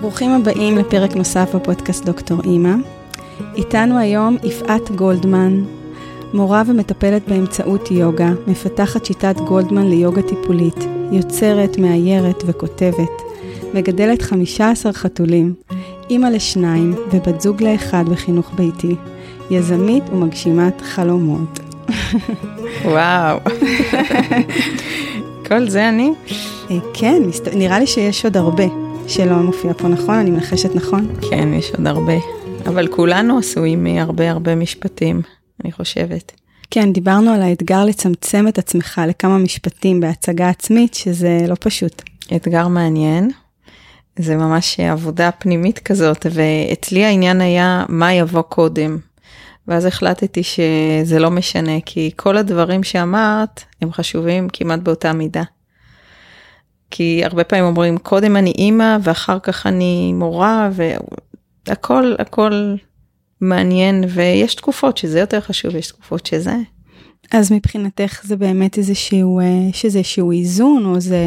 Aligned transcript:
ברוכים 0.00 0.30
הבאים 0.30 0.78
לפרק 0.78 1.16
נוסף 1.16 1.54
בפודקאסט 1.54 2.04
דוקטור 2.04 2.40
אימא. 2.44 2.74
איתנו 3.56 3.98
היום 3.98 4.36
יפעת 4.44 4.90
גולדמן, 4.90 5.64
מורה 6.34 6.62
ומטפלת 6.66 7.28
באמצעות 7.28 7.90
יוגה, 7.90 8.30
מפתחת 8.46 9.04
שיטת 9.04 9.36
גולדמן 9.36 9.86
ליוגה 9.88 10.22
טיפולית, 10.22 10.76
יוצרת, 11.12 11.78
מאיירת 11.78 12.42
וכותבת, 12.46 13.22
מגדלת 13.74 14.22
15 14.22 14.92
חתולים, 14.92 15.54
אימא 16.10 16.26
לשניים 16.26 16.94
ובת 17.12 17.40
זוג 17.40 17.62
לאחד 17.62 18.08
בחינוך 18.08 18.50
ביתי, 18.54 18.96
יזמית 19.50 20.04
ומגשימת 20.12 20.80
חלומות. 20.80 21.60
וואו. 22.84 23.38
כל 25.48 25.68
זה 25.68 25.88
אני? 25.88 26.12
אה, 26.70 26.76
כן, 26.94 27.22
נראה 27.54 27.78
לי 27.78 27.86
שיש 27.86 28.24
עוד 28.24 28.36
הרבה 28.36 28.81
שלא 29.08 29.36
מופיע 29.36 29.72
פה, 29.72 29.88
נכון? 29.88 30.14
אני 30.14 30.30
מנחשת 30.30 30.74
נכון? 30.74 31.14
כן, 31.30 31.54
יש 31.54 31.70
עוד 31.70 31.86
הרבה. 31.86 32.12
אבל 32.66 32.86
כולנו 32.86 33.38
עשויים 33.38 33.84
מהרבה 33.84 34.30
הרבה 34.30 34.54
משפטים, 34.54 35.22
אני 35.64 35.72
חושבת. 35.72 36.32
כן, 36.70 36.92
דיברנו 36.92 37.30
על 37.30 37.42
האתגר 37.42 37.84
לצמצם 37.84 38.48
את 38.48 38.58
עצמך 38.58 39.00
לכמה 39.08 39.38
משפטים 39.38 40.00
בהצגה 40.00 40.48
עצמית, 40.48 40.94
שזה 40.94 41.44
לא 41.48 41.54
פשוט. 41.60 42.02
אתגר 42.36 42.68
מעניין. 42.68 43.30
זה 44.18 44.36
ממש 44.36 44.80
עבודה 44.80 45.30
פנימית 45.30 45.78
כזאת, 45.78 46.26
ואצלי 46.30 47.04
העניין 47.04 47.40
היה 47.40 47.84
מה 47.88 48.12
יבוא 48.12 48.42
קודם. 48.42 48.98
ואז 49.68 49.84
החלטתי 49.84 50.42
שזה 50.42 51.18
לא 51.18 51.30
משנה, 51.30 51.80
כי 51.86 52.10
כל 52.16 52.36
הדברים 52.36 52.82
שאמרת 52.82 53.64
הם 53.82 53.92
חשובים 53.92 54.48
כמעט 54.52 54.80
באותה 54.80 55.12
מידה. 55.12 55.42
כי 56.94 57.22
הרבה 57.24 57.44
פעמים 57.44 57.64
אומרים, 57.64 57.98
קודם 57.98 58.36
אני 58.36 58.50
אימא 58.50 58.96
ואחר 59.02 59.38
כך 59.38 59.66
אני 59.66 60.12
מורה, 60.12 60.70
והכל, 61.66 62.14
הכל 62.18 62.74
מעניין, 63.40 64.04
ויש 64.08 64.54
תקופות 64.54 64.98
שזה 64.98 65.20
יותר 65.20 65.40
חשוב, 65.40 65.76
יש 65.76 65.86
תקופות 65.86 66.26
שזה. 66.26 66.56
אז 67.32 67.52
מבחינתך 67.52 68.20
זה 68.24 68.36
באמת 68.36 68.78
איזשהו, 68.78 69.40
אה, 69.40 69.44
שזה 69.72 69.98
איזשהו 69.98 70.32
איזון, 70.32 70.84
או 70.84 71.00
זה 71.00 71.26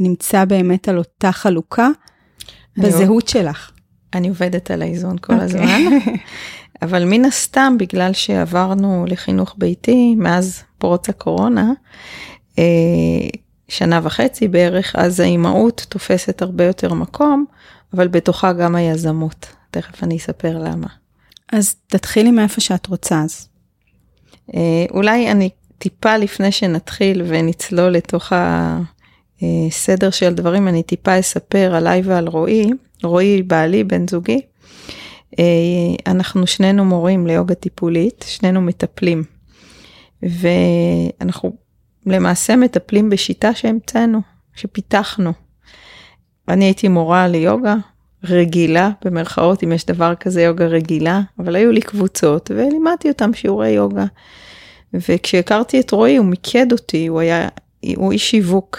נמצא 0.00 0.44
באמת 0.44 0.88
על 0.88 0.98
אותה 0.98 1.32
חלוקה 1.32 1.88
בזהות 2.76 3.28
שלך? 3.28 3.70
אני 4.14 4.28
עובדת 4.28 4.70
על 4.70 4.82
האיזון 4.82 5.16
כל 5.20 5.32
okay. 5.32 5.36
אוקיי. 5.36 5.44
הזמן, 5.44 5.98
אבל 6.82 7.04
מן 7.04 7.24
הסתם, 7.24 7.76
בגלל 7.78 8.12
שעברנו 8.12 9.04
לחינוך 9.08 9.54
ביתי 9.58 10.14
מאז 10.14 10.62
פרוץ 10.78 11.08
הקורונה, 11.08 11.72
אה, 12.58 12.64
שנה 13.70 14.00
וחצי 14.02 14.48
בערך, 14.48 14.96
אז 14.96 15.20
האימהות 15.20 15.86
תופסת 15.88 16.42
הרבה 16.42 16.64
יותר 16.64 16.94
מקום, 16.94 17.44
אבל 17.94 18.08
בתוכה 18.08 18.52
גם 18.52 18.74
היזמות. 18.74 19.46
תכף 19.70 20.04
אני 20.04 20.16
אספר 20.16 20.58
למה. 20.58 20.86
אז 21.52 21.76
תתחילי 21.86 22.30
מאיפה 22.30 22.60
שאת 22.60 22.86
רוצה 22.86 23.22
אז. 23.22 23.48
אה, 24.54 24.84
אולי 24.90 25.30
אני 25.30 25.50
טיפה 25.78 26.16
לפני 26.16 26.52
שנתחיל 26.52 27.22
ונצלול 27.26 27.90
לתוך 27.90 28.32
הסדר 29.42 30.10
של 30.10 30.34
דברים, 30.34 30.68
אני 30.68 30.82
טיפה 30.82 31.18
אספר 31.18 31.74
עליי 31.74 32.02
ועל 32.04 32.28
רועי. 32.28 32.70
רועי 33.02 33.42
בעלי, 33.42 33.84
בן 33.84 34.08
זוגי. 34.08 34.40
אה, 35.38 35.44
אנחנו 36.06 36.46
שנינו 36.46 36.84
מורים 36.84 37.26
ליוגה 37.26 37.54
טיפולית, 37.54 38.24
שנינו 38.28 38.60
מטפלים. 38.60 39.24
ואנחנו 40.22 41.52
למעשה 42.06 42.56
מטפלים 42.56 43.10
בשיטה 43.10 43.54
שהמצאנו, 43.54 44.20
שפיתחנו. 44.54 45.32
אני 46.48 46.64
הייתי 46.64 46.88
מורה 46.88 47.28
ליוגה 47.28 47.74
רגילה, 48.24 48.90
במרכאות, 49.04 49.64
אם 49.64 49.72
יש 49.72 49.86
דבר 49.86 50.14
כזה 50.14 50.42
יוגה 50.42 50.66
רגילה, 50.66 51.20
אבל 51.38 51.56
היו 51.56 51.72
לי 51.72 51.80
קבוצות 51.80 52.50
ולימדתי 52.54 53.08
אותם 53.08 53.34
שיעורי 53.34 53.68
יוגה. 53.68 54.04
וכשהכרתי 54.94 55.80
את 55.80 55.90
רועי 55.90 56.16
הוא 56.16 56.26
מיקד 56.26 56.72
אותי, 56.72 57.06
הוא 57.06 57.20
היה, 57.20 57.48
הוא 57.96 58.12
איש 58.12 58.30
שיווק, 58.30 58.78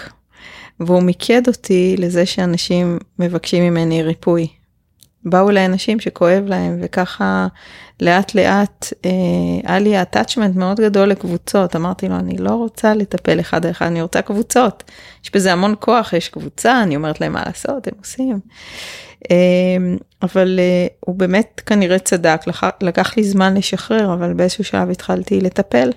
והוא 0.80 1.02
מיקד 1.02 1.42
אותי 1.46 1.94
לזה 1.98 2.26
שאנשים 2.26 2.98
מבקשים 3.18 3.64
ממני 3.64 4.02
ריפוי. 4.02 4.48
באו 5.24 5.50
אליי 5.50 5.66
אנשים 5.66 6.00
שכואב 6.00 6.44
להם 6.46 6.78
וככה 6.82 7.46
לאט 8.00 8.34
לאט 8.34 8.86
אה, 9.04 9.10
היה 9.64 9.78
לי 9.78 10.02
attachment 10.02 10.58
מאוד 10.58 10.80
גדול 10.80 11.08
לקבוצות 11.08 11.76
אמרתי 11.76 12.08
לו 12.08 12.16
אני 12.16 12.38
לא 12.38 12.50
רוצה 12.50 12.94
לטפל 12.94 13.40
אחד 13.40 13.66
אחד 13.66 13.86
אני 13.86 14.02
רוצה 14.02 14.22
קבוצות 14.22 14.84
יש 15.24 15.30
בזה 15.34 15.52
המון 15.52 15.74
כוח 15.80 16.12
יש 16.12 16.28
קבוצה 16.28 16.82
אני 16.82 16.96
אומרת 16.96 17.20
להם 17.20 17.32
מה 17.32 17.42
לעשות 17.46 17.86
הם 17.86 17.94
עושים. 17.98 18.40
אה, 19.30 19.36
אבל 20.22 20.58
אה, 20.58 20.86
הוא 21.00 21.14
באמת 21.14 21.62
כנראה 21.66 21.98
צדק 21.98 22.40
לקח, 22.46 22.64
לקח 22.80 23.16
לי 23.16 23.24
זמן 23.24 23.56
לשחרר 23.56 24.14
אבל 24.14 24.32
באיזשהו 24.32 24.64
שלב 24.64 24.90
התחלתי 24.90 25.40
לטפל. 25.40 25.90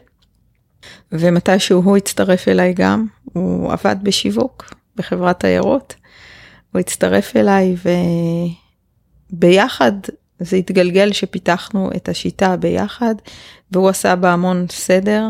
ומתישהו 1.12 1.82
הוא 1.82 1.98
הצטרף 1.98 2.48
אליי 2.48 2.74
גם 2.74 3.06
הוא 3.24 3.74
עבד 3.74 3.96
בשיווק 4.04 4.74
בחברת 4.96 5.40
תיירות. 5.40 5.96
הוא 6.72 6.80
הצטרף 6.80 7.36
אליי 7.36 7.76
ו... 7.86 7.90
ביחד 9.30 9.92
זה 10.40 10.56
התגלגל 10.56 11.14
שפיתחנו 11.14 11.90
את 11.96 12.10
השיטה 12.10 12.58
ביחד 12.58 13.16
והוא 13.72 13.90
עשה 13.90 14.16
בה 14.16 14.34
המון 14.34 14.66
סדר, 14.70 15.28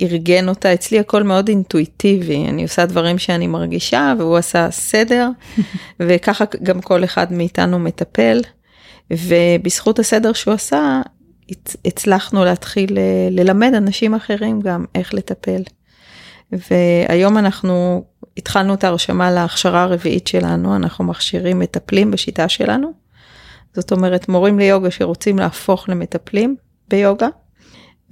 ארגן 0.00 0.48
אותה, 0.48 0.74
אצלי 0.74 0.98
הכל 0.98 1.22
מאוד 1.22 1.48
אינטואיטיבי, 1.48 2.46
אני 2.48 2.62
עושה 2.62 2.86
דברים 2.86 3.18
שאני 3.18 3.46
מרגישה 3.46 4.14
והוא 4.18 4.36
עשה 4.36 4.70
סדר 4.70 5.28
וככה 6.00 6.44
גם 6.62 6.80
כל 6.80 7.04
אחד 7.04 7.32
מאיתנו 7.32 7.78
מטפל 7.78 8.40
ובזכות 9.10 9.98
הסדר 9.98 10.32
שהוא 10.32 10.54
עשה 10.54 11.02
הצלחנו 11.84 12.44
להתחיל 12.44 12.98
אה, 12.98 13.28
ללמד 13.30 13.74
אנשים 13.74 14.14
אחרים 14.14 14.60
גם 14.60 14.84
איך 14.94 15.14
לטפל. 15.14 15.62
והיום 16.52 17.38
אנחנו 17.38 18.04
התחלנו 18.36 18.74
את 18.74 18.84
ההרשמה 18.84 19.30
להכשרה 19.30 19.82
הרביעית 19.82 20.26
שלנו, 20.26 20.76
אנחנו 20.76 21.04
מכשירים 21.04 21.58
מטפלים 21.58 22.10
בשיטה 22.10 22.48
שלנו. 22.48 22.92
זאת 23.74 23.92
אומרת, 23.92 24.28
מורים 24.28 24.58
ליוגה 24.58 24.90
שרוצים 24.90 25.38
להפוך 25.38 25.88
למטפלים 25.88 26.56
ביוגה. 26.88 27.28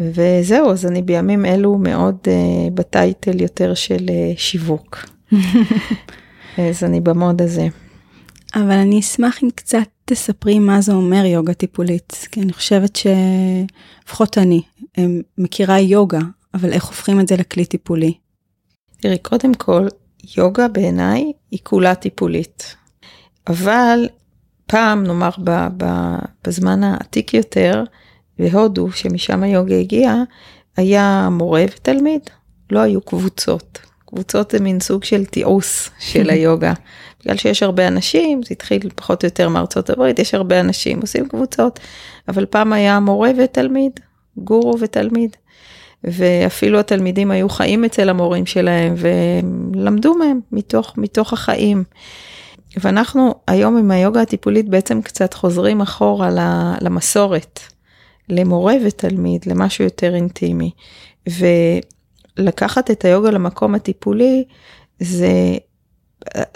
וזהו, 0.01 0.71
אז 0.71 0.87
אני 0.87 1.03
בימים 1.03 1.47
אלו 1.47 1.79
מאוד 1.79 2.17
uh, 2.25 2.71
בטייטל 2.75 3.41
יותר 3.41 3.75
של 3.75 4.07
uh, 4.07 4.39
שיווק. 4.39 4.99
אז 6.71 6.85
אני 6.85 7.01
במוד 7.01 7.43
הזה. 7.43 7.69
אבל 8.55 8.71
אני 8.71 9.01
אשמח 9.01 9.43
אם 9.43 9.49
קצת 9.55 9.87
תספרי 10.05 10.59
מה 10.59 10.81
זה 10.81 10.93
אומר 10.93 11.25
יוגה 11.25 11.55
טיפולית, 11.55 12.27
כי 12.31 12.41
אני 12.41 12.53
חושבת 12.53 12.97
שלפחות 12.97 14.39
אני 14.39 14.63
מכירה 15.39 15.81
יוגה, 15.81 16.19
אבל 16.55 16.73
איך 16.73 16.85
הופכים 16.85 17.21
את 17.21 17.29
זה 17.29 17.37
לכלי 17.37 17.65
טיפולי? 17.65 18.15
תראי, 19.01 19.19
קודם 19.19 19.55
כל, 19.55 19.87
יוגה 20.37 20.69
בעיניי 20.69 21.33
היא 21.51 21.59
כולה 21.63 21.95
טיפולית. 21.95 22.77
אבל 23.47 24.09
פעם, 24.67 25.05
נאמר 25.05 25.31
ב, 25.45 25.69
ב, 25.77 25.85
בזמן 26.45 26.85
העתיק 26.85 27.35
יותר, 27.35 27.85
בהודו, 28.39 28.93
שמשם 28.93 29.43
היוגה 29.43 29.77
הגיעה, 29.77 30.23
היה 30.77 31.29
מורה 31.31 31.65
ותלמיד, 31.77 32.31
לא 32.71 32.79
היו 32.81 33.01
קבוצות. 33.01 33.79
קבוצות 34.07 34.51
זה 34.51 34.61
מין 34.61 34.81
סוג 34.81 35.05
של 35.05 35.25
תיעוש 35.25 35.91
של 35.99 36.31
היוגה. 36.31 36.73
בגלל 37.21 37.37
שיש 37.37 37.63
הרבה 37.63 37.89
אנשים, 37.89 38.43
זה 38.43 38.49
התחיל 38.51 38.91
פחות 38.95 39.25
או 39.25 39.27
יותר 39.27 39.49
מארצות 39.49 39.91
הברית, 39.91 40.19
יש 40.19 40.35
הרבה 40.35 40.61
אנשים, 40.61 41.01
עושים 41.01 41.29
קבוצות, 41.29 41.81
אבל 42.29 42.47
פעם 42.47 42.73
היה 42.73 43.01
מורה 43.01 43.31
ותלמיד, 43.39 43.93
גורו 44.37 44.77
ותלמיד. 44.81 45.37
ואפילו 46.05 46.81
התלמידים 46.81 47.31
היו 47.31 47.49
חיים 47.49 47.85
אצל 47.85 48.09
המורים 48.09 48.47
שלהם 48.47 48.95
ולמדו 48.97 50.15
מהם 50.15 50.41
מתוך, 50.53 50.95
מתוך 50.97 51.33
החיים. 51.33 51.85
ואנחנו 52.77 53.35
היום 53.47 53.77
עם 53.77 53.91
היוגה 53.91 54.21
הטיפולית 54.23 54.69
בעצם 54.69 55.03
קצת 55.03 55.35
חוזרים 55.35 55.81
אחורה 55.81 56.31
למסורת, 56.81 57.61
למורה 58.29 58.75
ותלמיד, 58.87 59.47
למשהו 59.47 59.85
יותר 59.85 60.15
אינטימי. 60.15 60.71
ולקחת 62.39 62.91
את 62.91 63.05
היוגה 63.05 63.31
למקום 63.31 63.75
הטיפולי, 63.75 64.45
זה, 65.01 65.29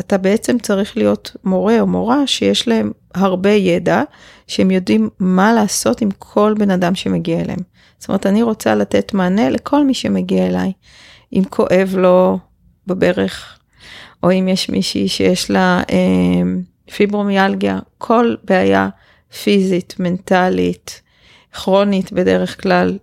אתה 0.01 0.19
בעצם 0.19 0.59
צריך 0.59 0.97
להיות 0.97 1.37
מורה 1.45 1.81
או 1.81 1.87
מורה 1.87 2.27
שיש 2.27 2.69
להם 2.69 2.93
הרבה 3.15 3.51
ידע, 3.51 4.03
שהם 4.47 4.71
יודעים 4.71 5.09
מה 5.19 5.53
לעשות 5.53 6.01
עם 6.01 6.09
כל 6.19 6.55
בן 6.59 6.71
אדם 6.71 6.95
שמגיע 6.95 7.41
אליהם. 7.41 7.74
זאת 8.05 8.09
אומרת, 8.09 8.27
אני 8.27 8.43
רוצה 8.43 8.75
לתת 8.75 9.15
מענה 9.15 9.51
לכל 9.51 9.85
מי 9.85 9.95
שמגיע 9.95 10.47
אליי. 10.47 10.73
אם 11.33 11.43
כואב 11.51 11.95
לו 11.97 12.39
בברך, 12.87 13.59
או 14.23 14.33
אם 14.33 14.49
יש 14.49 14.71
מישהי 14.71 15.09
שיש 15.09 15.51
לה 15.51 15.83
אה, 15.91 16.43
פיברומיאלגיה, 16.95 17.79
כל 17.99 18.35
בעיה 18.45 18.89
פיזית, 19.43 19.95
מנטלית, 19.99 21.03
כרונית 21.53 22.13
בדרך 22.13 22.63
כלל, 22.63 22.99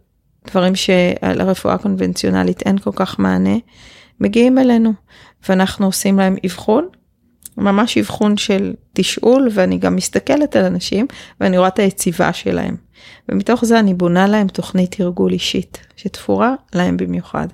דברים 0.48 0.74
שלרפואה 0.76 1.78
קונבנציונלית 1.78 2.62
אין 2.62 2.78
כל 2.80 2.92
כך 2.96 3.20
מענה, 3.20 3.58
מגיעים 4.20 4.58
אלינו, 4.58 4.94
ואנחנו 5.50 5.86
עושים 5.86 6.20
להם 6.20 6.36
אבחון, 6.46 6.88
ממש 7.62 7.98
אבחון 7.98 8.38
של 8.38 8.74
תשאול 8.94 9.48
ואני 9.52 9.78
גם 9.78 9.96
מסתכלת 9.96 10.56
על 10.56 10.66
אנשים 10.66 11.08
ואני 11.42 11.58
רואה 11.58 11.68
את 11.68 11.80
היציבה 11.80 12.34
שלהם. 12.34 12.76
ומתוך 13.30 13.66
זה 13.66 13.80
אני 13.80 13.94
בונה 13.94 14.28
להם 14.28 14.48
תוכנית 14.48 14.96
תרגול 14.96 15.32
אישית 15.32 15.78
שתפורה 15.96 16.56
להם 16.74 16.98
במיוחד. 16.98 17.48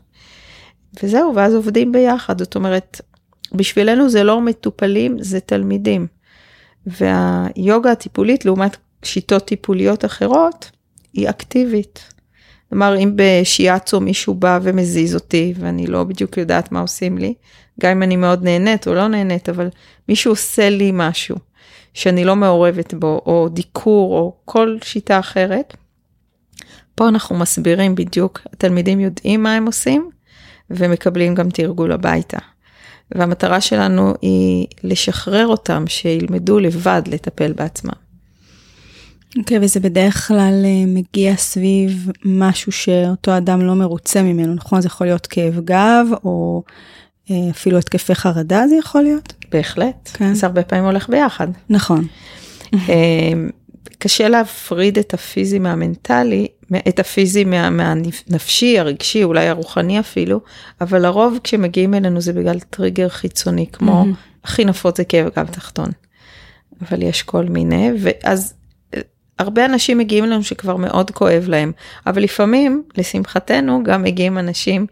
וזהו 1.04 1.36
ואז 1.36 1.54
עובדים 1.54 1.92
ביחד 1.92 2.39
זאת 2.39 2.56
אומרת 2.56 3.01
בשבילנו 3.54 4.09
זה 4.09 4.24
לא 4.24 4.42
מטופלים 4.42 5.18
זה 5.19 5.39
תלמידים. 5.39 6.07
והיוגה 6.88 7.92
הטיפולית 7.92 8.45
לעומת 8.45 8.77
שיטות 9.03 9.45
טיפוליות 9.45 10.06
אחרות 10.06 10.71
היא 11.13 11.30
אקטיבית. 11.30 12.13
כלומר 12.69 12.97
אם 12.97 13.13
בשיאצו 13.15 13.99
מישהו 13.99 14.33
בא 14.33 14.59
ומזיז 14.61 15.15
אותי 15.15 15.53
ואני 15.59 15.87
לא 15.87 16.03
בדיוק 16.03 16.37
יודעת 16.37 16.71
מה 16.71 16.79
עושים 16.79 17.17
לי, 17.17 17.33
גם 17.81 17.91
אם 17.91 18.03
אני 18.03 18.15
מאוד 18.15 18.43
נהנית 18.43 18.87
או 18.87 18.93
לא 18.93 19.07
נהנית, 19.07 19.49
אבל 19.49 19.69
מישהו 20.09 20.31
עושה 20.31 20.69
לי 20.69 20.91
משהו 20.93 21.35
שאני 21.93 22.25
לא 22.25 22.35
מעורבת 22.35 22.93
בו, 22.93 23.21
או 23.25 23.49
דיקור 23.49 24.19
או 24.19 24.35
כל 24.45 24.77
שיטה 24.83 25.19
אחרת, 25.19 25.77
פה 26.95 27.07
אנחנו 27.07 27.35
מסבירים 27.35 27.95
בדיוק, 27.95 28.41
התלמידים 28.53 28.99
יודעים 28.99 29.43
מה 29.43 29.55
הם 29.55 29.65
עושים 29.65 30.09
ומקבלים 30.69 31.35
גם 31.35 31.49
תרגול 31.49 31.91
הביתה. 31.91 32.37
והמטרה 33.11 33.61
שלנו 33.61 34.13
היא 34.21 34.67
לשחרר 34.83 35.47
אותם, 35.47 35.83
שילמדו 35.87 36.59
לבד 36.59 37.01
לטפל 37.05 37.53
בעצמם. 37.53 38.06
אוקיי, 39.38 39.57
okay, 39.57 39.59
וזה 39.63 39.79
בדרך 39.79 40.27
כלל 40.27 40.62
אה, 40.65 40.85
מגיע 40.88 41.35
סביב 41.35 42.12
משהו 42.25 42.71
שאותו 42.71 43.38
אדם 43.38 43.62
לא 43.62 43.74
מרוצה 43.74 44.21
ממנו, 44.21 44.53
נכון? 44.53 44.81
זה 44.81 44.88
יכול 44.88 45.07
להיות 45.07 45.27
כאב 45.27 45.59
גב, 45.65 46.07
או 46.24 46.63
אה, 47.31 47.35
אפילו 47.51 47.77
התקפי 47.77 48.15
חרדה 48.15 48.68
זה 48.68 48.75
יכול 48.75 49.01
להיות? 49.01 49.33
בהחלט, 49.51 50.09
כן. 50.13 50.33
זה 50.33 50.47
הרבה 50.47 50.63
פעמים 50.63 50.85
הולך 50.85 51.09
ביחד. 51.09 51.47
נכון. 51.69 52.07
אה, 52.74 53.33
קשה 54.00 54.29
להפריד 54.29 54.97
את 54.97 55.13
הפיזי 55.13 55.59
מהמנטלי, 55.59 56.47
את 56.88 57.00
הפיזי 57.00 57.44
מה, 57.44 57.69
מהנפשי, 57.69 58.79
הרגשי, 58.79 59.24
אולי 59.24 59.47
הרוחני 59.47 60.00
אפילו, 60.00 60.39
אבל 60.81 61.01
לרוב 61.01 61.39
כשמגיעים 61.44 61.94
אלינו 61.94 62.21
זה 62.21 62.33
בגלל 62.33 62.59
טריגר 62.59 63.09
חיצוני, 63.09 63.65
כמו 63.74 64.06
הכי 64.44 64.65
נפוץ 64.65 64.97
זה 64.97 65.03
כאב 65.03 65.29
גב 65.38 65.47
תחתון. 65.47 65.89
אבל 66.81 67.03
יש 67.03 67.24
כל 67.24 67.45
מיני, 67.45 67.91
ואז 68.00 68.53
הרבה 69.39 69.66
אנשים 69.66 69.98
מגיעים 69.98 70.24
אלינו 70.24 70.44
שכבר 70.44 70.75
מאוד 70.75 71.12
כואב 71.12 71.45
להם, 71.48 71.72
אבל 72.07 72.24
לפעמים, 72.24 72.84
לשמחתנו, 72.98 73.84
גם 73.84 74.04
מגיעים 74.04 74.38
אנשים 74.38 74.88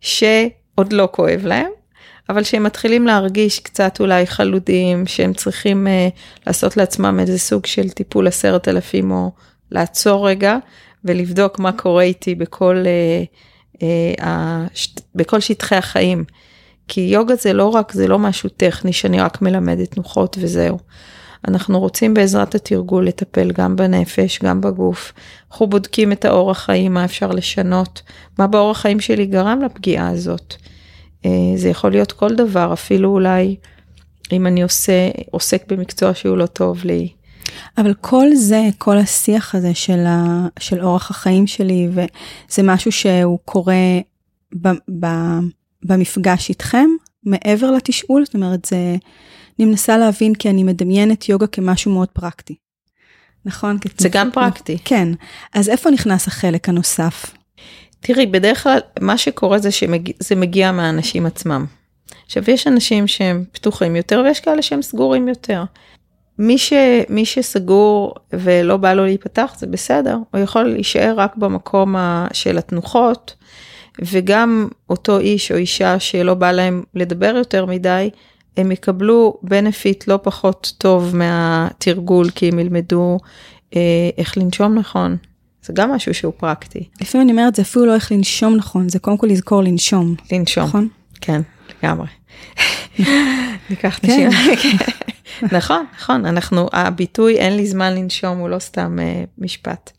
שעוד 0.00 0.92
לא 0.92 1.08
כואב 1.12 1.40
להם, 1.44 1.70
אבל 2.28 2.42
שהם 2.42 2.62
מתחילים 2.62 3.06
להרגיש 3.06 3.58
קצת 3.58 4.00
אולי 4.00 4.26
חלודים, 4.26 5.06
שהם 5.06 5.32
צריכים 5.32 5.86
uh, 5.86 6.20
לעשות 6.46 6.76
לעצמם 6.76 7.20
איזה 7.20 7.38
סוג 7.38 7.66
של 7.66 7.90
טיפול 7.90 8.26
עשרת 8.26 8.68
אלפים 8.68 9.10
או 9.10 9.32
לעצור 9.70 10.28
רגע 10.28 10.56
ולבדוק 11.04 11.58
מה 11.58 11.72
קורה 11.72 12.02
איתי 12.02 12.34
בכל, 12.34 12.84
uh, 12.84 13.76
uh, 13.76 13.80
הש... 14.18 14.94
בכל 15.14 15.40
שטחי 15.40 15.76
החיים. 15.76 16.24
כי 16.88 17.00
יוגה 17.00 17.34
זה 17.34 17.52
לא 17.52 17.68
רק, 17.68 17.92
זה 17.92 18.08
לא 18.08 18.18
משהו 18.18 18.48
טכני 18.48 18.92
שאני 18.92 19.20
רק 19.20 19.42
מלמדת 19.42 19.90
תנוחות 19.90 20.36
וזהו. 20.40 20.78
אנחנו 21.48 21.80
רוצים 21.80 22.14
בעזרת 22.14 22.54
התרגול 22.54 23.06
לטפל 23.06 23.52
גם 23.52 23.76
בנפש, 23.76 24.38
גם 24.42 24.60
בגוף. 24.60 25.12
אנחנו 25.50 25.66
בודקים 25.66 26.12
את 26.12 26.24
האורח 26.24 26.58
חיים, 26.58 26.94
מה 26.94 27.04
אפשר 27.04 27.28
לשנות, 27.28 28.02
מה 28.38 28.46
באורח 28.46 28.80
חיים 28.80 29.00
שלי 29.00 29.26
גרם 29.26 29.62
לפגיעה 29.62 30.08
הזאת. 30.08 30.54
אה, 31.24 31.30
זה 31.56 31.68
יכול 31.68 31.90
להיות 31.90 32.12
כל 32.12 32.34
דבר, 32.34 32.72
אפילו 32.72 33.10
אולי 33.10 33.56
אם 34.32 34.46
אני 34.46 34.62
עושה, 34.62 35.10
עוסק 35.30 35.72
במקצוע 35.72 36.14
שהוא 36.14 36.36
לא 36.36 36.46
טוב 36.46 36.84
לי. 36.84 37.08
אבל 37.78 37.94
כל 38.00 38.26
זה, 38.34 38.68
כל 38.78 38.98
השיח 38.98 39.54
הזה 39.54 39.74
של, 39.74 40.04
ה, 40.06 40.46
של 40.58 40.80
אורח 40.84 41.10
החיים 41.10 41.46
שלי, 41.46 41.88
וזה 41.90 42.62
משהו 42.62 42.92
שהוא 42.92 43.38
קורה 43.44 43.98
ב, 44.62 44.68
ב, 45.00 45.06
במפגש 45.82 46.48
איתכם, 46.48 46.86
מעבר 47.24 47.70
לתשאול, 47.70 48.24
זאת 48.24 48.34
אומרת, 48.34 48.64
זה, 48.64 48.96
אני 49.60 49.68
מנסה 49.68 49.98
להבין 49.98 50.34
כי 50.34 50.50
אני 50.50 50.64
מדמיינת 50.64 51.28
יוגה 51.28 51.46
כמשהו 51.46 51.92
מאוד 51.92 52.08
פרקטי. 52.08 52.54
נכון? 53.44 53.78
זה 53.98 54.08
גם 54.08 54.30
פרקטי. 54.30 54.78
כן. 54.84 55.08
אז 55.54 55.68
איפה 55.68 55.90
נכנס 55.90 56.28
החלק 56.28 56.68
הנוסף? 56.68 57.34
תראי, 58.00 58.26
בדרך 58.26 58.62
כלל 58.62 58.78
מה 59.00 59.18
שקורה 59.18 59.58
זה 59.58 59.70
שזה 59.70 60.36
מגיע 60.36 60.72
מהאנשים 60.72 61.26
עצמם. 61.26 61.66
עכשיו, 62.26 62.42
יש 62.48 62.66
אנשים 62.66 63.06
שהם 63.06 63.44
פתוחים 63.52 63.96
יותר 63.96 64.22
ויש 64.24 64.40
כאלה 64.40 64.62
שהם 64.62 64.82
סגורים 64.82 65.28
יותר. 65.28 65.64
מי, 66.38 66.58
ש, 66.58 66.72
מי 67.08 67.24
שסגור 67.24 68.14
ולא 68.32 68.76
בא 68.76 68.92
לו 68.92 69.04
להיפתח 69.04 69.54
זה 69.58 69.66
בסדר, 69.66 70.18
הוא 70.34 70.40
יכול 70.40 70.62
להישאר 70.62 71.14
רק 71.16 71.36
במקום 71.36 71.94
של 72.32 72.58
התנוחות, 72.58 73.34
וגם 74.02 74.68
אותו 74.90 75.18
איש 75.18 75.52
או 75.52 75.56
אישה 75.56 75.98
שלא 75.98 76.34
בא 76.34 76.52
להם 76.52 76.82
לדבר 76.94 77.34
יותר 77.36 77.66
מדי, 77.66 78.10
הם 78.56 78.72
יקבלו 78.72 79.38
בנפיט 79.42 80.06
לא 80.08 80.18
פחות 80.22 80.72
טוב 80.78 81.16
מהתרגול, 81.16 82.30
כי 82.30 82.48
הם 82.48 82.58
ילמדו 82.58 83.18
אה, 83.76 83.80
איך 84.18 84.38
לנשום 84.38 84.78
נכון. 84.78 85.16
זה 85.62 85.72
גם 85.72 85.90
משהו 85.90 86.14
שהוא 86.14 86.32
פרקטי. 86.36 86.88
לפעמים 87.00 87.28
אני 87.28 87.38
אומרת, 87.38 87.54
זה 87.54 87.62
אפילו 87.62 87.86
לא 87.86 87.94
איך 87.94 88.12
לנשום 88.12 88.56
נכון, 88.56 88.88
זה 88.88 88.98
קודם 88.98 89.16
כל 89.16 89.26
לזכור 89.26 89.62
לנשום. 89.62 90.14
לנשום. 90.32 90.64
נכון? 90.64 90.88
כן, 91.20 91.40
לגמרי. 91.82 92.06
ניקח 93.70 94.00
נשימה. 94.04 94.30
כן. 94.62 94.76
נכון, 95.56 95.84
נכון, 95.98 96.26
אנחנו, 96.26 96.68
הביטוי 96.72 97.36
אין 97.36 97.56
לי 97.56 97.66
זמן 97.66 97.94
לנשום 97.94 98.38
הוא 98.38 98.48
לא 98.48 98.58
סתם 98.58 98.98
uh, 98.98 99.28
משפט. 99.38 99.90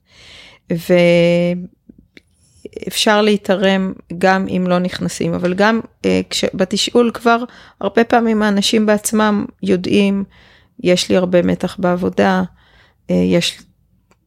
ו... 0.74 0.94
אפשר 2.88 3.22
להתערם 3.22 3.94
גם 4.18 4.48
אם 4.48 4.66
לא 4.68 4.80
נכנסים, 4.80 5.34
אבל 5.34 5.54
גם 5.54 5.80
אה, 6.06 6.22
כש, 6.30 6.46
בתשאול 6.54 7.12
כבר 7.14 7.44
הרבה 7.82 8.04
פעמים 8.04 8.44
האנשים 8.44 8.86
בעצמם 8.86 9.46
יודעים, 9.64 10.24
יש 10.84 11.10
לי 11.10 11.18
הרבה 11.18 11.42
מתח 11.42 11.76
בעבודה, 11.80 12.44
אה, 13.10 13.16
יש, 13.16 13.62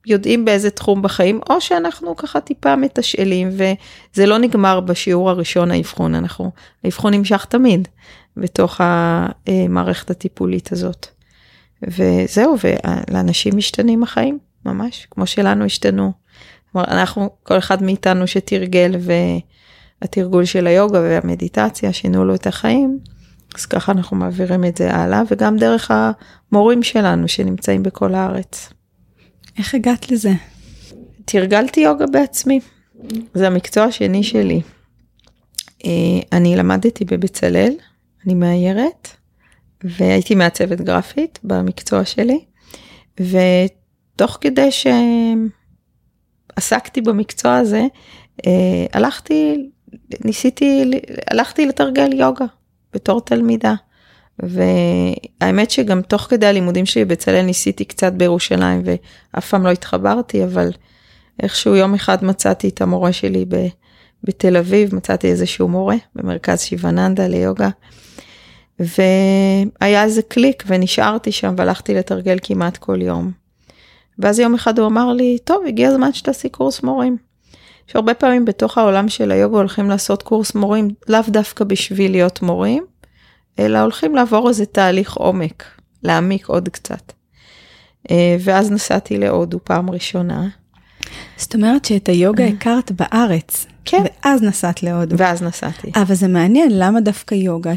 יודעים 0.07 0.45
באיזה 0.45 0.71
תחום 0.71 1.03
בחיים, 1.03 1.41
או 1.51 1.61
שאנחנו 1.61 2.17
ככה 2.17 2.41
טיפה 2.41 2.77
מתשאלים 2.77 3.49
וזה 3.53 4.27
לא 4.27 4.39
נגמר 4.39 4.81
בשיעור 4.81 5.31
הראשון 5.31 5.71
האבחון, 5.71 6.15
אנחנו, 6.15 6.51
האבחון 6.85 7.15
נמשך 7.15 7.45
תמיד 7.45 7.89
בתוך 8.37 8.81
המערכת 8.85 10.11
הטיפולית 10.11 10.73
הזאת. 10.73 11.07
וזהו, 11.83 12.57
ולאנשים 12.65 13.57
משתנים 13.57 14.03
החיים, 14.03 14.39
ממש, 14.67 15.07
כמו 15.11 15.27
שלנו 15.27 15.65
השתנו. 15.65 16.24
כלומר, 16.75 16.89
אנחנו, 16.89 17.31
כל 17.43 17.59
אחד 17.59 17.83
מאיתנו 17.83 18.27
שתרגל 18.27 18.97
והתרגול 20.01 20.45
של 20.45 20.67
היוגה 20.67 21.01
והמדיטציה 21.01 21.93
שינו 21.93 22.25
לו 22.25 22.35
את 22.35 22.47
החיים, 22.47 22.99
אז 23.55 23.67
ככה 23.67 23.93
אנחנו 23.93 24.17
מעבירים 24.17 24.65
את 24.65 24.77
זה 24.77 24.95
הלאה, 24.95 25.23
וגם 25.31 25.57
דרך 25.57 25.91
המורים 25.91 26.83
שלנו 26.83 27.29
שנמצאים 27.29 27.83
בכל 27.83 28.15
הארץ. 28.15 28.73
איך 29.59 29.75
הגעת 29.75 30.11
לזה? 30.11 30.33
תרגלתי 31.25 31.81
יוגה 31.81 32.07
בעצמי, 32.07 32.61
זה 33.35 33.47
המקצוע 33.47 33.85
השני 33.85 34.23
שלי. 34.23 34.61
אה, 35.85 35.91
אני 36.33 36.57
למדתי 36.57 37.05
בבצלאל, 37.05 37.73
אני 38.27 38.35
מאיירת, 38.35 39.09
והייתי 39.85 40.35
מעצבת 40.35 40.81
גרפית 40.81 41.39
במקצוע 41.45 42.05
שלי, 42.05 42.45
ותוך 43.21 44.39
כדי 44.41 44.71
ש... 44.71 44.87
עסקתי 46.57 47.01
במקצוע 47.01 47.57
הזה, 47.57 47.87
אה, 48.47 48.87
הלכתי, 48.93 49.71
ניסיתי, 50.25 50.91
הלכתי 51.31 51.67
לתרגל 51.67 52.13
יוגה 52.13 52.45
בתור 52.93 53.21
תלמידה. 53.21 53.75
והאמת 54.39 55.71
שגם 55.71 56.03
תוך 56.03 56.23
כדי 56.23 56.47
הלימודים 56.47 56.87
שלי 56.87 57.05
בצלאל 57.05 57.43
ניסיתי 57.43 57.85
קצת 57.85 58.13
בירושלים 58.13 58.83
ואף 58.85 59.49
פעם 59.49 59.67
לא 59.67 59.71
התחברתי, 59.71 60.45
אבל 60.45 60.71
איכשהו 61.43 61.75
יום 61.75 61.95
אחד 61.95 62.25
מצאתי 62.25 62.69
את 62.69 62.83
המורה 62.83 63.13
שלי 63.13 63.45
ב, 63.49 63.67
בתל 64.25 64.57
אביב, 64.57 64.95
מצאתי 64.95 65.27
איזשהו 65.27 65.69
מורה 65.69 65.97
במרכז 66.15 66.61
שיבננדה 66.61 67.27
ליוגה. 67.27 67.69
והיה 68.79 70.05
איזה 70.05 70.23
קליק 70.23 70.65
ונשארתי 70.67 71.33
שם 71.33 71.55
והלכתי 71.57 71.95
לתרגל 71.95 72.39
כמעט 72.43 72.77
כל 72.77 73.03
יום. 73.03 73.44
ואז 74.19 74.39
יום 74.39 74.55
אחד 74.55 74.79
הוא 74.79 74.87
אמר 74.87 75.13
לי, 75.13 75.39
טוב, 75.45 75.65
הגיע 75.69 75.89
הזמן 75.89 76.13
שתעשי 76.13 76.49
קורס 76.49 76.83
מורים. 76.83 77.17
יש 77.89 77.97
הרבה 77.97 78.15
פעמים 78.15 78.45
בתוך 78.45 78.79
העולם 78.79 79.09
של 79.09 79.33
היוגה 79.33 79.57
הולכים 79.57 79.91
לעשות 79.91 80.23
קורס 80.23 80.55
מורים, 80.55 80.89
לאו 81.09 81.21
דווקא 81.29 81.65
בשביל 81.65 82.11
להיות 82.11 82.43
מורים, 82.43 82.85
אלא 83.59 83.79
הולכים 83.79 84.15
לעבור 84.15 84.49
איזה 84.49 84.67
תהליך 84.67 85.15
עומק, 85.15 85.65
להעמיק 86.03 86.47
עוד 86.47 86.69
קצת. 86.69 87.13
אה, 88.11 88.37
ואז 88.41 88.71
נסעתי 88.71 89.19
להודו 89.19 89.59
פעם 89.65 89.91
ראשונה. 89.91 90.49
זאת 91.37 91.55
אומרת 91.55 91.85
שאת 91.85 92.09
היוגה 92.09 92.45
הכרת 92.45 92.93
בארץ. 92.93 93.67
כן. 93.85 94.03
ואז 94.25 94.43
נסעת 94.43 94.83
להודו. 94.83 95.17
ואז 95.19 95.43
נסעתי. 95.43 95.93
אבל 95.95 96.15
זה 96.15 96.29
מעניין, 96.29 96.69
למה 96.73 97.01
דווקא 97.01 97.35
יוגה? 97.35 97.73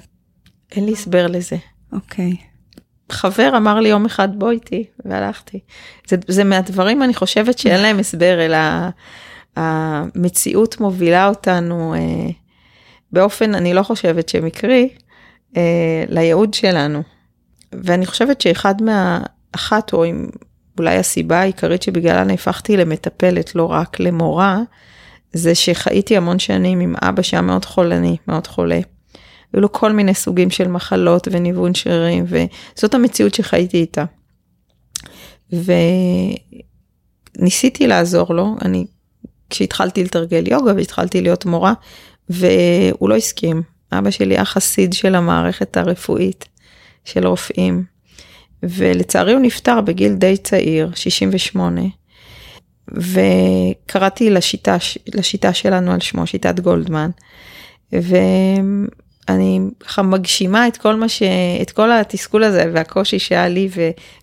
אין 0.72 0.86
לי 0.86 0.92
הסבר 0.92 1.28
לזה. 1.28 1.58
אוקיי. 1.94 2.36
חבר 3.12 3.58
אמר 3.58 3.80
לי 3.80 3.90
יום 3.90 4.06
אחד 4.06 4.40
בוא 4.40 4.52
איתי 4.52 4.86
והלכתי. 5.06 5.60
זה, 6.08 6.16
זה 6.28 6.44
מהדברים 6.44 7.04
אני 7.04 7.14
חושבת 7.14 7.58
שאין 7.58 7.82
להם 7.82 8.00
הסבר 8.00 8.46
אלא 8.46 8.58
המציאות 9.56 10.80
מובילה 10.80 11.28
אותנו 11.28 11.94
אה, 11.94 12.32
באופן 13.12 13.56
אני 13.56 13.74
לא 13.74 13.84
חושבת 13.84 14.30
שמקרי 14.30 14.90
אה, 15.58 16.04
לייעוד 16.10 16.54
שלנו. 16.54 17.04
ואני 17.74 18.06
חושבת 18.06 18.42
שאחד 18.42 18.82
מה... 18.82 19.20
אחת 19.52 19.94
או 19.94 20.04
עם 20.04 20.30
אולי 20.78 20.98
הסיבה 20.98 21.40
העיקרית 21.40 21.82
שבגללה 21.82 22.24
נהפכתי 22.24 22.78
למטפלת 22.78 23.56
לא 23.56 23.72
רק 23.72 24.00
למורה, 24.00 24.62
זה 25.34 25.56
שחייתי 25.56 26.18
המון 26.18 26.40
שנים 26.40 26.80
עם 26.80 26.96
אבא 27.02 27.22
שהיה 27.22 27.42
מאוד 27.42 27.66
חולני, 27.66 28.18
מאוד 28.28 28.48
חולה. 28.48 28.80
היו 29.54 29.62
לו 29.62 29.72
כל 29.72 29.92
מיני 29.92 30.14
סוגים 30.14 30.50
של 30.50 30.68
מחלות 30.68 31.28
וניוון 31.32 31.74
שרירים 31.74 32.26
וזאת 32.28 32.94
המציאות 32.94 33.34
שחייתי 33.34 33.78
איתה. 33.78 34.06
וניסיתי 37.38 37.88
לעזור 37.88 38.34
לו, 38.34 38.56
אני 38.62 38.86
כשהתחלתי 39.50 40.04
לתרגל 40.04 40.52
יוגה 40.52 40.74
והתחלתי 40.76 41.22
להיות 41.22 41.46
מורה 41.46 41.74
והוא 42.30 43.10
לא 43.10 43.16
הסכים. 43.16 43.62
אבא 43.92 44.12
שלי 44.12 44.36
היה 44.36 44.46
חסיד 44.46 44.94
של 44.94 45.16
המערכת 45.16 45.78
הרפואית, 45.78 46.46
של 47.06 47.28
רופאים. 47.28 47.84
ולצערי 48.64 49.34
הוא 49.34 49.42
נפטר 49.42 49.82
בגיל 49.82 50.14
די 50.14 50.38
צעיר, 50.38 50.92
68. 50.96 51.82
וקראתי 52.92 54.30
לשיטה, 54.30 54.78
לשיטה 55.16 55.54
שלנו 55.54 55.92
על 55.92 56.00
שמו, 56.00 56.28
שיטת 56.28 56.60
גולדמן. 56.60 57.10
ואני 59.28 59.60
ככה 59.80 60.02
מגשימה 60.02 60.68
את 60.68 60.78
כל 60.78 60.96
מה 60.96 61.10
ש... 61.10 61.24
את 61.62 61.72
כל 61.72 61.92
התסכול 61.92 62.44
הזה 62.44 62.72
והקושי 62.74 63.20
שהיה 63.20 63.48
לי 63.48 63.70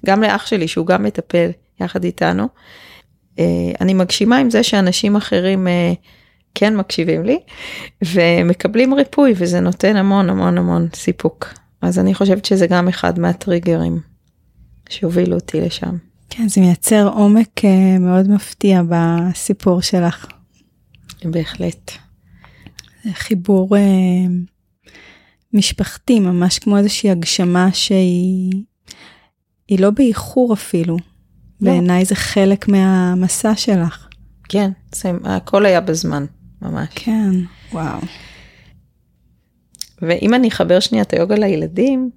וגם 0.05 0.23
לאח 0.23 0.47
שלי 0.47 0.69
שהוא 0.69 0.87
גם 0.87 1.03
מטפל 1.03 1.51
יחד 1.81 2.05
איתנו. 2.05 2.49
אה, 3.39 3.45
אני 3.81 3.95
מגשימה 3.95 4.37
עם 4.37 4.51
זה 4.51 4.63
שאנשים 4.63 5.17
אחרים 5.17 5.69
אה, 5.69 5.93
כן 6.55 6.77
מקשיבים 6.77 7.25
לי 7.25 7.39
ומקבלים 8.05 8.95
ריפוי 8.95 9.35
וזה 9.37 9.61
נותן 9.61 9.97
המון 9.97 10.31
המון 10.31 10.59
המון 10.59 10.89
סיפוק. 10.95 11.55
אז 11.83 11.99
אני 11.99 12.15
חושבת 12.15 12.45
שזה 12.45 12.67
גם 12.67 12.89
אחד 12.89 13.19
מהטריגרים 13.19 14.01
שהובילו 14.89 15.35
אותי 15.35 15.61
לשם. 15.61 15.97
כן, 16.31 16.49
זה 16.49 16.61
מייצר 16.61 17.09
עומק 17.09 17.65
אה, 17.65 17.99
מאוד 17.99 18.31
מפתיע 18.31 18.83
בסיפור 18.89 19.83
שלך. 19.83 20.27
בהחלט. 21.25 21.91
חיבור 23.13 23.77
משפחתי, 25.55 26.21
ממש 26.21 26.59
כמו 26.59 26.79
איזושהי 26.79 27.11
הגשמה 27.11 27.69
שהיא 27.73 28.53
היא 29.69 29.81
לא 29.81 29.91
באיחור 29.91 30.53
אפילו. 30.53 30.97
לא. 31.61 31.71
בעיניי 31.71 32.05
זה 32.05 32.15
חלק 32.15 32.69
מהמסע 32.69 33.57
שלך. 33.57 34.09
כן, 34.49 34.71
זה, 34.95 35.11
הכל 35.25 35.67
היה 35.67 35.81
בזמן, 35.81 36.25
ממש. 36.63 36.89
כן, 36.95 37.31
וואו. 37.73 37.99
ואם 40.03 40.35
אני 40.35 40.49
אחבר 40.49 40.81
שנייה 40.81 41.05
את 41.05 41.13
היוגה 41.13 41.35
לילדים 41.35 42.11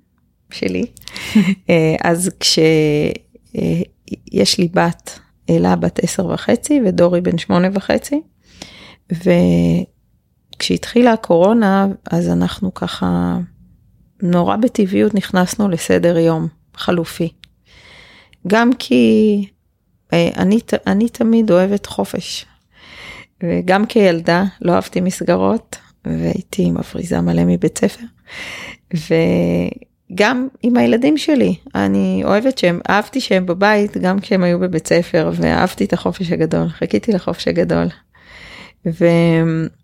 שלי, 0.51 0.85
אה, 1.69 1.95
אז 2.03 2.31
כשיש 2.39 4.59
לי 4.59 4.67
בת, 4.73 5.19
אלה 5.49 5.75
בת 5.75 5.99
עשר 6.03 6.25
וחצי 6.25 6.81
ודורי 6.85 7.21
בן 7.21 7.37
שמונה 7.37 7.67
וחצי, 7.73 8.21
וכשהתחילה 10.57 11.13
הקורונה 11.13 11.87
אז 12.11 12.29
אנחנו 12.29 12.73
ככה 12.73 13.37
נורא 14.21 14.55
בטבעיות 14.55 15.15
נכנסנו 15.15 15.69
לסדר 15.69 16.17
יום 16.17 16.47
חלופי. 16.75 17.29
גם 18.47 18.73
כי 18.79 19.45
אה, 20.13 20.29
אני, 20.37 20.59
אני 20.87 21.09
תמיד 21.09 21.51
אוהבת 21.51 21.85
חופש. 21.85 22.45
וגם 23.43 23.85
כילדה 23.85 24.43
לא 24.61 24.71
אהבתי 24.71 25.01
מסגרות 25.01 25.77
והייתי 26.05 26.71
מפריזה 26.71 27.21
מלא 27.21 27.45
מבית 27.45 27.77
ספר. 27.77 28.03
וגם 28.93 30.47
עם 30.63 30.77
הילדים 30.77 31.17
שלי, 31.17 31.55
אני 31.75 32.21
אוהבת 32.25 32.57
שהם, 32.57 32.79
אהבתי 32.89 33.21
שהם 33.21 33.45
בבית 33.45 33.97
גם 33.97 34.19
כשהם 34.19 34.43
היו 34.43 34.59
בבית 34.59 34.87
ספר, 34.87 35.31
ואהבתי 35.33 35.85
את 35.85 35.93
החופש 35.93 36.31
הגדול, 36.31 36.69
חיכיתי 36.69 37.11
לחופש 37.11 37.47
הגדול. 37.47 37.87
והתחלנו 38.85 39.76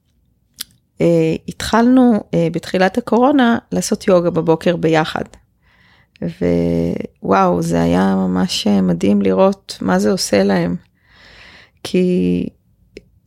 אה, 1.01 2.47
בתחילת 2.51 2.97
הקורונה 2.97 3.57
לעשות 3.71 4.07
יוגה 4.07 4.29
בבוקר 4.29 4.75
ביחד. 4.75 5.23
ווואו, 7.23 7.62
זה 7.62 7.81
היה 7.81 8.15
ממש 8.15 8.67
מדהים 8.67 9.21
לראות 9.21 9.77
מה 9.81 10.00
זה 10.00 10.12
עושה 10.12 10.43
להם. 10.43 10.75
כי 11.83 12.47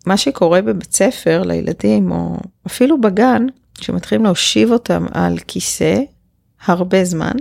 מה 0.07 0.17
שקורה 0.17 0.63
בבית 0.63 0.95
ספר 0.95 1.43
לילדים, 1.43 2.11
או 2.11 2.37
אפילו 2.67 3.01
בגן, 3.01 3.47
שמתחילים 3.81 4.25
להושיב 4.25 4.73
אותם 4.73 5.07
על 5.13 5.39
כיסא 5.47 6.01
הרבה 6.67 7.05
זמן, 7.05 7.33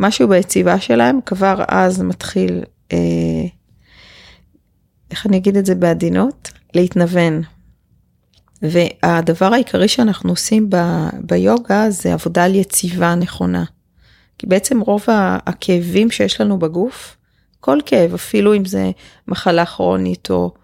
משהו 0.00 0.28
ביציבה 0.28 0.80
שלהם 0.80 1.18
כבר 1.26 1.64
אז 1.68 2.02
מתחיל, 2.02 2.64
אה, 2.92 2.98
איך 5.10 5.26
אני 5.26 5.36
אגיד 5.36 5.56
את 5.56 5.66
זה 5.66 5.74
בעדינות? 5.74 6.50
להתנוון. 6.74 7.42
והדבר 8.62 9.54
העיקרי 9.54 9.88
שאנחנו 9.88 10.30
עושים 10.30 10.70
ב, 10.70 10.76
ביוגה 11.20 11.90
זה 11.90 12.12
עבודה 12.12 12.44
על 12.44 12.54
יציבה 12.54 13.14
נכונה. 13.14 13.64
כי 14.38 14.46
בעצם 14.46 14.80
רוב 14.80 15.04
הכאבים 15.46 16.10
שיש 16.10 16.40
לנו 16.40 16.58
בגוף, 16.58 17.16
כל 17.60 17.78
כאב, 17.86 18.14
אפילו 18.14 18.54
אם 18.54 18.64
זה 18.64 18.90
מחלה 19.28 19.66
כרונית 19.66 20.30
או 20.30 20.54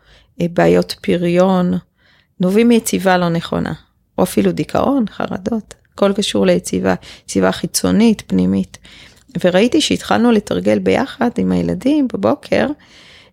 אה, 0.40 0.46
בעיות 0.52 0.94
פריון, 1.00 1.72
נובעים 2.40 2.68
מיציבה 2.68 3.18
לא 3.18 3.28
נכונה, 3.28 3.72
או 4.18 4.22
אפילו 4.22 4.52
דיכאון, 4.52 5.04
חרדות, 5.10 5.74
הכל 5.92 6.12
קשור 6.12 6.46
ליציבה, 6.46 6.94
יציבה 7.24 7.52
חיצונית, 7.52 8.22
פנימית. 8.26 8.78
וראיתי 9.44 9.80
שהתחלנו 9.80 10.30
לתרגל 10.30 10.78
ביחד 10.78 11.30
עם 11.38 11.52
הילדים 11.52 12.08
בבוקר, 12.12 12.66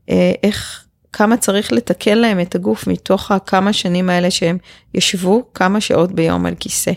אה, 0.10 0.32
איך, 0.43 0.83
כמה 1.13 1.38
צריך 1.38 1.72
לתקן 1.72 2.17
להם 2.17 2.39
את 2.39 2.55
הגוף 2.55 2.88
מתוך 2.88 3.32
הכמה 3.32 3.74
שנים 3.74 4.10
האלה 4.10 4.32
שהם 4.32 4.58
ישבו 4.93 5.43
כמה 5.53 5.82
שעות 5.82 6.12
ביום 6.12 6.46
על 6.46 6.55
כיסא. 6.60 6.91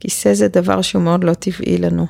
כיסא 0.00 0.34
זה 0.34 0.48
דבר 0.48 0.82
שהוא 0.82 1.02
מאוד 1.02 1.24
לא 1.24 1.34
טבעי 1.34 1.78
לנו. 1.78 2.06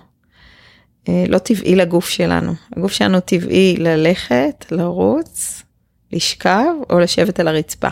אה, 1.08 1.24
לא 1.28 1.38
טבעי 1.38 1.76
לגוף 1.76 2.08
שלנו. 2.08 2.52
הגוף 2.76 2.92
שלנו 2.92 3.20
טבעי 3.20 3.76
ללכת, 3.76 4.64
לרוץ, 4.70 5.62
לשכב 6.12 6.72
או 6.90 6.98
לשבת 6.98 7.40
על 7.40 7.48
הרצפה. 7.48 7.88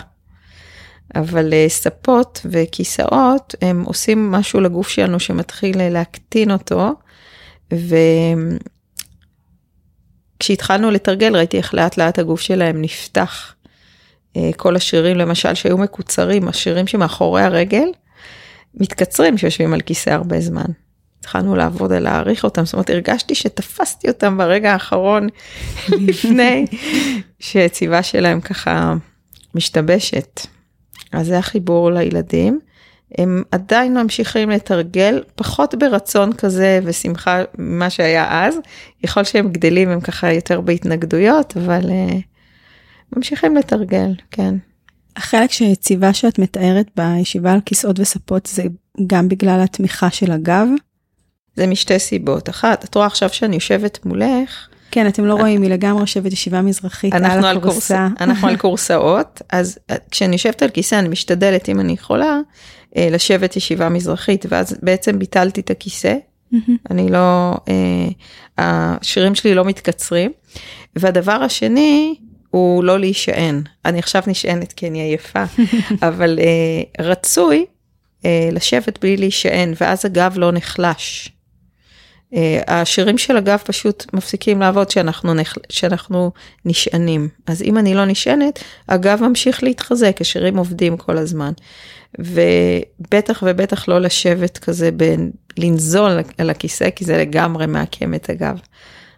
אבל 1.14 1.52
אה, 1.52 1.66
ספות 1.68 2.40
וכיסאות 2.44 3.54
הם 3.62 3.82
עושים 3.86 4.30
משהו 4.30 4.60
לגוף 4.60 4.88
שלנו 4.88 5.20
שמתחיל 5.20 5.80
אה, 5.80 5.90
להקטין 5.90 6.50
אותו. 6.50 6.92
וכשהתחלנו 10.36 10.90
לתרגל 10.90 11.36
ראיתי 11.36 11.56
איך 11.56 11.74
לאט 11.74 11.96
לאט 11.96 12.18
הגוף 12.18 12.40
שלהם 12.40 12.82
נפתח. 12.82 13.54
אה, 14.36 14.50
כל 14.56 14.76
השרירים 14.76 15.16
למשל 15.16 15.54
שהיו 15.54 15.78
מקוצרים, 15.78 16.48
השרירים 16.48 16.86
שמאחורי 16.86 17.42
הרגל, 17.42 17.88
מתקצרים 18.74 19.38
שיושבים 19.38 19.74
על 19.74 19.80
כיסא 19.80 20.10
הרבה 20.10 20.40
זמן. 20.40 20.66
התחלנו 21.20 21.56
לעבוד 21.56 21.92
על 21.92 22.02
להעריך 22.02 22.44
אותם, 22.44 22.64
זאת 22.64 22.72
אומרת 22.72 22.90
הרגשתי 22.90 23.34
שתפסתי 23.34 24.08
אותם 24.08 24.38
ברגע 24.38 24.72
האחרון 24.72 25.28
לפני 26.08 26.64
שהציבה 27.38 28.02
שלהם 28.02 28.40
ככה 28.40 28.94
משתבשת. 29.54 30.40
אז 31.12 31.26
זה 31.26 31.38
החיבור 31.38 31.90
לילדים. 31.90 32.60
הם 33.18 33.42
עדיין 33.50 33.98
ממשיכים 33.98 34.50
לתרגל, 34.50 35.22
פחות 35.34 35.74
ברצון 35.74 36.32
כזה 36.32 36.80
ושמחה 36.84 37.42
ממה 37.58 37.90
שהיה 37.90 38.46
אז, 38.46 38.54
ככל 39.06 39.24
שהם 39.24 39.52
גדלים 39.52 39.88
הם 39.88 40.00
ככה 40.00 40.32
יותר 40.32 40.60
בהתנגדויות, 40.60 41.56
אבל 41.56 41.80
uh, 41.80 42.14
ממשיכים 43.16 43.56
לתרגל, 43.56 44.12
כן. 44.30 44.54
החלק 45.16 45.52
של 45.52 45.64
יציבה 45.64 46.14
שאת 46.14 46.38
מתארת 46.38 46.86
בישיבה 46.96 47.52
על 47.52 47.60
כיסאות 47.66 48.00
וספות 48.00 48.46
זה 48.46 48.62
גם 49.06 49.28
בגלל 49.28 49.60
התמיכה 49.60 50.10
של 50.10 50.32
הגב? 50.32 50.66
זה 51.56 51.66
משתי 51.66 51.98
סיבות. 51.98 52.48
אחת, 52.48 52.84
את 52.84 52.94
רואה 52.94 53.06
עכשיו 53.06 53.28
שאני 53.28 53.54
יושבת 53.54 53.98
מולך. 54.04 54.68
כן, 54.90 55.06
אתם 55.06 55.24
לא 55.24 55.34
רואים, 55.34 55.62
היא 55.62 55.70
לגמרי 55.70 56.00
יושבת 56.00 56.32
ישיבה 56.32 56.62
מזרחית 56.62 57.14
על 57.14 57.24
הכורסה. 57.24 58.08
אנחנו 58.20 58.48
על 58.48 58.56
כורסאות, 58.56 59.42
אז 59.50 59.78
אה, 59.90 59.96
כשאני 60.10 60.32
יושבת 60.32 60.62
על 60.62 60.68
כיסא, 60.68 60.94
אני 60.94 61.08
משתדלת, 61.08 61.68
אם 61.68 61.80
אני 61.80 61.92
יכולה, 61.92 62.26
אה, 62.26 62.40
לשבת 62.96 63.56
ישיבה 63.56 63.88
מזרחית, 63.88 64.46
ואז 64.48 64.78
בעצם 64.82 65.18
ביטלתי 65.18 65.60
את 65.60 65.70
הכיסא. 65.70 66.14
אני 66.90 67.08
לא, 67.10 67.54
אה, 67.68 68.08
השירים 68.58 69.34
שלי 69.34 69.54
לא 69.54 69.64
מתקצרים. 69.64 70.32
והדבר 70.96 71.32
השני, 71.32 72.14
הוא 72.50 72.84
לא 72.84 73.00
להישען. 73.00 73.62
אני 73.84 73.98
עכשיו 73.98 74.22
נשענת 74.26 74.72
כי 74.72 74.88
אני 74.88 75.00
עייפה, 75.00 75.44
אבל 76.08 76.38
רצוי 77.00 77.66
לשבת 78.52 78.98
בלי 79.00 79.16
להישען, 79.16 79.72
ואז 79.80 80.04
הגב 80.04 80.34
לא 80.36 80.52
נחלש. 80.52 81.33
אה, 82.34 82.60
השירים 82.66 83.18
של 83.18 83.36
הגב 83.36 83.58
פשוט 83.64 84.06
מפסיקים 84.12 84.60
לעבוד 84.60 84.88
כשאנחנו, 84.88 85.34
נח... 85.34 85.54
כשאנחנו 85.68 86.32
נשענים. 86.64 87.28
אז 87.46 87.62
אם 87.62 87.78
אני 87.78 87.94
לא 87.94 88.04
נשענת, 88.04 88.64
הגב 88.88 89.22
ממשיך 89.22 89.62
להתחזק, 89.62 90.16
השירים 90.20 90.56
עובדים 90.56 90.96
כל 90.96 91.18
הזמן. 91.18 91.52
ובטח 92.18 93.42
ובטח 93.46 93.88
לא 93.88 94.00
לשבת 94.00 94.58
כזה, 94.58 94.90
בין, 94.90 95.30
לנזול 95.56 96.10
על 96.38 96.50
הכיסא, 96.50 96.90
כי 96.90 97.04
זה 97.04 97.18
לגמרי 97.18 97.66
מעקם 97.66 98.14
את 98.14 98.30
הגב. 98.30 98.60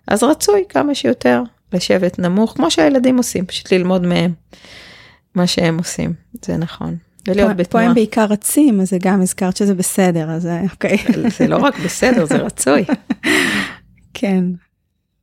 אז 0.09 0.23
רצוי 0.23 0.65
כמה 0.69 0.95
שיותר 0.95 1.43
לשבת 1.73 2.19
נמוך, 2.19 2.53
כמו 2.57 2.71
שהילדים 2.71 3.17
עושים, 3.17 3.47
פשוט 3.47 3.73
ללמוד 3.73 4.07
מהם 4.07 4.33
מה 5.35 5.47
שהם 5.47 5.79
עושים, 5.79 6.13
זה 6.45 6.57
נכון. 6.57 6.97
ולהיות 7.29 7.49
פה, 7.49 7.55
בתנועה. 7.55 7.85
פה 7.85 7.89
הם 7.89 7.95
בעיקר 7.95 8.25
רצים, 8.25 8.81
אז 8.81 8.91
זה 8.91 8.99
גם 9.01 9.23
הזכרת 9.23 9.57
שזה 9.57 9.75
בסדר, 9.75 10.31
אז 10.31 10.49
אוקיי. 10.71 10.99
זה 11.39 11.49
לא 11.49 11.57
רק 11.57 11.79
בסדר, 11.79 12.27
זה 12.27 12.37
רצוי. 12.37 12.85
כן, 14.15 14.45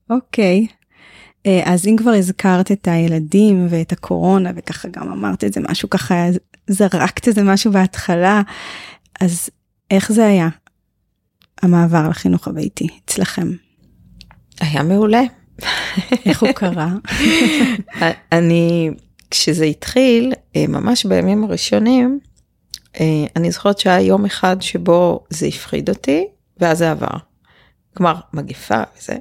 אוקיי. 0.09 0.67
אה, 1.45 1.61
אז 1.65 1.87
אם 1.87 1.95
כבר 1.97 2.11
הזכרת 2.11 2.71
את 2.71 2.87
הילדים 2.87 3.67
ואת 3.69 3.91
הקורונה, 3.91 4.51
וככה 4.55 4.87
גם 4.87 5.11
אמרת 5.11 5.43
את 5.43 5.53
זה 5.53 5.61
משהו 5.69 5.89
ככה, 5.89 6.15
זרקת 6.67 7.27
איזה 7.27 7.43
משהו 7.43 7.71
בהתחלה, 7.71 8.41
אז 9.21 9.49
איך 9.91 10.11
זה 10.11 10.25
היה, 10.25 10.49
המעבר 11.61 12.09
לחינוך 12.09 12.47
הביתי 12.47 12.87
אצלכם? 13.05 13.51
היה 14.59 14.83
מעולה. 14.83 15.21
איך 16.25 16.43
הוא 16.43 16.51
קרה? 16.51 16.89
אני 18.31 18.91
כשזה 19.33 19.65
התחיל, 19.65 20.33
אה, 20.55 20.65
ממש 20.67 21.05
בימים 21.05 21.43
הראשונים, 21.43 22.19
אה, 22.99 23.25
אני 23.35 23.51
זוכרת 23.51 23.79
שהיה 23.79 24.01
יום 24.01 24.25
אחד 24.25 24.61
שבו 24.61 25.23
זה 25.29 25.45
הפחיד 25.45 25.89
אותי, 25.89 26.27
ואז 26.59 26.77
זה 26.77 26.91
עבר. 26.91 27.17
כלומר, 27.97 28.15
מגפה 28.33 28.81
וזה. 28.97 29.15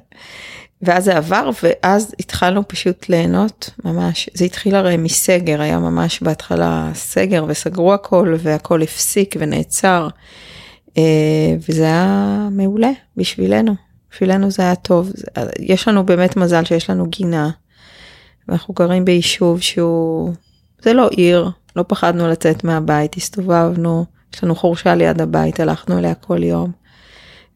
ואז 0.81 1.03
זה 1.03 1.17
עבר, 1.17 1.49
ואז 1.63 2.15
התחלנו 2.19 2.67
פשוט 2.67 3.09
ליהנות 3.09 3.69
ממש. 3.85 4.29
זה 4.33 4.45
התחיל 4.45 4.75
הרי 4.75 4.97
מסגר, 4.97 5.61
היה 5.61 5.79
ממש 5.79 6.23
בהתחלה 6.23 6.91
סגר, 6.93 7.45
וסגרו 7.47 7.93
הכל, 7.93 8.35
והכל 8.39 8.81
הפסיק 8.81 9.35
ונעצר. 9.39 10.07
אה, 10.97 11.55
וזה 11.69 11.83
היה 11.83 12.47
מעולה 12.51 12.91
בשבילנו. 13.17 13.75
בשבילנו 14.11 14.51
זה 14.51 14.63
היה 14.63 14.75
טוב. 14.75 15.11
יש 15.59 15.87
לנו 15.87 16.05
באמת 16.05 16.37
מזל 16.37 16.65
שיש 16.65 16.89
לנו 16.89 17.05
גינה. 17.09 17.49
ואנחנו 18.47 18.73
גרים 18.73 19.05
ביישוב 19.05 19.61
שהוא, 19.61 20.33
זה 20.81 20.93
לא 20.93 21.07
עיר, 21.07 21.49
לא 21.75 21.85
פחדנו 21.87 22.27
לצאת 22.27 22.63
מהבית, 22.63 23.15
הסתובבנו, 23.17 24.05
יש 24.33 24.43
לנו 24.43 24.55
חורשה 24.55 24.95
ליד 24.95 25.21
הבית, 25.21 25.59
הלכנו 25.59 25.97
אליה 25.97 26.15
כל 26.15 26.43
יום. 26.43 26.71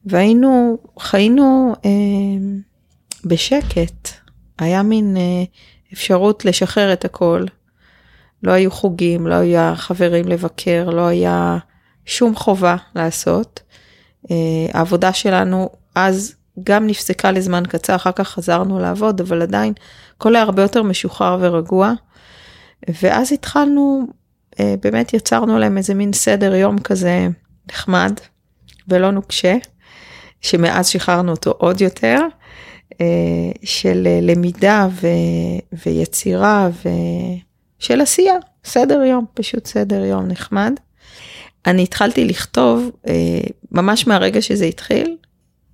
והיינו, 0.06 0.78
חיינו 1.00 1.76
אה, 1.86 1.90
בשקט, 3.26 4.10
היה 4.60 4.84
מין 4.84 5.18
אה, 5.18 5.44
אפשרות 5.94 6.46
לשחרר 6.46 6.94
את 6.94 7.06
הכל. 7.06 7.46
לא 8.44 8.52
היו 8.52 8.72
חוגים, 8.72 9.28
לא 9.28 9.34
היה 9.34 9.74
חברים 9.76 10.28
לבקר, 10.28 10.90
לא 10.90 11.08
היה 11.08 11.58
שום 12.06 12.36
חובה 12.36 12.76
לעשות. 12.96 13.60
אה, 14.32 14.36
העבודה 14.74 15.14
שלנו 15.14 15.70
אז 15.96 16.36
גם 16.64 16.88
נפסקה 16.88 17.32
לזמן 17.32 17.64
קצר, 17.70 17.96
אחר 17.96 18.12
כך 18.12 18.30
חזרנו 18.30 18.80
לעבוד, 18.80 19.22
אבל 19.22 19.42
עדיין 19.42 19.74
הכל 20.18 20.36
היה 20.36 20.44
הרבה 20.44 20.62
יותר 20.62 20.84
משוחרר 20.84 21.38
ורגוע. 21.42 21.94
ואז 23.02 23.32
התחלנו, 23.32 24.08
אה, 24.60 24.76
באמת 24.82 25.14
יצרנו 25.14 25.60
להם 25.60 25.78
איזה 25.78 25.94
מין 25.94 26.14
סדר 26.14 26.56
יום 26.56 26.80
כזה 26.80 27.28
נחמד 27.72 28.14
ולא 28.88 29.12
נוקשה, 29.12 29.56
שמאז 30.42 30.88
שחררנו 30.88 31.32
אותו 31.32 31.52
עוד 31.52 31.82
יותר, 31.82 32.20
אה, 33.02 33.06
של 33.64 34.08
למידה 34.22 34.88
ו, 34.92 35.08
ויצירה 35.86 36.70
ושל 37.80 38.02
עשייה, 38.02 38.36
סדר 38.66 39.02
יום, 39.04 39.26
פשוט 39.34 39.66
סדר 39.66 40.06
יום 40.06 40.28
נחמד. 40.28 40.74
אני 41.66 41.84
התחלתי 41.84 42.26
לכתוב 42.26 42.92
אה, 43.08 43.14
ממש 43.72 44.08
מהרגע 44.08 44.42
שזה 44.42 44.66
התחיל, 44.66 45.18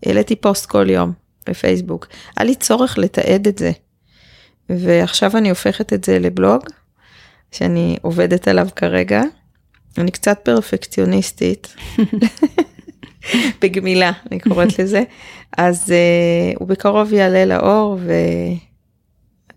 העליתי 0.06 0.36
פוסט 0.36 0.66
כל 0.66 0.90
יום 0.90 1.12
בפייסבוק. 1.50 2.08
היה 2.38 2.46
לי 2.46 2.56
צורך 2.56 2.98
לתעד 2.98 3.48
את 3.48 3.58
זה. 3.58 3.72
ועכשיו 4.70 5.38
אני 5.38 5.50
הופכת 5.50 5.94
את 5.94 6.04
זה 6.04 6.20
לבלוג, 6.20 6.64
שאני 7.52 7.98
עובדת 8.02 8.48
עליו 8.48 8.68
כרגע. 8.76 9.22
אני 9.98 10.12
קצת 10.12 10.40
פרפקציוניסטית, 10.44 11.76
בגמילה, 13.62 14.12
אני 14.32 14.40
קוראת 14.40 14.68
לזה. 14.80 15.04
אז 15.58 15.90
uh, 15.90 16.58
הוא 16.60 16.68
בקרוב 16.68 17.14
יעלה 17.14 17.46
לאור, 17.46 18.00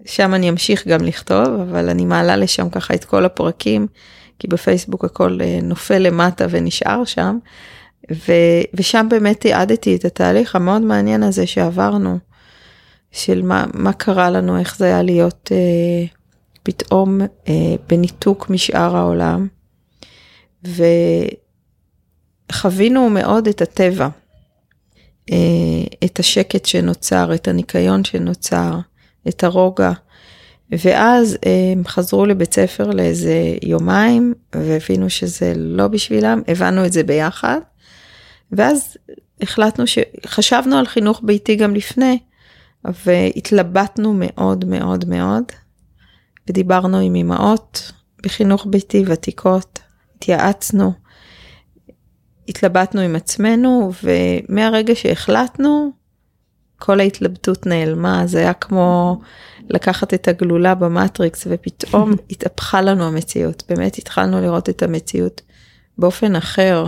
ושם 0.04 0.34
אני 0.34 0.48
אמשיך 0.48 0.86
גם 0.86 1.04
לכתוב, 1.04 1.48
אבל 1.48 1.88
אני 1.88 2.04
מעלה 2.04 2.36
לשם 2.36 2.70
ככה 2.70 2.94
את 2.94 3.04
כל 3.04 3.24
הפרקים, 3.24 3.86
כי 4.38 4.48
בפייסבוק 4.48 5.04
הכל 5.04 5.38
uh, 5.40 5.64
נופל 5.64 5.98
למטה 5.98 6.46
ונשאר 6.50 7.04
שם. 7.04 7.38
ו, 8.12 8.32
ושם 8.74 9.06
באמת 9.10 9.40
תיעדתי 9.40 9.96
את 9.96 10.04
התהליך 10.04 10.56
המאוד 10.56 10.82
מעניין 10.82 11.22
הזה 11.22 11.46
שעברנו, 11.46 12.18
של 13.12 13.42
מה, 13.42 13.64
מה 13.74 13.92
קרה 13.92 14.30
לנו, 14.30 14.58
איך 14.58 14.76
זה 14.76 14.84
היה 14.84 15.02
להיות 15.02 15.52
אה, 15.52 16.04
פתאום 16.62 17.20
אה, 17.20 17.74
בניתוק 17.88 18.50
משאר 18.50 18.96
העולם. 18.96 19.48
וחווינו 22.52 23.10
מאוד 23.10 23.48
את 23.48 23.62
הטבע, 23.62 24.08
אה, 25.32 25.36
את 26.04 26.18
השקט 26.18 26.64
שנוצר, 26.64 27.34
את 27.34 27.48
הניקיון 27.48 28.04
שנוצר, 28.04 28.78
את 29.28 29.44
הרוגע. 29.44 29.92
ואז 30.70 31.38
אה, 31.46 31.72
הם 31.72 31.84
חזרו 31.86 32.26
לבית 32.26 32.54
ספר 32.54 32.90
לאיזה 32.90 33.54
יומיים 33.62 34.34
והבינו 34.54 35.10
שזה 35.10 35.52
לא 35.56 35.88
בשבילם, 35.88 36.42
הבנו 36.48 36.86
את 36.86 36.92
זה 36.92 37.02
ביחד. 37.02 37.60
ואז 38.52 38.96
החלטנו 39.40 39.84
שחשבנו 39.86 40.76
על 40.76 40.86
חינוך 40.86 41.20
ביתי 41.24 41.56
גם 41.56 41.74
לפני, 41.74 42.18
והתלבטנו 42.84 44.14
מאוד 44.18 44.64
מאוד 44.64 45.04
מאוד, 45.08 45.44
ודיברנו 46.48 46.98
עם 46.98 47.14
אמהות 47.14 47.92
בחינוך 48.22 48.66
ביתי 48.70 49.04
ותיקות, 49.06 49.78
התייעצנו, 50.16 50.92
התלבטנו 52.48 53.00
עם 53.00 53.16
עצמנו, 53.16 53.92
ומהרגע 54.02 54.94
שהחלטנו, 54.94 55.92
כל 56.78 57.00
ההתלבטות 57.00 57.66
נעלמה, 57.66 58.26
זה 58.26 58.38
היה 58.38 58.52
כמו 58.52 59.20
לקחת 59.68 60.14
את 60.14 60.28
הגלולה 60.28 60.74
במטריקס 60.74 61.46
ופתאום 61.50 62.12
התהפכה 62.30 62.80
לנו 62.80 63.04
המציאות, 63.04 63.62
באמת 63.68 63.98
התחלנו 63.98 64.40
לראות 64.40 64.68
את 64.68 64.82
המציאות 64.82 65.42
באופן 65.98 66.36
אחר. 66.36 66.86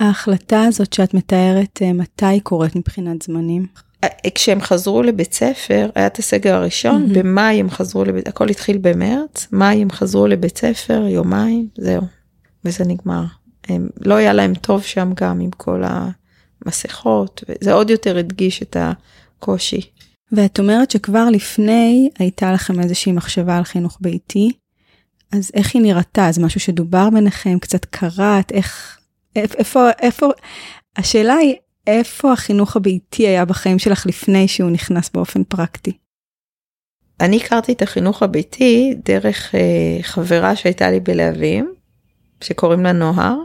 ההחלטה 0.00 0.64
הזאת 0.64 0.92
שאת 0.92 1.14
מתארת, 1.14 1.82
אה, 1.82 1.92
מתי 1.92 2.40
קורית 2.42 2.76
מבחינת 2.76 3.22
זמנים? 3.22 3.66
אה, 4.04 4.08
כשהם 4.34 4.60
חזרו 4.60 5.02
לבית 5.02 5.32
ספר, 5.32 5.90
היה 5.94 6.06
את 6.06 6.18
הסגר 6.18 6.54
הראשון, 6.54 7.04
mm-hmm. 7.04 7.18
במאי 7.18 7.60
הם 7.60 7.70
חזרו 7.70 8.04
לבית, 8.04 8.28
הכל 8.28 8.48
התחיל 8.48 8.78
במרץ, 8.78 9.46
מאי 9.52 9.82
הם 9.82 9.90
חזרו 9.90 10.26
לבית 10.26 10.58
ספר, 10.58 11.06
יומיים, 11.08 11.68
זהו, 11.78 12.02
וזה 12.64 12.84
נגמר. 12.84 13.24
הם, 13.68 13.88
לא 14.00 14.14
היה 14.14 14.32
להם 14.32 14.54
טוב 14.54 14.82
שם 14.82 15.12
גם 15.16 15.40
עם 15.40 15.50
כל 15.50 15.82
המסכות, 16.64 17.44
וזה 17.48 17.72
עוד 17.72 17.90
יותר 17.90 18.18
הדגיש 18.18 18.62
את 18.62 18.76
הקושי. 18.80 19.80
ואת 20.32 20.58
אומרת 20.58 20.90
שכבר 20.90 21.30
לפני 21.30 22.10
הייתה 22.18 22.52
לכם 22.52 22.80
איזושהי 22.80 23.12
מחשבה 23.12 23.56
על 23.56 23.64
חינוך 23.64 23.98
ביתי, 24.00 24.52
אז 25.32 25.50
איך 25.54 25.74
היא 25.74 25.82
נראתה? 25.82 26.28
זה 26.32 26.42
משהו 26.42 26.60
שדובר 26.60 27.10
ביניכם, 27.10 27.58
קצת 27.58 27.84
קראת, 27.84 28.52
איך, 28.52 28.99
איפה, 29.36 29.90
איפה, 30.00 30.30
השאלה 30.96 31.34
היא, 31.34 31.54
איפה 31.86 32.32
החינוך 32.32 32.76
הביתי 32.76 33.28
היה 33.28 33.44
בחיים 33.44 33.78
שלך 33.78 34.06
לפני 34.06 34.48
שהוא 34.48 34.70
נכנס 34.70 35.10
באופן 35.14 35.44
פרקטי? 35.44 35.92
אני 37.20 37.36
הכרתי 37.36 37.72
את 37.72 37.82
החינוך 37.82 38.22
הביתי 38.22 38.94
דרך 39.04 39.54
אה, 39.54 40.02
חברה 40.02 40.56
שהייתה 40.56 40.90
לי 40.90 41.00
בלהבים, 41.00 41.74
שקוראים 42.40 42.82
לה 42.82 42.92
נוהר, 42.92 43.36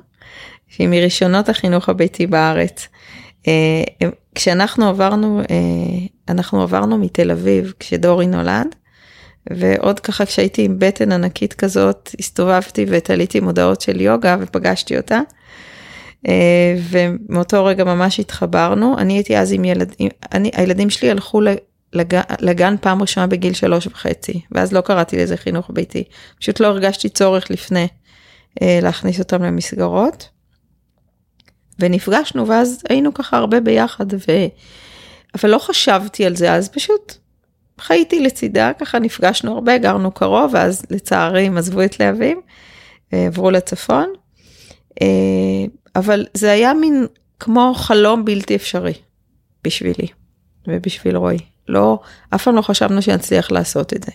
שהיא 0.67 0.87
מראשונות 0.87 1.49
החינוך 1.49 1.89
הביתי 1.89 2.27
בארץ. 2.27 2.87
אה, 3.47 3.83
כשאנחנו 4.35 4.89
עברנו, 4.89 5.39
אה, 5.39 6.07
אנחנו 6.29 6.61
עברנו 6.61 6.97
מתל 6.97 7.31
אביב 7.31 7.73
כשדורי 7.79 8.27
נולד, 8.27 8.75
ועוד 9.49 9.99
ככה 9.99 10.25
כשהייתי 10.25 10.65
עם 10.65 10.79
בטן 10.79 11.11
ענקית 11.11 11.53
כזאת, 11.53 12.09
הסתובבתי 12.19 12.85
ותליתי 12.89 13.39
מודעות 13.39 13.81
של 13.81 14.01
יוגה 14.01 14.37
ופגשתי 14.39 14.97
אותה. 14.97 15.19
אה, 16.27 16.75
ומאותו 16.89 17.65
רגע 17.65 17.83
ממש 17.83 18.19
התחברנו. 18.19 18.97
אני 18.97 19.13
הייתי 19.13 19.37
אז 19.37 19.53
עם 19.53 19.65
ילדים, 19.65 20.09
אני, 20.33 20.51
הילדים 20.53 20.89
שלי 20.89 21.11
הלכו 21.11 21.41
לגן, 21.93 22.21
לגן 22.39 22.75
פעם 22.81 23.01
ראשונה 23.01 23.27
בגיל 23.27 23.53
שלוש 23.53 23.87
וחצי, 23.87 24.41
ואז 24.51 24.73
לא 24.73 24.81
קראתי 24.81 25.17
לזה 25.17 25.37
חינוך 25.37 25.71
ביתי. 25.73 26.03
פשוט 26.39 26.59
לא 26.59 26.67
הרגשתי 26.67 27.09
צורך 27.09 27.51
לפני 27.51 27.87
אה, 28.61 28.79
להכניס 28.81 29.19
אותם 29.19 29.43
למסגרות. 29.43 30.29
ונפגשנו 31.79 32.47
ואז 32.47 32.81
היינו 32.89 33.13
ככה 33.13 33.37
הרבה 33.37 33.59
ביחד 33.59 34.13
ו... 34.13 34.31
אבל 35.35 35.49
לא 35.49 35.57
חשבתי 35.57 36.25
על 36.25 36.35
זה 36.35 36.53
אז 36.53 36.69
פשוט 36.69 37.13
חייתי 37.79 38.19
לצידה 38.19 38.71
ככה 38.79 38.99
נפגשנו 38.99 39.53
הרבה 39.53 39.77
גרנו 39.77 40.11
קרוב 40.11 40.51
ואז 40.53 40.85
לצערי 40.89 41.45
הם 41.45 41.57
עזבו 41.57 41.81
את 41.81 41.99
להבים 41.99 42.41
אה, 43.13 43.25
עברו 43.25 43.51
לצפון. 43.51 44.13
אבל 45.95 46.25
זה 46.33 46.51
היה 46.51 46.73
מין 46.73 47.07
כמו 47.39 47.73
חלום 47.75 48.25
בלתי 48.25 48.55
אפשרי 48.55 48.93
בשבילי 49.63 50.07
ובשביל 50.67 51.17
רועי. 51.17 51.37
לא 51.67 51.99
אף 52.29 52.43
פעם 52.43 52.55
לא 52.55 52.61
חשבנו 52.61 53.01
שנצליח 53.01 53.51
לעשות 53.51 53.93
את 53.93 54.03
זה. 54.03 54.11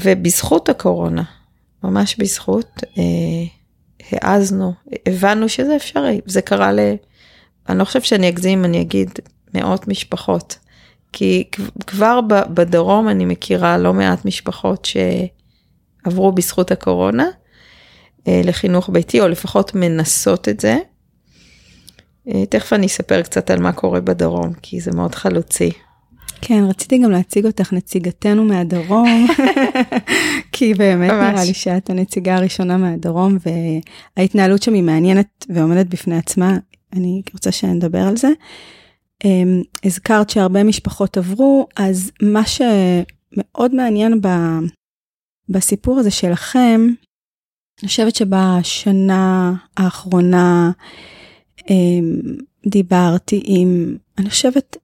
ובזכות 0.00 0.68
הקורונה 0.68 1.22
ממש 1.84 2.16
בזכות 2.18 2.80
אה, 2.98 3.02
העזנו, 4.12 4.72
הבנו 5.08 5.48
שזה 5.48 5.76
אפשרי, 5.76 6.20
זה 6.26 6.42
קרה 6.42 6.72
ל... 6.72 6.80
אני 7.68 7.78
לא 7.78 7.84
חושב 7.84 8.02
שאני 8.02 8.28
אגזים 8.28 8.64
אני 8.64 8.80
אגיד 8.80 9.10
מאות 9.54 9.88
משפחות, 9.88 10.58
כי 11.12 11.44
כבר 11.86 12.20
בדרום 12.54 13.08
אני 13.08 13.24
מכירה 13.24 13.78
לא 13.78 13.94
מעט 13.94 14.24
משפחות 14.24 14.88
שעברו 16.04 16.32
בזכות 16.32 16.70
הקורונה 16.70 17.26
לחינוך 18.26 18.90
ביתי, 18.92 19.20
או 19.20 19.28
לפחות 19.28 19.74
מנסות 19.74 20.48
את 20.48 20.60
זה. 20.60 20.78
אה, 22.28 22.46
תכף 22.46 22.72
אני 22.72 22.86
אספר 22.86 23.22
קצת 23.22 23.50
על 23.50 23.60
מה 23.60 23.72
קורה 23.72 24.00
בדרום, 24.00 24.52
כי 24.62 24.80
זה 24.80 24.90
מאוד 24.90 25.14
חלוצי. 25.14 25.70
כן, 26.40 26.64
רציתי 26.68 26.98
גם 26.98 27.10
להציג 27.10 27.46
אותך 27.46 27.72
נציגתנו 27.72 28.44
מהדרום, 28.44 29.26
כי 30.52 30.74
באמת 30.74 31.10
ממש. 31.10 31.32
נראה 31.32 31.44
לי 31.44 31.54
שאת 31.54 31.90
הנציגה 31.90 32.36
הראשונה 32.36 32.76
מהדרום, 32.76 33.38
וההתנהלות 34.16 34.62
שם 34.62 34.74
היא 34.74 34.82
מעניינת 34.82 35.46
ועומדת 35.48 35.86
בפני 35.86 36.18
עצמה, 36.18 36.56
אני 36.92 37.22
רוצה 37.34 37.52
שנדבר 37.52 38.02
על 38.02 38.16
זה. 38.16 38.28
אמ, 39.24 39.62
הזכרת 39.84 40.30
שהרבה 40.30 40.64
משפחות 40.64 41.16
עברו, 41.16 41.66
אז 41.76 42.10
מה 42.22 42.42
שמאוד 42.46 43.74
מעניין 43.74 44.20
ב, 44.20 44.28
בסיפור 45.48 45.98
הזה 45.98 46.10
שלכם, 46.10 46.86
אני 47.82 47.88
חושבת 47.88 48.14
שבשנה 48.14 49.54
האחרונה 49.76 50.70
אמ, 51.70 52.16
דיברתי 52.66 53.42
עם, 53.44 53.96
אני 54.18 54.30
חושבת, 54.30 54.76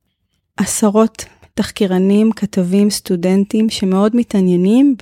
עשרות 0.56 1.24
תחקירנים, 1.54 2.32
כתבים, 2.32 2.90
סטודנטים 2.90 3.70
שמאוד 3.70 4.16
מתעניינים 4.16 4.94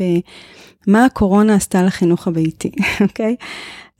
במה 0.86 1.04
הקורונה 1.04 1.54
עשתה 1.54 1.82
לחינוך 1.82 2.28
הביתי, 2.28 2.70
אוקיי? 3.08 3.36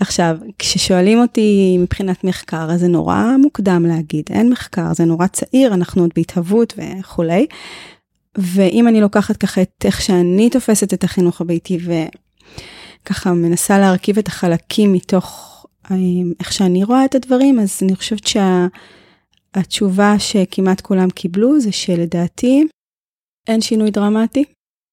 עכשיו, 0.00 0.37
כששואלים 0.59 1.18
אותי 1.18 1.76
מבחינת 1.80 2.24
מחקר, 2.24 2.70
אז 2.70 2.80
זה 2.80 2.88
נורא 2.88 3.22
מוקדם 3.42 3.87
להגיד, 3.88 4.24
אין 4.30 4.50
מחקר, 4.50 4.94
זה 4.94 5.04
נורא 5.04 5.26
צעיר, 5.26 5.74
אנחנו 5.74 6.02
עוד 6.02 6.11
בהתהוות 6.16 6.74
וכולי. 6.78 7.46
ואם 8.38 8.88
אני 8.88 9.00
לוקחת 9.00 9.37
ככה 9.37 9.62
את 9.62 9.85
איך 9.85 10.02
שאני 10.02 10.50
תופסת 10.50 10.94
את 10.94 11.04
החינוך 11.04 11.40
הביתי 11.40 11.78
וככה 13.07 13.33
מנסה 13.33 13.79
להרכיב 13.79 14.19
את 14.19 14.29
החלקים 14.29 14.92
מתוך 14.92 15.66
אה, 15.90 15.97
איך 16.40 16.53
שאני 16.53 16.85
רואה 16.85 17.05
את 17.05 17.14
הדברים, 17.14 17.61
אז 17.61 17.79
אני 17.83 17.97
חושבת 17.97 18.27
שה... 18.27 18.66
התשובה 19.55 20.19
שכמעט 20.19 20.81
כולם 20.81 21.11
קיבלו 21.11 21.61
זה 21.61 21.73
שלדעתי 21.73 22.66
אין 23.47 23.61
שינוי 23.61 23.90
דרמטי, 23.90 24.45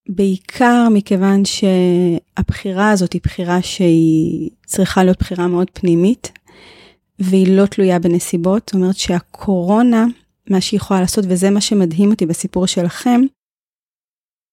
בעיקר 0.10 0.88
מכיוון 0.92 1.42
שהבחירה 1.46 2.92
הזאת 2.92 3.14
היא 3.14 3.22
בחירה 3.24 3.62
שהיא 3.62 4.50
צריכה 4.66 5.04
להיות 5.04 5.20
בחירה 5.20 5.48
מאוד 5.48 5.70
פנימית, 5.74 6.32
והיא 7.20 7.58
לא 7.58 7.66
תלויה 7.66 8.00
בנסיבות. 8.00 8.64
זאת 8.66 8.74
אומרת 8.76 8.96
שהקורונה, 8.96 10.06
מה 10.50 10.62
שהיא 10.62 10.78
יכולה 10.78 11.02
לעשות, 11.02 11.26
וזה 11.28 11.50
מה 11.50 11.62
שמדהים 11.62 12.12
אותי 12.12 12.26
בסיפור 12.26 12.68
שלכם, 12.68 13.22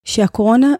שהקורונה 0.04 0.74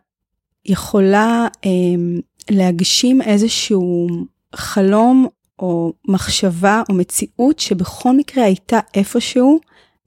יכולה 0.65 1.49
אה, 1.65 2.21
להגשים 2.51 3.23
איזשהו 3.23 4.09
חלום 4.55 5.27
או 5.59 5.93
מחשבה 6.09 6.83
או 6.89 6.95
מציאות 6.95 7.59
שבכל 7.59 8.17
מקרה 8.17 8.45
הייתה 8.45 8.79
איפשהו 8.95 9.61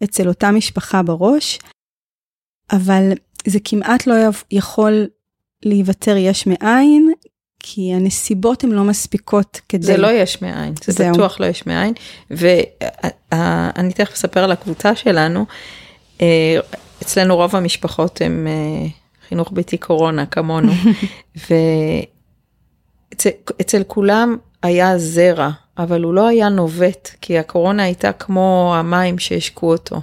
אצל 0.04 0.28
אותה 0.28 0.52
משפחה 0.52 1.04
בראש, 1.04 1.60
אבל 2.72 3.12
זה 3.48 3.60
כמעט 3.64 4.08
לא 4.08 4.14
יכול 4.52 5.08
להיוותר 5.66 6.16
יש 6.18 6.48
מאין, 6.48 7.14
כי 7.60 7.94
הנסיבות 7.94 8.64
הן 8.64 8.72
לא 8.72 8.84
מספיקות 8.84 9.62
כדי... 9.70 9.86
זה 9.86 9.98
לא 9.98 10.12
יש 10.12 10.42
מאין, 10.42 10.74
זה 10.84 10.92
זהו. 10.92 11.14
בטוח 11.14 11.40
לא 11.40 11.46
יש 11.46 11.66
מאין, 11.68 11.94
ואני 12.32 13.94
תכף 13.94 14.14
אספר 14.14 14.44
על 14.44 14.52
הקבוצה 14.52 14.96
שלנו. 14.96 15.46
אה, 16.22 16.60
אצלנו 17.02 17.36
רוב 17.36 17.56
המשפחות 17.56 18.22
הם 18.22 18.48
אה, 18.48 18.88
חינוך 19.30 19.52
ביתי 19.52 19.78
קורונה 19.78 20.26
כמונו, 20.26 20.74
ואצל 23.26 23.84
כולם 23.88 24.38
היה 24.64 24.98
זרע, 24.98 25.50
אבל 25.78 26.04
הוא 26.04 26.14
לא 26.14 26.28
היה 26.28 26.50
נובט, 26.50 27.10
כי 27.22 27.40
הקורונה 27.40 27.84
הייתה 27.84 28.12
כמו 28.12 28.74
המים 28.78 29.20
שהשקו 29.20 29.72
אותו. 29.72 30.02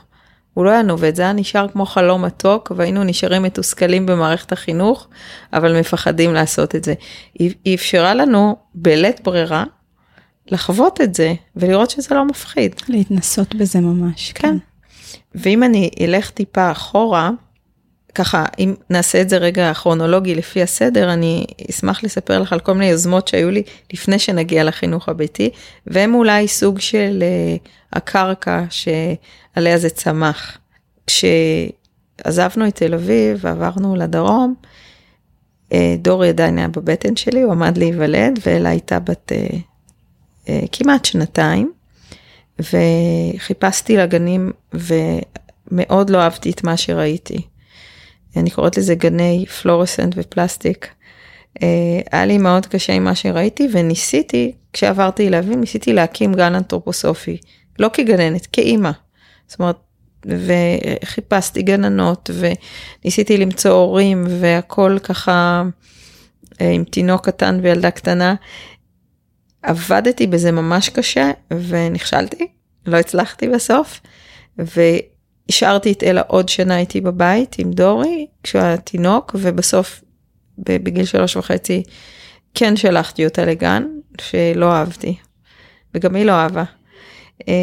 הוא 0.55 0.65
לא 0.65 0.71
היה 0.71 0.83
נובט, 0.83 1.15
זה 1.15 1.23
היה 1.23 1.33
נשאר 1.33 1.69
כמו 1.69 1.87
חלום 1.87 2.25
מתוק, 2.25 2.73
והיינו 2.77 3.05
נשארים 3.05 3.43
מתוסכלים 3.43 4.07
במערכת 4.07 4.53
החינוך, 4.53 5.09
אבל 5.53 5.81
מפחדים 5.81 6.35
לעשות 6.35 6.75
את 6.75 6.85
זה. 6.85 6.95
היא 7.39 7.75
אפשרה 7.75 8.15
לנו, 8.15 8.57
בלית 8.75 9.21
ברירה, 9.25 9.65
לחוות 10.47 11.01
את 11.01 11.15
זה, 11.15 11.35
ולראות 11.57 11.91
שזה 11.91 12.15
לא 12.15 12.25
מפחיד. 12.25 12.75
להתנסות 12.89 13.55
בזה 13.55 13.81
ממש. 13.81 14.33
כן. 14.33 14.49
כן. 14.49 14.57
ואם 15.35 15.63
אני 15.63 15.91
אלך 16.01 16.31
טיפה 16.31 16.71
אחורה, 16.71 17.31
ככה, 18.15 18.45
אם 18.59 18.75
נעשה 18.91 19.21
את 19.21 19.29
זה 19.29 19.37
רגע 19.37 19.75
כרונולוגי 19.75 20.35
לפי 20.35 20.63
הסדר, 20.63 21.13
אני 21.13 21.47
אשמח 21.71 22.05
לספר 22.05 22.39
לך 22.39 22.53
על 22.53 22.61
כל 22.61 22.73
מיני 22.73 22.87
יוזמות 22.87 23.29
שהיו 23.29 23.51
לי 23.51 23.63
לפני 23.93 24.19
שנגיע 24.19 24.65
לחינוך 24.65 25.09
הביתי, 25.09 25.51
והם 25.87 26.15
אולי 26.15 26.49
סוג 26.49 26.81
של 26.81 27.23
uh, 27.23 27.69
הקרקע 27.93 28.65
שעליה 28.71 29.79
זה 29.79 29.91
צמח. 29.91 30.59
כשעזבנו 31.07 32.69
את 32.69 32.75
תל 32.75 32.95
אביב 32.95 33.39
ועברנו 33.41 33.97
לדרום, 33.97 34.55
uh, 35.71 35.75
דורי 35.99 36.29
עדיין 36.29 36.59
היה 36.59 36.69
בבטן 36.69 37.17
שלי, 37.17 37.43
הוא 37.43 37.53
עמד 37.53 37.79
להיוולד, 37.79 38.39
ואלה 38.47 38.69
הייתה 38.69 38.99
בת 39.01 39.33
uh, 39.33 40.51
כמעט 40.73 41.05
שנתיים, 41.05 41.73
וחיפשתי 42.59 43.97
לגנים 43.97 44.53
ומאוד 44.75 46.11
לא 46.11 46.19
אהבתי 46.19 46.51
את 46.51 46.65
מה 46.65 46.77
שראיתי. 46.77 47.50
אני 48.37 48.51
קוראת 48.51 48.77
לזה 48.77 48.95
גני 48.95 49.47
פלורסנט 49.47 50.15
ופלסטיק. 50.17 50.89
אה, 51.63 52.01
היה 52.13 52.27
לי 52.27 52.39
מאוד 52.39 52.67
קשה 52.67 52.93
עם 52.93 53.05
מה 53.05 53.15
שראיתי 53.15 53.69
וניסיתי, 53.73 54.53
כשעברתי 54.73 55.31
להבין, 55.31 55.61
ניסיתי 55.61 55.93
להקים 55.93 56.35
גן 56.35 56.55
אנתרופוסופי. 56.55 57.37
לא 57.79 57.91
כגננת, 57.93 58.47
כאימא. 58.47 58.91
זאת 59.47 59.61
אומרת, 59.61 59.77
וחיפשתי 60.27 61.63
גננות 61.63 62.31
וניסיתי 62.35 63.37
למצוא 63.37 63.71
הורים 63.71 64.25
והכל 64.41 64.99
ככה 65.03 65.63
אה, 66.61 66.71
עם 66.71 66.85
תינוק 66.85 67.27
קטן 67.27 67.61
וילדה 67.63 67.91
קטנה. 67.91 68.35
עבדתי 69.63 70.27
בזה 70.27 70.53
ממש 70.53 70.89
קשה 70.89 71.31
ונכשלתי, 71.69 72.47
לא 72.87 72.97
הצלחתי 72.97 73.49
בסוף. 73.49 74.01
השארתי 75.51 75.93
את 75.93 76.03
אלה 76.03 76.23
עוד 76.27 76.49
שנה 76.49 76.79
איתי 76.79 77.01
בבית 77.01 77.57
עם 77.59 77.71
דורי 77.71 78.27
כשהוא 78.43 78.63
היה 78.63 78.77
תינוק 78.77 79.37
ובסוף 79.39 80.01
בגיל 80.59 81.05
שלוש 81.05 81.37
וחצי 81.37 81.83
כן 82.55 82.77
שלחתי 82.77 83.25
אותה 83.25 83.45
לגן 83.45 83.87
שלא 84.21 84.73
אהבתי 84.73 85.17
וגם 85.95 86.15
היא 86.15 86.25
לא 86.25 86.33
אהבה. 86.33 86.65
אה, 87.49 87.55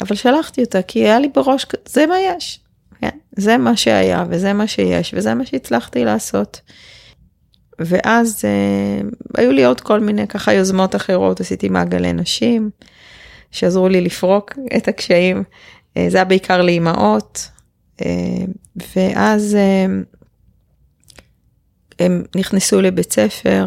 אבל 0.00 0.16
שלחתי 0.16 0.60
אותה 0.60 0.82
כי 0.82 0.98
היה 0.98 1.18
לי 1.18 1.28
בראש 1.34 1.66
זה 1.88 2.06
מה 2.06 2.14
יש. 2.20 2.60
כן? 3.00 3.18
זה 3.36 3.56
מה 3.56 3.76
שהיה 3.76 4.24
וזה 4.30 4.52
מה 4.52 4.66
שיש 4.66 5.14
וזה 5.16 5.34
מה 5.34 5.46
שהצלחתי 5.46 6.04
לעשות. 6.04 6.60
ואז 7.78 8.44
אה, 8.44 9.08
היו 9.36 9.52
לי 9.52 9.64
עוד 9.64 9.80
כל 9.80 10.00
מיני 10.00 10.26
ככה 10.26 10.52
יוזמות 10.52 10.96
אחרות 10.96 11.40
עשיתי 11.40 11.68
מעגלי 11.68 12.12
נשים 12.12 12.70
שעזרו 13.50 13.88
לי 13.88 14.00
לפרוק 14.00 14.52
את 14.76 14.88
הקשיים 14.88 15.42
זה 16.08 16.18
היה 16.18 16.24
בעיקר 16.24 16.62
לאימהות, 16.62 17.50
אה, 18.04 18.44
ואז 18.96 19.54
אה, 19.54 19.86
הם 21.98 22.24
נכנסו 22.36 22.80
לבית 22.80 23.12
ספר, 23.12 23.66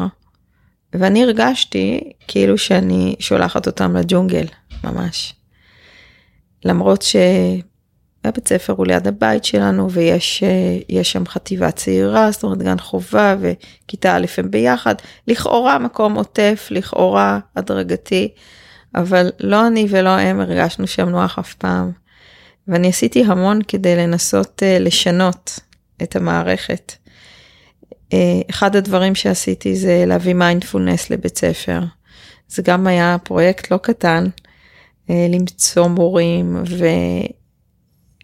ואני 0.94 1.24
הרגשתי 1.24 2.12
כאילו 2.28 2.58
שאני 2.58 3.16
שולחת 3.20 3.68
אותם 3.68 3.98
לג'ונגל, 3.98 4.46
ממש. 4.84 5.34
למרות 6.66 7.02
שהבית 7.02 8.48
ספר 8.48 8.74
הוא 8.74 8.88
ליד 8.88 9.08
הבית 9.08 9.46
שלנו 9.46 9.92
ויש 9.92 10.44
שם 11.04 11.26
חטיבה 11.26 11.72
צעירה, 11.72 12.32
זאת 12.32 12.44
אומרת 12.44 12.58
גן 12.58 12.80
חובה 12.80 13.36
וכיתה 13.40 14.16
א' 14.16 14.26
הם 14.38 14.52
ביחד, 14.52 14.96
לכאורה 15.28 15.80
מקום 15.80 16.16
עוטף, 16.16 16.68
לכאורה 16.72 17.40
הדרגתי, 17.56 18.34
אבל 18.96 19.30
לא 19.40 19.68
אני 19.68 19.88
ולא 19.90 20.10
הם 20.10 20.40
הרגשנו 20.40 20.88
שם 20.88 21.10
נוח 21.10 21.40
אף 21.40 21.54
פעם. 21.54 22.01
ואני 22.68 22.88
עשיתי 22.88 23.24
המון 23.24 23.60
כדי 23.68 23.96
לנסות 23.96 24.64
uh, 24.64 24.80
לשנות 24.80 25.60
את 26.04 26.16
המערכת. 26.16 26.94
Uh, 27.92 28.16
אחד 28.50 28.76
הדברים 28.76 29.16
שעשיתי 29.16 29.76
זה 29.76 30.04
להביא 30.08 30.34
מיינדפולנס 30.34 31.10
לבית 31.10 31.38
ספר. 31.38 31.80
זה 32.48 32.62
גם 32.62 32.88
היה 32.88 33.18
פרויקט 33.24 33.72
לא 33.72 33.78
קטן, 33.78 34.26
uh, 35.08 35.12
למצוא 35.30 35.88
מורים 35.88 36.64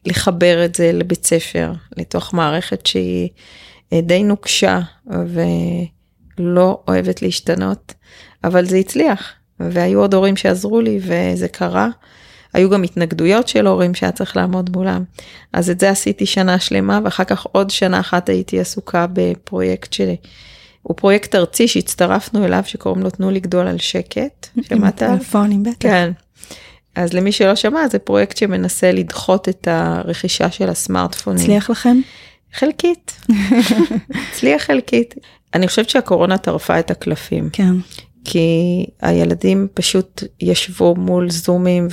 ולחבר 0.06 0.66
את 0.66 0.76
זה 0.76 0.92
לבית 0.92 1.26
ספר, 1.26 1.74
לתוך 1.98 2.34
מערכת 2.34 2.86
שהיא 2.86 3.30
די 3.94 4.24
נוקשה 4.24 4.80
ולא 6.38 6.84
אוהבת 6.88 7.22
להשתנות, 7.22 7.94
אבל 8.44 8.66
זה 8.66 8.78
הצליח, 8.78 9.34
והיו 9.60 10.00
עוד 10.00 10.14
הורים 10.14 10.36
שעזרו 10.36 10.82
לי 10.82 11.00
וזה 11.02 11.48
קרה. 11.48 11.90
היו 12.58 12.70
גם 12.70 12.84
התנגדויות 12.84 13.48
של 13.48 13.68
הורים 13.68 13.96
שהיה 13.96 14.12
צריך 14.12 14.38
לעמוד 14.38 14.70
מולם. 14.70 15.04
אז 15.54 15.70
את 15.70 15.80
זה 15.80 15.90
עשיתי 15.90 16.26
שנה 16.26 16.60
שלמה 16.60 17.00
ואחר 17.04 17.24
כך 17.24 17.46
עוד 17.52 17.70
שנה 17.70 18.00
אחת 18.00 18.30
הייתי 18.30 18.60
עסוקה 18.60 19.06
בפרויקט 19.14 19.94
שלי. 19.94 20.16
הוא 20.82 20.98
פרויקט 20.98 21.36
ארצי 21.36 21.68
שהצטרפנו 21.68 22.46
אליו 22.46 22.64
שקוראים 22.66 23.04
לו 23.04 23.10
תנו 23.10 23.32
לגדול 23.32 23.68
על 23.68 23.78
שקט. 23.78 24.48
שמעת? 24.62 25.04
עם 25.04 25.18
טלפונים 25.18 25.64
בטח. 25.64 25.76
כן. 25.80 26.12
אז 26.96 27.14
למי 27.14 27.32
שלא 27.32 27.56
שמע 27.56 27.88
זה 27.88 28.00
פרויקט 28.00 28.38
שמנסה 28.38 28.92
לדחות 28.92 29.50
את 29.50 29.68
הרכישה 29.72 30.52
של 30.52 30.70
הסמארטפונים. 30.70 31.42
הצליח 31.42 31.70
לכם? 31.70 31.98
חלקית. 32.54 33.22
הצליח 34.32 34.64
חלקית. 34.64 35.16
אני 35.54 35.68
חושבת 35.68 35.90
שהקורונה 35.90 36.38
טרפה 36.38 36.80
את 36.80 36.92
הקלפים. 36.92 37.50
כן. 37.54 37.74
כי 38.30 38.86
הילדים 39.02 39.68
פשוט 39.74 40.24
ישבו 40.42 40.96
מול 40.96 41.30
זומים 41.30 41.88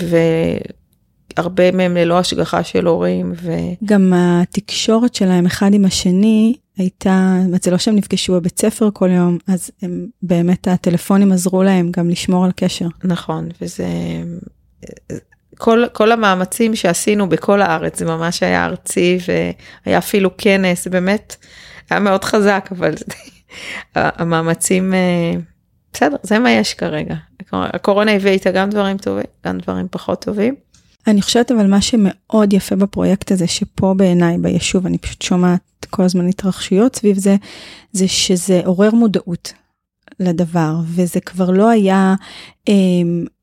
והרבה 1.36 1.70
מהם 1.72 1.96
ללא 1.96 2.18
השגחה 2.18 2.64
של 2.64 2.86
הורים. 2.86 3.32
ו... 3.42 3.52
גם 3.84 4.12
התקשורת 4.16 5.14
שלהם 5.14 5.46
אחד 5.46 5.74
עם 5.74 5.84
השני 5.84 6.56
הייתה, 6.76 7.36
זה 7.62 7.70
לא 7.70 7.78
שהם 7.78 7.96
נפגשו 7.96 8.32
בבית 8.32 8.60
ספר 8.60 8.88
כל 8.92 9.10
יום, 9.10 9.38
אז 9.48 9.70
הם 9.82 10.06
באמת 10.22 10.68
הטלפונים 10.68 11.32
עזרו 11.32 11.62
להם 11.62 11.90
גם 11.90 12.10
לשמור 12.10 12.44
על 12.44 12.50
קשר. 12.56 12.86
נכון, 13.04 13.48
וזה... 13.60 13.86
כל, 15.58 15.84
כל 15.92 16.12
המאמצים 16.12 16.76
שעשינו 16.76 17.28
בכל 17.28 17.62
הארץ, 17.62 17.98
זה 17.98 18.04
ממש 18.04 18.42
היה 18.42 18.64
ארצי 18.64 19.18
והיה 19.86 19.98
אפילו 19.98 20.30
כנס, 20.38 20.86
באמת 20.86 21.36
היה 21.90 22.00
מאוד 22.00 22.24
חזק, 22.24 22.68
אבל 22.72 22.94
המאמצים... 23.94 24.94
בסדר, 25.94 26.16
זה 26.22 26.38
מה 26.38 26.50
יש 26.50 26.74
כרגע. 26.74 27.14
הקורונה 27.52 28.12
הביאה 28.12 28.32
איתה 28.32 28.50
גם 28.50 28.70
דברים 28.70 28.98
טובים, 28.98 29.24
גם 29.46 29.58
דברים 29.58 29.86
פחות 29.90 30.24
טובים. 30.24 30.54
אני 31.06 31.22
חושבת 31.22 31.52
אבל 31.52 31.66
מה 31.66 31.80
שמאוד 31.80 32.52
יפה 32.52 32.76
בפרויקט 32.76 33.32
הזה, 33.32 33.46
שפה 33.46 33.94
בעיניי 33.96 34.38
ביישוב, 34.38 34.86
אני 34.86 34.98
פשוט 34.98 35.22
שומעת 35.22 35.86
כל 35.90 36.02
הזמן 36.02 36.28
התרחשויות 36.28 36.96
סביב 36.96 37.18
זה, 37.18 37.36
זה 37.92 38.08
שזה 38.08 38.60
עורר 38.64 38.90
מודעות 38.90 39.52
לדבר, 40.20 40.74
וזה 40.86 41.20
כבר 41.20 41.50
לא 41.50 41.68
היה 41.68 42.14
אה, 42.68 42.74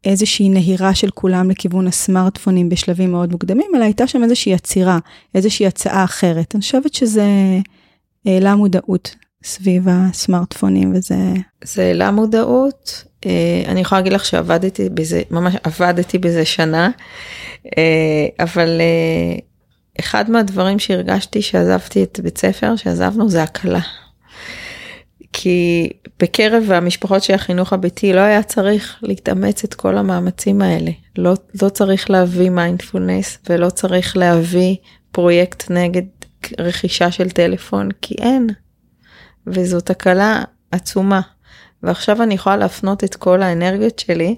איזושהי 0.04 0.50
נהירה 0.50 0.96
של 0.96 1.10
כולם 1.10 1.52
לכיוון 1.52 1.88
הסמארטפונים 1.88 2.70
בשלבים 2.70 3.12
מאוד 3.12 3.32
מוקדמים, 3.32 3.72
אלא 3.76 3.84
הייתה 3.84 4.08
שם 4.08 4.24
איזושהי 4.24 4.54
עצירה, 4.54 5.00
איזושהי 5.36 5.68
הצעה 5.68 6.04
אחרת. 6.04 6.56
אני 6.56 6.62
חושבת 6.62 6.94
שזה 6.94 7.26
העלה 8.26 8.56
מודעות 8.56 9.16
סביב 9.44 9.88
הסמארטפונים 9.90 10.94
וזה... 10.96 11.16
זה 11.64 11.84
העלה 11.84 12.12
מודעות. 12.12 13.04
אה, 13.26 13.64
אני 13.68 13.80
יכולה 13.80 14.02
להגיד 14.02 14.14
לך 14.14 14.26
שעבדתי 14.26 14.90
בזה, 14.90 15.22
ממש 15.32 15.56
עבדתי 15.64 16.18
בזה 16.18 16.46
שנה, 16.46 16.90
אה, 17.78 18.28
אבל 18.40 18.82
אה, 18.82 19.40
אחד 20.00 20.30
מהדברים 20.30 20.80
שהרגשתי 20.80 21.42
שעזבתי 21.42 22.04
את 22.04 22.20
בית 22.24 22.38
ספר, 22.38 22.76
שעזבנו, 22.76 23.30
זה 23.30 23.44
הקלה. 23.44 23.80
כי 25.34 25.90
בקרב 26.20 26.72
המשפחות 26.72 27.24
של 27.24 27.34
החינוך 27.34 27.74
הביתי 27.74 28.14
לא 28.14 28.20
היה 28.20 28.44
צריך 28.44 29.00
להתאמץ 29.02 29.64
את 29.64 29.74
כל 29.74 29.98
המאמצים 29.98 30.62
האלה. 30.62 30.92
לא, 31.18 31.34
לא 31.62 31.70
צריך 31.70 32.10
להביא 32.10 32.50
מיינדפולנס 32.50 33.38
ולא 33.50 33.70
צריך 33.70 34.18
להביא 34.18 34.76
פרויקט 35.12 35.72
נגד 35.72 36.02
רכישה 36.60 37.12
של 37.12 37.30
טלפון, 37.30 37.90
כי 38.02 38.16
אין. 38.20 38.48
וזאת 39.48 39.90
הקלה 39.90 40.44
עצומה. 40.72 41.22
ועכשיו 41.84 42.24
אני 42.24 42.34
יכולה 42.34 42.58
להפנות 42.58 43.04
את 43.04 43.16
כל 43.16 43.42
האנרגיות 43.42 44.00
שלי, 44.00 44.36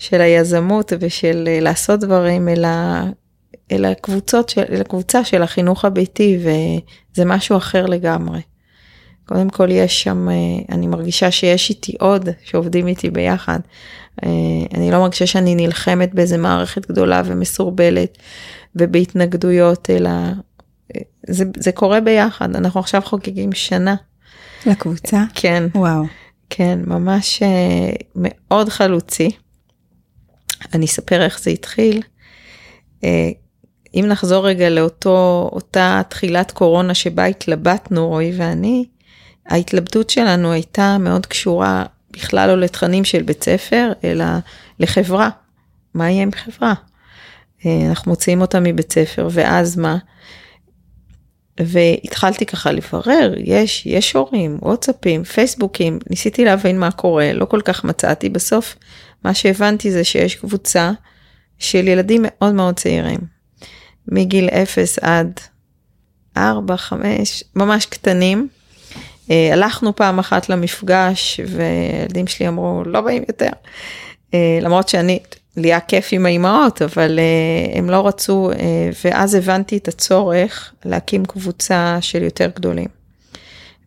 של 0.00 0.20
היזמות 0.20 0.92
ושל 1.00 1.44
אה, 1.48 1.60
לעשות 1.60 2.00
דברים 2.00 2.48
אל, 2.48 2.64
ה, 2.64 3.04
אל, 3.72 3.84
הקבוצות 3.84 4.48
של, 4.48 4.62
אל 4.72 4.80
הקבוצה 4.80 5.24
של 5.24 5.42
החינוך 5.42 5.84
הביתי, 5.84 6.38
וזה 6.40 7.24
משהו 7.24 7.56
אחר 7.56 7.86
לגמרי. 7.86 8.40
קודם 9.26 9.50
כל 9.50 9.70
יש 9.70 10.02
שם, 10.02 10.28
אה, 10.28 10.34
אני 10.74 10.86
מרגישה 10.86 11.30
שיש 11.30 11.70
איתי 11.70 11.92
עוד 12.00 12.28
שעובדים 12.44 12.86
איתי 12.86 13.10
ביחד. 13.10 13.60
אה, 14.24 14.28
אני 14.74 14.90
לא 14.90 14.98
מרגישה 14.98 15.26
שאני 15.26 15.54
נלחמת 15.54 16.14
באיזה 16.14 16.38
מערכת 16.38 16.90
גדולה 16.90 17.22
ומסורבלת 17.24 18.18
ובהתנגדויות, 18.76 19.90
אלא 19.90 20.10
זה, 21.26 21.44
זה 21.56 21.72
קורה 21.72 22.00
ביחד. 22.00 22.56
אנחנו 22.56 22.80
עכשיו 22.80 23.02
חוגגים 23.04 23.52
שנה 23.52 23.94
לקבוצה? 24.66 25.22
כן. 25.34 25.64
וואו. 25.74 26.04
כן, 26.50 26.78
ממש 26.86 27.42
uh, 27.42 28.02
מאוד 28.14 28.68
חלוצי. 28.68 29.30
אני 30.74 30.86
אספר 30.86 31.22
איך 31.22 31.40
זה 31.40 31.50
התחיל. 31.50 32.02
Uh, 33.00 33.04
אם 33.94 34.04
נחזור 34.08 34.48
רגע 34.48 34.70
לאותו, 34.70 35.50
אותה 35.52 36.02
תחילת 36.08 36.50
קורונה 36.50 36.94
שבה 36.94 37.24
התלבטנו, 37.24 38.08
רועי 38.08 38.32
ואני, 38.36 38.84
ההתלבטות 39.46 40.10
שלנו 40.10 40.52
הייתה 40.52 40.96
מאוד 41.00 41.26
קשורה 41.26 41.84
בכלל 42.10 42.48
לא 42.48 42.60
לתכנים 42.60 43.04
של 43.04 43.22
בית 43.22 43.44
ספר, 43.44 43.92
אלא 44.04 44.24
לחברה. 44.80 45.28
מה 45.94 46.10
יהיה 46.10 46.22
עם 46.22 46.30
חברה? 46.32 46.74
Uh, 47.60 47.64
אנחנו 47.88 48.12
מוציאים 48.12 48.40
אותה 48.40 48.60
מבית 48.60 48.92
ספר, 48.92 49.28
ואז 49.32 49.76
מה? 49.76 49.96
והתחלתי 51.66 52.46
ככה 52.46 52.72
לברר, 52.72 53.34
יש, 53.36 53.86
יש 53.86 54.12
הורים, 54.12 54.58
וואטסאפים, 54.62 55.24
פייסבוקים, 55.24 55.98
ניסיתי 56.10 56.44
להבין 56.44 56.78
מה 56.78 56.90
קורה, 56.90 57.32
לא 57.32 57.44
כל 57.44 57.60
כך 57.60 57.84
מצאתי, 57.84 58.28
בסוף 58.28 58.76
מה 59.24 59.34
שהבנתי 59.34 59.90
זה 59.90 60.04
שיש 60.04 60.34
קבוצה 60.34 60.90
של 61.58 61.88
ילדים 61.88 62.22
מאוד 62.24 62.54
מאוד 62.54 62.76
צעירים, 62.76 63.18
מגיל 64.08 64.48
0 64.48 64.98
עד 64.98 65.40
4, 66.36 66.76
5, 66.76 67.44
ממש 67.56 67.86
קטנים. 67.86 68.48
Uh, 69.28 69.32
הלכנו 69.52 69.96
פעם 69.96 70.18
אחת 70.18 70.48
למפגש 70.48 71.40
והילדים 71.46 72.26
שלי 72.26 72.48
אמרו 72.48 72.82
לא 72.86 73.00
באים 73.00 73.24
יותר. 73.28 73.50
Uh, 74.30 74.34
למרות 74.60 74.88
שאני 74.88 75.18
לי 75.56 75.68
היה 75.68 75.80
כיף 75.80 76.08
עם 76.12 76.26
האימהות, 76.26 76.82
אבל 76.82 77.18
uh, 77.18 77.78
הם 77.78 77.90
לא 77.90 78.06
רצו, 78.06 78.50
uh, 78.52 78.56
ואז 79.04 79.34
הבנתי 79.34 79.76
את 79.76 79.88
הצורך 79.88 80.72
להקים 80.84 81.24
קבוצה 81.24 81.98
של 82.00 82.22
יותר 82.22 82.50
גדולים. 82.56 82.88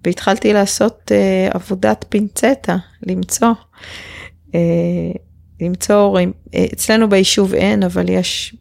והתחלתי 0.06 0.54
לעשות 0.54 1.12
uh, 1.12 1.56
עבודת 1.56 2.06
פינצטה, 2.10 2.78
למצוא, 3.08 3.54
uh, 4.48 4.56
למצוא 5.62 5.96
הורים. 5.96 6.32
אצלנו 6.74 7.10
ביישוב 7.10 7.54
אין, 7.54 7.84
אבל 7.84 8.10
יש 8.10 8.56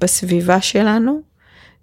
בסביבה 0.00 0.60
שלנו, 0.60 1.20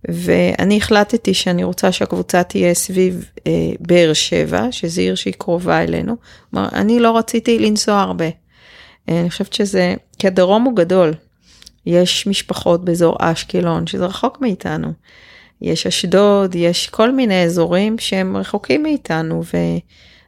ואני 0.10 0.78
החלטתי 0.78 1.34
שאני 1.34 1.64
רוצה 1.64 1.92
שהקבוצה 1.92 2.44
תהיה 2.44 2.74
סביב 2.74 3.30
uh, 3.38 3.42
באר 3.80 4.14
שבע, 4.14 4.68
שזו 4.72 5.02
עיר 5.02 5.16
שהיא 5.16 5.34
קרובה 5.38 5.84
אלינו. 5.84 6.16
כלומר, 6.52 6.70
אני 6.74 7.00
לא 7.00 7.18
רציתי 7.18 7.60
לנסוע 7.60 8.00
הרבה. 8.00 8.43
אה, 9.10 9.20
אני 9.20 9.30
חושבת 9.30 9.54
שזה, 9.54 9.96
כי 10.20 10.28
הדרום 10.28 10.64
הוא 10.64 10.76
גדול. 10.76 11.14
יש 11.86 12.28
משפחות 12.28 12.86
באזור 12.86 13.18
אשקלון, 13.20 13.88
שזה 13.88 14.06
רחוק 14.06 14.42
מאיתנו. 14.42 14.94
יש 15.62 15.88
אשדוד, 15.88 16.56
יש 16.56 16.90
כל 16.90 17.12
מיני 17.12 17.44
אזורים 17.44 17.98
שהם 17.98 18.38
רחוקים 18.38 18.84
מאיתנו, 18.84 19.44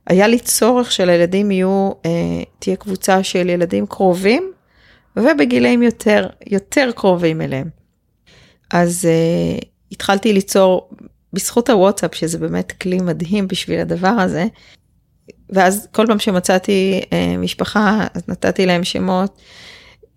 והיה 0.09 0.27
לי 0.27 0.39
צורך 0.39 0.91
שלילדים 0.91 1.51
יהיו, 1.51 1.91
אה, 2.05 2.43
תהיה 2.59 2.75
קבוצה 2.75 3.23
של 3.23 3.49
ילדים 3.49 3.85
קרובים, 3.85 4.51
ובגילאים 5.17 5.83
יותר, 5.83 6.27
יותר 6.47 6.89
קרובים 6.95 7.41
אליהם. 7.41 7.69
אז 8.73 9.05
אה, 9.05 9.59
התחלתי 9.91 10.33
ליצור, 10.33 10.89
בזכות 11.33 11.69
הוואטסאפ, 11.69 12.15
שזה 12.15 12.37
באמת 12.37 12.71
כלי 12.71 12.97
מדהים 12.97 13.47
בשביל 13.47 13.79
הדבר 13.79 14.07
הזה, 14.07 14.45
ואז 15.49 15.87
כל 15.91 16.07
פעם 16.07 16.19
שמצאתי 16.19 17.01
אה, 17.13 17.37
משפחה, 17.37 18.07
אז 18.13 18.21
נתתי 18.27 18.65
להם 18.65 18.83
שמות, 18.83 19.41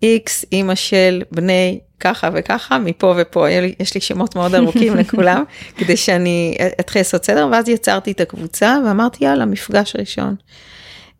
איקס, 0.03 0.45
אימא 0.51 0.75
של 0.75 1.21
בני 1.31 1.79
ככה 1.99 2.29
וככה, 2.33 2.79
מפה 2.79 3.15
ופה, 3.17 3.49
יש 3.79 3.95
לי 3.95 4.01
שמות 4.01 4.35
מאוד 4.35 4.55
ארוכים 4.55 4.95
לכולם, 4.95 5.43
כדי 5.77 5.97
שאני 5.97 6.57
אתחיל 6.79 6.99
לעשות 6.99 7.25
סדר, 7.25 7.47
ואז 7.51 7.69
יצרתי 7.69 8.11
את 8.11 8.21
הקבוצה 8.21 8.77
ואמרתי, 8.85 9.25
יאללה, 9.25 9.45
מפגש 9.45 9.95
ראשון. 9.99 10.35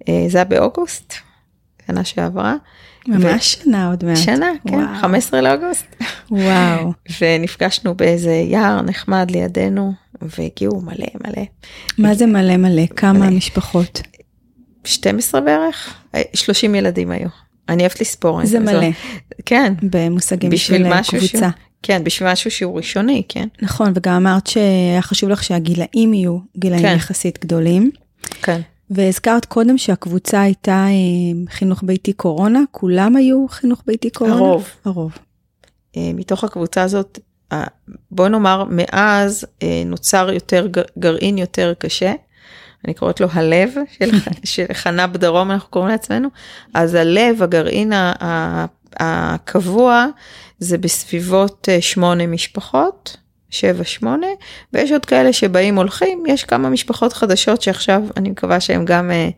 אה, 0.10 0.26
זה 0.28 0.38
היה 0.38 0.46
באוגוסט, 0.46 1.14
שנה 1.88 2.04
שעברה. 2.04 2.56
ממש 3.08 3.54
שנה 3.54 3.88
עוד 3.90 4.06
מעט. 4.06 4.18
שנה, 4.18 4.52
כן, 4.68 4.74
וואו. 4.74 5.02
15 5.02 5.42
לאוגוסט. 5.42 5.86
וואו. 6.32 6.94
ונפגשנו 7.20 7.96
באיזה 7.96 8.32
יער 8.32 8.82
נחמד 8.82 9.32
לידינו, 9.32 9.94
והגיעו 10.22 10.82
מלא 10.82 11.08
מלא. 11.26 11.44
מה 11.98 12.16
זה 12.16 12.26
מלא 12.26 12.58
מלא? 12.58 12.86
כמה 12.96 13.20
מלא. 13.20 13.30
משפחות? 13.30 14.02
12 14.84 15.42
בערך? 15.42 15.94
אה, 16.16 16.22
30 16.34 16.76
ילדים 16.76 17.12
היו. 17.12 17.28
אני 17.70 17.84
אוהבת 17.84 18.02
לספור. 18.02 18.46
זה 18.46 18.58
אני- 18.58 18.66
מלא. 18.66 18.88
כן, 19.46 19.74
במושגים 19.84 20.50
בשביל 20.50 20.88
משהו 20.94 21.18
קבוצה. 21.18 21.38
שהוא- 21.38 21.50
כן, 21.84 22.04
בשביל 22.04 22.32
משהו 22.32 22.52
שהוא 22.52 22.78
ראשוני, 22.78 23.24
כן. 23.30 23.48
נכון, 23.62 23.92
וגם 23.96 24.14
אמרת 24.14 24.48
שהיה 24.48 25.02
חשוב 25.02 25.30
לך 25.30 25.44
שהגילאים 25.44 26.14
יהיו 26.14 26.38
גילאים 26.58 26.82
כן. 26.82 26.96
יחסית 26.96 27.40
גדולים. 27.46 27.92
כן. 28.42 28.62
והזכרת 28.90 29.46
קודם 29.46 29.78
שהקבוצה 29.78 30.42
הייתה 30.42 30.86
אה, 30.88 31.52
חינוך 31.54 31.80
ביתי 31.84 32.14
קורונה, 32.14 32.60
כולם 32.72 33.16
היו 33.16 33.46
חינוך 33.50 33.84
ביתי 33.88 34.10
קורונה? 34.10 34.36
הרוב. 34.36 34.68
הרוב. 34.86 35.12
אה, 35.98 36.12
מתוך 36.16 36.44
הקבוצה 36.44 36.82
הזאת, 36.84 37.20
אה, 37.22 37.24
בוא 38.12 38.28
נאמר, 38.28 38.64
מאז 38.70 39.46
אה, 39.64 39.84
נוצר 39.86 40.30
יותר 40.34 40.68
גר- 40.68 40.82
גרעין 41.00 41.38
יותר 41.38 41.74
קשה. 41.80 42.14
אני 42.86 42.94
קוראת 42.94 43.20
לו 43.20 43.28
הלב 43.32 43.74
של, 44.00 44.10
של 44.54 44.66
חנה 44.74 45.08
בדרום 45.08 45.52
אנחנו 45.52 45.70
קוראים 45.70 45.92
לעצמנו 45.92 46.30
אז 46.74 46.94
הלב 46.96 47.44
הגרעין 47.44 47.94
הקבוע 49.00 50.06
זה 50.60 50.78
בסביבות 50.78 51.70
אה, 51.72 51.82
שמונה 51.82 52.28
משפחות 52.28 53.18
שבע 53.50 53.84
שמונה 53.84 54.28
ויש 54.74 54.92
עוד 54.92 55.06
כאלה 55.06 55.34
שבאים 55.34 55.76
הולכים 55.76 56.24
יש 56.28 56.44
כמה 56.44 56.70
משפחות 56.70 57.14
חדשות 57.14 57.62
שעכשיו 57.62 58.02
אני 58.18 58.30
מקווה 58.30 58.60
שהם 58.60 58.86
גם 58.86 59.12
אה, 59.12 59.30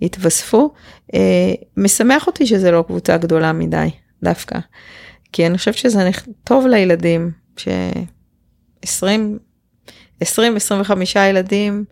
יתווספו 0.00 0.70
אה, 1.14 1.52
משמח 1.76 2.26
אותי 2.26 2.46
שזה 2.46 2.70
לא 2.70 2.84
קבוצה 2.86 3.16
גדולה 3.16 3.52
מדי 3.52 3.88
דווקא 4.22 4.58
כי 5.32 5.46
אני 5.46 5.58
חושבת 5.58 5.74
שזה 5.74 6.10
טוב 6.44 6.66
לילדים 6.66 7.30
ש 7.60 7.68
20 8.82 9.38
20 10.20 10.56
25 10.56 11.16
ילדים 11.16 11.84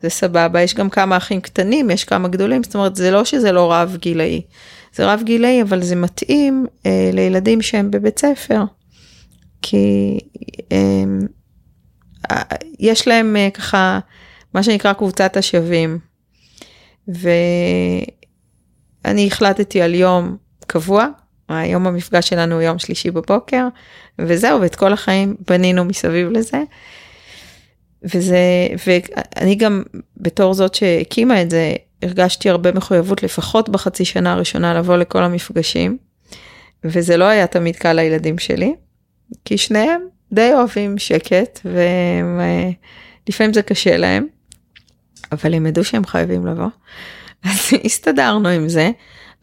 זה 0.00 0.08
סבבה. 0.08 0.62
יש 0.62 0.74
גם 0.74 0.90
כמה 0.90 1.16
אחים 1.16 1.40
קטנים 1.40 1.90
יש 1.90 2.04
כמה 2.04 2.28
גדולים. 2.28 2.62
זאת 2.62 2.74
אומרת 2.74 2.96
זה 2.96 3.10
לא 3.10 3.24
שזה 3.24 3.52
לא 3.52 3.72
רב 3.72 3.96
גילאי. 4.00 4.42
זה 4.94 5.12
רב 5.12 5.22
גילאי 5.24 5.62
אבל 5.62 5.82
זה 5.82 5.96
מתאים 5.96 6.66
אה, 6.86 7.10
לילדים 7.12 7.62
שהם 7.62 7.90
בבית 7.90 8.18
ספר. 8.18 8.62
כי 9.62 10.18
אה, 10.72 11.04
אה, 12.30 12.42
יש 12.78 13.08
להם 13.08 13.36
אה, 13.36 13.50
ככה 13.50 13.98
מה 14.54 14.62
שנקרא 14.62 14.92
קבוצת 14.92 15.36
השווים. 15.36 15.98
ואני 17.08 18.06
החלטתי 19.26 19.82
על 19.82 19.94
יום 19.94 20.36
קבוע 20.66 21.06
היום 21.48 21.86
המפגש 21.86 22.28
שלנו 22.28 22.54
הוא 22.54 22.62
יום 22.62 22.78
שלישי 22.78 23.10
בבוקר 23.10 23.68
וזהו 24.18 24.60
ואת 24.60 24.74
כל 24.74 24.92
החיים 24.92 25.36
בנינו 25.48 25.84
מסביב 25.84 26.30
לזה. 26.30 26.62
וזה 28.02 28.38
ואני 28.86 29.54
גם 29.54 29.82
בתור 30.16 30.54
זאת 30.54 30.74
שהקימה 30.74 31.42
את 31.42 31.50
זה 31.50 31.72
הרגשתי 32.02 32.50
הרבה 32.50 32.72
מחויבות 32.72 33.22
לפחות 33.22 33.68
בחצי 33.68 34.04
שנה 34.04 34.32
הראשונה 34.32 34.74
לבוא 34.74 34.96
לכל 34.96 35.22
המפגשים. 35.22 35.98
וזה 36.84 37.16
לא 37.16 37.24
היה 37.24 37.46
תמיד 37.46 37.76
קל 37.76 37.92
לילדים 37.92 38.38
שלי 38.38 38.74
כי 39.44 39.58
שניהם 39.58 40.00
די 40.32 40.50
אוהבים 40.54 40.98
שקט 40.98 41.60
ולפעמים 43.26 43.52
זה 43.52 43.62
קשה 43.62 43.96
להם. 43.96 44.26
אבל 45.32 45.54
הם 45.54 45.66
ידעו 45.66 45.84
שהם 45.84 46.04
חייבים 46.04 46.46
לבוא. 46.46 46.68
אז 47.50 47.70
הסתדרנו 47.84 48.48
עם 48.48 48.68
זה. 48.68 48.90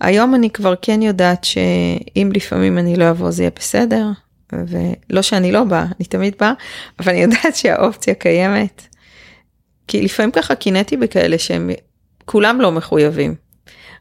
היום 0.01 0.35
אני 0.35 0.49
כבר 0.49 0.73
כן 0.81 1.01
יודעת 1.01 1.43
שאם 1.43 2.29
לפעמים 2.33 2.77
אני 2.77 2.95
לא 2.95 3.09
אבוא 3.09 3.31
זה 3.31 3.43
יהיה 3.43 3.51
בסדר. 3.55 4.05
ולא 4.53 5.21
שאני 5.21 5.51
לא 5.51 5.63
באה, 5.63 5.85
אני 5.99 6.05
תמיד 6.05 6.35
באה, 6.39 6.53
אבל 6.99 7.11
אני 7.11 7.21
יודעת 7.21 7.55
שהאופציה 7.55 8.13
קיימת. 8.13 8.81
כי 9.87 10.01
לפעמים 10.01 10.31
ככה 10.31 10.55
קינאתי 10.55 10.97
בכאלה 10.97 11.37
שהם 11.37 11.69
כולם 12.25 12.61
לא 12.61 12.71
מחויבים. 12.71 13.35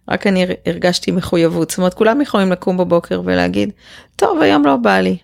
רק 0.08 0.26
אני 0.26 0.46
הרגשתי 0.66 1.10
מחויבות, 1.10 1.70
זאת 1.70 1.78
אומרת 1.78 1.94
כולם 1.94 2.20
יכולים 2.20 2.52
לקום 2.52 2.76
בבוקר 2.76 3.22
ולהגיד, 3.24 3.70
טוב 4.16 4.40
היום 4.42 4.66
לא 4.66 4.76
בא 4.76 4.98
לי. 4.98 5.16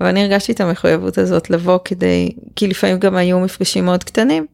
אבל 0.00 0.08
אני 0.08 0.22
הרגשתי 0.22 0.52
את 0.52 0.60
המחויבות 0.60 1.18
הזאת 1.18 1.50
לבוא 1.50 1.78
כדי, 1.84 2.30
כי 2.56 2.66
לפעמים 2.66 2.98
גם 2.98 3.16
היו 3.16 3.40
מפגשים 3.40 3.84
מאוד 3.84 4.04
קטנים. 4.04 4.46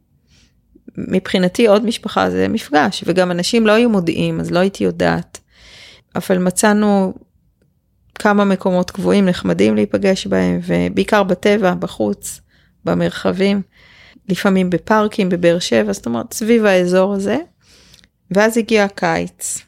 מבחינתי 0.99 1.67
עוד 1.67 1.85
משפחה 1.85 2.31
זה 2.31 2.49
מפגש, 2.49 3.05
וגם 3.07 3.31
אנשים 3.31 3.67
לא 3.67 3.73
היו 3.73 3.91
מודיעים, 3.91 4.41
אז 4.41 4.51
לא 4.51 4.59
הייתי 4.59 4.85
יודעת. 4.85 5.41
אבל 6.17 6.39
מצאנו 6.39 7.15
כמה 8.15 8.45
מקומות 8.45 8.91
קבועים 8.91 9.27
נחמדים 9.27 9.75
להיפגש 9.75 10.27
בהם, 10.27 10.61
ובעיקר 10.67 11.23
בטבע, 11.23 11.75
בחוץ, 11.75 12.41
במרחבים, 12.85 13.63
לפעמים 14.29 14.71
בפארקים 14.71 15.29
בבאר 15.29 15.59
שבע, 15.59 15.93
זאת 15.93 16.07
אומרת 16.07 16.33
סביב 16.33 16.65
האזור 16.65 17.15
הזה. 17.15 17.39
ואז 18.31 18.59
הגיע 18.59 18.85
הקיץ. 18.85 19.59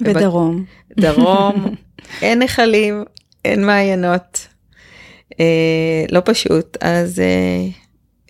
בדרום. 0.00 0.64
דרום, 0.96 1.74
אין 2.22 2.42
נחלים, 2.42 3.04
אין 3.44 3.66
מעיינות, 3.66 4.48
אה, 5.40 6.04
לא 6.10 6.22
פשוט. 6.24 6.76
אז 6.80 7.20
אה, 7.20 7.68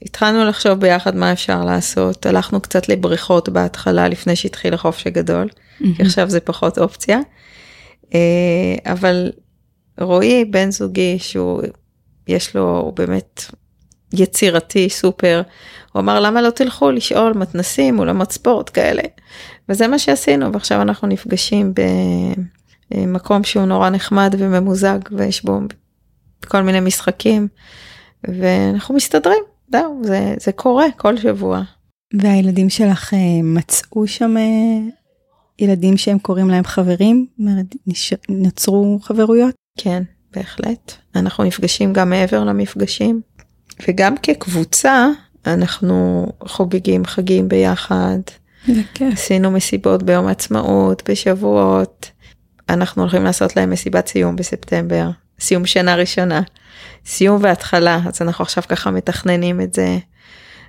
התחלנו 0.03 0.44
לחשוב 0.44 0.72
ביחד 0.72 1.16
מה 1.16 1.33
אפשר 1.33 1.64
לעשות, 1.64 2.27
הלכנו 2.27 2.61
קצת 2.61 2.88
לבריכות 2.88 3.48
בהתחלה 3.48 4.09
לפני 4.09 4.37
שהתחיל 4.37 4.75
החופש 4.75 5.07
הגדול, 5.07 5.48
כי 5.97 6.03
עכשיו 6.03 6.31
זה 6.31 6.40
פחות 6.40 6.79
אופציה. 6.79 7.21
אה, 8.14 8.92
אבל 8.92 9.33
רועי 10.01 10.45
בן 10.45 10.71
זוגי 10.71 11.18
שהוא 11.18 11.62
יש 12.29 12.57
לו 12.57 12.81
הוא 12.81 12.92
באמת 12.92 13.45
יצירתי 14.12 14.90
סופר 14.90 15.42
הוא 15.92 16.01
אמר 16.01 16.21
למה 16.21 16.42
לא 16.42 16.51
תלכו 16.51 16.90
לשאול 16.90 17.33
מתנסים 17.33 17.99
אולמות 17.99 18.33
ספורט 18.33 18.71
כאלה 18.75 19.03
וזה 19.68 19.88
מה 19.88 19.99
שעשינו 19.99 20.53
ועכשיו 20.53 20.83
אנחנו 20.83 21.09
נפגשים 21.09 21.73
במקום 22.90 23.45
שהוא 23.45 23.64
נורא 23.64 23.90
נחמד 23.90 24.35
וממוזג 24.38 24.99
ויש 25.12 25.45
בו 25.45 25.61
כל 26.49 26.62
מיני 26.62 26.81
משחקים 26.81 27.49
ואנחנו 28.25 28.95
מסתדרים 28.95 29.42
זהו 29.73 30.01
זה 30.05 30.35
זה 30.40 30.53
קורה 30.53 30.87
כל 30.97 31.16
שבוע. 31.16 31.62
והילדים 32.21 32.71
שלך 32.71 33.14
אה, 33.14 33.18
מצאו 33.42 34.07
שם 34.07 34.37
אה, 34.37 34.42
ילדים 35.59 35.97
שהם 35.97 36.19
קוראים 36.19 36.51
להם 36.51 36.65
חברים? 36.65 37.27
נוצרו 38.29 38.99
חברויות? 39.03 39.55
כן, 39.79 40.03
בהחלט. 40.35 40.93
אנחנו 41.17 41.45
נפגשים 41.45 41.93
גם 41.93 42.11
מעבר 42.11 42.45
למפגשים, 42.45 43.21
וגם 43.88 44.15
כקבוצה 44.17 45.09
אנחנו 45.47 46.27
חוגגים 46.47 47.05
חגים 47.05 47.49
ביחד, 47.49 48.19
זה 48.67 48.81
כיף. 48.95 49.12
עשינו 49.12 49.51
מסיבות 49.51 50.03
ביום 50.03 50.27
העצמאות, 50.27 51.11
בשבועות. 51.11 52.11
אנחנו 52.69 53.03
הולכים 53.03 53.25
לעשות 53.25 53.57
להם 53.57 53.71
מסיבת 53.71 54.07
סיום 54.07 54.37
בספטמבר, 54.37 55.11
סיום 55.41 55.67
שנה 55.67 55.95
ראשונה, 55.95 56.41
סיום 57.07 57.38
והתחלה, 57.43 58.01
אז 58.07 58.23
אנחנו 58.23 58.43
עכשיו 58.43 58.65
ככה 58.69 58.91
מתכננים 58.91 59.61
את 59.61 59.75
זה. 59.75 59.99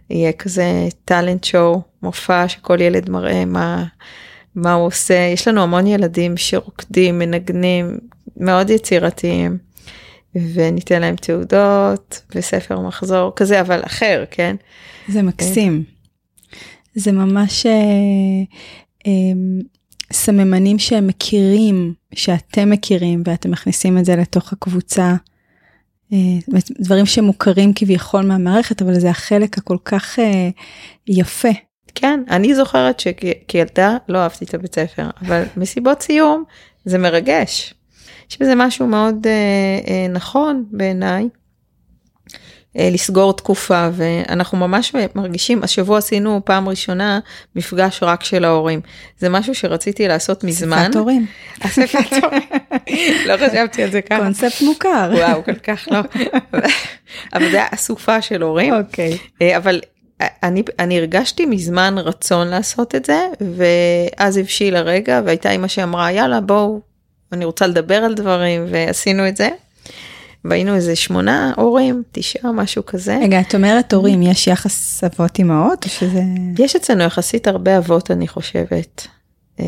יהיה 0.09 0.31
כזה 0.31 0.87
טאלנט 1.05 1.43
שואו, 1.43 1.81
מופע 2.01 2.47
שכל 2.47 2.81
ילד 2.81 3.09
מראה 3.09 3.45
מה, 3.45 3.83
מה 4.55 4.73
הוא 4.73 4.87
עושה. 4.87 5.29
יש 5.33 5.47
לנו 5.47 5.61
המון 5.61 5.87
ילדים 5.87 6.37
שרוקדים, 6.37 7.19
מנגנים, 7.19 7.97
מאוד 8.37 8.69
יצירתיים. 8.69 9.57
וניתן 10.35 11.01
להם 11.01 11.15
תעודות 11.15 12.21
וספר 12.35 12.79
מחזור 12.79 13.31
כזה 13.35 13.61
אבל 13.61 13.81
אחר 13.85 14.23
כן 14.31 14.55
זה 15.07 15.21
מקסים. 15.21 15.83
זה 16.95 17.11
ממש 17.11 17.65
אה, 17.65 17.71
אה, 19.07 19.11
סממנים 20.11 20.79
שהם 20.79 21.07
מכירים, 21.07 21.93
שאתם 22.13 22.69
מכירים 22.69 23.23
ואתם 23.25 23.51
מכניסים 23.51 23.97
את 23.97 24.05
זה 24.05 24.15
לתוך 24.15 24.53
הקבוצה. 24.53 25.15
אה, 26.13 26.17
דברים 26.79 27.05
שמוכרים 27.05 27.73
כביכול 27.75 28.25
מהמערכת, 28.25 28.81
אבל 28.81 28.99
זה 28.99 29.09
החלק 29.09 29.57
הכל 29.57 29.77
כך 29.85 30.19
אה, 30.19 30.49
יפה. 31.07 31.49
כן 31.95 32.19
אני 32.29 32.55
זוכרת 32.55 32.99
שכילדה 32.99 33.97
לא 34.09 34.17
אהבתי 34.17 34.45
את 34.45 34.53
הבית 34.53 34.75
ספר 34.75 35.09
אבל 35.21 35.43
מסיבות 35.57 36.01
סיום 36.01 36.43
זה 36.85 36.97
מרגש. 36.97 37.73
יש 38.31 38.41
בזה 38.41 38.55
משהו 38.55 38.87
מאוד 38.87 39.27
אה, 39.27 39.31
אה, 39.93 40.07
נכון 40.07 40.65
בעיניי. 40.71 41.27
אה, 42.77 42.89
לסגור 42.91 43.33
תקופה 43.33 43.89
ואנחנו 43.93 44.57
ממש 44.57 44.93
מרגישים 45.15 45.63
השבוע 45.63 45.97
עשינו 45.97 46.41
פעם 46.45 46.69
ראשונה 46.69 47.19
מפגש 47.55 48.03
רק 48.03 48.23
של 48.23 48.45
ההורים 48.45 48.81
זה 49.19 49.29
משהו 49.29 49.55
שרציתי 49.55 50.07
לעשות 50.07 50.43
מזמן. 50.43 50.77
אספת 50.77 50.95
הורים. 50.95 51.25
אספת 51.65 52.23
הורים. 52.23 52.41
לא 53.27 53.37
חשבתי 53.37 53.83
על 53.83 53.91
זה 53.91 54.01
ככה. 54.01 54.19
קונספט 54.19 54.61
מוכר. 54.61 55.11
וואו 55.13 55.43
כל 55.43 55.55
כך 55.55 55.87
לא. 55.91 55.99
אבל 57.33 57.51
זה 57.51 57.57
היה 57.57 57.67
אסופה 57.73 58.21
של 58.21 58.41
הורים. 58.41 58.73
אוקיי. 58.73 59.17
אה, 59.41 59.57
אבל 59.57 59.81
אני, 60.43 60.63
אני 60.79 60.99
הרגשתי 60.99 61.45
מזמן 61.45 61.95
רצון 61.97 62.47
לעשות 62.47 62.95
את 62.95 63.05
זה, 63.05 63.27
ואז 63.57 64.37
הבשיל 64.37 64.75
הרגע, 64.75 65.21
והייתה 65.25 65.51
אימא 65.51 65.67
שאמרה, 65.67 66.11
יאללה, 66.11 66.41
בואו, 66.41 66.81
אני 67.31 67.45
רוצה 67.45 67.67
לדבר 67.67 67.95
על 67.95 68.13
דברים, 68.13 68.65
ועשינו 68.69 69.27
את 69.27 69.37
זה. 69.37 69.49
והיינו 70.45 70.75
איזה 70.75 70.95
שמונה 70.95 71.53
הורים, 71.57 72.03
תשעה, 72.11 72.51
משהו 72.51 72.85
כזה. 72.85 73.19
רגע, 73.23 73.41
את 73.41 73.55
אומרת 73.55 73.93
הורים, 73.93 74.21
יש 74.21 74.47
יחס 74.47 75.03
אבות 75.03 75.39
אמהות, 75.39 75.85
או 75.85 75.89
שזה... 75.89 76.21
יש 76.59 76.75
אצלנו 76.75 77.03
יחסית 77.03 77.47
הרבה 77.47 77.77
אבות, 77.77 78.11
אני 78.11 78.27
חושבת. 78.27 79.07
אה, 79.59 79.65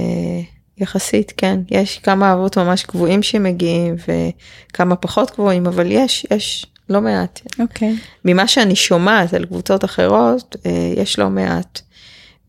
יחסית, 0.78 1.34
כן. 1.38 1.60
יש 1.72 1.98
כמה 1.98 2.34
אבות 2.34 2.58
ממש 2.58 2.84
קבועים 2.84 3.24
שמגיעים, 3.24 3.96
וכמה 4.08 4.96
פחות 4.96 5.32
קבועים, 5.32 5.68
אבל 5.68 5.92
יש, 5.92 6.26
יש 6.32 6.66
לא 6.90 7.02
מעט. 7.02 7.42
אוקיי. 7.60 7.94
Okay. 7.94 8.00
ממה 8.26 8.48
שאני 8.48 8.76
שומעת 8.76 9.34
על 9.34 9.46
קבוצות 9.46 9.86
אחרות, 9.86 10.56
אה, 10.66 10.94
יש 10.98 11.20
לא 11.20 11.30
מעט. 11.30 11.82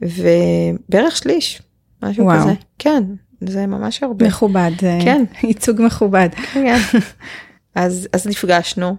ובערך 0.03 1.17
שליש, 1.17 1.63
משהו 2.03 2.25
וואו. 2.25 2.41
כזה. 2.41 2.53
כן, 2.79 3.03
זה 3.41 3.67
ממש 3.67 4.03
הרבה. 4.03 4.27
מכובד. 4.27 4.71
כן. 4.79 5.25
ייצוג 5.43 5.83
מכובד. 5.83 6.29
כן. 6.53 6.79
אז, 7.75 8.09
אז 8.13 8.27
נפגשנו, 8.27 8.97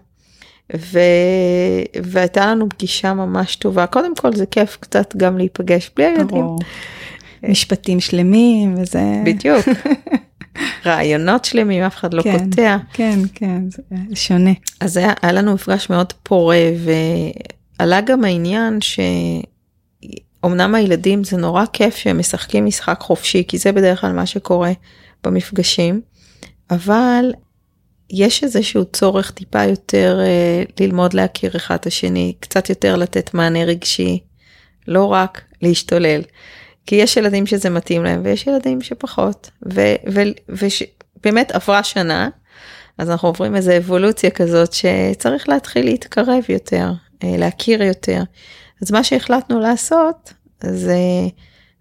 ו... 0.75 0.99
והייתה 2.03 2.45
לנו 2.45 2.69
פגישה 2.69 3.13
ממש 3.13 3.55
טובה. 3.55 3.87
קודם 3.87 4.15
כל 4.15 4.33
זה 4.33 4.45
כיף 4.45 4.77
קצת 4.79 5.15
גם 5.15 5.37
להיפגש 5.37 5.91
בלי 5.95 6.05
הילדים. 6.05 6.45
משפטים 7.43 7.99
שלמים 7.99 8.75
וזה... 8.77 9.01
בדיוק. 9.25 9.65
רעיונות 10.85 11.45
שלמים, 11.45 11.83
אף 11.83 11.95
אחד 11.95 12.13
לא 12.13 12.21
כן, 12.21 12.49
קוטע. 12.49 12.77
כן, 12.93 13.19
כן, 13.33 13.61
זה 13.69 13.81
שונה. 14.15 14.51
אז 14.79 14.97
היה, 14.97 15.13
היה 15.21 15.31
לנו 15.31 15.53
מפגש 15.53 15.89
מאוד 15.89 16.13
פורה, 16.23 16.71
ועלה 17.79 18.01
גם 18.01 18.23
העניין 18.23 18.79
שאומנם 20.41 20.75
הילדים 20.75 21.23
זה 21.23 21.37
נורא 21.37 21.65
כיף 21.73 21.95
שהם 21.95 22.19
משחקים 22.19 22.65
משחק 22.65 22.99
חופשי, 22.99 23.43
כי 23.47 23.57
זה 23.57 23.71
בדרך 23.71 24.01
כלל 24.01 24.11
מה 24.11 24.25
שקורה 24.25 24.71
במפגשים, 25.23 26.01
אבל 26.71 27.31
יש 28.09 28.43
איזשהו 28.43 28.85
צורך 28.85 29.31
טיפה 29.31 29.63
יותר 29.63 30.19
אה, 30.21 30.63
ללמוד 30.79 31.13
להכיר 31.13 31.55
אחד 31.55 31.75
את 31.75 31.85
השני, 31.85 32.33
קצת 32.39 32.69
יותר 32.69 32.95
לתת 32.95 33.33
מענה 33.33 33.63
רגשי, 33.63 34.19
לא 34.87 35.05
רק 35.05 35.41
להשתולל. 35.61 36.21
כי 36.87 36.95
יש 36.95 37.17
ילדים 37.17 37.45
שזה 37.45 37.69
מתאים 37.69 38.03
להם 38.03 38.21
ויש 38.23 38.47
ילדים 38.47 38.81
שפחות. 38.81 39.49
ובאמת 39.61 41.51
עברה 41.51 41.83
שנה, 41.83 42.29
אז 42.97 43.09
אנחנו 43.09 43.27
עוברים 43.27 43.55
איזו 43.55 43.77
אבולוציה 43.77 44.29
כזאת 44.29 44.73
שצריך 44.73 45.49
להתחיל 45.49 45.85
להתקרב 45.85 46.43
יותר, 46.49 46.91
אה, 47.23 47.35
להכיר 47.37 47.83
יותר. 47.83 48.23
אז 48.81 48.91
מה 48.91 49.03
שהחלטנו 49.03 49.59
לעשות 49.59 50.33
זה 50.63 50.97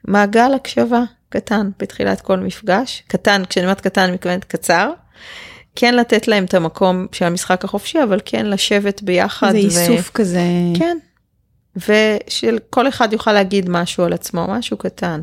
מעגל 0.05 0.55
הקשבה 0.55 1.03
קטן 1.29 1.71
בתחילת 1.79 2.21
כל 2.21 2.37
מפגש, 2.37 3.03
קטן, 3.09 3.43
כשאני 3.49 3.67
אומרת 3.67 3.81
קטן 3.81 4.13
מתכוונת 4.13 4.45
קצר. 4.45 4.91
כן 5.77 5.95
לתת 5.95 6.29
להם 6.29 6.45
את 6.45 6.55
המקום 6.55 7.07
של 7.13 7.25
המשחק 7.25 7.65
החופשי, 7.65 8.03
אבל 8.03 8.21
כן 8.25 8.47
לשבת 8.47 9.03
ביחד. 9.03 9.51
זה 9.51 9.57
איסוף 9.57 10.11
ו... 10.11 10.13
כזה. 10.13 10.41
כן. 10.79 10.99
ושכל 11.77 12.89
אחד 12.89 13.13
יוכל 13.13 13.33
להגיד 13.33 13.71
משהו 13.71 14.05
על 14.05 14.13
עצמו, 14.13 14.47
משהו 14.49 14.77
קטן. 14.77 15.21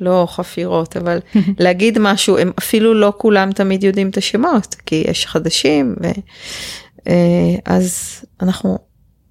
לא 0.00 0.26
חפירות, 0.30 0.96
אבל 0.96 1.18
להגיד 1.58 1.98
משהו, 1.98 2.38
הם 2.38 2.52
אפילו 2.58 2.94
לא 2.94 3.12
כולם 3.16 3.52
תמיד 3.52 3.84
יודעים 3.84 4.08
את 4.08 4.16
השמות, 4.16 4.74
כי 4.86 5.04
יש 5.08 5.26
חדשים, 5.26 5.96
ו... 6.02 6.06
אה, 7.08 7.56
אז 7.64 8.20
אנחנו 8.42 8.78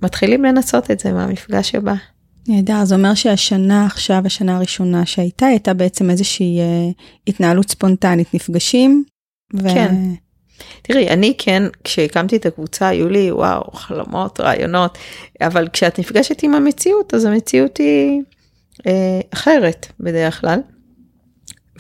מתחילים 0.01 0.43
לנסות 0.43 0.91
את 0.91 0.99
זה 0.99 1.13
מהמפגש 1.13 1.76
הבא. 1.76 1.93
נהדר, 2.47 2.86
זה 2.86 2.95
אומר 2.95 3.13
שהשנה 3.13 3.86
עכשיו, 3.86 4.22
השנה 4.26 4.57
הראשונה 4.57 5.05
שהייתה, 5.05 5.45
הייתה 5.45 5.74
בעצם 5.74 6.09
איזושהי 6.09 6.59
אה, 6.59 6.89
התנהלות 7.28 7.70
ספונטנית, 7.70 8.34
נפגשים. 8.34 9.03
ו... 9.53 9.70
כן. 9.70 9.95
תראי, 10.82 11.10
אני 11.10 11.34
כן, 11.38 11.64
כשהקמתי 11.84 12.36
את 12.36 12.45
הקבוצה, 12.45 12.88
היו 12.88 13.10
לי, 13.10 13.32
וואו, 13.32 13.72
חלומות, 13.72 14.39
רעיונות, 14.39 14.97
אבל 15.41 15.68
כשאת 15.74 15.99
נפגשת 15.99 16.43
עם 16.43 16.53
המציאות, 16.53 17.14
אז 17.14 17.26
המציאות 17.26 17.78
היא 17.78 18.22
אה, 18.88 19.20
אחרת 19.34 19.88
בדרך 19.99 20.41
כלל. 20.41 20.60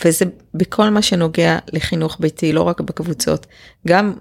וזה 0.05 0.25
בכל 0.53 0.89
מה 0.89 1.01
שנוגע 1.01 1.57
לחינוך 1.73 2.17
ביתי, 2.19 2.53
לא 2.53 2.61
רק 2.61 2.81
בקבוצות. 2.81 3.45
גם 3.87 4.13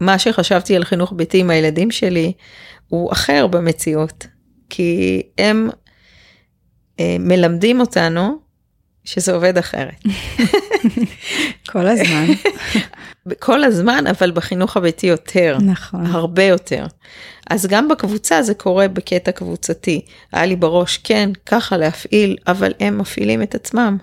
מה 0.00 0.18
שחשבתי 0.18 0.76
על 0.76 0.84
חינוך 0.84 1.12
ביתי 1.16 1.38
עם 1.38 1.50
הילדים 1.50 1.90
שלי, 1.90 2.32
הוא 2.88 3.12
אחר 3.12 3.46
במציאות. 3.46 4.26
כי 4.70 5.22
הם 5.38 5.68
אה, 7.00 7.16
מלמדים 7.20 7.80
אותנו 7.80 8.38
שזה 9.04 9.32
עובד 9.34 9.58
אחרת. 9.58 10.02
כל 11.72 11.86
הזמן. 11.86 12.26
כל 13.38 13.64
הזמן, 13.64 14.04
אבל 14.06 14.30
בחינוך 14.30 14.76
הביתי 14.76 15.06
יותר. 15.06 15.58
נכון. 15.60 16.06
הרבה 16.06 16.42
יותר. 16.42 16.86
אז 17.50 17.66
גם 17.66 17.88
בקבוצה 17.88 18.42
זה 18.42 18.54
קורה 18.54 18.88
בקטע 18.88 19.32
קבוצתי. 19.32 20.00
היה 20.32 20.46
לי 20.46 20.56
בראש, 20.56 20.96
כן, 20.96 21.30
ככה 21.46 21.76
להפעיל, 21.76 22.36
אבל 22.46 22.72
הם 22.80 22.98
מפעילים 22.98 23.42
את 23.42 23.54
עצמם. 23.54 23.96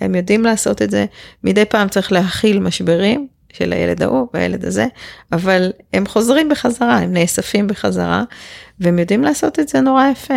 הם 0.00 0.14
יודעים 0.14 0.44
לעשות 0.44 0.82
את 0.82 0.90
זה. 0.90 1.06
מדי 1.44 1.64
פעם 1.64 1.88
צריך 1.88 2.12
להכיל 2.12 2.58
משברים 2.58 3.26
של 3.52 3.72
הילד 3.72 4.02
ההוא 4.02 4.28
והילד 4.34 4.64
הזה, 4.64 4.86
אבל 5.32 5.72
הם 5.92 6.06
חוזרים 6.06 6.48
בחזרה, 6.48 6.98
הם 6.98 7.12
נאספים 7.12 7.66
בחזרה, 7.66 8.24
והם 8.80 8.98
יודעים 8.98 9.22
לעשות 9.22 9.58
את 9.58 9.68
זה 9.68 9.80
נורא 9.80 10.06
יפה. 10.12 10.34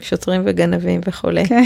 שוטרים 0.00 0.42
וגנבים 0.46 1.00
וכולי. 1.06 1.46
כן. 1.46 1.62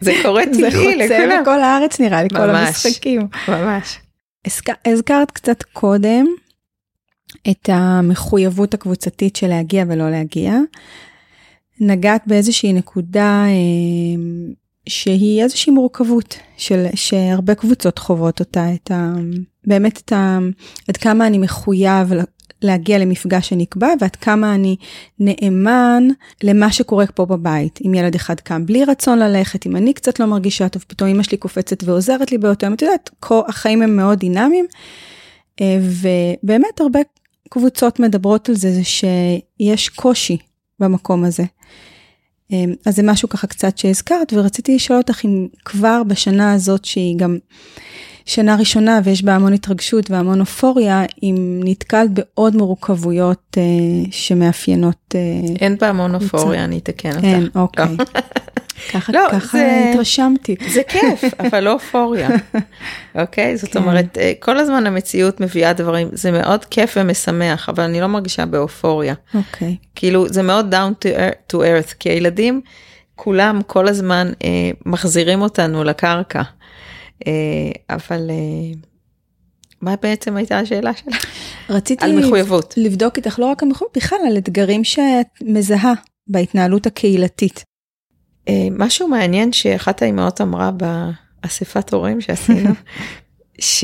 זה 0.00 0.12
קורה 0.22 0.42
טבעי 0.46 0.96
לכולם. 0.96 1.08
זה 1.08 1.26
חוצה 1.28 1.40
בכל 1.42 1.62
הארץ 1.62 2.00
נראה 2.00 2.22
לי, 2.22 2.28
כל 2.30 2.50
המשחקים. 2.50 3.28
ממש. 3.48 3.98
הזכרת 4.84 5.30
קצת 5.30 5.62
קודם 5.62 6.26
את 7.50 7.68
המחויבות 7.72 8.74
הקבוצתית 8.74 9.36
של 9.36 9.46
להגיע 9.46 9.84
ולא 9.88 10.10
להגיע. 10.10 10.54
נגעת 11.80 12.22
באיזושהי 12.26 12.72
נקודה 12.72 13.44
אה, 13.46 14.22
שהיא 14.88 15.42
איזושהי 15.42 15.72
מורכבות 15.72 16.38
של, 16.56 16.86
שהרבה 16.94 17.54
קבוצות 17.54 17.98
חוות 17.98 18.40
אותה, 18.40 18.74
את 18.74 18.90
ה, 18.90 19.12
באמת 19.66 20.00
את 20.04 20.12
ה, 20.12 20.38
עד 20.88 20.96
כמה 20.96 21.26
אני 21.26 21.38
מחויב 21.38 22.12
להגיע 22.62 22.98
למפגש 22.98 23.48
שנקבע 23.48 23.88
ועד 24.00 24.16
כמה 24.16 24.54
אני 24.54 24.76
נאמן 25.18 26.08
למה 26.42 26.72
שקורה 26.72 27.06
פה 27.06 27.26
בבית. 27.26 27.78
אם 27.86 27.94
ילד 27.94 28.14
אחד 28.14 28.40
קם 28.40 28.66
בלי 28.66 28.84
רצון 28.84 29.18
ללכת, 29.18 29.66
אם 29.66 29.76
אני 29.76 29.94
קצת 29.94 30.20
לא 30.20 30.26
מרגישה 30.26 30.68
טוב, 30.68 30.84
פתאום 30.88 31.10
אמא 31.10 31.22
שלי 31.22 31.36
קופצת 31.36 31.84
ועוזרת 31.84 32.32
לי 32.32 32.38
באותו 32.38 32.66
יום, 32.66 32.74
את 32.74 32.82
יודעת, 32.82 33.10
החיים 33.48 33.82
הם 33.82 33.96
מאוד 33.96 34.18
דינמיים. 34.18 34.66
אה, 35.60 35.78
ובאמת 35.80 36.80
הרבה 36.80 37.00
קבוצות 37.48 38.00
מדברות 38.00 38.48
על 38.48 38.54
זה, 38.54 38.72
זה 38.72 38.84
שיש 38.84 39.88
קושי 39.88 40.36
במקום 40.80 41.24
הזה. 41.24 41.44
אה, 42.52 42.64
אז 42.86 42.96
זה 42.96 43.02
משהו 43.02 43.28
ככה 43.28 43.46
קצת 43.46 43.78
שהזכרת, 43.78 44.32
ורציתי 44.32 44.74
לשאול 44.74 44.98
אותך 44.98 45.24
אם 45.24 45.48
כבר 45.64 46.02
בשנה 46.06 46.52
הזאת 46.52 46.84
שהיא 46.84 47.16
גם 47.18 47.38
שנה 48.28 48.56
ראשונה 48.56 49.00
ויש 49.04 49.22
בה 49.22 49.34
המון 49.34 49.52
התרגשות 49.52 50.10
והמון 50.10 50.40
אופוריה, 50.40 51.04
אם 51.22 51.60
נתקלת 51.64 52.10
בעוד 52.10 52.56
מורכבויות 52.56 53.56
אה, 53.58 53.62
שמאפיינות... 54.10 55.14
אה, 55.14 55.20
אין 55.60 55.78
בה 55.78 55.88
המון 55.88 56.14
אופוריה, 56.14 56.64
אני 56.64 56.78
אתקן 56.78 57.10
אותך. 57.10 57.24
אין, 57.24 57.48
אוקיי. 57.54 57.96
ככה, 58.92 59.12
לא, 59.12 59.28
ככה 59.32 59.58
זה, 59.58 59.90
התרשמתי. 59.92 60.56
זה 60.68 60.82
כיף, 60.88 61.24
אבל 61.40 61.60
לא 61.60 61.72
אופוריה. 61.72 62.28
אוקיי? 63.20 63.56
זאת 63.56 63.72
כן. 63.72 63.78
אומרת, 63.78 64.18
אה, 64.18 64.32
כל 64.40 64.58
הזמן 64.58 64.86
המציאות 64.86 65.40
מביאה 65.40 65.72
דברים, 65.72 66.08
זה 66.12 66.30
מאוד 66.30 66.64
כיף 66.64 66.96
ומשמח, 66.96 67.68
אבל 67.68 67.84
אני 67.84 68.00
לא 68.00 68.06
מרגישה 68.06 68.46
באופוריה. 68.46 69.14
אוקיי. 69.34 69.76
כאילו, 69.94 70.28
זה 70.28 70.42
מאוד 70.42 70.74
down 70.74 71.04
to 71.04 71.08
earth, 71.08 71.52
to 71.52 71.56
earth 71.56 71.94
כי 71.98 72.10
הילדים, 72.10 72.60
כולם 73.14 73.60
כל 73.66 73.88
הזמן 73.88 74.32
אה, 74.44 74.70
מחזירים 74.86 75.42
אותנו 75.42 75.84
לקרקע. 75.84 76.42
אה, 77.26 77.32
אבל 77.90 78.30
אה, 78.30 78.72
מה 79.80 79.94
בעצם 80.02 80.36
הייתה 80.36 80.58
השאלה 80.58 80.94
שלך? 80.94 81.24
רציתי 81.68 82.04
על 82.04 82.18
מחויבות. 82.18 82.74
לבדוק 82.76 83.16
איתך 83.16 83.38
לא 83.38 83.46
רק 83.46 83.62
על 83.62 83.68
מחויבות, 83.68 83.96
בכלל 83.96 84.18
על 84.26 84.38
אתגרים 84.38 84.84
שאת 84.84 85.26
מזהה 85.42 85.94
בהתנהלות 86.26 86.86
הקהילתית. 86.86 87.64
אה, 88.48 88.68
משהו 88.70 89.08
מעניין 89.08 89.52
שאחת 89.52 90.02
האימהות 90.02 90.40
אמרה 90.40 90.70
באספת 90.70 91.92
הורים 91.92 92.20
שעשינו, 92.20 92.70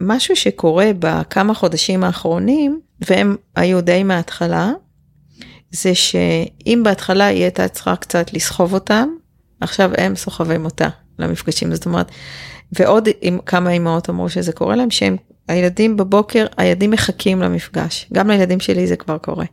שמשהו 0.00 0.36
שקורה 0.36 0.90
בכמה 0.98 1.54
חודשים 1.54 2.04
האחרונים, 2.04 2.80
והם 3.08 3.36
היו 3.56 3.80
די 3.80 4.02
מההתחלה, 4.02 4.72
זה 5.70 5.94
שאם 5.94 6.80
בהתחלה 6.84 7.26
היא 7.26 7.42
הייתה 7.42 7.68
צריכה 7.68 7.96
קצת 7.96 8.32
לסחוב 8.32 8.74
אותם, 8.74 9.08
עכשיו 9.60 9.90
הם 9.98 10.16
סוחבים 10.16 10.64
אותה. 10.64 10.88
למפגשים, 11.20 11.74
זאת 11.74 11.86
אומרת, 11.86 12.10
ועוד 12.72 13.08
עם 13.20 13.38
כמה 13.46 13.70
אימהות 13.70 14.10
אמרו 14.10 14.28
שזה 14.28 14.52
קורה 14.52 14.76
להם, 14.76 14.90
שהם 14.90 15.16
הילדים 15.48 15.96
בבוקר, 15.96 16.46
הילדים 16.56 16.90
מחכים 16.90 17.42
למפגש. 17.42 18.06
גם 18.12 18.30
לילדים 18.30 18.60
שלי 18.60 18.86
זה 18.86 18.96
כבר 18.96 19.18
קורה. 19.18 19.44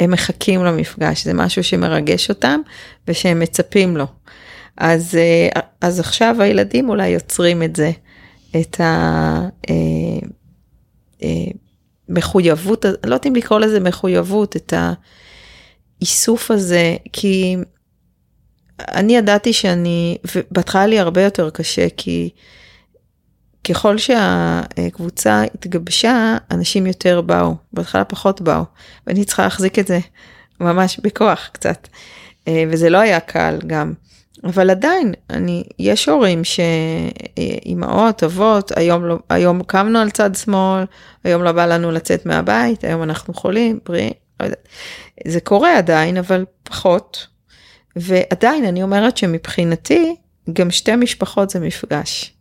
הם 0.00 0.10
מחכים 0.10 0.64
למפגש, 0.64 1.24
זה 1.24 1.34
משהו 1.34 1.64
שמרגש 1.64 2.28
אותם 2.28 2.60
ושהם 3.08 3.40
מצפים 3.40 3.96
לו. 3.96 4.06
אז, 4.76 5.14
אה, 5.14 5.60
אז 5.80 6.00
עכשיו 6.00 6.36
הילדים 6.38 6.88
אולי 6.88 7.08
יוצרים 7.08 7.62
את 7.62 7.76
זה, 7.76 7.90
את 8.60 8.80
המחויבות, 12.08 12.86
אה, 12.86 12.90
לא 12.90 12.96
יודעת 13.14 13.26
אם 13.26 13.34
לקרוא 13.34 13.58
לזה 13.58 13.80
מחויבות, 13.80 14.56
את 14.56 14.74
האיסוף 16.00 16.50
הזה, 16.50 16.96
כי 17.12 17.56
אני 18.94 19.16
ידעתי 19.16 19.52
שאני, 19.52 20.18
ובהתחלה 20.34 20.86
לי 20.86 20.98
הרבה 20.98 21.22
יותר 21.22 21.50
קשה, 21.50 21.86
כי 21.96 22.30
ככל 23.68 23.98
שהקבוצה 23.98 25.42
התגבשה, 25.54 26.36
אנשים 26.50 26.86
יותר 26.86 27.20
באו, 27.20 27.54
בהתחלה 27.72 28.04
פחות 28.04 28.40
באו, 28.40 28.64
ואני 29.06 29.24
צריכה 29.24 29.42
להחזיק 29.42 29.78
את 29.78 29.86
זה 29.86 29.98
ממש 30.60 31.00
בכוח 31.02 31.50
קצת, 31.52 31.88
אה, 32.48 32.64
וזה 32.70 32.90
לא 32.90 32.98
היה 32.98 33.20
קל 33.20 33.58
גם. 33.66 33.92
אבל 34.44 34.70
עדיין, 34.70 35.14
אני, 35.30 35.64
יש 35.78 36.08
הורים 36.08 36.42
שאימהות, 36.44 38.24
אבות, 38.24 38.72
היום, 38.76 39.04
לא, 39.04 39.18
היום 39.30 39.62
קמנו 39.62 39.98
על 39.98 40.10
צד 40.10 40.34
שמאל, 40.34 40.84
היום 41.24 41.42
לא 41.42 41.52
בא 41.52 41.66
לנו 41.66 41.90
לצאת 41.90 42.26
מהבית, 42.26 42.84
היום 42.84 43.02
אנחנו 43.02 43.34
חולים, 43.34 43.78
בריאים, 43.86 44.12
לא 44.40 44.44
יודעת. 44.44 44.68
זה 45.26 45.40
קורה 45.40 45.78
עדיין, 45.78 46.16
אבל 46.16 46.44
פחות. 46.62 47.26
ועדיין, 48.00 48.64
אני 48.64 48.82
אומרת 48.82 49.16
שמבחינתי, 49.16 50.16
גם 50.52 50.70
שתי 50.70 50.96
משפחות 50.96 51.50
זה 51.50 51.60
מפגש. 51.60 52.34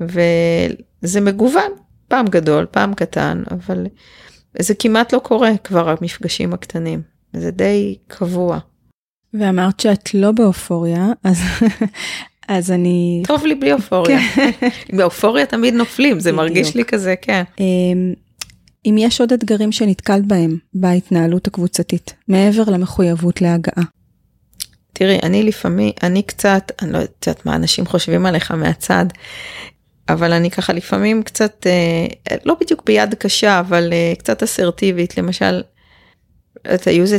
וזה 0.00 1.20
מגוון, 1.20 1.72
פעם 2.08 2.26
גדול, 2.26 2.66
פעם 2.70 2.94
קטן, 2.94 3.42
אבל 3.50 3.86
זה 4.58 4.74
כמעט 4.74 5.12
לא 5.12 5.18
קורה 5.18 5.56
כבר 5.64 5.88
המפגשים 5.88 6.52
הקטנים, 6.52 7.02
זה 7.32 7.50
די 7.50 7.96
קבוע. 8.06 8.58
ואמרת 9.34 9.80
שאת 9.80 10.14
לא 10.14 10.32
באופוריה, 10.32 11.06
אז, 11.24 11.40
אז 12.48 12.70
אני... 12.70 13.22
טוב 13.26 13.46
לי 13.46 13.54
בלי 13.54 13.72
אופוריה. 13.72 14.18
כן. 14.34 14.50
באופוריה 14.96 15.46
תמיד 15.46 15.74
נופלים, 15.74 16.20
זה 16.20 16.32
מרגיש 16.32 16.74
לי 16.74 16.84
כזה, 16.84 17.14
כן. 17.22 17.42
אמ, 17.60 18.14
אם 18.86 18.96
יש 18.98 19.20
עוד 19.20 19.32
אתגרים 19.32 19.72
שנתקלת 19.72 20.26
בהם 20.26 20.58
בהתנהלות 20.74 21.46
הקבוצתית, 21.46 22.14
מעבר 22.28 22.62
למחויבות 22.70 23.40
להגעה. 23.40 23.84
תראי, 24.98 25.18
אני 25.22 25.42
לפעמים, 25.42 25.92
אני 26.02 26.22
קצת, 26.22 26.72
אני 26.82 26.92
לא 26.92 26.98
יודעת 26.98 27.46
מה 27.46 27.54
אנשים 27.54 27.86
חושבים 27.86 28.26
עליך 28.26 28.50
מהצד, 28.50 29.06
אבל 30.08 30.32
אני 30.32 30.50
ככה 30.50 30.72
לפעמים 30.72 31.22
קצת, 31.22 31.66
אה, 31.66 32.36
לא 32.44 32.56
בדיוק 32.60 32.82
ביד 32.86 33.14
קשה, 33.14 33.60
אבל 33.60 33.92
אה, 33.92 34.12
קצת 34.18 34.42
אסרטיבית, 34.42 35.18
למשל, 35.18 35.62
את 36.74 36.86
היו 36.86 37.02
איזה 37.02 37.18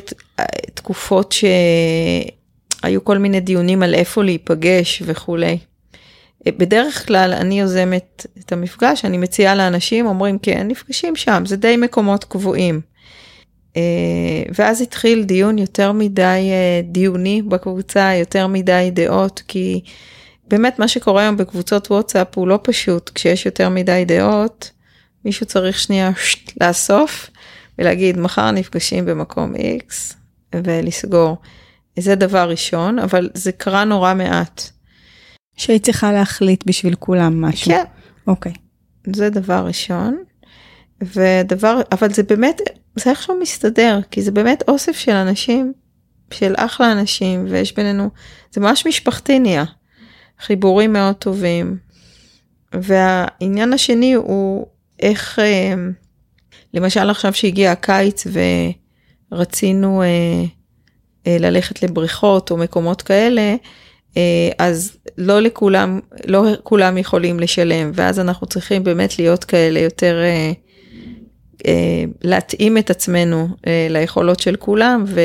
תקופות 0.73 1.31
שהיו 1.31 3.03
כל 3.03 3.17
מיני 3.17 3.39
דיונים 3.39 3.83
על 3.83 3.93
איפה 3.93 4.23
להיפגש 4.23 5.03
וכולי. 5.05 5.57
בדרך 6.47 7.07
כלל 7.07 7.33
אני 7.33 7.59
יוזמת 7.59 8.25
את 8.39 8.51
המפגש, 8.51 9.05
אני 9.05 9.17
מציעה 9.17 9.55
לאנשים, 9.55 10.05
אומרים 10.05 10.39
כן, 10.39 10.67
נפגשים 10.67 11.15
שם, 11.15 11.43
זה 11.45 11.55
די 11.55 11.77
מקומות 11.77 12.23
קבועים. 12.23 12.81
אה, 13.77 14.51
ואז 14.55 14.81
התחיל 14.81 15.23
דיון 15.23 15.57
יותר 15.57 15.91
מדי 15.91 16.49
אה, 16.51 16.81
דיוני 16.83 17.41
בקבוצה, 17.41 18.13
יותר 18.13 18.47
מדי 18.47 18.89
דעות, 18.93 19.41
כי 19.47 19.81
באמת 20.47 20.79
מה 20.79 20.87
שקורה 20.87 21.21
היום 21.21 21.37
בקבוצות 21.37 21.91
וואטסאפ 21.91 22.37
הוא 22.37 22.47
לא 22.47 22.59
פשוט, 22.63 23.11
כשיש 23.15 23.45
יותר 23.45 23.69
מדי 23.69 24.03
דעות, 24.07 24.71
מישהו 25.25 25.45
צריך 25.45 25.79
שנייה 25.79 26.11
לאסוף 26.61 27.29
ולהגיד 27.79 28.17
מחר 28.17 28.51
נפגשים 28.51 29.05
במקום 29.05 29.53
X 29.55 30.13
ולסגור. 30.55 31.37
זה 31.99 32.15
דבר 32.15 32.49
ראשון, 32.49 32.99
אבל 32.99 33.29
זה 33.33 33.51
קרה 33.51 33.83
נורא 33.83 34.13
מעט. 34.13 34.61
שהיא 35.57 35.79
צריכה 35.79 36.11
להחליט 36.11 36.63
בשביל 36.65 36.95
כולם 36.95 37.41
משהו. 37.41 37.71
כן. 37.71 37.83
אוקיי. 38.27 38.53
זה 39.15 39.29
דבר 39.29 39.65
ראשון. 39.67 40.17
ודבר, 41.01 41.81
אבל 41.91 42.13
זה 42.13 42.23
באמת, 42.23 42.61
זה 42.95 43.09
איכשהו 43.09 43.39
מסתדר, 43.41 43.99
כי 44.11 44.21
זה 44.21 44.31
באמת 44.31 44.63
אוסף 44.67 44.97
של 44.97 45.11
אנשים, 45.11 45.73
של 46.33 46.53
אחלה 46.57 46.91
אנשים, 46.91 47.45
ויש 47.49 47.75
בינינו, 47.75 48.09
זה 48.51 48.61
ממש 48.61 48.87
משפחתי 48.87 49.39
נהיה. 49.39 49.65
חיבורים 50.39 50.93
מאוד 50.93 51.15
טובים. 51.15 51.77
והעניין 52.73 53.73
השני 53.73 54.13
הוא 54.13 54.67
איך, 54.99 55.39
אה, 55.39 55.73
למשל 56.73 57.09
עכשיו 57.09 57.33
שהגיע 57.33 57.71
הקיץ 57.71 58.27
ורצינו 59.31 60.01
אה, 60.01 60.07
אה, 61.27 61.37
ללכת 61.39 61.83
לבריכות 61.83 62.51
או 62.51 62.57
מקומות 62.57 63.01
כאלה, 63.01 63.55
אז 64.59 64.97
לא 65.17 65.39
לכולם, 65.39 65.99
לא 66.25 66.43
כולם 66.63 66.97
יכולים 66.97 67.39
לשלם, 67.39 67.91
ואז 67.93 68.19
אנחנו 68.19 68.47
צריכים 68.47 68.83
באמת 68.83 69.19
להיות 69.19 69.43
כאלה 69.43 69.79
יותר, 69.79 70.19
להתאים 72.21 72.77
את 72.77 72.89
עצמנו 72.89 73.47
ליכולות 73.89 74.39
של 74.39 74.55
כולם, 74.55 75.03
ו... 75.07 75.21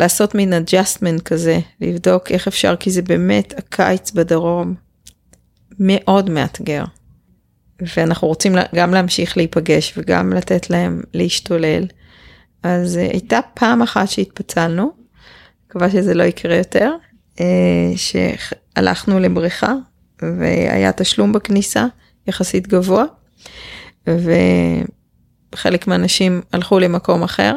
לעשות 0.00 0.34
מין 0.34 0.52
adjustment 0.52 1.22
כזה, 1.22 1.58
לבדוק 1.80 2.30
איך 2.30 2.48
אפשר, 2.48 2.76
כי 2.76 2.90
זה 2.90 3.02
באמת 3.02 3.54
הקיץ 3.58 4.10
בדרום 4.10 4.74
מאוד 5.78 6.30
מאתגר. 6.30 6.84
ואנחנו 7.96 8.28
רוצים 8.28 8.54
גם 8.74 8.94
להמשיך 8.94 9.36
להיפגש 9.36 9.94
וגם 9.96 10.32
לתת 10.32 10.70
להם 10.70 11.02
להשתולל. 11.14 11.86
אז 12.62 12.96
uh, 12.96 13.12
הייתה 13.12 13.40
פעם 13.54 13.82
אחת 13.82 14.08
שהתפצלנו, 14.08 14.90
מקווה 15.66 15.90
שזה 15.90 16.14
לא 16.14 16.22
יקרה 16.22 16.56
יותר, 16.56 16.92
שהלכנו 17.96 19.18
לבריכה 19.18 19.72
והיה 20.22 20.92
תשלום 20.92 21.32
בכניסה 21.32 21.86
יחסית 22.26 22.66
גבוה, 22.66 23.04
וחלק 25.52 25.86
מהאנשים 25.86 26.42
הלכו 26.52 26.78
למקום 26.78 27.22
אחר. 27.22 27.56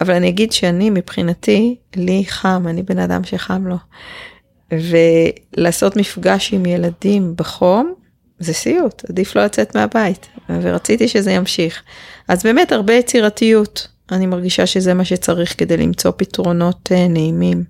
אבל 0.00 0.14
אני 0.14 0.28
אגיד 0.28 0.52
שאני 0.52 0.90
מבחינתי, 0.90 1.76
לי 1.96 2.24
חם, 2.28 2.64
אני 2.68 2.82
בן 2.82 2.98
אדם 2.98 3.24
שחם 3.24 3.66
לו. 3.66 3.76
ולעשות 4.72 5.96
מפגש 5.96 6.52
עם 6.52 6.66
ילדים 6.66 7.34
בחום, 7.36 7.94
זה 8.38 8.52
סיוט, 8.52 9.04
עדיף 9.10 9.36
לא 9.36 9.44
לצאת 9.44 9.76
מהבית, 9.76 10.28
ורציתי 10.48 11.08
שזה 11.08 11.32
ימשיך. 11.32 11.82
אז 12.28 12.42
באמת 12.42 12.72
הרבה 12.72 12.92
יצירתיות, 12.94 13.88
אני 14.12 14.26
מרגישה 14.26 14.66
שזה 14.66 14.94
מה 14.94 15.04
שצריך 15.04 15.58
כדי 15.58 15.76
למצוא 15.76 16.12
פתרונות 16.16 16.92
אה, 16.92 17.08
נעימים 17.08 17.64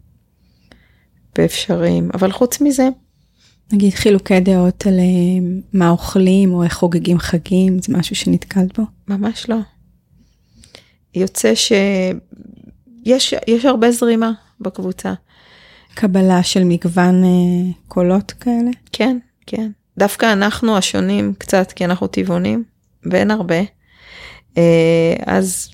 ואפשריים, 1.38 2.10
אבל 2.14 2.32
חוץ 2.32 2.60
מזה. 2.60 2.88
נגיד 3.72 3.94
חילוקי 3.94 4.40
דעות 4.40 4.86
על 4.86 4.98
אה, 4.98 5.48
מה 5.72 5.90
אוכלים 5.90 6.54
או 6.54 6.64
איך 6.64 6.72
חוגגים 6.72 7.18
חגים, 7.18 7.78
זה 7.82 7.92
משהו 7.96 8.16
שנתקלת 8.16 8.78
בו? 8.78 8.84
ממש 9.08 9.48
לא. 9.48 9.56
יוצא 11.14 11.54
שיש 11.54 13.34
יש 13.46 13.64
הרבה 13.64 13.90
זרימה 13.90 14.32
בקבוצה. 14.60 15.14
קבלה 15.94 16.42
של 16.42 16.64
מגוון 16.64 17.24
אה, 17.24 17.72
קולות 17.88 18.32
כאלה? 18.32 18.70
כן, 18.92 19.18
כן. 19.46 19.70
דווקא 19.98 20.32
אנחנו 20.32 20.76
השונים 20.76 21.34
קצת, 21.38 21.72
כי 21.72 21.84
אנחנו 21.84 22.06
טבעונים, 22.06 22.64
ואין 23.10 23.30
הרבה. 23.30 23.60
אה, 24.58 25.14
אז 25.26 25.70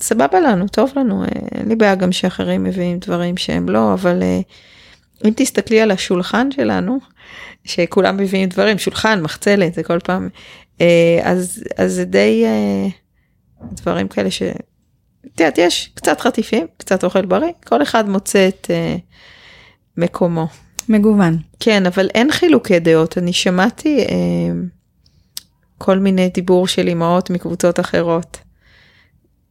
סבבה 0.00 0.40
לנו, 0.40 0.68
טוב 0.68 0.92
לנו, 0.96 1.24
אין 1.54 1.68
לי 1.68 1.76
בעיה 1.76 1.94
גם 1.94 2.12
שאחרים 2.12 2.64
מביאים 2.64 2.98
דברים 2.98 3.36
שהם 3.36 3.68
לא, 3.68 3.94
אבל 3.94 4.22
אם 5.24 5.32
תסתכלי 5.36 5.80
על 5.80 5.90
השולחן 5.90 6.50
שלנו, 6.50 6.98
שכולם 7.64 8.16
מביאים 8.16 8.48
דברים, 8.48 8.78
שולחן, 8.78 9.22
מחצלת, 9.22 9.74
זה 9.74 9.82
כל 9.82 9.98
פעם, 9.98 10.28
אה, 10.80 11.20
אז, 11.22 11.64
אז 11.76 11.92
זה 11.92 12.04
די... 12.04 12.44
אה, 12.46 12.88
דברים 13.72 14.08
כאלה 14.08 14.30
ש... 14.30 14.42
את 15.34 15.40
יודעת, 15.40 15.58
יש 15.58 15.90
קצת 15.94 16.20
חטיפים, 16.20 16.66
קצת 16.76 17.04
אוכל 17.04 17.26
בריא, 17.26 17.52
כל 17.66 17.82
אחד 17.82 18.08
מוצא 18.08 18.48
את 18.48 18.70
uh, 18.70 19.00
מקומו. 19.96 20.46
מגוון. 20.88 21.38
כן, 21.60 21.86
אבל 21.86 22.08
אין 22.14 22.32
חילוקי 22.32 22.78
דעות. 22.78 23.18
אני 23.18 23.32
שמעתי 23.32 24.04
uh, 24.06 24.10
כל 25.78 25.98
מיני 25.98 26.28
דיבור 26.28 26.66
של 26.66 26.88
אימהות 26.88 27.30
מקבוצות 27.30 27.80
אחרות 27.80 28.38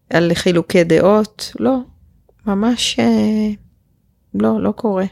על 0.09 0.31
חילוקי 0.33 0.83
דעות. 0.83 1.51
לא, 1.59 1.77
ממש 2.45 2.99
uh, 2.99 3.55
לא, 4.33 4.63
לא 4.63 4.71
קורה. 4.71 5.05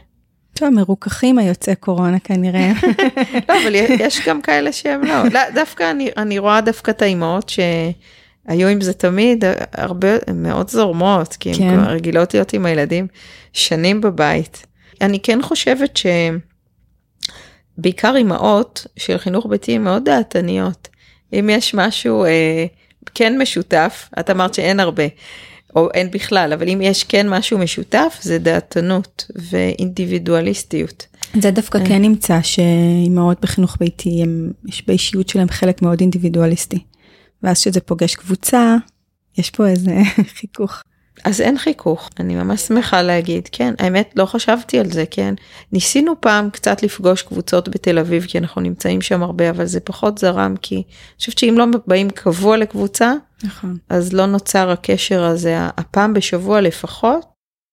טוב, 0.54 0.68
מרוככים 0.70 1.38
היוצאי 1.38 1.74
קורונה 1.74 2.18
כנראה. 2.18 2.72
לא, 3.48 3.54
אבל 3.62 3.74
יש 3.74 4.28
גם 4.28 4.42
כאלה 4.42 4.72
שהם 4.72 5.04
לא. 5.04 5.24
לא 5.32 5.40
דווקא 5.54 5.90
אני, 5.90 6.10
אני 6.16 6.38
רואה 6.38 6.60
דווקא 6.60 6.90
את 6.90 7.02
האימהות 7.02 7.48
ש... 7.48 7.58
היו 8.46 8.68
עם 8.68 8.80
זה 8.80 8.92
תמיד 8.92 9.44
הרבה 9.72 10.08
מאוד 10.34 10.70
זורמות 10.70 11.36
כי 11.40 11.54
כן. 11.54 11.68
הן 11.68 11.80
רגילות 11.80 12.34
להיות 12.34 12.52
עם 12.52 12.66
הילדים 12.66 13.06
שנים 13.52 14.00
בבית. 14.00 14.66
אני 15.00 15.20
כן 15.20 15.42
חושבת 15.42 15.98
שבעיקר 17.76 18.16
אימהות 18.16 18.86
של 18.96 19.18
חינוך 19.18 19.46
ביתי 19.46 19.78
מאוד 19.78 20.04
דעתניות 20.04 20.88
אם 21.32 21.50
יש 21.52 21.74
משהו 21.74 22.24
אה, 22.24 22.66
כן 23.14 23.38
משותף, 23.38 24.08
את 24.20 24.30
אמרת 24.30 24.54
שאין 24.54 24.80
הרבה, 24.80 25.04
או 25.76 25.88
אין 25.94 26.10
בכלל, 26.10 26.52
אבל 26.52 26.68
אם 26.68 26.80
יש 26.82 27.04
כן 27.04 27.28
משהו 27.28 27.58
משותף, 27.58 28.18
זה 28.22 28.38
דעתנות 28.38 29.30
ואינדיבידואליסטיות. 29.50 31.06
זה 31.40 31.50
דווקא 31.50 31.78
אה. 31.78 31.86
כן 31.86 32.02
נמצא 32.02 32.38
שאימהות 32.42 33.40
בחינוך 33.40 33.76
ביתי, 33.80 34.22
הם, 34.22 34.50
יש 34.68 34.86
באישיות 34.86 35.28
שלהם 35.28 35.48
חלק 35.48 35.82
מאוד 35.82 36.00
אינדיבידואליסטי. 36.00 36.78
ואז 37.42 37.60
כשזה 37.60 37.80
פוגש 37.80 38.14
קבוצה, 38.14 38.76
יש 39.38 39.50
פה 39.50 39.66
איזה 39.66 39.98
חיכוך. 40.40 40.82
אז 41.24 41.40
אין 41.40 41.58
חיכוך, 41.58 42.10
אני 42.20 42.34
ממש 42.34 42.60
שמחה 42.60 43.02
להגיד, 43.02 43.48
כן, 43.52 43.74
האמת 43.78 44.12
לא 44.16 44.24
חשבתי 44.24 44.78
על 44.78 44.90
זה, 44.90 45.04
כן. 45.10 45.34
ניסינו 45.72 46.20
פעם 46.20 46.50
קצת 46.50 46.82
לפגוש 46.82 47.22
קבוצות 47.22 47.68
בתל 47.68 47.98
אביב, 47.98 48.24
כי 48.28 48.38
אנחנו 48.38 48.60
נמצאים 48.60 49.00
שם 49.00 49.22
הרבה, 49.22 49.50
אבל 49.50 49.66
זה 49.66 49.80
פחות 49.80 50.18
זרם, 50.18 50.54
כי 50.62 50.74
אני 50.74 50.84
חושבת 51.18 51.38
שאם 51.38 51.54
לא 51.58 51.64
באים 51.86 52.10
קבוע 52.10 52.56
לקבוצה, 52.56 53.12
נכון. 53.44 53.76
אז 53.88 54.12
לא 54.12 54.26
נוצר 54.26 54.70
הקשר 54.70 55.24
הזה, 55.24 55.56
הפעם 55.58 56.14
בשבוע 56.14 56.60
לפחות, 56.60 57.32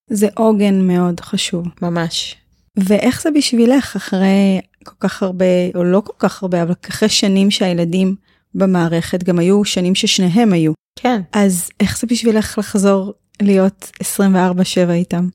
זה 0.10 0.28
עוגן 0.36 0.82
מאוד 0.82 1.20
חשוב. 1.20 1.66
ממש. 1.82 2.36
ואיך 2.78 3.22
זה 3.22 3.30
בשבילך 3.32 3.96
אחרי 3.96 4.62
כל 4.84 4.96
כך 5.00 5.24
הרבה, 5.24 5.46
או 5.76 5.84
לא 5.84 6.02
כל 6.06 6.14
כך 6.20 6.44
הרבה, 6.44 6.64
אבל 6.64 6.74
אחרי 6.90 7.10
שנים 7.10 7.52
שהילדים 7.52 8.16
במערכת, 8.56 9.24
גם 9.24 9.40
היו 9.40 9.66
שנים 9.66 9.96
ששניהם 9.96 10.54
היו. 10.54 10.72
כן. 11.00 11.22
אז 11.34 11.70
איך 11.80 12.00
זה 12.00 12.08
בשבילך 12.08 12.58
לחזור 12.58 13.14
להיות 13.42 13.92
24/7 14.04 14.92
איתם? 14.92 15.28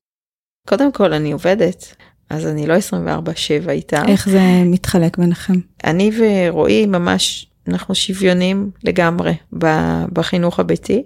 קודם 0.68 0.93
כל 0.93 1.12
אני 1.12 1.32
עובדת, 1.32 1.95
אז 2.30 2.47
אני 2.47 2.66
לא 2.66 2.74
24/7 2.74 3.70
איתם. 3.70 4.03
איך 4.09 4.28
זה 4.28 4.41
מתחלק 4.64 5.18
ביניכם? 5.18 5.55
אני 5.85 6.11
ורועי 6.18 6.87
ממש, 6.87 7.47
אנחנו 7.69 7.95
שוויונים 7.95 8.71
לגמרי 8.85 9.35
בחינוך 10.12 10.61
הביתי, 10.61 11.03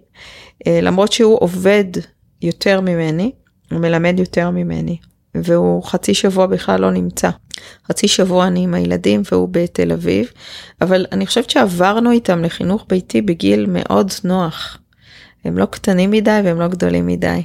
אה, 0.66 0.80
למרות 0.82 1.12
שהוא 1.12 1.36
עובד 1.40 1.84
יותר 2.42 2.80
ממני, 2.80 3.32
הוא 3.70 3.80
מלמד 3.80 4.18
יותר 4.18 4.50
ממני, 4.50 4.96
והוא 5.34 5.82
חצי 5.82 6.14
שבוע 6.14 6.46
בכלל 6.46 6.80
לא 6.80 6.90
נמצא. 6.90 7.30
חצי 7.88 8.08
שבוע 8.08 8.46
אני 8.46 8.64
עם 8.64 8.74
הילדים 8.74 9.22
והוא 9.32 9.48
בתל 9.50 9.92
אביב, 9.92 10.30
אבל 10.80 11.06
אני 11.12 11.26
חושבת 11.26 11.50
שעברנו 11.50 12.10
איתם 12.10 12.44
לחינוך 12.44 12.86
ביתי 12.88 13.22
בגיל 13.22 13.66
מאוד 13.68 14.12
נוח. 14.24 14.78
הם 15.44 15.58
לא 15.58 15.66
קטנים 15.66 16.10
מדי 16.10 16.40
והם 16.44 16.60
לא 16.60 16.68
גדולים 16.68 17.06
מדי. 17.06 17.42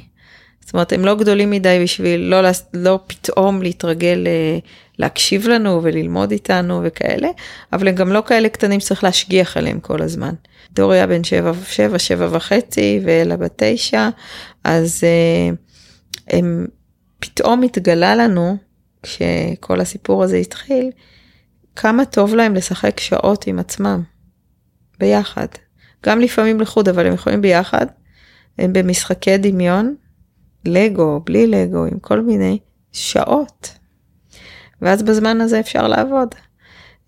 זאת 0.60 0.72
אומרת, 0.72 0.92
הם 0.92 1.04
לא 1.04 1.14
גדולים 1.14 1.50
מדי 1.50 1.80
בשביל 1.82 2.20
לא, 2.20 2.40
לא 2.74 2.98
פתאום 3.06 3.62
להתרגל 3.62 4.26
אה, 4.26 4.58
להקשיב 4.98 5.48
לנו 5.48 5.80
וללמוד 5.82 6.30
איתנו 6.30 6.80
וכאלה, 6.84 7.28
אבל 7.72 7.88
הם 7.88 7.94
גם 7.94 8.12
לא 8.12 8.22
כאלה 8.26 8.48
קטנים 8.48 8.80
שצריך 8.80 9.04
להשגיח 9.04 9.56
עליהם 9.56 9.80
כל 9.80 10.02
הזמן. 10.02 10.34
דוריה 10.72 11.06
בן 11.06 11.24
שבע, 11.24 11.52
שבע, 11.68 11.98
שבע 11.98 12.28
וחצי 12.30 13.00
ואלה 13.04 13.36
בת 13.36 13.52
תשע, 13.56 14.08
אז 14.64 15.04
אה, 15.04 15.54
הם 16.38 16.66
פתאום 17.18 17.62
התגלה 17.62 18.14
לנו, 18.14 18.56
כשכל 19.02 19.80
הסיפור 19.80 20.22
הזה 20.22 20.36
התחיל, 20.36 20.90
כמה 21.76 22.04
טוב 22.04 22.34
להם 22.34 22.54
לשחק 22.54 23.00
שעות 23.00 23.46
עם 23.46 23.58
עצמם, 23.58 24.02
ביחד. 24.98 25.46
גם 26.06 26.20
לפעמים 26.20 26.60
לחוד, 26.60 26.88
אבל 26.88 27.06
הם 27.06 27.14
יכולים 27.14 27.42
ביחד. 27.42 27.86
הם 28.58 28.72
במשחקי 28.72 29.36
דמיון, 29.36 29.94
לגו, 30.64 31.20
בלי 31.24 31.46
לגו, 31.46 31.84
עם 31.84 31.98
כל 31.98 32.20
מיני 32.20 32.58
שעות. 32.92 33.78
ואז 34.84 35.02
בזמן 35.02 35.40
הזה 35.40 35.60
אפשר 35.60 35.88
לעבוד. 35.88 36.34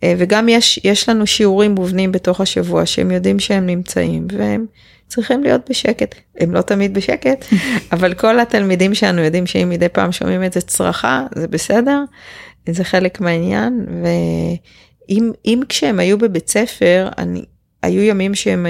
אה, 0.02 0.14
וגם 0.18 0.48
יש, 0.48 0.80
יש 0.84 1.08
לנו 1.08 1.26
שיעורים 1.26 1.72
מובנים 1.72 2.12
בתוך 2.12 2.40
השבוע 2.40 2.86
שהם 2.86 3.10
יודעים 3.10 3.38
שהם 3.38 3.66
נמצאים 3.66 4.26
והם 4.32 4.66
צריכים 5.08 5.42
להיות 5.42 5.70
בשקט. 5.70 6.14
הם 6.40 6.54
לא 6.54 6.60
תמיד 6.60 6.94
בשקט, 6.94 7.44
אבל 7.92 8.14
כל 8.14 8.40
התלמידים 8.40 8.94
שלנו 8.94 9.22
יודעים 9.22 9.46
שאם 9.46 9.68
מדי 9.68 9.88
פעם 9.88 10.12
שומעים 10.12 10.42
איזה 10.42 10.60
צרחה, 10.60 11.26
זה 11.34 11.48
בסדר, 11.48 12.04
זה 12.70 12.84
חלק 12.84 13.20
מהעניין. 13.20 13.86
ואם 15.08 15.30
אם 15.44 15.60
כשהם 15.68 16.00
היו 16.00 16.18
בבית 16.18 16.48
ספר, 16.48 17.08
אני, 17.18 17.44
היו 17.82 18.02
ימים 18.02 18.34
שהם 18.34 18.66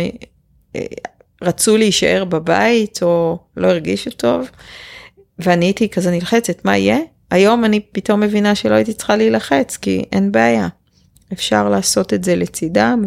אה, 0.77 0.81
רצו 1.43 1.77
להישאר 1.77 2.25
בבית 2.25 2.99
או 3.03 3.39
לא 3.57 3.67
הרגישו 3.67 4.11
טוב, 4.11 4.51
ואני 5.39 5.65
הייתי 5.65 5.89
כזה 5.89 6.11
נלחצת, 6.11 6.65
מה 6.65 6.77
יהיה? 6.77 6.99
היום 7.31 7.65
אני 7.65 7.81
פתאום 7.81 8.21
מבינה 8.21 8.55
שלא 8.55 8.75
הייתי 8.75 8.93
צריכה 8.93 9.17
להילחץ, 9.17 9.77
כי 9.77 10.05
אין 10.13 10.33
בעיה. 10.33 10.69
אפשר 11.33 11.69
לעשות 11.69 12.15
את 12.15 12.25
זה 12.25 12.37
לצידם, 12.37 13.05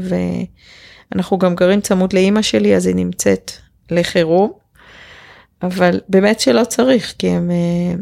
ואנחנו 1.12 1.38
גם 1.38 1.56
גרים 1.56 1.82
צמוד 1.82 2.14
לאימא 2.14 2.42
שלי, 2.42 2.76
אז 2.76 2.86
היא 2.86 2.96
נמצאת 2.96 3.52
לחירום, 3.92 4.52
אבל 5.62 6.00
באמת 6.10 6.40
שלא 6.40 6.64
צריך, 6.64 7.14
כי 7.18 7.28
הם, 7.28 7.52
אה, 7.52 7.96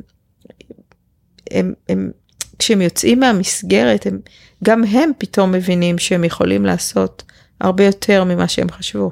הם, 1.52 1.74
הם, 1.90 2.12
כשהם 2.60 2.82
יוצאים 2.82 3.20
מהמסגרת, 3.20 4.06
הם, 4.06 4.20
גם 4.64 4.84
הם 4.84 5.12
פתאום 5.18 5.52
מבינים 5.52 5.98
שהם 5.98 6.24
יכולים 6.24 6.66
לעשות 6.66 7.24
הרבה 7.62 7.86
יותר 7.86 8.24
ממה 8.24 8.48
שהם 8.48 8.72
חשבו. 8.72 9.12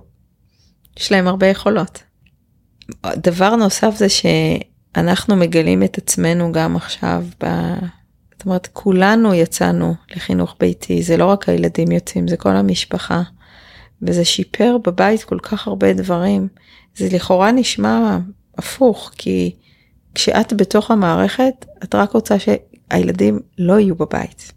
יש 0.99 1.11
להם 1.11 1.27
הרבה 1.27 1.47
יכולות. 1.47 2.03
דבר 3.15 3.55
נוסף 3.55 3.95
זה 3.95 4.07
שאנחנו 4.95 5.35
מגלים 5.35 5.83
את 5.83 5.97
עצמנו 5.97 6.51
גם 6.51 6.75
עכשיו, 6.75 7.23
ב... 7.43 7.47
זאת 8.33 8.45
אומרת, 8.45 8.67
כולנו 8.73 9.33
יצאנו 9.33 9.95
לחינוך 10.15 10.55
ביתי, 10.59 11.03
זה 11.03 11.17
לא 11.17 11.25
רק 11.25 11.49
הילדים 11.49 11.91
יוצאים, 11.91 12.27
זה 12.27 12.37
כל 12.37 12.55
המשפחה. 12.55 13.21
וזה 14.01 14.25
שיפר 14.25 14.77
בבית 14.85 15.23
כל 15.23 15.39
כך 15.41 15.67
הרבה 15.67 15.93
דברים. 15.93 16.47
זה 16.95 17.07
לכאורה 17.11 17.51
נשמע 17.51 18.19
הפוך, 18.57 19.11
כי 19.17 19.55
כשאת 20.15 20.53
בתוך 20.53 20.91
המערכת, 20.91 21.65
את 21.83 21.95
רק 21.95 22.11
רוצה 22.11 22.35
שהילדים 22.39 23.39
לא 23.57 23.79
יהיו 23.79 23.95
בבית. 23.95 24.51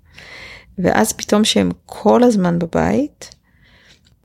ואז 0.78 1.12
פתאום 1.12 1.44
שהם 1.44 1.70
כל 1.86 2.22
הזמן 2.22 2.58
בבית, 2.58 3.34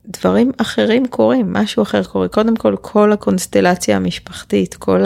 דברים 0.06 0.52
אחרים 0.56 1.06
קורים, 1.06 1.52
משהו 1.52 1.82
אחר 1.82 2.04
קורה. 2.04 2.28
קודם 2.28 2.56
כל, 2.56 2.76
כל 2.80 3.12
הקונסטלציה 3.12 3.96
המשפחתית, 3.96 4.74
כל 4.74 5.04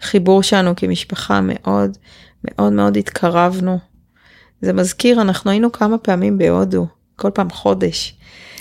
החיבור 0.00 0.42
שלנו 0.42 0.76
כמשפחה 0.76 1.40
מאוד 1.42 1.98
מאוד 2.44 2.72
מאוד 2.72 2.96
התקרבנו. 2.96 3.78
זה 4.62 4.72
מזכיר, 4.72 5.20
אנחנו 5.20 5.50
היינו 5.50 5.72
כמה 5.72 5.98
פעמים 5.98 6.38
בהודו, 6.38 6.86
כל 7.16 7.30
פעם 7.34 7.50
חודש. 7.50 8.14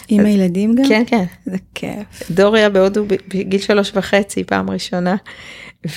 עם 0.08 0.26
הילדים 0.26 0.76
גם? 0.76 0.84
כן, 0.88 1.04
כן. 1.08 1.24
זה 1.46 1.58
כיף. 1.76 2.32
דוריה 2.32 2.70
בהודו 2.70 3.06
בגיל 3.06 3.62
שלוש 3.62 3.92
וחצי, 3.96 4.44
פעם 4.44 4.70
ראשונה. 4.70 5.16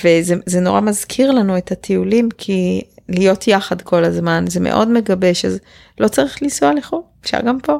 וזה 0.03 0.59
נורא 0.61 0.81
מזכיר 0.81 1.31
לנו 1.31 1.57
את 1.57 1.71
הטיולים, 1.71 2.29
כי 2.37 2.81
להיות 3.09 3.47
יחד 3.47 3.81
כל 3.81 4.03
הזמן, 4.03 4.45
זה 4.47 4.59
מאוד 4.59 4.89
מגבש, 4.89 5.45
אז 5.45 5.59
לא 5.99 6.07
צריך 6.07 6.41
לנסוע 6.43 6.73
לחו"ל, 6.73 7.01
אפשר 7.21 7.41
גם 7.41 7.57
פה. 7.59 7.77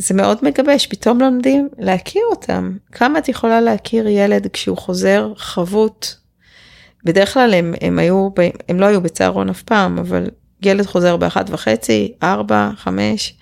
זה 0.00 0.14
מאוד 0.14 0.38
מגבש, 0.42 0.86
פתאום 0.86 1.20
לומדים 1.20 1.68
להכיר 1.78 2.22
אותם. 2.30 2.76
כמה 2.92 3.18
את 3.18 3.28
יכולה 3.28 3.60
להכיר 3.60 4.08
ילד 4.08 4.46
כשהוא 4.52 4.76
חוזר 4.76 5.32
חבוט? 5.36 6.06
בדרך 7.04 7.34
כלל 7.34 7.54
הם, 7.54 7.74
הם 7.80 7.98
היו, 7.98 8.28
הם 8.68 8.80
לא 8.80 8.86
היו 8.86 9.00
בצהרון 9.00 9.48
אף 9.48 9.62
פעם, 9.62 9.98
אבל 9.98 10.30
ילד 10.62 10.86
חוזר 10.86 11.16
באחת 11.16 11.50
וחצי, 11.50 12.12
ארבע, 12.22 12.70
חמש, 12.76 13.34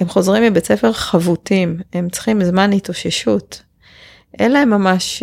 הם 0.00 0.08
חוזרים 0.08 0.42
מבית 0.42 0.64
ספר 0.64 0.92
חבוטים, 0.92 1.80
הם 1.92 2.08
צריכים 2.08 2.44
זמן 2.44 2.72
התאוששות. 2.72 3.62
אין 4.38 4.52
להם 4.52 4.70
ממש, 4.70 5.22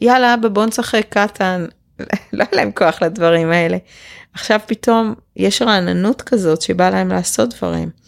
יאללה 0.00 0.34
אבא 0.34 0.48
בוא 0.48 0.66
נשחק 0.66 1.06
קטן, 1.08 1.66
לא 2.32 2.44
היה 2.44 2.48
להם 2.52 2.70
כוח 2.72 3.02
לדברים 3.02 3.50
האלה. 3.50 3.76
עכשיו 4.32 4.60
פתאום 4.66 5.14
יש 5.36 5.62
רעננות 5.62 6.22
כזאת 6.22 6.62
שבא 6.62 6.90
להם 6.90 7.08
לעשות 7.08 7.54
דברים. 7.54 8.03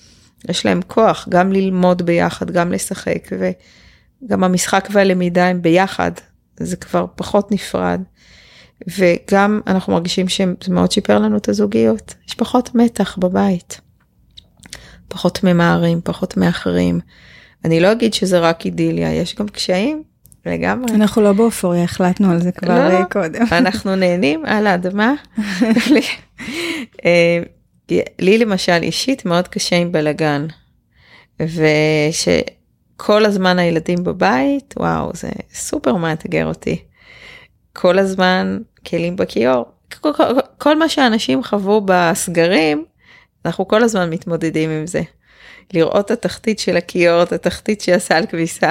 יש 0.48 0.66
להם 0.66 0.80
כוח 0.86 1.28
גם 1.28 1.52
ללמוד 1.52 2.02
ביחד, 2.02 2.50
גם 2.50 2.72
לשחק, 2.72 3.28
וגם 3.32 4.44
המשחק 4.44 4.88
והלמידה 4.92 5.46
הם 5.46 5.62
ביחד, 5.62 6.10
זה 6.60 6.76
כבר 6.76 7.06
פחות 7.14 7.52
נפרד. 7.52 8.00
וגם 8.88 9.60
אנחנו 9.66 9.92
מרגישים 9.92 10.28
שזה 10.28 10.46
מאוד 10.70 10.92
שיפר 10.92 11.18
לנו 11.18 11.36
את 11.36 11.48
הזוגיות, 11.48 12.14
יש 12.28 12.34
פחות 12.34 12.74
מתח 12.74 13.16
בבית. 13.18 13.80
פחות 15.08 15.44
ממהרים, 15.44 16.00
פחות 16.04 16.36
מאחרים. 16.36 17.00
אני 17.64 17.80
לא 17.80 17.92
אגיד 17.92 18.14
שזה 18.14 18.38
רק 18.38 18.64
אידיליה, 18.66 19.12
יש 19.12 19.34
גם 19.34 19.48
קשיים 19.48 20.02
לגמרי. 20.46 20.94
אנחנו 20.94 21.22
לא 21.22 21.32
באופוריה, 21.32 21.84
החלטנו 21.84 22.30
על 22.30 22.40
זה 22.40 22.52
כבר 22.52 22.88
לא, 22.88 23.04
קודם. 23.04 23.46
אנחנו 23.52 23.96
נהנים 23.96 24.42
על 24.46 24.66
האדמה. 24.66 25.14
לי 28.18 28.38
למשל 28.38 28.78
אישית 28.82 29.24
מאוד 29.24 29.48
קשה 29.48 29.76
עם 29.76 29.92
בלאגן. 29.92 30.46
ושכל 31.40 33.24
הזמן 33.24 33.58
הילדים 33.58 34.04
בבית, 34.04 34.74
וואו, 34.78 35.10
זה 35.14 35.28
סופר 35.54 35.94
מאתגר 35.94 36.46
אותי. 36.46 36.82
כל 37.72 37.98
הזמן 37.98 38.58
כלים 38.86 39.16
בכיור. 39.16 39.64
כל, 40.00 40.12
כל, 40.12 40.24
כל 40.58 40.78
מה 40.78 40.88
שאנשים 40.88 41.44
חוו 41.44 41.80
בסגרים, 41.84 42.84
אנחנו 43.44 43.68
כל 43.68 43.82
הזמן 43.82 44.10
מתמודדים 44.10 44.70
עם 44.70 44.86
זה. 44.86 45.02
לראות 45.72 46.06
את 46.06 46.10
התחתית 46.10 46.58
של 46.58 46.76
הכיור, 46.76 47.22
את 47.22 47.32
התחתית 47.32 47.80
של 47.80 47.92
הסל 47.92 48.24
כביסה. 48.28 48.70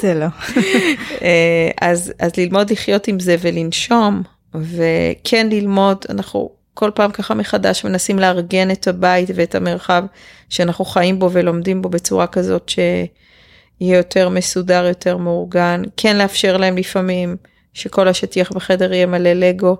זה 0.00 0.14
לא. 0.14 0.26
אה, 1.22 1.70
אז, 1.80 2.12
אז 2.18 2.30
ללמוד 2.36 2.70
לחיות 2.70 3.08
עם 3.08 3.20
זה 3.20 3.36
ולנשום, 3.40 4.22
וכן 4.54 5.48
ללמוד, 5.48 6.04
אנחנו 6.08 6.50
כל 6.80 6.90
פעם 6.94 7.10
ככה 7.10 7.34
מחדש 7.34 7.84
מנסים 7.84 8.18
לארגן 8.18 8.70
את 8.70 8.88
הבית 8.88 9.30
ואת 9.34 9.54
המרחב 9.54 10.04
שאנחנו 10.48 10.84
חיים 10.84 11.18
בו 11.18 11.30
ולומדים 11.32 11.82
בו 11.82 11.88
בצורה 11.88 12.26
כזאת 12.26 12.68
שיהיה 12.68 13.96
יותר 13.96 14.28
מסודר, 14.28 14.84
יותר 14.84 15.16
מאורגן, 15.16 15.82
כן 15.96 16.16
לאפשר 16.16 16.56
להם 16.56 16.76
לפעמים 16.76 17.36
שכל 17.74 18.08
השטיח 18.08 18.52
בחדר 18.52 18.92
יהיה 18.92 19.06
מלא 19.06 19.32
לגו, 19.32 19.76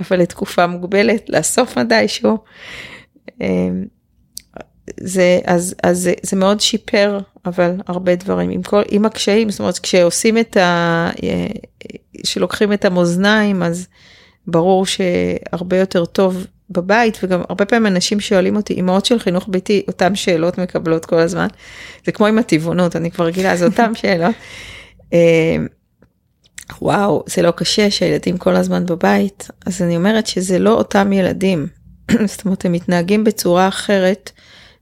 אבל 0.00 0.20
לתקופה 0.20 0.66
מוגבלת, 0.66 1.30
לאסוף 1.30 1.78
מתישהו. 1.78 2.38
אמ, 3.40 3.84
זה, 5.00 5.38
אז, 5.44 5.74
אז 5.82 5.98
זה, 5.98 6.12
זה 6.22 6.36
מאוד 6.36 6.60
שיפר, 6.60 7.18
אבל 7.46 7.72
הרבה 7.86 8.14
דברים, 8.14 8.50
עם, 8.50 8.62
כל, 8.62 8.82
עם 8.90 9.04
הקשיים, 9.04 9.50
זאת 9.50 9.60
אומרת, 9.60 9.78
כשעושים 9.78 10.38
את 10.38 10.56
ה... 10.56 11.10
כשלוקחים 12.22 12.72
את 12.72 12.84
המאזניים, 12.84 13.62
אז 13.62 13.88
ברור 14.50 14.86
שהרבה 14.86 15.76
יותר 15.76 16.04
טוב 16.04 16.46
בבית, 16.70 17.18
וגם 17.22 17.42
הרבה 17.48 17.64
פעמים 17.64 17.86
אנשים 17.86 18.20
שואלים 18.20 18.56
אותי, 18.56 18.80
אמהות 18.80 19.06
של 19.06 19.18
חינוך 19.18 19.48
ביתי, 19.48 19.82
אותן 19.88 20.14
שאלות 20.14 20.58
מקבלות 20.58 21.06
כל 21.06 21.18
הזמן. 21.18 21.46
זה 22.06 22.12
כמו 22.12 22.26
עם 22.26 22.38
הטבעונות, 22.38 22.96
אני 22.96 23.10
כבר 23.10 23.24
רגילה, 23.24 23.56
זה 23.56 23.64
אותן 23.64 23.94
שאלות. 24.00 24.34
אמ, 25.12 25.66
וואו, 26.82 27.24
זה 27.26 27.42
לא 27.42 27.50
קשה 27.50 27.90
שהילדים 27.90 28.38
כל 28.38 28.56
הזמן 28.56 28.86
בבית, 28.86 29.48
אז 29.66 29.82
אני 29.82 29.96
אומרת 29.96 30.26
שזה 30.26 30.58
לא 30.58 30.72
אותם 30.72 31.12
ילדים. 31.12 31.66
זאת 32.30 32.44
אומרת, 32.44 32.64
הם 32.64 32.72
מתנהגים 32.72 33.24
בצורה 33.24 33.68
אחרת 33.68 34.30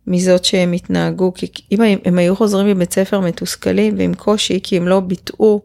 מזאת 0.07 0.45
שהם 0.45 0.73
התנהגו, 0.73 1.33
כי 1.35 1.47
אם 1.73 1.83
הם, 1.83 1.99
הם 2.05 2.19
היו 2.19 2.37
חוזרים 2.37 2.67
מבית 2.67 2.93
ספר 2.93 3.21
מתוסכלים 3.21 3.95
ועם 3.99 4.15
קושי, 4.15 4.61
כי 4.63 4.77
הם 4.77 4.89
לא 4.89 5.01
ביטאו 5.01 5.61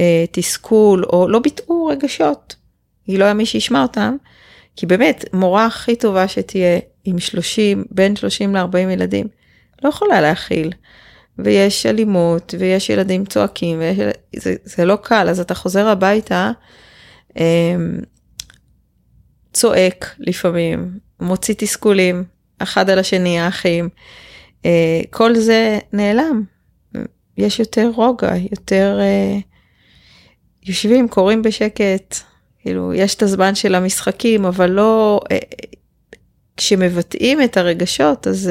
אה, 0.00 0.24
תסכול, 0.30 1.04
או 1.04 1.28
לא 1.28 1.38
ביטאו 1.38 1.86
רגשות, 1.86 2.56
כי 3.06 3.18
לא 3.18 3.24
היה 3.24 3.34
מי 3.34 3.46
שישמע 3.46 3.82
אותם, 3.82 4.16
כי 4.76 4.86
באמת, 4.86 5.24
מורה 5.32 5.66
הכי 5.66 5.96
טובה 5.96 6.28
שתהיה 6.28 6.78
עם 7.04 7.18
30, 7.18 7.84
בין 7.90 8.16
30 8.16 8.56
ל-40 8.56 8.78
ילדים, 8.78 9.26
לא 9.82 9.88
יכולה 9.88 10.20
להכיל. 10.20 10.72
ויש 11.38 11.86
אלימות, 11.86 12.54
ויש 12.58 12.90
ילדים 12.90 13.24
צועקים, 13.24 13.78
ויש, 13.78 13.98
זה, 14.36 14.54
זה 14.64 14.84
לא 14.84 14.96
קל, 15.02 15.28
אז 15.28 15.40
אתה 15.40 15.54
חוזר 15.54 15.88
הביתה, 15.88 16.50
אמ, 17.36 17.98
צועק 19.52 20.14
לפעמים, 20.18 20.98
מוציא 21.20 21.54
תסכולים, 21.58 22.24
אחד 22.58 22.90
על 22.90 22.98
השני, 22.98 23.40
האחים, 23.40 23.88
אה, 24.64 25.00
כל 25.10 25.34
זה 25.34 25.78
נעלם. 25.92 26.44
יש 27.38 27.58
יותר 27.58 27.90
רוגע, 27.94 28.36
יותר 28.50 28.98
אה, 29.00 29.38
יושבים, 30.66 31.08
קוראים 31.08 31.42
בשקט, 31.42 32.16
כאילו, 32.66 32.94
יש 32.94 33.14
את 33.14 33.22
הזמן 33.22 33.54
של 33.54 33.74
המשחקים, 33.74 34.44
אבל 34.44 34.70
לא, 34.70 35.20
אה, 35.30 35.38
כשמבטאים 36.56 37.42
את 37.42 37.56
הרגשות, 37.56 38.26
אז... 38.26 38.50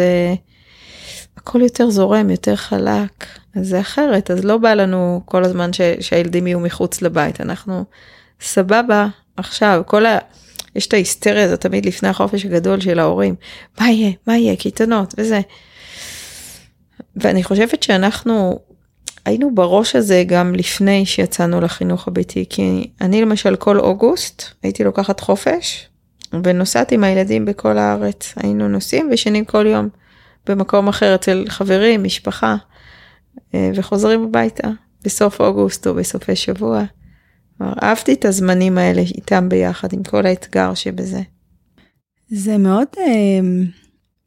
הכל 1.37 1.61
יותר 1.61 1.89
זורם, 1.89 2.29
יותר 2.29 2.55
חלק, 2.55 3.25
אז 3.55 3.67
זה 3.67 3.79
אחרת, 3.79 4.31
אז 4.31 4.45
לא 4.45 4.57
בא 4.57 4.73
לנו 4.73 5.21
כל 5.25 5.43
הזמן 5.43 5.73
ש, 5.73 5.81
שהילדים 5.99 6.47
יהיו 6.47 6.59
מחוץ 6.59 7.01
לבית, 7.01 7.41
אנחנו 7.41 7.85
סבבה 8.41 9.07
עכשיו, 9.37 9.81
כל 9.85 10.05
ה... 10.05 10.17
יש 10.75 10.87
את 10.87 10.93
ההיסטריה 10.93 11.43
הזאת 11.43 11.61
תמיד 11.61 11.85
לפני 11.85 12.09
החופש 12.09 12.45
הגדול 12.45 12.79
של 12.79 12.99
ההורים, 12.99 13.35
מה 13.79 13.89
יהיה, 13.89 14.11
מה 14.27 14.37
יהיה, 14.37 14.55
קייטנות 14.55 15.13
וזה. 15.17 15.41
ואני 17.15 17.43
חושבת 17.43 17.83
שאנחנו 17.83 18.59
היינו 19.25 19.55
בראש 19.55 19.95
הזה 19.95 20.23
גם 20.27 20.55
לפני 20.55 21.05
שיצאנו 21.05 21.61
לחינוך 21.61 22.07
הביתי, 22.07 22.45
כי 22.49 22.89
אני 23.01 23.21
למשל 23.21 23.55
כל 23.55 23.79
אוגוסט 23.79 24.43
הייתי 24.63 24.83
לוקחת 24.83 25.19
חופש 25.19 25.89
ונוסעת 26.43 26.91
עם 26.91 27.03
הילדים 27.03 27.45
בכל 27.45 27.77
הארץ, 27.77 28.33
היינו 28.35 28.67
נוסעים 28.67 29.09
ושנים 29.11 29.45
כל 29.45 29.67
יום. 29.67 29.89
במקום 30.47 30.87
אחר 30.87 31.15
אצל 31.15 31.45
חברים, 31.47 32.03
משפחה, 32.03 32.55
אה, 33.55 33.71
וחוזרים 33.75 34.23
הביתה 34.23 34.67
בסוף 35.03 35.41
אוגוסט 35.41 35.87
או 35.87 35.93
בסופי 35.93 36.35
שבוע. 36.35 36.83
אהבתי 37.83 38.13
את 38.13 38.25
הזמנים 38.25 38.77
האלה 38.77 39.01
איתם 39.01 39.49
ביחד, 39.49 39.93
עם 39.93 40.03
כל 40.03 40.25
האתגר 40.25 40.73
שבזה. 40.73 41.21
זה 42.29 42.57
מאוד 42.57 42.87
אה, 42.97 43.39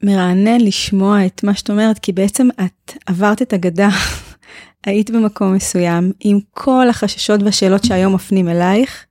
מרענן 0.02 0.60
לשמוע 0.60 1.26
את 1.26 1.44
מה 1.44 1.54
שאת 1.54 1.70
אומרת, 1.70 1.98
כי 1.98 2.12
בעצם 2.12 2.48
את 2.64 2.92
עברת 3.06 3.42
את 3.42 3.52
הגדה, 3.52 3.88
היית 4.86 5.10
במקום 5.10 5.54
מסוים, 5.54 6.12
עם 6.20 6.38
כל 6.50 6.88
החששות 6.88 7.42
והשאלות 7.42 7.84
שהיום 7.84 8.14
מפנים 8.14 8.48
אלייך, 8.48 9.04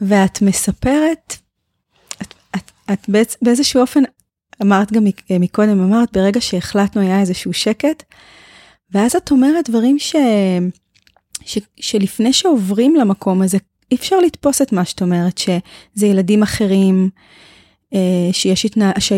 ואת 0.00 0.42
מספרת, 0.42 1.36
את, 2.22 2.34
את, 2.56 2.70
את 2.92 3.08
באיזשהו 3.42 3.80
אופן 3.80 4.02
אמרת 4.62 4.92
גם 4.92 5.06
אה, 5.30 5.38
מקודם, 5.38 5.80
אמרת 5.80 6.12
ברגע 6.12 6.40
שהחלטנו 6.40 7.02
היה 7.02 7.20
איזשהו 7.20 7.52
שקט, 7.52 8.02
ואז 8.90 9.16
את 9.16 9.30
אומרת 9.30 9.70
דברים 9.70 9.98
ש... 9.98 10.16
ש... 11.44 11.58
שלפני 11.80 12.32
שעוברים 12.32 12.96
למקום 12.96 13.42
הזה, 13.42 13.58
אי 13.90 13.96
אפשר 13.96 14.18
לתפוס 14.18 14.62
את 14.62 14.72
מה 14.72 14.84
שאת 14.84 15.02
אומרת, 15.02 15.38
שזה 15.38 16.06
ילדים 16.06 16.42
אחרים, 16.42 17.10
שיש 18.32 18.64
התנה... 18.64 18.92
ש... 18.98 19.12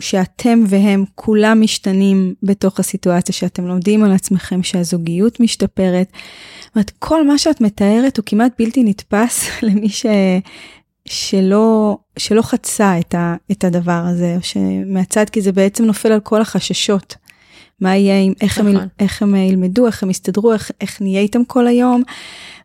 שאתם 0.00 0.64
והם 0.66 1.04
כולם 1.14 1.60
משתנים 1.60 2.34
בתוך 2.42 2.80
הסיטואציה, 2.80 3.34
שאתם 3.34 3.66
לומדים 3.66 4.04
על 4.04 4.12
עצמכם, 4.12 4.62
שהזוגיות 4.62 5.40
משתפרת. 5.40 6.12
זאת 6.64 6.74
אומרת, 6.76 6.92
כל 6.98 7.26
מה 7.26 7.38
שאת 7.38 7.60
מתארת 7.60 8.16
הוא 8.16 8.24
כמעט 8.26 8.52
בלתי 8.58 8.84
נתפס 8.84 9.48
למי 9.66 9.88
ש... 9.88 10.06
שלא, 11.08 11.98
שלא 12.18 12.42
חצה 12.42 12.98
את, 12.98 13.14
ה, 13.14 13.36
את 13.50 13.64
הדבר 13.64 14.02
הזה, 14.06 14.36
או 14.36 14.42
שמהצד, 14.42 15.30
כי 15.30 15.40
זה 15.40 15.52
בעצם 15.52 15.84
נופל 15.84 16.12
על 16.12 16.20
כל 16.20 16.40
החששות. 16.40 17.14
מה 17.80 17.96
יהיה, 17.96 18.20
עם, 18.20 18.32
איך, 18.40 18.58
נכון. 18.58 18.76
הם, 18.76 18.88
איך 18.98 19.22
הם 19.22 19.34
ילמדו, 19.34 19.86
איך 19.86 20.02
הם 20.02 20.10
יסתדרו, 20.10 20.52
איך, 20.52 20.70
איך 20.80 21.02
נהיה 21.02 21.20
איתם 21.20 21.44
כל 21.44 21.66
היום, 21.66 22.02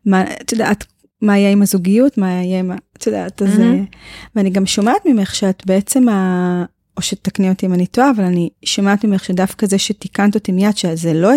מה, 0.05 0.23
את 0.41 0.51
יודעת, 0.51 0.85
מה 1.21 1.37
יהיה 1.37 1.51
עם 1.51 1.61
הזוגיות, 1.61 2.17
מה 2.17 2.31
יהיה 2.31 2.59
עם, 2.59 2.71
את 2.97 3.07
יודעת, 3.07 3.41
אז... 3.41 3.49
Mm-hmm. 3.59 3.95
ואני 4.35 4.49
גם 4.49 4.65
שומעת 4.65 5.05
ממך 5.05 5.35
שאת 5.35 5.63
בעצם, 5.65 6.09
ה, 6.09 6.65
או 6.97 7.01
שתקני 7.01 7.49
אותי 7.49 7.65
אם 7.65 7.73
אני 7.73 7.87
טועה, 7.87 8.11
אבל 8.15 8.23
אני 8.23 8.49
שומעת 8.65 9.05
ממך 9.05 9.23
שדווקא 9.23 9.67
זה 9.67 9.77
שתיקנת 9.77 10.35
אותי 10.35 10.51
מיד, 10.51 10.77
שזה 10.77 11.13
לא 11.13 11.31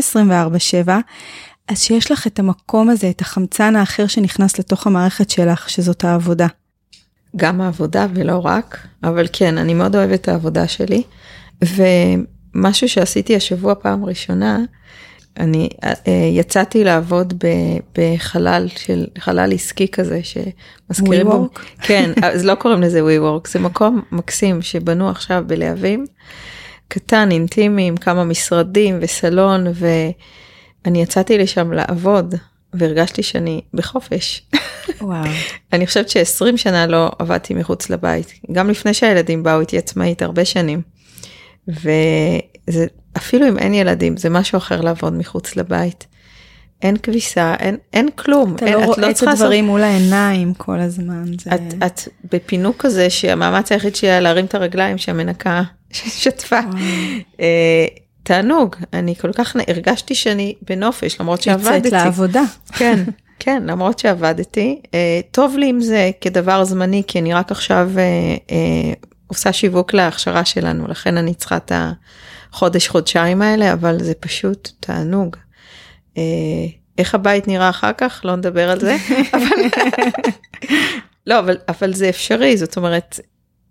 24-7, 0.87 0.91
אז 1.69 1.83
שיש 1.83 2.11
לך 2.11 2.27
את 2.27 2.39
המקום 2.39 2.91
הזה, 2.91 3.11
את 3.11 3.21
החמצן 3.21 3.77
האחר 3.77 4.07
שנכנס 4.07 4.59
לתוך 4.59 4.87
המערכת 4.87 5.31
שלך, 5.31 5.71
שזאת 5.71 6.05
העבודה. 6.05 6.47
גם 7.37 7.61
העבודה 7.61 8.07
ולא 8.15 8.39
רק, 8.39 8.87
אבל 9.05 9.27
כן, 9.33 9.59
אני 9.59 9.75
מאוד 9.75 9.97
אוהבת 9.97 10.21
את 10.21 10.29
העבודה 10.29 10.69
שלי. 10.69 11.03
ומשהו 11.63 12.89
שעשיתי 12.89 13.37
השבוע 13.37 13.75
פעם 13.75 14.05
ראשונה, 14.05 14.59
אני 15.41 15.69
uh, 15.85 16.09
יצאתי 16.33 16.85
לעבוד 16.85 17.45
בחלל 17.99 18.69
של 18.77 19.07
חלל 19.19 19.53
עסקי 19.53 19.89
כזה 19.89 20.21
שמזכירים 20.23 21.27
בו, 21.27 21.49
כן, 21.83 22.11
אז 22.23 22.45
לא 22.45 22.55
קוראים 22.55 22.83
לזה 22.83 23.03
ווי 23.03 23.19
וורק, 23.19 23.49
זה 23.49 23.59
מקום 23.59 24.03
מקסים 24.13 24.63
שבנו 24.63 25.11
עכשיו 25.11 25.45
בלהבים, 25.47 26.07
קטן, 26.89 27.31
אינטימי, 27.31 27.89
עם 27.89 27.97
כמה 27.97 28.25
משרדים 28.25 28.99
וסלון, 29.01 29.67
ואני 29.75 31.03
יצאתי 31.03 31.39
לשם 31.39 31.73
לעבוד, 31.73 32.35
והרגשתי 32.75 33.23
שאני 33.23 33.61
בחופש. 33.75 34.43
וואו. 35.01 35.25
אני 35.73 35.87
חושבת 35.87 36.09
ש-20 36.09 36.57
שנה 36.57 36.87
לא 36.87 37.11
עבדתי 37.19 37.55
מחוץ 37.55 37.91
לבית, 37.91 38.41
גם 38.53 38.71
לפני 38.71 38.95
שהילדים 38.95 39.43
באו 39.43 39.61
איתי 39.61 39.79
עצמאית 39.79 40.23
הרבה 40.23 40.45
שנים. 40.45 40.83
וזה 42.69 42.87
אפילו 43.17 43.49
אם 43.49 43.59
אין 43.59 43.75
ילדים 43.75 44.17
זה 44.17 44.31
משהו 44.31 44.57
אחר 44.57 44.81
לעבוד 44.81 45.13
מחוץ 45.13 45.57
לבית. 45.57 46.07
אין 46.83 46.97
כביסה 46.97 47.55
אין 47.59 47.77
אין 47.93 48.09
כלום. 48.17 48.55
אתה 48.57 48.67
אין, 48.67 48.75
לא 48.75 48.85
רואה 48.85 49.01
לא 49.01 49.11
את 49.11 49.23
הדברים 49.23 49.65
מול 49.65 49.83
העיניים 49.83 50.55
כל 50.55 50.81
הזמן. 50.81 51.25
זה... 51.41 51.51
את, 51.55 51.75
את 51.87 52.01
בפינוק 52.33 52.77
כזה 52.79 53.11
שהמאמץ 53.11 53.73
היחיד 53.73 53.97
שלי 53.97 54.11
היה 54.11 54.21
להרים 54.21 54.45
את 54.45 54.55
הרגליים 54.55 54.99
שהמנקה 54.99 55.63
שטפה. 56.21 56.61
אה, 57.41 57.87
תענוג 58.23 58.77
אני 58.93 59.15
כל 59.15 59.33
כך 59.33 59.57
הרגשתי 59.69 60.15
שאני 60.15 60.55
בנופש 60.69 61.21
למרות 61.21 61.43
שעבדתי. 61.43 61.77
יוצאת 61.77 61.93
לעבודה. 61.93 62.43
כן. 62.73 63.05
כן, 63.39 63.63
למרות 63.67 63.99
שעבדתי, 63.99 64.81
אה, 64.95 65.21
טוב 65.31 65.57
לי 65.57 65.69
עם 65.69 65.81
זה 65.81 66.11
כדבר 66.21 66.65
זמני, 66.65 67.03
כי 67.07 67.19
אני 67.19 67.35
רק 67.35 67.51
עכשיו 67.51 67.91
אה, 67.97 68.03
אה, 68.51 68.93
עושה 69.27 69.53
שיווק 69.53 69.95
להכשרה 69.95 70.45
שלנו, 70.45 70.89
לכן 70.89 71.17
אני 71.17 71.35
צריכה 71.35 71.57
את 71.57 71.73
החודש-חודשיים 72.55 73.43
האלה, 73.43 73.73
אבל 73.73 74.03
זה 74.03 74.15
פשוט 74.15 74.71
תענוג. 74.81 75.37
אה, 76.19 76.23
איך 76.99 77.15
הבית 77.15 77.49
נראה 77.49 77.71
אחר 77.71 77.93
כך? 77.99 78.21
לא 78.25 78.37
נדבר 78.37 78.71
על 78.71 78.81
זה. 78.81 78.97
אבל... 79.37 79.83
לא, 81.27 81.39
אבל, 81.39 81.57
אבל 81.69 81.95
זה 81.95 82.09
אפשרי, 82.09 82.57
זאת 82.57 82.77
אומרת, 82.77 83.21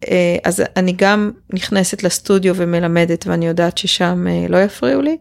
אה, 0.08 0.38
אז 0.44 0.64
אני 0.78 0.94
גם 0.98 1.32
נכנסת 1.54 2.04
לסטודיו 2.04 2.56
ומלמדת 2.56 3.28
ואני 3.28 3.48
יודעת 3.48 3.78
ששם 3.78 4.28
אה, 4.28 4.46
לא 4.50 4.64
יפריעו 4.64 5.02
לי. 5.02 5.18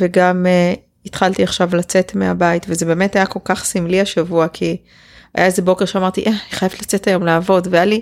וגם 0.00 0.46
התחלתי 1.06 1.42
עכשיו 1.42 1.76
לצאת 1.76 2.14
מהבית 2.14 2.66
וזה 2.68 2.86
באמת 2.86 3.16
היה 3.16 3.26
כל 3.26 3.40
כך 3.44 3.64
סמלי 3.64 4.00
השבוע 4.00 4.48
כי 4.48 4.76
היה 5.34 5.46
איזה 5.46 5.62
בוקר 5.62 5.84
שאמרתי 5.84 6.24
אה, 6.24 6.30
אני 6.30 6.38
חייבת 6.50 6.82
לצאת 6.82 7.06
היום 7.06 7.22
לעבוד 7.22 7.68
והיה 7.70 7.84
לי 7.84 8.00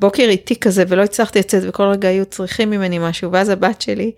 בוקר 0.00 0.22
איטי 0.22 0.56
כזה 0.56 0.84
ולא 0.88 1.02
הצלחתי 1.02 1.38
לצאת 1.38 1.62
וכל 1.66 1.82
רגע 1.82 2.08
היו 2.08 2.24
צריכים 2.24 2.70
ממני 2.70 2.98
משהו 2.98 3.32
ואז 3.32 3.48
הבת 3.48 3.80
שלי 3.80 4.12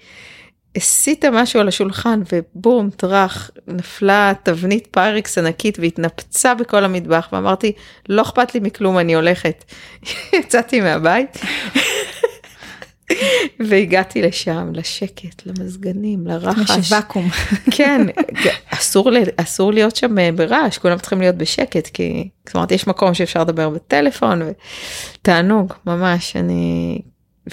הסיטה 0.77 1.31
משהו 1.31 1.61
על 1.61 1.69
השולחן 1.69 2.21
ובום 2.33 2.91
טראח 2.91 3.51
נפלה 3.67 4.33
תבנית 4.43 4.89
פיירקס 4.91 5.39
ענקית 5.39 5.79
והתנפצה 5.79 6.55
בכל 6.55 6.85
המטבח 6.85 7.29
ואמרתי 7.33 7.73
לא 8.09 8.23
אכפת 8.23 8.55
לי 8.55 8.61
מכלום 8.61 8.99
אני 8.99 9.15
הולכת. 9.15 9.65
יצאתי 10.41 10.81
מהבית 10.81 11.39
והגעתי 13.69 14.23
לשם 14.23 14.71
לשקט 14.75 15.43
למזגנים 15.47 16.27
לרחש. 16.27 16.79
יש 16.79 16.93
ואקום. 16.93 17.29
כן 17.71 18.07
אסור 18.71 19.11
אסור 19.37 19.73
להיות 19.73 19.97
שם 19.97 20.19
אה, 20.19 20.31
ברעש 20.33 20.79
כולם 20.79 20.99
צריכים 20.99 21.21
להיות 21.21 21.37
בשקט 21.37 21.87
כי 21.87 22.29
זאת 22.47 22.55
אומרת 22.55 22.73
יש 22.73 22.87
מקום 22.87 23.15
שאפשר 23.15 23.41
לדבר 23.41 23.69
בטלפון 23.69 24.43
ותענוג 24.43 25.73
ממש 25.87 26.37
אני 26.37 26.99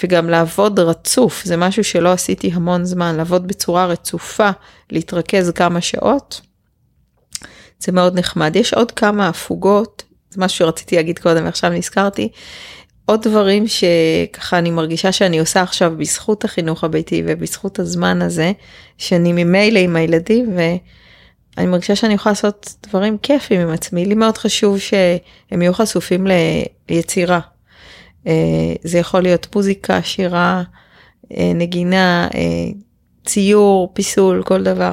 וגם 0.02 0.30
לעבוד 0.30 0.80
רצוף 0.80 1.44
זה 1.44 1.56
משהו 1.56 1.84
שלא 1.84 2.12
עשיתי 2.12 2.50
המון 2.54 2.84
זמן 2.84 3.16
לעבוד 3.16 3.48
בצורה 3.48 3.86
רצופה 3.86 4.50
להתרכז 4.90 5.50
כמה 5.50 5.80
שעות. 5.80 6.40
זה 7.78 7.92
מאוד 7.92 8.18
נחמד 8.18 8.56
יש 8.56 8.74
עוד 8.74 8.92
כמה 8.92 9.28
הפוגות 9.28 10.02
זה 10.30 10.40
משהו 10.40 10.58
שרציתי 10.58 10.96
להגיד 10.96 11.18
קודם 11.18 11.44
ועכשיו 11.44 11.70
נזכרתי. 11.70 12.28
עוד 13.10 13.22
דברים 13.22 13.64
שככה 13.66 14.58
אני 14.58 14.70
מרגישה 14.70 15.12
שאני 15.12 15.38
עושה 15.38 15.62
עכשיו 15.62 15.92
בזכות 15.96 16.44
החינוך 16.44 16.84
הביתי 16.84 17.22
ובזכות 17.26 17.78
הזמן 17.78 18.22
הזה 18.22 18.52
שאני 18.98 19.32
ממילא 19.32 19.78
עם 19.78 19.96
הילדים 19.96 20.56
ואני 20.56 21.66
מרגישה 21.66 21.96
שאני 21.96 22.14
יכולה 22.14 22.32
לעשות 22.32 22.74
דברים 22.86 23.18
כיפים 23.18 23.60
עם 23.60 23.70
עצמי 23.70 24.06
לי 24.06 24.14
מאוד 24.14 24.38
חשוב 24.38 24.78
שהם 24.78 25.62
יהיו 25.62 25.74
חשופים 25.74 26.26
ליצירה 26.88 27.40
אה, 28.26 28.32
זה 28.82 28.98
יכול 28.98 29.22
להיות 29.22 29.56
מוזיקה, 29.56 30.02
שירה, 30.02 30.62
אה, 31.36 31.52
נגינה, 31.54 32.28
אה, 32.34 32.40
ציור, 33.26 33.90
פיסול, 33.94 34.42
כל 34.42 34.62
דבר. 34.62 34.92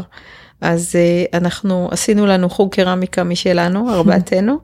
אז 0.62 0.96
אנחנו 1.34 1.88
עשינו 1.92 2.26
לנו 2.26 2.50
חוג 2.50 2.76
קרמיקה 2.76 3.24
משלנו, 3.24 3.90
ארבעתנו. 3.94 4.58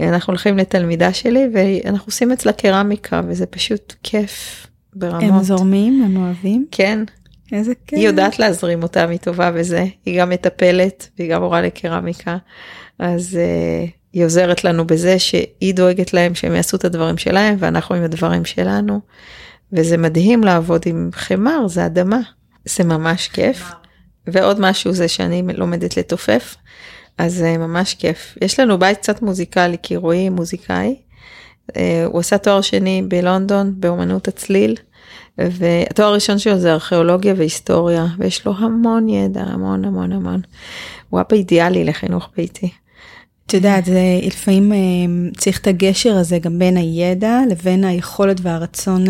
אנחנו 0.00 0.30
הולכים 0.30 0.58
לתלמידה 0.58 1.12
שלי 1.12 1.48
ואנחנו 1.52 2.06
עושים 2.06 2.32
אצלה 2.32 2.52
קרמיקה 2.52 3.20
וזה 3.28 3.46
פשוט 3.46 3.94
כיף 4.02 4.66
ברמות. 4.94 5.22
הם 5.22 5.42
זורמים, 5.42 6.02
הם 6.04 6.16
אוהבים? 6.16 6.66
כן. 6.70 6.98
איזה 7.52 7.72
כיף. 7.86 7.98
היא 7.98 8.08
יודעת 8.08 8.38
להזרים 8.38 8.82
אותם, 8.82 9.08
היא 9.10 9.18
טובה 9.18 9.50
בזה. 9.50 9.84
היא 10.06 10.20
גם 10.20 10.30
מטפלת 10.30 11.08
והיא 11.18 11.30
גם 11.30 11.42
מורה 11.42 11.62
לקרמיקה. 11.62 12.36
אז 12.98 13.38
היא 14.12 14.24
עוזרת 14.24 14.64
לנו 14.64 14.86
בזה 14.86 15.18
שהיא 15.18 15.74
דואגת 15.74 16.12
להם 16.12 16.34
שהם 16.34 16.54
יעשו 16.54 16.76
את 16.76 16.84
הדברים 16.84 17.18
שלהם 17.18 17.56
ואנחנו 17.58 17.94
עם 17.94 18.02
הדברים 18.02 18.44
שלנו. 18.44 19.00
וזה 19.72 19.96
מדהים 19.96 20.44
לעבוד 20.44 20.82
עם 20.86 21.10
חמר, 21.12 21.68
זה 21.68 21.86
אדמה. 21.86 22.20
זה 22.64 22.84
ממש 22.84 23.28
כיף. 23.28 23.72
ועוד 24.26 24.60
משהו 24.60 24.92
זה 24.92 25.08
שאני 25.08 25.42
לומדת 25.54 25.96
לתופף, 25.96 26.56
אז 27.18 27.34
זה 27.34 27.58
ממש 27.58 27.94
כיף. 27.94 28.38
יש 28.42 28.60
לנו 28.60 28.78
בית 28.78 28.98
קצת 28.98 29.22
מוזיקלי, 29.22 29.76
כי 29.82 29.96
רועי 29.96 30.28
מוזיקאי. 30.28 30.96
אה, 31.76 32.04
הוא 32.06 32.20
עשה 32.20 32.38
תואר 32.38 32.60
שני 32.60 33.02
בלונדון 33.08 33.74
באומנות 33.76 34.28
הצליל, 34.28 34.76
והתואר 35.38 36.08
הראשון 36.08 36.38
שלו 36.38 36.58
זה 36.58 36.72
ארכיאולוגיה 36.72 37.34
והיסטוריה, 37.36 38.06
ויש 38.18 38.46
לו 38.46 38.54
המון 38.58 39.08
ידע, 39.08 39.42
המון 39.42 39.84
המון 39.84 40.12
המון. 40.12 40.40
הוא 41.10 41.18
היה 41.18 41.24
באידיאלי 41.30 41.84
לחינוך 41.84 42.28
ביתי. 42.36 42.70
את 43.46 43.54
יודעת, 43.54 43.84
זה 43.84 44.00
לפעמים 44.22 44.72
אה, 44.72 44.78
צריך 45.36 45.60
את 45.60 45.66
הגשר 45.66 46.16
הזה 46.16 46.38
גם 46.38 46.58
בין 46.58 46.76
הידע 46.76 47.40
לבין 47.50 47.84
היכולת 47.84 48.40
והרצון. 48.42 49.04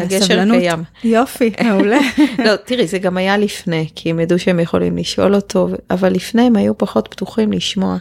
אה, 0.00 0.04
הגשר 0.04 0.44
קיים. 0.50 0.82
יופי, 1.04 1.52
מעולה. 1.64 1.98
לא, 2.38 2.56
תראי, 2.56 2.86
זה 2.86 2.98
גם 2.98 3.16
היה 3.16 3.36
לפני, 3.36 3.88
כי 3.94 4.10
הם 4.10 4.20
ידעו 4.20 4.38
שהם 4.38 4.60
יכולים 4.60 4.96
לשאול 4.96 5.34
אותו, 5.34 5.68
אבל 5.90 6.12
לפני 6.12 6.42
הם 6.42 6.56
היו 6.56 6.78
פחות 6.78 7.08
פתוחים 7.10 7.52
לשמוע. 7.52 7.96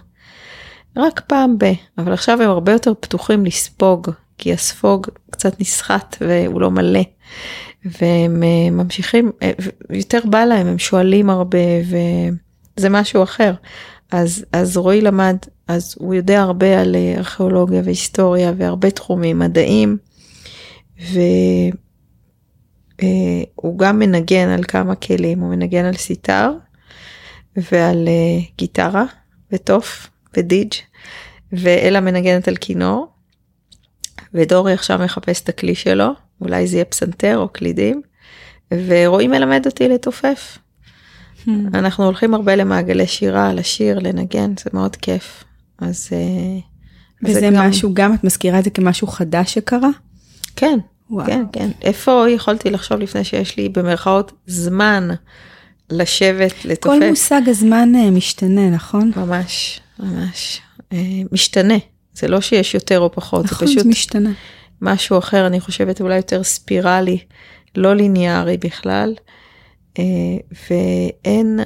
רק 0.98 1.22
פעם 1.28 1.58
ב, 1.58 1.66
אבל 1.98 2.14
עכשיו 2.14 2.42
הם 2.42 2.50
הרבה 2.50 2.72
יותר 2.72 2.94
פתוחים 3.00 3.46
לספוג, 3.46 4.10
כי 4.38 4.54
הספוג 4.54 5.08
קצת 5.32 5.60
נסחט 5.60 6.18
והוא 6.22 6.62
לא 6.62 6.72
מלא. 6.72 7.04
והם 7.86 8.44
אה, 8.44 8.72
ממשיכים, 8.72 9.32
יותר 9.90 10.20
בא 10.26 10.46
להם, 10.46 10.68
הם 10.68 10.80
שואלים 10.80 11.30
הרבה 11.30 11.58
וזה 12.78 12.90
משהו 12.90 13.24
אחר. 13.24 13.54
אז, 14.12 14.46
אז 14.52 14.78
רועי 14.78 15.02
למד, 15.02 15.38
אז 15.68 15.96
הוא 16.00 16.14
יודע 16.14 16.42
הרבה 16.42 16.82
על 16.82 16.96
אה, 16.96 17.14
ארכיאולוגיה 17.18 17.82
והיסטוריה 17.86 18.54
והרבה 18.58 18.92
תחומים, 18.92 19.40
מדעים, 19.40 19.98
והוא 21.00 21.72
אה, 23.04 23.44
גם 23.78 24.00
מנגן 24.00 24.50
על 24.50 24.64
כמה 24.64 24.96
כלים, 24.96 25.40
הוא 25.40 25.50
מנגן 25.50 25.86
על 25.86 25.94
סיטר 25.94 26.52
ועל 27.72 28.08
אה, 28.08 28.46
גיטרה 28.58 29.06
וטוף 29.52 30.10
ודיג' 30.38 30.74
ואלה 31.52 32.00
מנגנת 32.00 32.48
על 32.48 32.56
כינור. 32.56 33.08
ודורי 34.34 34.74
עכשיו 34.74 35.00
מחפש 35.00 35.42
את 35.42 35.50
הכלי 35.50 35.76
שלו, 35.76 36.12
אולי 36.42 36.68
זה 36.68 36.76
יהיה 36.76 36.86
פסנתר 36.86 37.38
או 37.38 37.50
קלידים, 37.50 38.02
ורועי 38.72 39.28
מלמד 39.28 39.66
אותי 39.66 39.90
לתופף. 39.90 40.58
Hmm. 41.46 41.50
אנחנו 41.74 42.06
הולכים 42.06 42.34
הרבה 42.34 42.56
למעגלי 42.56 43.08
שירה, 43.08 43.54
לשיר, 43.54 44.00
לנגן, 44.00 44.54
זה 44.64 44.70
מאוד 44.74 44.96
כיף. 44.96 45.44
אז... 45.80 46.10
אה, 46.12 46.60
וזה 47.24 47.50
גם... 47.54 47.56
משהו, 47.56 47.94
גם 47.94 48.14
את 48.14 48.24
מזכירה 48.24 48.60
את 48.60 48.64
זה 48.64 48.70
כמשהו 48.70 49.08
חדש 49.08 49.54
שקרה? 49.54 49.90
כן, 50.56 50.80
וואו. 51.10 51.26
כן, 51.26 51.44
כן. 51.54 51.70
איפה 51.82 52.26
יכולתי 52.30 52.70
לחשוב 52.70 53.00
לפני 53.00 53.24
שיש 53.24 53.58
לי 53.58 53.70
במרכאות 53.70 54.32
זמן 54.48 55.10
לשבת, 55.90 56.66
לתופף? 56.66 57.00
כל 57.00 57.10
מושג 57.10 57.42
הזמן 57.48 57.96
אה, 57.96 58.12
משתנה, 58.12 58.70
נכון? 58.70 59.12
ממש, 59.16 59.80
ממש. 60.00 60.62
אה, 60.94 61.22
משתנה. 61.32 61.78
זה 62.14 62.28
לא 62.28 62.42
שיש 62.42 62.74
יותר 62.74 63.00
או 63.00 63.12
פחות, 63.12 63.46
נכון, 63.46 63.68
זה 63.68 63.74
פשוט... 63.74 63.84
זה 63.84 63.90
משתנה. 63.90 64.32
משהו 64.82 65.18
אחר, 65.18 65.48
אני 65.48 65.60
חושבת 65.60 66.02
אולי 66.02 66.16
יותר 66.16 66.44
ספירלי, 66.44 67.18
לא 67.76 67.96
ליניארי 67.96 68.58
בכלל. 68.58 69.14
אה, 70.00 70.04
ואין, 70.70 71.60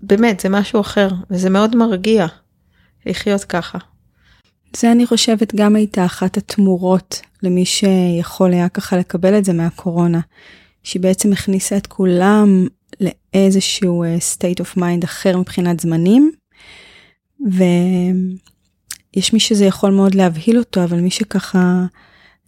באמת, 0.00 0.40
זה 0.40 0.48
משהו 0.48 0.80
אחר, 0.80 1.08
וזה 1.30 1.50
מאוד 1.50 1.76
מרגיע 1.76 2.26
לחיות 3.06 3.44
ככה. 3.44 3.78
זה 4.76 4.92
אני 4.92 5.06
חושבת 5.06 5.54
גם 5.54 5.76
הייתה 5.76 6.04
אחת 6.04 6.36
התמורות 6.36 7.20
למי 7.42 7.64
שיכול 7.64 8.52
היה 8.52 8.68
ככה 8.68 8.96
לקבל 8.96 9.38
את 9.38 9.44
זה 9.44 9.52
מהקורונה, 9.52 10.20
שהיא 10.82 11.02
בעצם 11.02 11.32
הכניסה 11.32 11.76
את 11.76 11.86
כולם 11.86 12.66
לאיזשהו 13.00 14.04
אה, 14.04 14.16
state 14.16 14.62
of 14.62 14.78
mind 14.78 15.04
אחר 15.04 15.38
מבחינת 15.38 15.80
זמנים, 15.80 16.32
ויש 17.46 19.32
מי 19.32 19.40
שזה 19.40 19.64
יכול 19.64 19.90
מאוד 19.90 20.14
להבהיל 20.14 20.58
אותו, 20.58 20.84
אבל 20.84 21.00
מי 21.00 21.10
שככה 21.10 21.84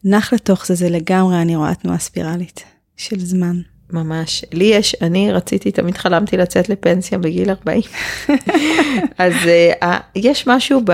נח 0.04 0.32
לתוך 0.32 0.66
זה, 0.66 0.74
זה 0.74 0.90
לגמרי, 0.90 1.42
אני 1.42 1.56
רואה 1.56 1.74
תנועה 1.74 1.98
ספירלית 1.98 2.64
של 2.96 3.20
זמן. 3.20 3.60
ממש. 3.92 4.44
לי 4.52 4.64
יש, 4.64 4.96
אני 5.02 5.32
רציתי, 5.32 5.70
תמיד 5.70 5.96
חלמתי 5.96 6.36
לצאת 6.36 6.68
לפנסיה 6.68 7.18
בגיל 7.18 7.50
40. 7.50 7.80
אז 9.18 9.32
uh, 9.82 9.86
יש 10.16 10.46
משהו 10.46 10.80
ב, 10.84 10.92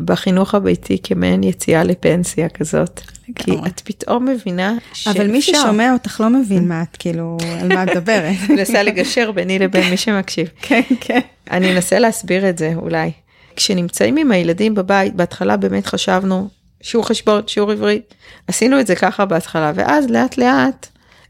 בחינוך 0.00 0.54
הביתי 0.54 0.98
כמעין 1.02 1.42
יציאה 1.42 1.84
לפנסיה 1.84 2.48
כזאת. 2.48 3.00
כי 3.34 3.52
את 3.66 3.80
פתאום 3.80 4.24
מבינה 4.28 4.74
שאפשר. 4.92 5.10
אבל 5.10 5.30
מי 5.30 5.42
ששומע 5.42 5.92
אותך 5.92 6.20
לא 6.20 6.30
מבין 6.30 6.68
מה 6.68 6.82
את 6.82 6.96
כאילו, 6.96 7.36
על 7.60 7.68
מה 7.68 7.82
את 7.82 7.88
מדברת. 7.88 8.36
מנסה 8.48 8.82
לגשר 8.82 9.32
ביני 9.32 9.58
לבין 9.58 9.90
מי 9.90 9.96
שמקשיב. 9.96 10.48
כן, 10.62 10.82
כן. 11.00 11.20
אני 11.50 11.72
אנסה 11.76 11.98
להסביר 11.98 12.48
את 12.48 12.58
זה 12.58 12.72
אולי. 12.76 13.10
כשנמצאים 13.56 14.16
עם 14.16 14.32
הילדים 14.32 14.74
בבית, 14.74 15.14
בהתחלה 15.14 15.56
באמת 15.56 15.86
חשבנו, 15.86 16.48
שיעור 16.82 17.06
חשבון, 17.06 17.42
שיעור 17.46 17.72
עברית, 17.72 18.14
עשינו 18.48 18.80
את 18.80 18.86
זה 18.86 18.96
ככה 18.96 19.24
בהתחלה, 19.24 19.72
ואז 19.74 20.10
לאט 20.10 20.38
לאט 20.38 20.86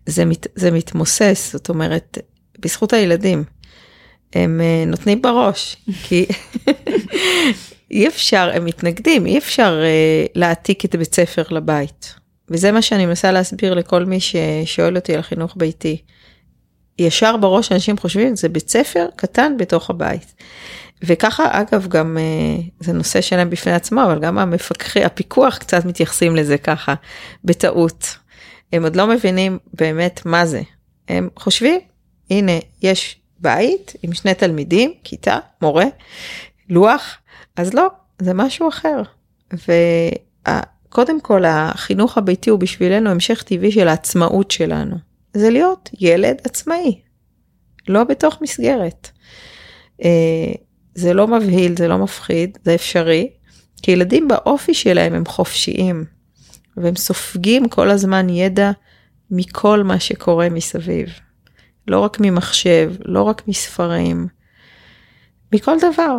זה, 0.07 0.25
מת, 0.25 0.47
זה 0.55 0.71
מתמוסס, 0.71 1.51
זאת 1.53 1.69
אומרת, 1.69 2.19
בזכות 2.59 2.93
הילדים. 2.93 3.45
הם 4.33 4.61
uh, 4.61 4.89
נותנים 4.89 5.23
בראש, 5.23 5.77
כי 6.03 6.27
אי 7.95 8.09
אפשר, 8.09 8.51
הם 8.55 8.65
מתנגדים, 8.65 9.27
אי 9.27 9.39
אפשר 9.39 9.83
uh, 9.83 10.31
להעתיק 10.35 10.85
את 10.85 10.97
בית 10.97 11.15
ספר 11.15 11.43
לבית. 11.51 12.15
וזה 12.49 12.73
מה 12.73 12.83
שאני 12.83 13.07
מנסה 13.07 13.33
להסביר 13.33 13.75
לכל 13.75 14.05
מי 14.05 14.19
ששואל 14.21 14.97
אותי 14.97 15.15
על 15.15 15.23
חינוך 15.23 15.55
ביתי. 15.57 16.03
ישר 16.99 17.37
בראש 17.37 17.73
אנשים 17.73 17.99
חושבים 17.99 18.37
זה 18.37 18.49
בית 18.49 18.71
ספר 18.71 19.07
קטן 19.17 19.57
בתוך 19.57 19.91
הבית. 19.91 20.35
וככה 21.03 21.61
אגב 21.61 21.87
גם 21.89 22.19
אה, 22.19 22.63
זה 22.81 22.93
נושא 22.93 23.21
שלם 23.21 23.51
בפני 23.51 23.73
עצמו 23.73 24.05
אבל 24.05 24.21
גם 24.21 24.39
המפקחי 24.39 25.05
הפיקוח 25.05 25.59
קצת 25.59 25.85
מתייחסים 25.85 26.37
לזה 26.37 26.59
ככה 26.59 26.95
בטעות. 27.45 28.17
הם 28.73 28.83
עוד 28.83 28.97
לא 28.97 29.07
מבינים 29.07 29.59
באמת 29.75 30.21
מה 30.25 30.47
זה. 30.47 30.63
הם 31.09 31.29
חושבים 31.37 31.81
הנה 32.31 32.53
יש 32.83 33.17
בית 33.39 33.93
עם 34.03 34.13
שני 34.13 34.35
תלמידים 34.35 34.93
כיתה 35.05 35.39
מורה 35.63 35.87
לוח 36.69 37.17
אז 37.57 37.75
לא 37.75 37.87
זה 38.19 38.35
משהו 38.35 38.69
אחר. 38.69 39.03
וקודם 39.53 41.21
כל 41.21 41.45
החינוך 41.47 42.19
הביתי 42.19 42.51
הוא 42.51 42.61
בשבילנו 42.61 43.11
המשך 43.11 43.43
טבעי 43.43 43.73
של 43.73 43.89
העצמאות 43.89 44.51
שלנו. 44.51 44.97
זה 45.35 45.51
להיות 45.51 45.91
ילד 46.01 46.37
עצמאי 46.45 47.01
לא 47.89 48.05
בתוך 48.05 48.39
מסגרת. 48.43 49.11
אה, 50.05 50.53
זה 50.95 51.15
לא 51.15 51.27
מבהיל, 51.27 51.77
זה 51.77 51.89
לא 51.89 51.99
מפחיד, 51.99 52.59
זה 52.65 52.75
אפשרי, 52.75 53.31
כי 53.83 53.91
ילדים 53.91 54.29
באופי 54.29 54.75
שלהם 54.75 55.15
הם 55.15 55.27
חופשיים, 55.27 56.05
והם 56.77 56.97
סופגים 56.97 57.69
כל 57.69 57.91
הזמן 57.91 58.29
ידע 58.29 58.71
מכל 59.31 59.83
מה 59.83 60.01
שקורה 60.01 60.49
מסביב. 60.49 61.09
לא 61.89 62.01
רק 62.01 62.17
ממחשב, 62.21 62.93
לא 63.05 63.23
רק 63.23 63.49
מספרים, 63.49 64.29
מכל 65.53 65.77
דבר, 65.79 66.19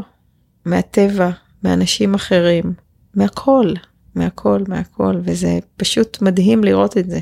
מהטבע, 0.65 1.29
מאנשים 1.63 2.13
אחרים, 2.13 2.73
מהכל, 3.15 3.73
מהכל, 4.15 4.63
מהכל, 4.67 5.15
וזה 5.23 5.59
פשוט 5.77 6.21
מדהים 6.21 6.63
לראות 6.63 6.97
את 6.97 7.09
זה. 7.09 7.19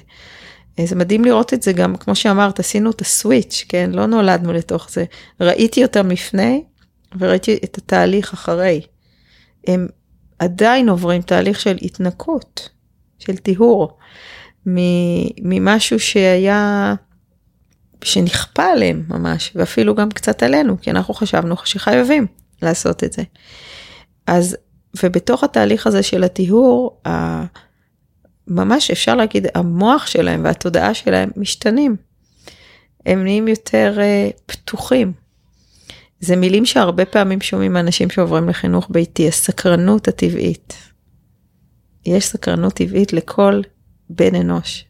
זה 0.86 0.96
מדהים 0.96 1.26
לראות 1.26 1.54
את 1.54 1.64
זה 1.64 1.74
גם, 1.74 1.96
כמו 1.96 2.16
שאמרת, 2.16 2.60
עשינו 2.60 2.92
את 2.92 3.02
הסוויץ', 3.02 3.66
כן? 3.70 3.92
לא 3.94 4.06
נולדנו 4.06 4.54
לתוך 4.54 4.90
זה. 4.92 5.06
ראיתי 5.42 5.84
אותם 5.84 6.12
לפני, 6.12 6.64
וראיתי 7.20 7.60
את 7.64 7.78
התהליך 7.78 8.34
אחרי. 8.34 8.82
הם 9.68 9.88
עדיין 10.40 10.90
עוברים 10.90 11.22
תהליך 11.22 11.60
של 11.60 11.78
התנקות, 11.82 12.70
של 13.20 13.38
טיהור, 13.38 13.98
ממשהו 14.66 16.00
שהיה, 16.00 16.96
שנכפה 18.04 18.66
עליהם 18.66 19.04
ממש, 19.08 19.52
ואפילו 19.56 19.96
גם 19.96 20.10
קצת 20.10 20.44
עלינו, 20.44 20.82
כי 20.82 20.92
אנחנו 20.92 21.14
חשבנו 21.14 21.56
שחייבים 21.66 22.28
לעשות 22.64 23.04
את 23.04 23.14
זה. 23.14 23.24
אז, 24.28 24.58
ובתוך 25.04 25.44
התהליך 25.44 25.88
הזה 25.88 26.04
של 26.04 26.24
הטיהור, 26.24 27.02
ממש 28.48 28.92
אפשר 28.92 29.16
להגיד, 29.16 29.48
המוח 29.56 30.08
שלהם 30.08 30.44
והתודעה 30.44 30.94
שלהם 30.94 31.30
משתנים. 31.38 31.96
הם 33.06 33.24
נהיים 33.24 33.48
יותר 33.48 33.98
uh, 33.98 34.34
פתוחים. 34.46 35.14
זה 36.20 36.36
מילים 36.36 36.66
שהרבה 36.66 37.06
פעמים 37.06 37.42
שומעים 37.42 37.74
מאנשים 37.74 38.10
שעוברים 38.10 38.50
לחינוך 38.50 38.88
ביתי, 38.90 39.28
הסקרנות 39.28 40.08
הטבעית. 40.08 40.74
יש 42.06 42.26
סקרנות 42.26 42.74
טבעית 42.74 43.14
לכל 43.14 43.62
בן 44.10 44.36
אנוש, 44.36 44.86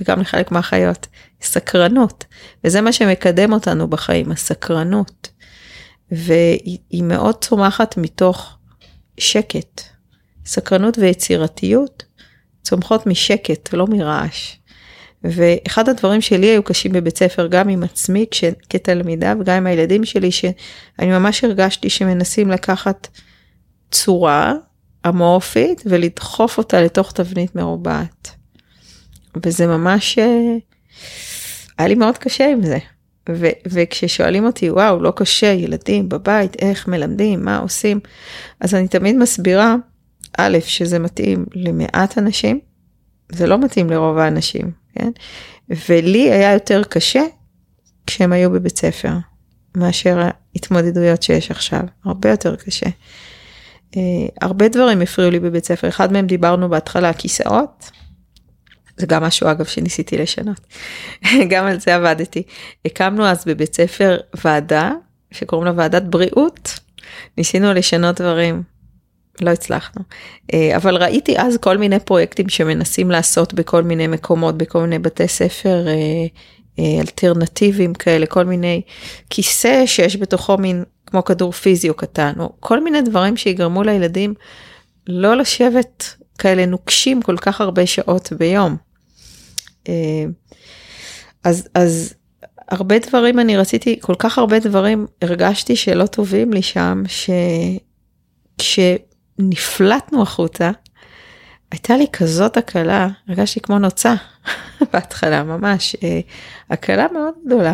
וגם 0.00 0.20
לחלק 0.20 0.52
מהחיות. 0.52 1.06
סקרנות, 1.42 2.24
וזה 2.64 2.80
מה 2.80 2.92
שמקדם 2.92 3.52
אותנו 3.52 3.88
בחיים, 3.88 4.32
הסקרנות. 4.32 5.28
והיא 6.10 7.02
מאוד 7.02 7.44
צומחת 7.44 7.96
מתוך 7.96 8.56
שקט. 9.18 9.82
סקרנות 10.46 10.98
ויצירתיות 10.98 12.04
צומחות 12.62 13.06
משקט, 13.06 13.72
לא 13.72 13.86
מרעש. 13.86 14.56
ואחד 15.24 15.88
הדברים 15.88 16.20
שלי 16.20 16.46
היו 16.46 16.62
קשים 16.62 16.92
בבית 16.92 17.18
ספר 17.18 17.46
גם 17.46 17.68
עם 17.68 17.82
עצמי 17.82 18.26
כש, 18.30 18.44
כתלמידה 18.70 19.34
וגם 19.40 19.56
עם 19.56 19.66
הילדים 19.66 20.04
שלי 20.04 20.30
שאני 20.30 21.06
ממש 21.06 21.44
הרגשתי 21.44 21.90
שמנסים 21.90 22.50
לקחת 22.50 23.08
צורה 23.90 24.54
אמורפית 25.08 25.82
ולדחוף 25.86 26.58
אותה 26.58 26.80
לתוך 26.82 27.12
תבנית 27.12 27.54
מרובעת. 27.54 28.30
וזה 29.44 29.66
ממש 29.66 30.18
אה, 30.18 30.56
היה 31.78 31.88
לי 31.88 31.94
מאוד 31.94 32.18
קשה 32.18 32.50
עם 32.52 32.62
זה. 32.62 32.78
ו- 33.28 33.58
וכששואלים 33.66 34.46
אותי 34.46 34.70
וואו 34.70 35.02
לא 35.02 35.12
קשה 35.16 35.52
ילדים 35.52 36.08
בבית 36.08 36.56
איך 36.62 36.88
מלמדים 36.88 37.44
מה 37.44 37.58
עושים 37.58 38.00
אז 38.60 38.74
אני 38.74 38.88
תמיד 38.88 39.16
מסבירה 39.16 39.76
א' 40.38 40.58
שזה 40.60 40.98
מתאים 40.98 41.46
למעט 41.54 42.18
אנשים 42.18 42.60
זה 43.32 43.46
לא 43.46 43.58
מתאים 43.58 43.90
לרוב 43.90 44.18
האנשים 44.18 44.70
כן? 44.94 45.10
ולי 45.88 46.30
היה 46.30 46.52
יותר 46.52 46.82
קשה 46.84 47.22
כשהם 48.08 48.32
היו 48.32 48.50
בבית 48.50 48.78
ספר, 48.78 49.12
מאשר 49.76 50.18
ההתמודדויות 50.54 51.22
שיש 51.22 51.50
עכשיו, 51.50 51.80
הרבה 52.04 52.30
יותר 52.30 52.56
קשה. 52.56 52.86
Uh, 53.92 53.98
הרבה 54.40 54.68
דברים 54.68 55.00
הפריעו 55.00 55.30
לי 55.30 55.40
בבית 55.40 55.64
ספר, 55.64 55.88
אחד 55.88 56.12
מהם 56.12 56.26
דיברנו 56.26 56.68
בהתחלה, 56.68 57.12
כיסאות. 57.12 57.90
זה 58.98 59.06
גם 59.06 59.22
משהו 59.22 59.50
אגב 59.50 59.64
שניסיתי 59.64 60.18
לשנות, 60.18 60.60
גם 61.50 61.64
על 61.66 61.80
זה 61.80 61.94
עבדתי. 61.94 62.42
הקמנו 62.84 63.26
אז 63.26 63.44
בבית 63.46 63.74
ספר 63.74 64.16
ועדה 64.44 64.92
שקוראים 65.30 65.66
לה 65.66 65.72
ועדת 65.76 66.02
בריאות, 66.02 66.78
ניסינו 67.36 67.72
לשנות 67.72 68.20
דברים 68.20 68.62
לא 69.40 69.50
הצלחנו. 69.50 70.02
אה, 70.54 70.76
אבל 70.76 70.96
ראיתי 70.96 71.38
אז 71.38 71.56
כל 71.56 71.78
מיני 71.78 72.00
פרויקטים 72.00 72.48
שמנסים 72.48 73.10
לעשות 73.10 73.54
בכל 73.54 73.82
מיני 73.82 74.06
מקומות, 74.06 74.58
בכל 74.58 74.80
מיני 74.80 74.98
בתי 74.98 75.28
ספר 75.28 75.88
אה, 75.88 75.92
אה, 76.78 77.00
אלטרנטיביים 77.00 77.94
כאלה, 77.94 78.26
כל 78.26 78.44
מיני 78.44 78.82
כיסא 79.30 79.86
שיש 79.86 80.16
בתוכו 80.16 80.58
מין 80.58 80.84
כמו 81.06 81.24
כדור 81.24 81.52
פיזי 81.52 81.88
או 81.88 81.94
קטן, 81.94 82.32
או 82.38 82.52
כל 82.60 82.84
מיני 82.84 83.02
דברים 83.02 83.36
שיגרמו 83.36 83.82
לילדים 83.82 84.34
לא 85.06 85.36
לשבת 85.36 86.14
כאלה 86.38 86.66
נוקשים 86.66 87.22
כל 87.22 87.36
כך 87.36 87.60
הרבה 87.60 87.86
שעות 87.86 88.32
ביום. 88.38 88.87
אז, 91.44 91.68
אז 91.74 92.14
הרבה 92.68 92.98
דברים 92.98 93.38
אני 93.38 93.56
רציתי, 93.56 93.98
כל 94.00 94.14
כך 94.18 94.38
הרבה 94.38 94.58
דברים 94.58 95.06
הרגשתי 95.22 95.76
שלא 95.76 96.06
טובים 96.06 96.52
לי 96.52 96.62
שם, 96.62 97.02
ש... 97.06 97.30
כש... 98.58 98.78
נפלטנו 99.38 100.22
החוצה, 100.22 100.70
הייתה 101.70 101.96
לי 101.96 102.06
כזאת 102.12 102.56
הקלה, 102.56 103.08
הרגשתי 103.28 103.60
כמו 103.60 103.78
נוצה 103.78 104.14
בהתחלה, 104.92 105.42
ממש, 105.42 105.96
אה, 106.02 106.20
הקלה 106.70 107.06
מאוד 107.12 107.34
גדולה. 107.46 107.72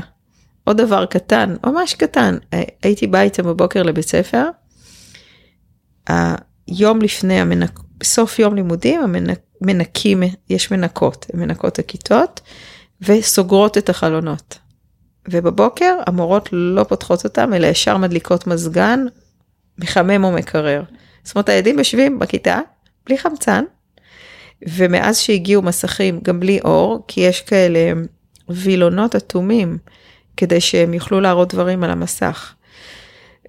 עוד 0.65 0.77
דבר 0.77 1.07
קטן, 1.07 1.57
ממש 1.67 1.95
קטן, 1.95 2.37
אה, 2.53 2.63
הייתי 2.83 3.07
באה 3.07 3.23
איתם 3.23 3.43
בבוקר 3.43 3.83
לבית 3.83 4.09
ספר, 4.09 4.45
היום 6.67 7.03
לפני, 7.03 7.41
המנק, 7.41 7.81
סוף 8.03 8.39
יום 8.39 8.55
לימודים, 8.55 9.01
המנקים, 9.65 10.23
יש 10.51 10.71
מנקות, 10.71 11.27
מנקות 11.35 11.79
הכיתות 11.79 12.41
וסוגרות 13.01 13.79
את 13.79 13.89
החלונות. 13.89 14.59
ובבוקר 15.29 15.97
המורות 16.07 16.49
לא 16.53 16.85
פותחות 16.85 17.25
אותם, 17.25 17.55
אלא 17.55 17.67
ישר 17.67 17.97
מדליקות 17.97 18.47
מזגן, 18.47 19.07
מחמם 19.79 20.25
או 20.25 20.33
מקרר. 20.33 20.83
זאת 21.23 21.37
אומרת 21.37 21.49
הילדים 21.49 21.79
יושבים 21.79 22.19
בכיתה 22.19 22.61
בלי 23.07 23.19
חמצן, 23.19 23.65
ומאז 24.69 25.19
שהגיעו 25.19 25.63
מסכים 25.63 26.21
גם 26.23 26.41
בלי 26.41 26.61
אור, 26.65 27.05
כי 27.09 27.21
יש 27.21 27.41
כאלה 27.41 27.93
וילונות 28.49 29.17
אטומים 29.17 29.79
כדי 30.37 30.61
שהם 30.61 30.95
יוכלו 30.95 31.21
להראות 31.21 31.55
דברים 31.55 31.85
על 31.85 31.91
המסך. 31.91 32.55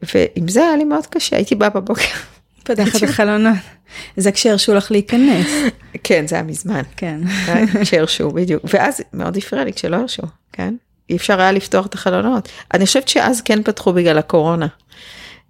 ועם 0.03 0.47
זה 0.47 0.61
היה 0.61 0.77
לי 0.77 0.83
מאוד 0.83 1.05
קשה, 1.05 1.35
הייתי 1.35 1.55
באה 1.55 1.69
בבוקר. 1.69 2.15
פתחת 2.65 2.95
את 2.95 3.03
החלונות. 3.03 3.57
זה 4.17 4.31
כשהרשו 4.31 4.73
לך 4.73 4.91
להיכנס. 4.91 5.47
כן, 6.03 6.27
זה 6.27 6.35
היה 6.35 6.43
מזמן. 6.43 6.81
כן. 6.97 7.21
כשהרשו, 7.81 8.31
בדיוק. 8.31 8.63
ואז 8.73 9.01
מאוד 9.13 9.37
הפריע 9.37 9.63
לי 9.63 9.73
כשלא 9.73 9.95
הרשו, 9.95 10.23
כן? 10.53 10.75
אי 11.09 11.15
אפשר 11.15 11.41
היה 11.41 11.51
לפתוח 11.51 11.85
את 11.85 11.93
החלונות. 11.93 12.49
אני 12.73 12.85
חושבת 12.85 13.07
שאז 13.07 13.41
כן 13.41 13.63
פתחו 13.63 13.93
בגלל 13.93 14.17
הקורונה. 14.17 14.67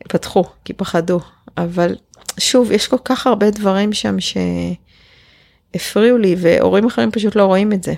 פתחו, 0.10 0.44
כי 0.66 0.74
פחדו. 0.74 1.20
אבל 1.58 1.96
שוב, 2.40 2.72
יש 2.72 2.88
כל 2.88 2.98
כך 3.06 3.28
הרבה 3.28 3.50
דברים 3.50 3.94
שם 3.94 4.16
שהפריעו 5.76 6.18
לי, 6.18 6.36
והורים 6.40 6.86
אחרים 6.86 7.12
פשוט 7.12 7.36
לא 7.36 7.46
רואים 7.46 7.74
את 7.74 7.84
זה. 7.84 7.94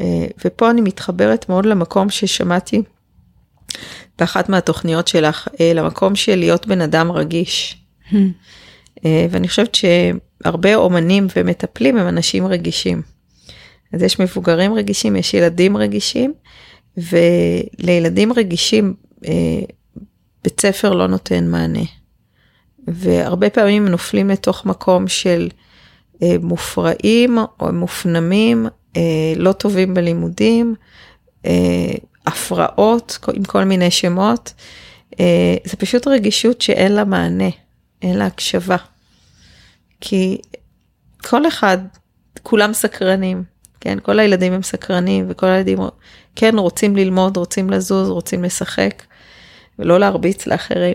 אה, 0.00 0.26
ופה 0.44 0.70
אני 0.70 0.80
מתחברת 0.80 1.48
מאוד 1.48 1.66
למקום 1.66 2.10
ששמעתי 2.10 2.82
באחת 4.18 4.48
מהתוכניות 4.48 5.08
שלך, 5.08 5.48
אה, 5.60 5.72
למקום 5.74 6.16
של 6.16 6.36
להיות 6.36 6.66
בן 6.66 6.80
אדם 6.80 7.12
רגיש. 7.12 7.85
אה, 9.04 9.26
ואני 9.30 9.48
חושבת 9.48 9.74
שהרבה 9.74 10.74
אומנים 10.74 11.26
ומטפלים 11.36 11.96
הם 11.96 12.08
אנשים 12.08 12.46
רגישים. 12.46 13.02
אז 13.92 14.02
יש 14.02 14.20
מבוגרים 14.20 14.74
רגישים, 14.74 15.16
יש 15.16 15.34
ילדים 15.34 15.76
רגישים, 15.76 16.34
ולילדים 16.96 18.32
רגישים 18.32 18.94
בית 20.44 20.60
ספר 20.60 20.92
לא 20.92 21.06
נותן 21.06 21.48
מענה. 21.48 21.84
והרבה 22.88 23.50
פעמים 23.50 23.88
נופלים 23.88 24.28
לתוך 24.28 24.66
מקום 24.66 25.08
של 25.08 25.48
אה, 26.22 26.36
מופרעים 26.42 27.38
או 27.60 27.72
מופנמים, 27.72 28.66
אה, 28.96 29.32
לא 29.36 29.52
טובים 29.52 29.94
בלימודים, 29.94 30.74
אה, 31.46 31.94
הפרעות 32.26 33.18
עם 33.34 33.44
כל 33.44 33.64
מיני 33.64 33.90
שמות, 33.90 34.52
אה, 35.20 35.56
זה 35.64 35.76
פשוט 35.76 36.06
רגישות 36.06 36.60
שאין 36.60 36.92
לה 36.92 37.04
מענה, 37.04 37.48
לה 38.04 38.26
הקשבה. 38.26 38.76
כי 40.00 40.38
כל 41.18 41.48
אחד, 41.48 41.78
כולם 42.42 42.72
סקרנים, 42.72 43.44
כן? 43.80 43.98
כל 44.02 44.18
הילדים 44.18 44.52
הם 44.52 44.62
סקרנים 44.62 45.26
וכל 45.28 45.46
הילדים 45.46 45.78
כן 46.36 46.58
רוצים 46.58 46.96
ללמוד, 46.96 47.36
רוצים 47.36 47.70
לזוז, 47.70 48.08
רוצים 48.08 48.44
לשחק 48.44 49.02
ולא 49.78 50.00
להרביץ 50.00 50.46
לאחרים. 50.46 50.94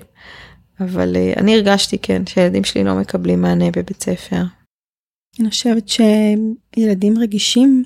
אבל 0.79 1.15
uh, 1.15 1.39
אני 1.39 1.55
הרגשתי 1.55 1.97
כן 1.97 2.25
שהילדים 2.25 2.63
שלי 2.63 2.83
לא 2.83 2.95
מקבלים 2.95 3.41
מענה 3.41 3.65
בבית 3.71 4.03
ספר. 4.03 4.41
אני 5.39 5.49
חושבת 5.49 5.89
שילדים 5.89 7.17
רגישים 7.17 7.83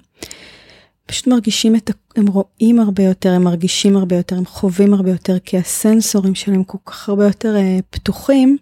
פשוט 1.06 1.28
מרגישים 1.28 1.76
את, 1.76 1.92
הם 2.16 2.28
רואים 2.28 2.80
הרבה 2.80 3.04
יותר, 3.04 3.34
הם 3.34 3.44
מרגישים 3.44 3.98
הרבה 3.98 4.16
יותר, 4.16 4.38
הם 4.38 4.46
חווים 4.46 4.94
הרבה 4.94 5.12
יותר, 5.12 5.40
כי 5.40 5.58
הסנסורים 5.58 6.36
שלהם 6.36 6.64
כל 6.64 6.78
כך 6.86 7.10
הרבה 7.10 7.26
יותר 7.26 7.56
uh, 7.56 7.82
פתוחים, 7.90 8.58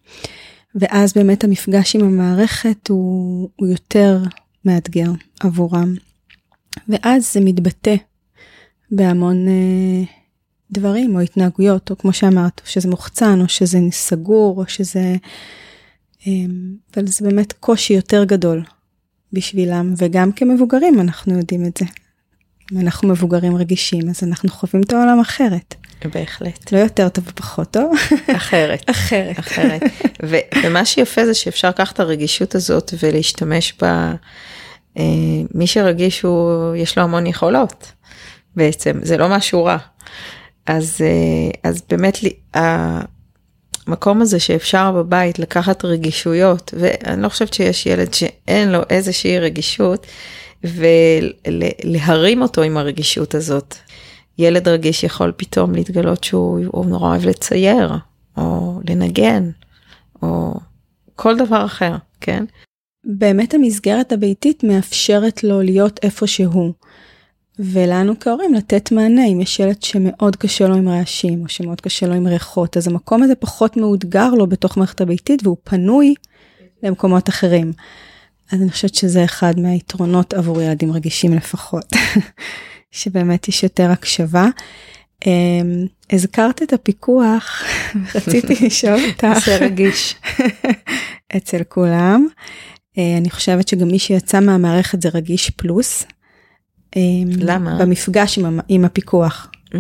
ואז 0.75 1.13
באמת 1.13 1.43
המפגש 1.43 1.95
עם 1.95 2.01
המערכת 2.01 2.87
הוא, 2.87 3.49
הוא 3.55 3.67
יותר 3.67 4.23
מאתגר 4.65 5.11
עבורם. 5.39 5.95
ואז 6.87 7.33
זה 7.33 7.39
מתבטא 7.39 7.95
בהמון 8.91 9.47
uh, 9.47 10.07
דברים 10.71 11.15
או 11.15 11.19
התנהגויות, 11.19 11.91
או 11.91 11.97
כמו 11.97 12.13
שאמרת, 12.13 12.61
או 12.65 12.69
שזה 12.69 12.89
מוחצן, 12.89 13.41
או 13.41 13.49
שזה 13.49 13.79
סגור, 13.91 14.57
או 14.57 14.63
שזה... 14.67 15.15
Um, 16.21 16.25
אבל 16.95 17.07
זה 17.07 17.25
באמת 17.25 17.53
קושי 17.53 17.93
יותר 17.93 18.23
גדול 18.23 18.63
בשבילם, 19.33 19.93
וגם 19.97 20.31
כמבוגרים 20.31 20.99
אנחנו 20.99 21.37
יודעים 21.37 21.65
את 21.65 21.77
זה. 21.77 22.02
אנחנו 22.81 23.07
מבוגרים 23.07 23.55
רגישים, 23.55 24.09
אז 24.09 24.23
אנחנו 24.23 24.49
חווים 24.49 24.83
את 24.83 24.93
העולם 24.93 25.19
אחרת. 25.19 25.75
בהחלט. 26.13 26.71
לא 26.71 26.77
יותר 26.77 27.09
טוב 27.09 27.25
ופחות 27.27 27.71
טוב. 27.71 27.93
אחרת. 28.35 28.89
אחרת. 28.89 29.39
אחרת. 29.39 29.81
ו- 30.23 30.63
ומה 30.63 30.85
שיפה 30.85 31.25
זה 31.25 31.33
שאפשר 31.33 31.69
לקחת 31.69 31.93
את 31.93 31.99
הרגישות 31.99 32.55
הזאת 32.55 32.93
ולהשתמש 33.03 33.73
בה. 33.81 34.13
אה, 34.97 35.03
מי 35.55 35.67
שרגיש 35.67 36.21
הוא, 36.21 36.75
יש 36.75 36.97
לו 36.97 37.03
המון 37.03 37.27
יכולות 37.27 37.91
בעצם, 38.55 38.99
זה 39.01 39.17
לא 39.17 39.29
משהו 39.29 39.63
רע. 39.63 39.77
אז, 40.65 40.97
אה, 41.01 41.69
אז 41.69 41.81
באמת 41.89 42.17
המקום 42.53 44.21
הזה 44.21 44.39
שאפשר 44.39 44.91
בבית 44.91 45.39
לקחת 45.39 45.85
רגישויות, 45.85 46.73
ואני 46.77 47.21
לא 47.21 47.29
חושבת 47.29 47.53
שיש 47.53 47.85
ילד 47.85 48.13
שאין 48.13 48.71
לו 48.71 48.79
איזושהי 48.89 49.39
רגישות, 49.39 50.07
ולהרים 50.63 52.41
אותו 52.41 52.61
עם 52.61 52.77
הרגישות 52.77 53.35
הזאת. 53.35 53.75
ילד 54.37 54.67
רגיש 54.67 55.03
יכול 55.03 55.33
פתאום 55.37 55.75
להתגלות 55.75 56.23
שהוא 56.23 56.85
נורא 56.85 57.09
אוהב 57.09 57.25
לצייר, 57.25 57.91
או 58.37 58.79
לנגן, 58.89 59.49
או 60.21 60.53
כל 61.15 61.37
דבר 61.37 61.65
אחר, 61.65 61.95
כן? 62.21 62.45
באמת 63.05 63.53
המסגרת 63.53 64.11
הביתית 64.11 64.63
מאפשרת 64.63 65.43
לו 65.43 65.61
להיות 65.61 65.99
איפה 66.03 66.27
שהוא. 66.27 66.73
ולנו 67.59 68.19
כהורים 68.19 68.53
לתת 68.53 68.91
מענה 68.91 69.25
אם 69.25 69.41
יש 69.41 69.59
ילד 69.59 69.83
שמאוד 69.83 70.35
קשה 70.35 70.67
לו 70.67 70.75
עם 70.75 70.89
רעשים 70.89 71.43
או 71.43 71.49
שמאוד 71.49 71.81
קשה 71.81 72.07
לו 72.07 72.13
עם 72.13 72.27
ריחות 72.27 72.77
אז 72.77 72.87
המקום 72.87 73.23
הזה 73.23 73.35
פחות 73.35 73.77
מאותגר 73.77 74.29
לו 74.29 74.47
בתוך 74.47 74.77
מערכת 74.77 75.01
הביתית 75.01 75.43
והוא 75.43 75.57
פנוי 75.63 76.13
למקומות 76.83 77.29
אחרים. 77.29 77.73
אז 78.53 78.61
אני 78.61 78.71
חושבת 78.71 78.95
שזה 78.95 79.23
אחד 79.23 79.59
מהיתרונות 79.59 80.33
עבור 80.33 80.61
ילדים 80.61 80.91
רגישים 80.91 81.33
לפחות, 81.33 81.85
שבאמת 82.91 83.47
יש 83.47 83.63
יותר 83.63 83.91
הקשבה. 83.91 84.45
Um, 85.23 85.27
הזכרת 86.09 86.63
את 86.63 86.73
הפיקוח, 86.73 87.63
רציתי 88.15 88.53
לשאול 88.65 88.99
אותך. 89.09 89.27
זה 89.45 89.57
רגיש. 89.57 90.15
אצל 91.37 91.63
כולם. 91.63 92.27
Uh, 92.95 92.99
אני 93.17 93.29
חושבת 93.29 93.67
שגם 93.67 93.87
מי 93.87 93.99
שיצא 93.99 94.39
מהמערכת 94.39 95.01
זה 95.01 95.09
רגיש 95.13 95.49
פלוס. 95.49 96.03
Um, 96.03 96.95
למה? 97.37 97.77
במפגש 97.79 98.37
עם, 98.39 98.59
עם 98.67 98.85
הפיקוח. 98.85 99.51
Mm-hmm. 99.65 99.77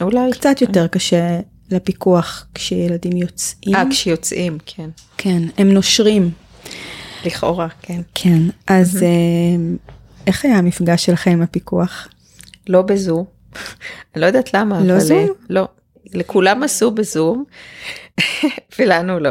אולי. 0.00 0.32
קצת 0.32 0.60
יותר 0.60 0.86
קשה 0.86 1.40
לפיקוח 1.70 2.46
כשילדים 2.54 3.16
יוצאים. 3.16 3.74
אה, 3.74 3.84
כשיוצאים, 3.90 4.58
כן. 4.66 4.90
כן, 5.16 5.42
הם 5.58 5.70
נושרים. 5.72 6.30
לכאורה, 7.24 7.68
כן. 7.82 8.00
כן, 8.14 8.40
אז 8.66 8.96
mm-hmm. 9.02 9.92
איך 10.26 10.44
היה 10.44 10.58
המפגש 10.58 11.06
שלכם 11.06 11.30
עם 11.30 11.42
הפיקוח? 11.42 12.08
לא 12.68 12.82
בזום. 12.82 13.24
אני 14.14 14.20
לא 14.20 14.26
יודעת 14.26 14.54
למה, 14.54 14.80
לא 14.80 14.92
אבל... 14.92 15.00
זום? 15.00 15.28
לא. 15.50 15.68
לכולם 16.14 16.62
עשו 16.62 16.90
בזום, 16.90 17.44
ולנו 18.78 19.20
לא. 19.20 19.30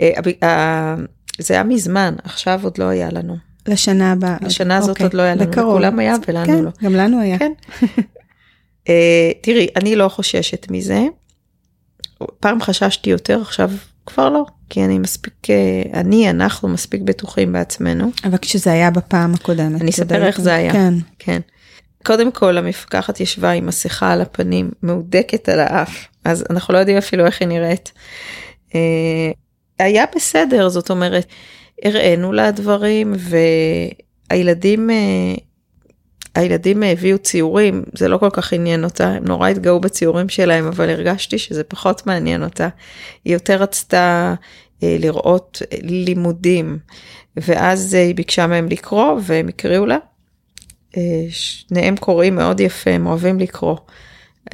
אה, 0.00 0.94
זה 1.38 1.54
היה 1.54 1.62
מזמן, 1.62 2.14
עכשיו 2.24 2.60
עוד 2.62 2.78
לא 2.78 2.84
היה 2.84 3.08
לנו. 3.12 3.36
לשנה 3.68 4.12
הבאה. 4.12 4.36
לשנה 4.40 4.76
הזאת 4.76 4.90
אוקיי. 4.90 5.04
עוד 5.04 5.14
לא 5.14 5.22
היה 5.22 5.34
לנו, 5.34 5.50
בקרוב. 5.50 5.74
לכולם 5.74 5.98
היה 5.98 6.14
ולנו 6.28 6.46
כן, 6.46 6.64
לא. 6.64 6.70
גם 6.82 6.94
לנו 6.94 7.20
היה. 7.20 7.38
כן. 7.38 7.52
תראי, 9.42 9.68
אני 9.76 9.96
לא 9.96 10.08
חוששת 10.08 10.66
מזה. 10.70 11.06
פעם 12.40 12.60
חששתי 12.60 13.10
יותר, 13.10 13.40
עכשיו 13.40 13.70
כבר 14.10 14.30
לא, 14.30 14.44
כי 14.68 14.84
אני 14.84 14.98
מספיק, 14.98 15.50
אה, 15.50 16.00
אני, 16.00 16.30
אנחנו 16.30 16.68
מספיק 16.68 17.02
בטוחים 17.02 17.52
בעצמנו. 17.52 18.10
אבל 18.24 18.38
כשזה 18.38 18.72
היה 18.72 18.90
בפעם 18.90 19.34
הקודמת. 19.34 19.80
אני 19.80 19.90
אספר 19.90 20.26
איך 20.26 20.40
זה 20.40 20.54
היה. 20.54 20.72
כן. 20.72 20.94
כן. 21.18 21.40
קודם 22.04 22.32
כל 22.32 22.58
המפקחת 22.58 23.20
ישבה 23.20 23.50
עם 23.50 23.66
מסכה 23.66 24.12
על 24.12 24.20
הפנים, 24.20 24.70
מהודקת 24.82 25.48
על 25.48 25.60
האף, 25.60 26.06
אז 26.24 26.44
אנחנו 26.50 26.74
לא 26.74 26.78
יודעים 26.78 26.96
אפילו 26.98 27.26
איך 27.26 27.40
היא 27.40 27.48
נראית. 27.48 27.92
אה, 28.74 29.30
היה 29.78 30.04
בסדר, 30.16 30.68
זאת 30.68 30.90
אומרת, 30.90 31.26
הראינו 31.84 32.32
לה 32.32 32.50
דברים 32.50 33.14
והילדים 34.30 34.90
אה, 34.90 35.34
הילדים 36.34 36.82
הביאו 36.82 37.18
ציורים, 37.18 37.84
זה 37.94 38.08
לא 38.08 38.18
כל 38.18 38.30
כך 38.30 38.52
עניין 38.52 38.84
אותה, 38.84 39.08
הם 39.08 39.24
נורא 39.24 39.48
התגאו 39.48 39.80
בציורים 39.80 40.28
שלהם, 40.28 40.66
אבל 40.66 40.90
הרגשתי 40.90 41.38
שזה 41.38 41.64
פחות 41.64 42.06
מעניין 42.06 42.42
אותה. 42.42 42.68
היא 43.24 43.32
יותר 43.32 43.62
רצתה 43.62 44.34
אה, 44.82 44.96
לראות 45.00 45.62
אה, 45.72 45.78
לימודים, 45.82 46.78
ואז 47.36 47.94
אה, 47.94 48.02
היא 48.02 48.14
ביקשה 48.14 48.46
מהם 48.46 48.68
לקרוא, 48.68 49.20
והם 49.22 49.48
הקריאו 49.48 49.86
לה. 49.86 49.98
אה, 50.96 51.26
שניהם 51.30 51.96
קוראים 51.96 52.34
מאוד 52.34 52.60
יפה, 52.60 52.90
הם 52.90 53.06
אוהבים 53.06 53.40
לקרוא, 53.40 53.76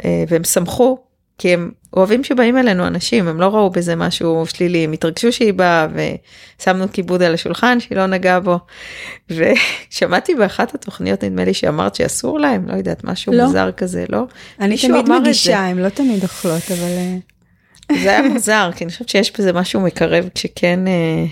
אה, 0.04 0.24
והם 0.28 0.44
שמחו 0.44 0.98
כי 1.38 1.54
הם 1.54 1.70
אוהבים 1.96 2.24
שבאים 2.24 2.58
אלינו 2.58 2.86
אנשים, 2.86 3.28
הם 3.28 3.40
לא 3.40 3.46
ראו 3.46 3.70
בזה 3.70 3.96
משהו 3.96 4.46
שלילי, 4.46 4.84
הם 4.84 4.92
התרגשו 4.92 5.32
שהיא 5.32 5.52
באה 5.52 5.86
ושמנו 6.58 6.92
כיבוד 6.92 7.22
על 7.22 7.34
השולחן 7.34 7.80
שהיא 7.80 7.98
לא 7.98 8.06
נגעה 8.06 8.40
בו. 8.40 8.58
ושמעתי 9.30 10.34
באחת 10.34 10.74
התוכניות, 10.74 11.24
נדמה 11.24 11.44
לי 11.44 11.54
שאמרת 11.54 11.94
שאסור 11.94 12.40
להם, 12.40 12.68
לא 12.68 12.74
יודעת, 12.74 13.04
משהו 13.04 13.32
לא. 13.32 13.46
מוזר 13.46 13.72
כזה, 13.72 14.04
לא? 14.08 14.22
אני 14.60 14.78
תמיד 14.78 15.08
מגישה, 15.08 15.58
הם 15.58 15.78
לא 15.78 15.88
תמיד 15.88 16.22
אוכלות, 16.22 16.62
אבל... 16.70 16.90
אה, 16.90 17.16
זה 18.02 18.10
היה 18.10 18.28
מוזר, 18.28 18.70
כי 18.76 18.84
אני 18.84 18.92
חושבת 18.92 19.08
שיש 19.08 19.32
בזה 19.38 19.52
משהו 19.52 19.80
מקרב 19.80 20.28
כשכן 20.34 20.86
אה, 20.86 21.24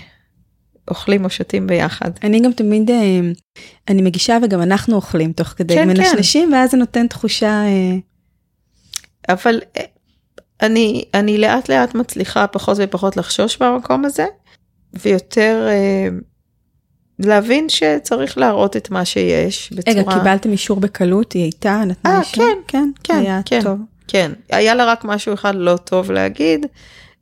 אוכלים 0.87 1.25
או 1.25 1.29
שותים 1.29 1.67
ביחד. 1.67 2.11
אני 2.23 2.39
גם 2.39 2.51
תמיד, 2.51 2.91
אה, 2.91 3.19
אני 3.87 4.01
מגישה 4.01 4.37
וגם 4.43 4.61
אנחנו 4.61 4.95
אוכלים 4.95 5.33
תוך 5.33 5.47
כדי 5.47 5.75
כן, 5.75 5.87
מנשנשים, 5.87 6.49
כן. 6.49 6.53
ואז 6.53 6.71
זה 6.71 6.77
נותן 6.77 7.07
תחושה... 7.07 7.47
אה... 7.47 7.95
אבל 9.29 9.61
אה, 9.77 9.83
אני, 10.61 11.05
אני 11.13 11.37
לאט 11.37 11.69
לאט 11.69 11.95
מצליחה 11.95 12.47
פחות 12.47 12.77
ופחות 12.81 13.17
לחשוש 13.17 13.57
במקום 13.57 14.05
הזה, 14.05 14.25
ויותר 14.93 15.67
אה, 15.69 16.07
להבין 17.19 17.69
שצריך 17.69 18.37
להראות 18.37 18.77
את 18.77 18.89
מה 18.89 19.05
שיש 19.05 19.73
בצורה... 19.73 20.01
רגע, 20.01 20.11
קיבלתם 20.13 20.51
אישור 20.51 20.79
בקלות? 20.79 21.33
היא 21.33 21.43
הייתה? 21.43 21.83
נתנה 21.85 22.19
אישור? 22.19 22.43
אה, 22.43 22.49
כן, 22.49 22.57
כן, 22.67 22.91
כן. 23.03 23.19
היה 23.19 23.41
כן, 23.45 23.61
טוב. 23.63 23.79
כן, 24.07 24.31
היה 24.49 24.75
לה 24.75 24.85
רק 24.85 25.05
משהו 25.05 25.33
אחד 25.33 25.55
לא 25.55 25.77
טוב 25.77 26.11
להגיד, 26.11 26.65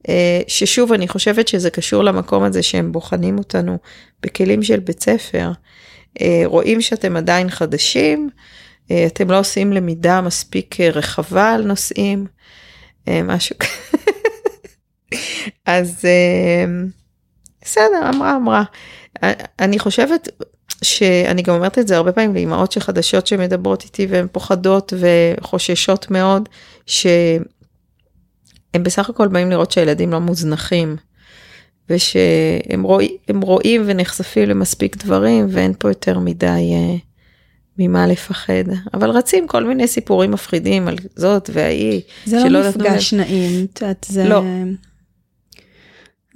אה, 0.09 0.41
ששוב, 0.47 0.93
אני 0.93 1.07
חושבת 1.07 1.47
שזה 1.47 1.69
קשור 1.69 2.03
למקום 2.03 2.43
הזה 2.43 2.63
שהם 2.63 2.91
בוחנים 2.91 3.37
אותנו 3.37 3.77
בכלים 4.23 4.63
של 4.63 4.79
בית 4.79 5.03
ספר. 5.03 5.51
אה, 6.21 6.41
רואים 6.45 6.81
שאתם 6.81 7.15
עדיין 7.15 7.49
חדשים, 7.49 8.29
אה, 8.91 9.05
אתם 9.05 9.31
לא 9.31 9.39
עושים 9.39 9.73
למידה 9.73 10.21
מספיק 10.21 10.81
אה, 10.81 10.89
רחבה 10.89 11.51
על 11.51 11.63
נושאים. 11.63 12.25
אה, 13.07 13.23
משהו 13.23 13.55
כזה. 13.59 13.97
אז 15.65 16.05
אה, 16.05 16.65
בסדר, 17.61 18.09
אמרה, 18.09 18.35
אמרה. 18.35 18.63
אני 19.59 19.79
חושבת 19.79 20.29
שאני 20.83 21.41
גם 21.41 21.55
אומרת 21.55 21.79
את 21.79 21.87
זה 21.87 21.97
הרבה 21.97 22.11
פעמים 22.11 22.35
לאמהות 22.35 22.71
שחדשות 22.71 23.27
שמדברות 23.27 23.83
איתי 23.83 24.05
והן 24.09 24.27
פוחדות 24.31 24.93
וחוששות 24.99 26.11
מאוד, 26.11 26.49
שהם 26.85 27.43
בסך 28.83 29.09
הכל 29.09 29.27
באים 29.27 29.49
לראות 29.49 29.71
שהילדים 29.71 30.11
לא 30.11 30.19
מוזנחים. 30.19 30.95
ושהם 31.89 32.83
רואים, 32.83 33.41
רואים 33.41 33.83
ונחשפים 33.85 34.49
למספיק 34.49 34.97
דברים 34.97 35.47
ואין 35.49 35.73
פה 35.79 35.89
יותר 35.89 36.19
מדי 36.19 36.73
ממה 37.77 38.07
לפחד, 38.07 38.63
אבל 38.93 39.09
רצים 39.09 39.47
כל 39.47 39.63
מיני 39.63 39.87
סיפורים 39.87 40.31
מפחידים 40.31 40.87
על 40.87 40.95
זאת 41.15 41.49
וההיא. 41.53 42.01
זה 42.25 42.49
לא 42.49 42.69
מפגש 42.69 43.13
נעים, 43.13 43.65
את 43.65 43.81
יודעת, 43.81 44.05
זה... 44.09 44.29
לא. 44.29 44.43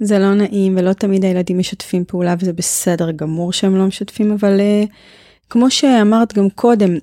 זה 0.00 0.18
לא 0.18 0.34
נעים 0.34 0.76
ולא 0.78 0.92
תמיד 0.92 1.24
הילדים 1.24 1.58
משתפים 1.58 2.04
פעולה 2.04 2.34
וזה 2.38 2.52
בסדר 2.52 3.10
גמור 3.10 3.52
שהם 3.52 3.76
לא 3.76 3.86
משתפים, 3.86 4.32
אבל 4.32 4.60
uh, 4.60 4.90
כמו 5.50 5.70
שאמרת 5.70 6.34
גם 6.34 6.50
קודם, 6.50 6.96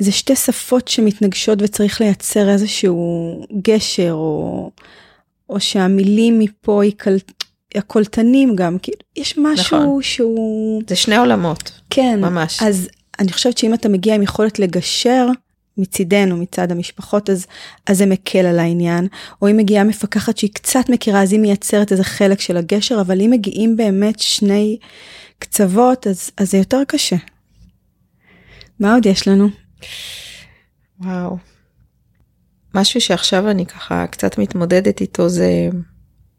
זה 0.00 0.12
שתי 0.12 0.36
שפות 0.36 0.88
שמתנגשות 0.88 1.62
וצריך 1.62 2.00
לייצר 2.00 2.48
איזשהו 2.48 3.40
גשר 3.62 4.12
או, 4.12 4.70
או 5.50 5.60
שהמילים 5.60 6.38
מפה 6.38 6.84
יקלט... 6.84 7.32
הקולטנים 7.74 8.56
גם, 8.56 8.78
כאילו, 8.82 8.98
יש 9.16 9.38
משהו 9.38 9.78
נכון. 9.78 10.02
שהוא... 10.02 10.82
זה 10.88 10.96
שני 10.96 11.16
עולמות. 11.16 11.80
כן. 11.90 12.20
ממש. 12.20 12.62
אז 12.62 12.88
אני 13.18 13.32
חושבת 13.32 13.58
שאם 13.58 13.74
אתה 13.74 13.88
מגיע 13.88 14.14
עם 14.14 14.22
יכולת 14.22 14.58
לגשר 14.58 15.26
מצידנו, 15.78 16.36
מצד 16.36 16.72
המשפחות, 16.72 17.30
אז, 17.30 17.46
אז 17.86 17.98
זה 17.98 18.06
מקל 18.06 18.46
על 18.46 18.58
העניין. 18.58 19.08
או 19.42 19.50
אם 19.50 19.56
מגיעה 19.56 19.84
מפקחת 19.84 20.38
שהיא 20.38 20.50
קצת 20.54 20.84
מכירה, 20.88 21.22
אז 21.22 21.32
היא 21.32 21.40
מייצרת 21.40 21.92
איזה 21.92 22.04
חלק 22.04 22.40
של 22.40 22.56
הגשר, 22.56 23.00
אבל 23.00 23.20
אם 23.20 23.30
מגיעים 23.30 23.76
באמת 23.76 24.18
שני 24.18 24.78
קצוות, 25.38 26.06
אז, 26.06 26.30
אז 26.36 26.50
זה 26.50 26.58
יותר 26.58 26.82
קשה. 26.88 27.16
מה 28.80 28.94
עוד 28.94 29.06
יש 29.06 29.28
לנו? 29.28 29.48
וואו. 31.00 31.36
משהו 32.74 33.00
שעכשיו 33.00 33.50
אני 33.50 33.66
ככה 33.66 34.06
קצת 34.06 34.38
מתמודדת 34.38 35.00
איתו 35.00 35.28
זה 35.28 35.68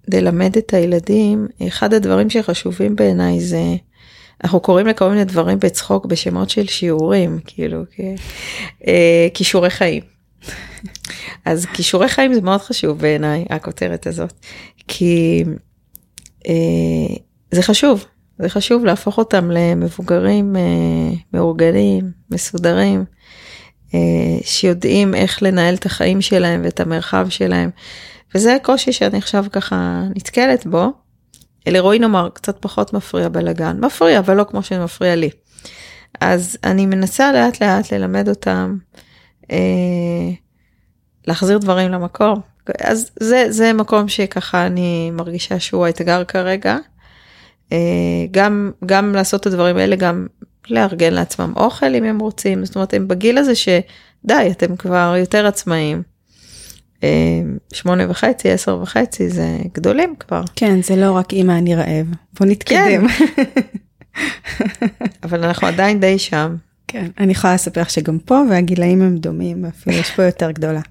ללמד 0.07 0.57
את 0.57 0.73
הילדים, 0.73 1.47
אחד 1.67 1.93
הדברים 1.93 2.29
שחשובים 2.29 2.95
בעיניי 2.95 3.39
זה, 3.39 3.75
אנחנו 4.43 4.59
קוראים 4.59 4.87
לכל 4.87 5.09
מיני 5.09 5.25
דברים 5.25 5.59
בצחוק 5.59 6.05
בשמות 6.05 6.49
של 6.49 6.67
שיעורים, 6.67 7.39
כאילו, 7.45 7.83
אה, 8.87 9.27
כישורי 9.33 9.69
חיים. 9.69 10.03
אז 11.45 11.65
כישורי 11.65 12.07
חיים 12.07 12.33
זה 12.33 12.41
מאוד 12.41 12.61
חשוב 12.61 12.99
בעיניי, 12.99 13.45
הכותרת 13.49 14.07
הזאת, 14.07 14.33
כי 14.87 15.43
אה, 16.47 17.15
זה 17.51 17.61
חשוב, 17.61 18.05
זה 18.39 18.49
חשוב 18.49 18.85
להפוך 18.85 19.17
אותם 19.17 19.51
למבוגרים 19.51 20.55
אה, 20.55 20.61
מאורגנים, 21.33 22.11
מסודרים, 22.31 23.05
שיודעים 24.43 25.15
איך 25.15 25.43
לנהל 25.43 25.75
את 25.75 25.85
החיים 25.85 26.21
שלהם 26.21 26.61
ואת 26.63 26.79
המרחב 26.79 27.27
שלהם. 27.29 27.69
וזה 28.35 28.57
קושי 28.63 28.91
שאני 28.91 29.17
עכשיו 29.17 29.45
ככה 29.51 30.03
נתקלת 30.15 30.65
בו. 30.65 31.06
אלרועי 31.67 31.99
נאמר 31.99 32.29
קצת 32.33 32.57
פחות 32.59 32.93
מפריע 32.93 33.29
בלאגן, 33.29 33.77
מפריע 33.79 34.19
אבל 34.19 34.37
לא 34.37 34.43
כמו 34.43 34.63
שמפריע 34.63 35.15
לי. 35.15 35.29
אז 36.21 36.57
אני 36.63 36.85
מנסה 36.85 37.31
לאט 37.31 37.61
לאט 37.61 37.93
ללמד 37.93 38.29
אותם 38.29 38.77
אה, 39.51 39.57
להחזיר 41.27 41.57
דברים 41.57 41.91
למקום. 41.91 42.41
אז 42.81 43.11
זה, 43.19 43.45
זה 43.49 43.73
מקום 43.73 44.07
שככה 44.07 44.65
אני 44.65 45.11
מרגישה 45.11 45.59
שהוא 45.59 45.85
האתגר 45.85 46.23
כרגע. 46.23 46.77
אה, 47.71 47.77
גם, 48.31 48.71
גם 48.85 49.15
לעשות 49.15 49.41
את 49.41 49.45
הדברים 49.45 49.77
האלה, 49.77 49.95
גם 49.95 50.27
לארגן 50.69 51.13
לעצמם 51.13 51.53
אוכל 51.55 51.95
אם 51.95 52.03
הם 52.03 52.19
רוצים, 52.19 52.65
זאת 52.65 52.75
אומרת 52.75 52.93
הם 52.93 53.07
בגיל 53.07 53.37
הזה 53.37 53.55
שדי, 53.55 54.47
אתם 54.51 54.75
כבר 54.75 55.15
יותר 55.17 55.47
עצמאים. 55.47 56.03
שמונה 57.73 58.09
וחצי, 58.09 58.49
עשר 58.49 58.79
וחצי, 58.81 59.29
זה 59.29 59.57
גדולים 59.73 60.13
כבר. 60.19 60.41
כן, 60.55 60.81
זה 60.81 60.95
לא 60.95 61.11
רק 61.11 61.33
אמא 61.33 61.51
אני 61.51 61.75
רעב, 61.75 62.07
בוא 62.39 62.47
נתקדם. 62.47 63.07
כן. 63.07 63.61
אבל 65.23 65.43
אנחנו 65.43 65.67
עדיין 65.67 65.99
די 65.99 66.19
שם. 66.19 66.55
כן, 66.87 67.07
אני 67.19 67.31
יכולה 67.31 67.53
לספר 67.53 67.81
לך 67.81 67.89
שגם 67.89 68.19
פה 68.19 68.41
והגילאים 68.49 69.01
הם 69.01 69.17
דומים, 69.17 69.65
אפילו 69.65 69.95
יש 69.97 70.11
פה 70.11 70.23
יותר 70.23 70.51
גדולה. 70.51 70.81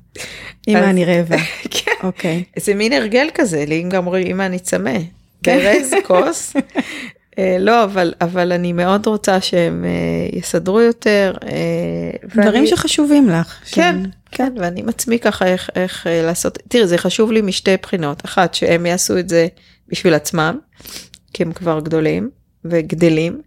אמא 0.69 0.79
אני 0.79 1.05
רעבה. 1.05 1.37
כן. 1.85 1.91
אוקיי. 2.03 2.45
זה 2.59 2.75
מין 2.75 2.93
הרגל 2.93 3.29
כזה, 3.35 3.65
לי 3.67 3.85
גם 3.89 4.07
אומרים 4.07 4.27
אמא 4.27 4.43
אני 4.43 4.59
צמא. 4.59 4.99
ברז, 5.43 5.95
כוס, 6.07 6.57
אה, 6.57 6.61
לא, 7.59 7.85
אבל, 7.85 8.15
אבל 8.21 8.53
אני 8.53 8.73
מאוד 8.73 9.07
רוצה 9.07 9.41
שהם 9.41 9.85
uh, 9.85 10.37
יסדרו 10.37 10.81
יותר. 10.81 11.35
Uh, 11.41 11.47
דברים 12.29 12.55
ואני... 12.55 12.67
שחשובים 12.67 13.29
לך. 13.29 13.61
כן, 13.71 13.97
ש... 14.05 14.09
כן, 14.31 14.53
ואני 14.57 14.81
עם 14.81 14.89
עצמי 14.89 15.19
ככה 15.19 15.47
איך, 15.47 15.71
איך 15.75 16.07
לעשות, 16.11 16.59
תראי, 16.69 16.87
זה 16.87 16.99
חשוב 16.99 17.33
לי 17.33 17.43
משתי 17.43 17.77
בחינות. 17.83 18.25
אחת, 18.25 18.55
שהם 18.55 18.87
יעשו 18.87 19.19
את 19.19 19.29
זה 19.29 19.47
בשביל 19.89 20.15
עצמם, 20.15 20.59
כי 21.33 21.43
הם 21.43 21.53
כבר 21.53 21.81
גדולים 21.81 22.31
וגדלים, 22.65 23.41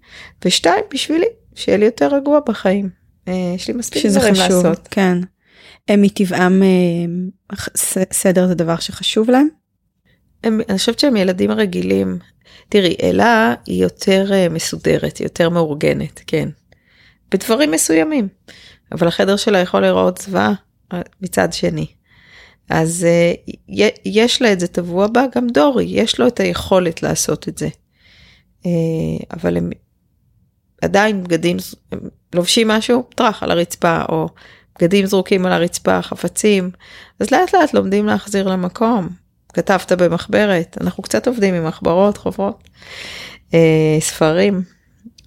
ושתיים, 0.46 0.84
בשבילי, 0.94 1.26
שיהיה 1.56 1.78
לי 1.78 1.86
יותר 1.86 2.16
רגוע 2.16 2.40
בחיים. 2.48 2.90
יש 3.56 3.68
לי 3.68 3.74
מספיק 3.74 4.06
דברים 4.06 4.34
חשוב, 4.34 4.66
לעשות. 4.66 4.88
כן. 4.92 5.18
הם 5.88 6.02
מטבעם, 6.02 6.64
סדר 8.14 8.48
זה 8.48 8.56
דבר 8.56 8.76
שחשוב 8.80 9.30
להם? 9.30 9.48
הם, 10.44 10.62
אני 10.70 10.78
חושבת 10.78 11.00
שהם 11.00 11.16
ילדים 11.16 11.52
רגילים. 11.52 12.20
תראי, 12.70 12.96
אלה 13.04 13.54
היא 13.66 13.84
יותר 13.84 14.26
אה, 14.34 14.50
מסודרת, 14.50 15.18
היא 15.18 15.26
יותר 15.26 15.50
מאורגנת, 15.50 16.22
כן. 16.28 16.50
בדברים 17.32 17.72
מסוימים. 17.72 18.28
אבל 18.92 19.08
החדר 19.08 19.36
שלה 19.36 19.60
יכול 19.60 19.82
לראות 19.82 20.18
זוועה 20.18 20.54
אה, 20.94 21.02
מצד 21.22 21.54
שני. 21.54 21.86
אז 22.70 23.08
uh, 23.08 23.52
יש 24.06 24.42
לה 24.42 24.54
את 24.54 24.60
זה 24.60 24.68
טבוע 24.68 25.08
בה, 25.08 25.24
גם 25.36 25.48
דורי, 25.48 25.86
יש 25.86 26.20
לו 26.20 26.28
את 26.28 26.40
היכולת 26.40 27.04
לעשות 27.04 27.48
את 27.48 27.58
זה. 27.58 27.68
אבל 29.34 29.58
הם 29.58 29.70
עדיין 30.82 31.24
בגדים, 31.24 31.58
הם 31.92 32.00
לובשים 32.36 32.68
משהו, 32.68 33.04
טראח 33.16 33.44
על 33.44 33.52
הרצפה, 33.52 34.02
או 34.10 34.30
בגדים 34.76 35.06
זרוקים 35.06 35.46
על 35.46 35.52
הרצפה, 35.52 36.02
חפצים, 36.02 36.72
אז 37.20 37.32
לאט 37.32 37.56
לאט 37.56 37.74
לומדים 37.74 38.06
להחזיר 38.06 38.48
למקום. 38.48 39.10
כתבת 39.54 39.92
במחברת, 39.92 40.78
אנחנו 40.82 41.04
קצת 41.04 41.28
עובדים 41.28 41.54
עם 41.54 41.68
מחברות, 41.68 42.18
חוברות, 42.18 42.64
אה, 43.54 43.98
ספרים, 44.00 44.62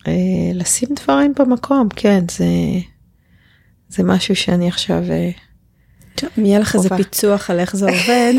אה, 0.08 0.12
לשים 0.54 0.88
דברים 1.02 1.32
במקום, 1.38 1.88
כן, 1.96 2.24
זה, 2.30 2.44
זה 3.88 4.02
משהו 4.02 4.36
שאני 4.36 4.68
עכשיו... 4.68 5.02
אה, 5.10 5.30
טוב, 6.14 6.30
אם 6.38 6.46
יהיה 6.46 6.58
לך 6.58 6.74
איזה 6.74 6.88
פיצוח 6.96 7.50
על 7.50 7.60
איך 7.60 7.76
זה 7.76 7.86
עובד, 7.92 8.32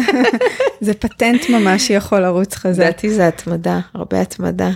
זה 0.82 0.94
פטנט 0.94 1.50
ממש 1.50 1.88
שיכול 1.88 2.20
לרוץ 2.20 2.56
חזק. 2.56 2.84
לדעתי 2.84 3.14
זה 3.14 3.28
התמדה, 3.28 3.80
הרבה 3.94 4.22
התמדה. 4.22 4.72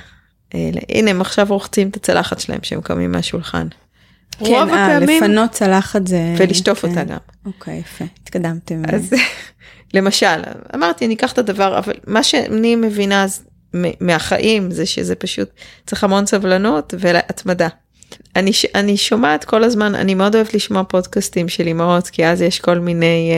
אה, 0.55 0.69
הנה 0.89 1.11
הם 1.11 1.21
עכשיו 1.21 1.47
רוחצים 1.49 1.89
את 1.89 1.95
הצלחת 1.95 2.39
שלהם 2.39 2.59
שהם 2.63 2.81
קמים 2.81 3.11
מהשולחן. 3.11 3.67
כן, 4.31 4.45
רוב 4.45 4.69
אה, 4.69 4.97
הפעמים... 4.97 5.23
לפנות 5.23 5.51
צלחת 5.51 6.07
זה... 6.07 6.35
ולשטוף 6.37 6.81
כן. 6.81 6.89
אותה 6.89 7.03
גם. 7.03 7.17
אוקיי, 7.45 7.77
יפה, 7.77 8.05
התקדמתם. 8.23 8.81
אז 8.93 9.13
למשל, 9.93 10.41
אמרתי, 10.75 11.05
אני 11.05 11.13
אקח 11.13 11.31
את 11.31 11.37
הדבר, 11.37 11.77
אבל 11.77 11.93
מה 12.07 12.23
שאני 12.23 12.75
מבינה 12.75 13.25
מהחיים 14.01 14.71
זה 14.71 14.85
שזה 14.85 15.15
פשוט 15.15 15.49
צריך 15.85 16.03
המון 16.03 16.25
סבלנות 16.25 16.93
והתמדה. 16.99 17.67
אני, 18.35 18.51
אני 18.75 18.97
שומעת 18.97 19.45
כל 19.45 19.63
הזמן, 19.63 19.95
אני 19.95 20.15
מאוד 20.15 20.35
אוהבת 20.35 20.53
לשמוע 20.53 20.83
פודקאסטים 20.83 21.49
של 21.49 21.67
אמהות, 21.67 22.07
כי 22.07 22.25
אז 22.25 22.41
יש 22.41 22.59
כל 22.59 22.79
מיני 22.79 23.31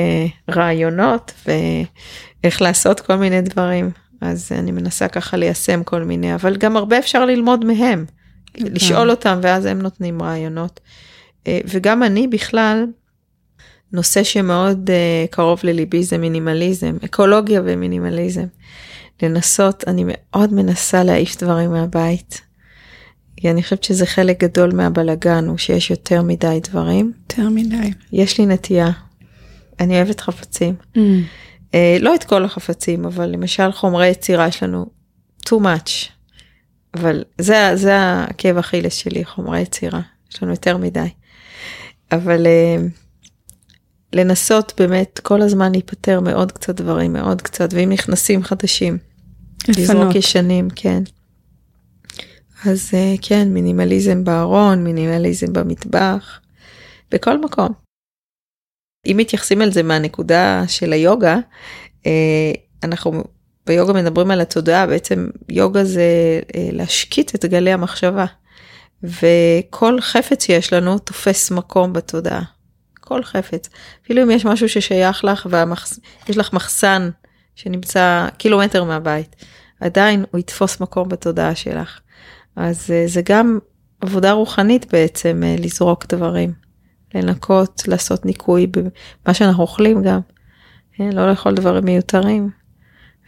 uh, 0.47 0.53
רעיונות 0.55 1.33
ואיך 1.47 2.61
לעשות 2.61 2.99
כל 2.99 3.15
מיני 3.15 3.41
דברים. 3.41 3.91
אז 4.21 4.51
אני 4.51 4.71
מנסה 4.71 5.07
ככה 5.07 5.37
ליישם 5.37 5.83
כל 5.83 6.03
מיני, 6.03 6.35
אבל 6.35 6.55
גם 6.57 6.77
הרבה 6.77 6.99
אפשר 6.99 7.25
ללמוד 7.25 7.65
מהם. 7.65 8.05
אוקיי. 8.57 8.69
לשאול 8.69 9.09
אותם 9.09 9.39
ואז 9.41 9.65
הם 9.65 9.81
נותנים 9.81 10.21
רעיונות. 10.21 10.79
Uh, 11.43 11.47
וגם 11.65 12.03
אני 12.03 12.27
בכלל, 12.27 12.85
נושא 13.93 14.23
שמאוד 14.23 14.89
uh, 14.89 15.31
קרוב 15.31 15.59
לליבי 15.63 16.03
זה 16.03 16.17
מינימליזם, 16.17 16.97
אקולוגיה 17.05 17.61
ומינימליזם. 17.65 18.45
לנסות, 19.21 19.83
אני 19.87 20.03
מאוד 20.07 20.53
מנסה 20.53 21.03
להעיף 21.03 21.43
דברים 21.43 21.71
מהבית. 21.71 22.41
כי 23.37 23.51
אני 23.51 23.63
חושבת 23.63 23.83
שזה 23.83 24.05
חלק 24.05 24.43
גדול 24.43 24.75
מהבלגן, 24.75 25.47
הוא 25.47 25.57
שיש 25.57 25.91
יותר 25.91 26.21
מדי 26.21 26.59
דברים. 26.63 27.11
יותר 27.21 27.49
מדי. 27.49 27.91
יש 28.11 28.39
לי 28.39 28.45
נטייה. 28.45 28.91
אני 29.79 29.95
אוהבת 29.95 30.21
חפצים. 30.21 30.75
Mm. 30.95 30.99
Uh, 31.71 31.73
לא 31.99 32.15
את 32.15 32.23
כל 32.23 32.45
החפצים, 32.45 33.05
אבל 33.05 33.25
למשל 33.25 33.71
חומרי 33.71 34.07
יצירה 34.07 34.47
יש 34.47 34.63
לנו 34.63 34.85
too 35.45 35.59
much. 35.61 36.09
אבל 36.93 37.23
זה, 37.37 37.71
זה 37.75 37.93
הכאב 38.23 38.57
אכילס 38.57 38.93
שלי, 38.93 39.25
חומרי 39.25 39.61
יצירה. 39.61 40.01
יש 40.31 40.43
לנו 40.43 40.51
יותר 40.51 40.77
מדי. 40.77 41.09
אבל... 42.11 42.45
Uh, 42.45 43.08
לנסות 44.13 44.73
באמת 44.77 45.19
כל 45.23 45.41
הזמן 45.41 45.71
להיפטר 45.71 46.19
מעוד 46.19 46.51
קצת 46.51 46.75
דברים, 46.75 47.13
מאוד 47.13 47.41
קצת, 47.41 47.69
ואם 47.73 47.89
נכנסים 47.89 48.43
חדשים, 48.43 48.97
לזרוק 49.67 50.15
ישנים, 50.15 50.67
כן. 50.75 51.03
אז 52.65 52.91
אה, 52.93 53.15
כן, 53.21 53.47
מינימליזם 53.47 54.23
בארון, 54.23 54.83
מינימליזם 54.83 55.53
במטבח, 55.53 56.39
בכל 57.11 57.41
מקום. 57.41 57.69
אם 59.05 59.17
מתייחסים 59.17 59.61
על 59.61 59.71
זה 59.71 59.83
מהנקודה 59.83 60.63
של 60.67 60.93
היוגה, 60.93 61.37
אה, 62.05 62.51
אנחנו 62.83 63.23
ביוגה 63.67 63.93
מדברים 63.93 64.31
על 64.31 64.41
התודעה, 64.41 64.87
בעצם 64.87 65.29
יוגה 65.49 65.83
זה 65.83 66.01
אה, 66.55 66.69
להשקיט 66.71 67.35
את 67.35 67.45
גלי 67.45 67.71
המחשבה. 67.71 68.25
וכל 69.03 70.01
חפץ 70.01 70.45
שיש 70.45 70.73
לנו 70.73 70.99
תופס 70.99 71.51
מקום 71.51 71.93
בתודעה. 71.93 72.43
כל 73.09 73.23
חפץ. 73.23 73.69
אפילו 74.03 74.23
אם 74.23 74.31
יש 74.31 74.45
משהו 74.45 74.69
ששייך 74.69 75.23
לך 75.23 75.47
ויש 75.51 76.37
לך 76.37 76.53
מחסן 76.53 77.09
שנמצא 77.55 78.27
קילומטר 78.37 78.83
מהבית, 78.83 79.35
עדיין 79.79 80.25
הוא 80.31 80.39
יתפוס 80.39 80.81
מקום 80.81 81.09
בתודעה 81.09 81.55
שלך. 81.55 81.99
אז 82.55 82.91
אה, 82.91 83.03
זה 83.07 83.21
גם 83.25 83.59
עבודה 84.01 84.31
רוחנית 84.31 84.93
בעצם 84.93 85.41
אה, 85.43 85.55
לזרוק 85.59 86.05
דברים, 86.05 86.53
לנקות, 87.15 87.83
לעשות 87.87 88.25
ניקוי 88.25 88.67
במה 88.67 89.33
שאנחנו 89.33 89.63
אוכלים 89.63 90.03
גם. 90.03 90.19
כן? 90.93 91.09
לא 91.13 91.29
לאכול 91.29 91.55
דברים 91.55 91.85
מיותרים, 91.85 92.49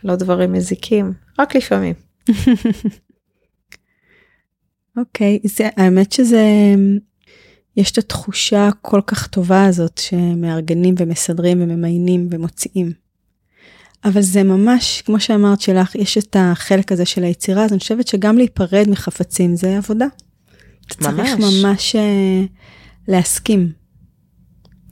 לא 0.03 0.15
דברים 0.15 0.53
מזיקים, 0.53 1.13
רק 1.39 1.55
לפעמים. 1.55 1.93
אוקיי, 4.97 5.39
okay, 5.45 5.63
האמת 5.77 6.11
שזה 6.11 6.45
יש 7.77 7.91
את 7.91 7.97
התחושה 7.97 8.67
הכל 8.67 9.01
כך 9.07 9.27
טובה 9.27 9.65
הזאת 9.65 9.97
שמארגנים 9.97 10.95
ומסדרים 10.97 11.61
וממיינים 11.61 12.27
ומוציאים. 12.31 12.91
אבל 14.05 14.21
זה 14.21 14.43
ממש, 14.43 15.01
כמו 15.01 15.19
שאמרת 15.19 15.61
שלך, 15.61 15.95
יש 15.95 16.17
את 16.17 16.35
החלק 16.39 16.91
הזה 16.91 17.05
של 17.05 17.23
היצירה, 17.23 17.65
אז 17.65 17.71
אני 17.71 17.79
חושבת 17.79 18.07
שגם 18.07 18.37
להיפרד 18.37 18.89
מחפצים 18.89 19.55
זה 19.55 19.77
עבודה. 19.77 20.05
ממש. 21.01 21.29
צריך 21.29 21.35
ממש 21.39 21.95
uh, 21.95 21.99
להסכים. 23.07 23.71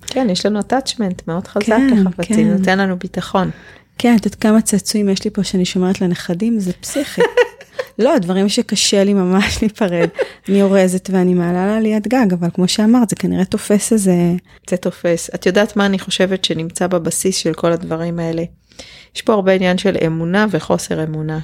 כן, 0.08 0.28
יש 0.30 0.46
לנו 0.46 0.60
attachment 0.60 1.24
מאוד 1.28 1.48
חזק 1.48 1.68
כן, 1.68 1.98
לחפצים, 1.98 2.36
כן. 2.36 2.58
נותן 2.58 2.80
לנו 2.80 3.00
ביטחון. 3.00 3.50
כן, 3.98 4.16
את 4.16 4.26
יודעת 4.26 4.42
כמה 4.42 4.62
צעצועים 4.62 5.10
יש 5.10 5.24
לי 5.24 5.30
פה 5.30 5.44
שאני 5.44 5.66
שומרת 5.66 6.02
לנכדים, 6.02 6.60
זה 6.60 6.74
פסיכי. 6.74 7.22
לא, 8.00 8.18
דברים 8.18 8.50
שקשה 8.50 9.04
לי 9.04 9.14
ממש 9.14 9.58
להיפרד. 9.62 10.10
אני 10.50 10.62
אורזת 10.62 11.10
ואני 11.14 11.34
מעלה 11.34 11.68
לה 11.68 11.80
ליד 11.80 12.08
גג, 12.08 12.34
אבל 12.34 12.50
כמו 12.54 12.68
שאמרת, 12.68 13.10
זה 13.10 13.16
כנראה 13.16 13.46
תופס 13.46 13.94
איזה... 13.94 14.16
זה 14.70 14.78
תופס. 14.78 15.30
את 15.36 15.46
יודעת 15.46 15.76
מה 15.76 15.86
אני 15.86 16.00
חושבת 16.00 16.46
שנמצא 16.46 16.88
בבסיס 16.88 17.38
של 17.38 17.54
כל 17.54 17.72
הדברים 17.72 18.20
האלה? 18.20 18.44
יש 19.16 19.22
פה 19.22 19.34
הרבה 19.34 19.52
עניין 19.52 19.78
של 19.78 19.96
אמונה 20.06 20.46
וחוסר 20.52 21.04
אמונה. 21.04 21.40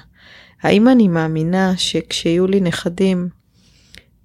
האם 0.64 0.88
אני 0.88 1.08
מאמינה 1.08 1.74
שכשיהיו 1.78 2.48
לי 2.48 2.60
נכדים, 2.60 3.30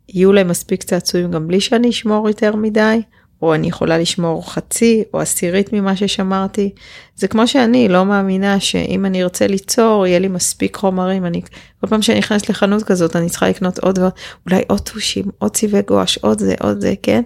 יהיו 0.09 0.33
להם 0.33 0.49
מספיק 0.49 0.83
צעצועים 0.83 1.31
גם 1.31 1.49
בלי 1.49 1.61
שאני 1.61 1.91
אשמור 1.91 2.29
יותר 2.29 2.57
מדי? 2.57 3.03
או 3.43 3.55
אני 3.55 3.69
יכולה 3.69 3.99
לשמור 3.99 4.53
חצי 4.53 5.03
או 5.15 5.21
עשירית 5.21 5.73
ממה 5.73 5.97
ששמרתי. 5.97 6.73
זה 7.17 7.29
כמו 7.29 7.47
שאני 7.47 7.89
לא 7.89 8.05
מאמינה 8.05 8.61
שאם 8.61 9.07
אני 9.07 9.23
ארצה 9.23 9.47
ליצור 9.47 10.07
יהיה 10.07 10.19
לי 10.19 10.29
מספיק 10.29 10.77
חומרים. 10.77 11.27
אני 11.27 11.43
כל 11.81 11.87
פעם 11.87 12.03
שאני 12.03 12.19
נכנסת 12.19 12.49
לחנות 12.49 12.83
כזאת 12.83 13.17
אני 13.17 13.29
צריכה 13.29 13.49
לקנות 13.49 13.79
עוד 13.79 13.99
אולי 14.47 14.63
עוד 14.69 14.81
טושים, 14.81 15.25
עוד 15.39 15.51
צבעי 15.51 15.83
גואש, 15.83 16.19
עוד 16.19 16.39
זה, 16.39 16.55
עוד 16.61 16.81
זה, 16.81 16.95
כן? 17.03 17.23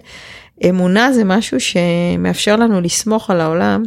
אמונה 0.69 1.13
זה 1.13 1.23
משהו 1.23 1.57
שמאפשר 1.59 2.55
לנו 2.55 2.81
לסמוך 2.81 3.29
על 3.29 3.41
העולם, 3.41 3.83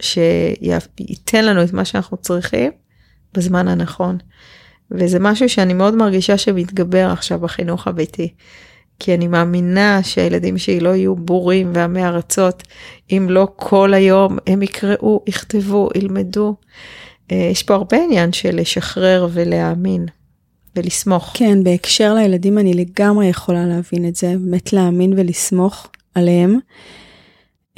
שייתן 0.00 1.44
לנו 1.44 1.62
את 1.62 1.72
מה 1.72 1.84
שאנחנו 1.84 2.16
צריכים 2.16 2.70
בזמן 3.34 3.68
הנכון. 3.68 4.18
וזה 4.90 5.18
משהו 5.18 5.48
שאני 5.48 5.74
מאוד 5.74 5.94
מרגישה 5.94 6.38
שמתגבר 6.38 7.10
עכשיו 7.12 7.38
בחינוך 7.38 7.86
הביתי. 7.86 8.34
כי 8.98 9.14
אני 9.14 9.28
מאמינה 9.28 10.02
שהילדים 10.02 10.58
שלי 10.58 10.80
לא 10.80 10.88
יהיו 10.88 11.16
בורים 11.16 11.70
ועמי 11.74 12.04
ארצות, 12.04 12.62
אם 13.10 13.26
לא 13.30 13.48
כל 13.56 13.94
היום 13.94 14.38
הם 14.46 14.62
יקראו, 14.62 15.22
יכתבו, 15.26 15.88
ילמדו. 15.94 16.54
אה, 17.32 17.48
יש 17.52 17.62
פה 17.62 17.74
הרבה 17.74 17.96
עניין 18.04 18.32
של 18.32 18.56
לשחרר 18.56 19.28
ולהאמין 19.32 20.06
ולסמוך. 20.76 21.30
כן, 21.34 21.64
בהקשר 21.64 22.14
לילדים 22.14 22.58
אני 22.58 22.74
לגמרי 22.74 23.26
יכולה 23.26 23.66
להבין 23.66 24.08
את 24.08 24.16
זה, 24.16 24.26
באמת 24.26 24.72
להאמין 24.72 25.12
ולסמוך 25.16 25.88
עליהם. 26.14 26.58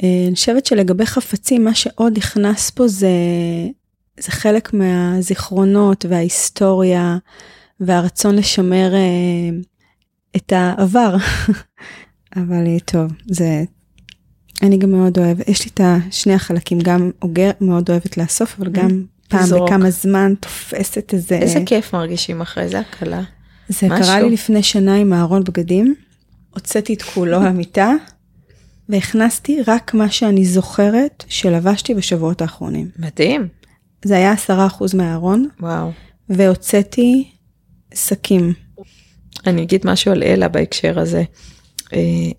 אה, 0.03 0.25
אני 0.27 0.35
חושבת 0.35 0.65
שלגבי 0.65 1.05
חפצים, 1.05 1.63
מה 1.63 1.75
שעוד 1.75 2.17
נכנס 2.17 2.69
פה 2.69 2.87
זה, 2.87 3.09
זה 4.19 4.31
חלק 4.31 4.73
מהזיכרונות 4.73 6.05
וההיסטוריה 6.09 7.17
והרצון 7.79 8.35
לשמר 8.35 8.93
אה, 8.93 9.49
את 10.35 10.53
העבר. 10.53 11.15
אבל 12.35 12.67
אה, 12.67 12.79
טוב, 12.85 13.11
זה... 13.25 13.63
אני 14.61 14.77
גם 14.77 14.91
מאוד 14.91 15.19
אוהבת, 15.19 15.49
יש 15.49 15.65
לי 15.65 15.71
את 15.73 15.81
השני 15.83 16.33
החלקים, 16.33 16.79
גם 16.79 17.11
אוגר, 17.21 17.51
מאוד 17.61 17.89
אוהבת 17.89 18.17
לאסוף, 18.17 18.55
אבל 18.59 18.69
גם 18.69 19.03
פעם 19.27 19.45
זרוק. 19.45 19.69
בכמה 19.69 19.89
זמן 19.89 20.33
תופסת 20.39 21.13
איזה... 21.13 21.35
איזה 21.35 21.59
כיף 21.65 21.95
מרגישים 21.95 22.41
אחרי 22.41 22.69
זה, 22.69 22.79
הקלה. 22.79 23.21
זה 23.69 23.87
משהו. 23.87 24.05
קרה 24.05 24.21
לי 24.21 24.29
לפני 24.29 24.63
שנה 24.63 24.95
עם 24.95 25.13
הארון 25.13 25.43
בגדים, 25.43 25.95
הוצאתי 26.53 26.93
את 26.93 27.01
כולו 27.01 27.41
למיטה, 27.47 27.93
והכנסתי 28.89 29.57
רק 29.67 29.93
מה 29.93 30.11
שאני 30.11 30.45
זוכרת 30.45 31.23
שלבשתי 31.27 31.93
בשבועות 31.93 32.41
האחרונים. 32.41 32.89
מדהים. 32.99 33.47
זה 34.05 34.15
היה 34.15 34.31
עשרה 34.31 34.67
אחוז 34.67 34.93
מהארון. 34.93 35.47
וואו. 35.59 35.91
והוצאתי 36.29 37.31
שקים. 37.93 38.53
אני 39.47 39.63
אגיד 39.63 39.81
משהו 39.85 40.11
על 40.11 40.23
אלה 40.23 40.47
בהקשר 40.47 40.99
הזה. 40.99 41.23
אה, 41.93 42.31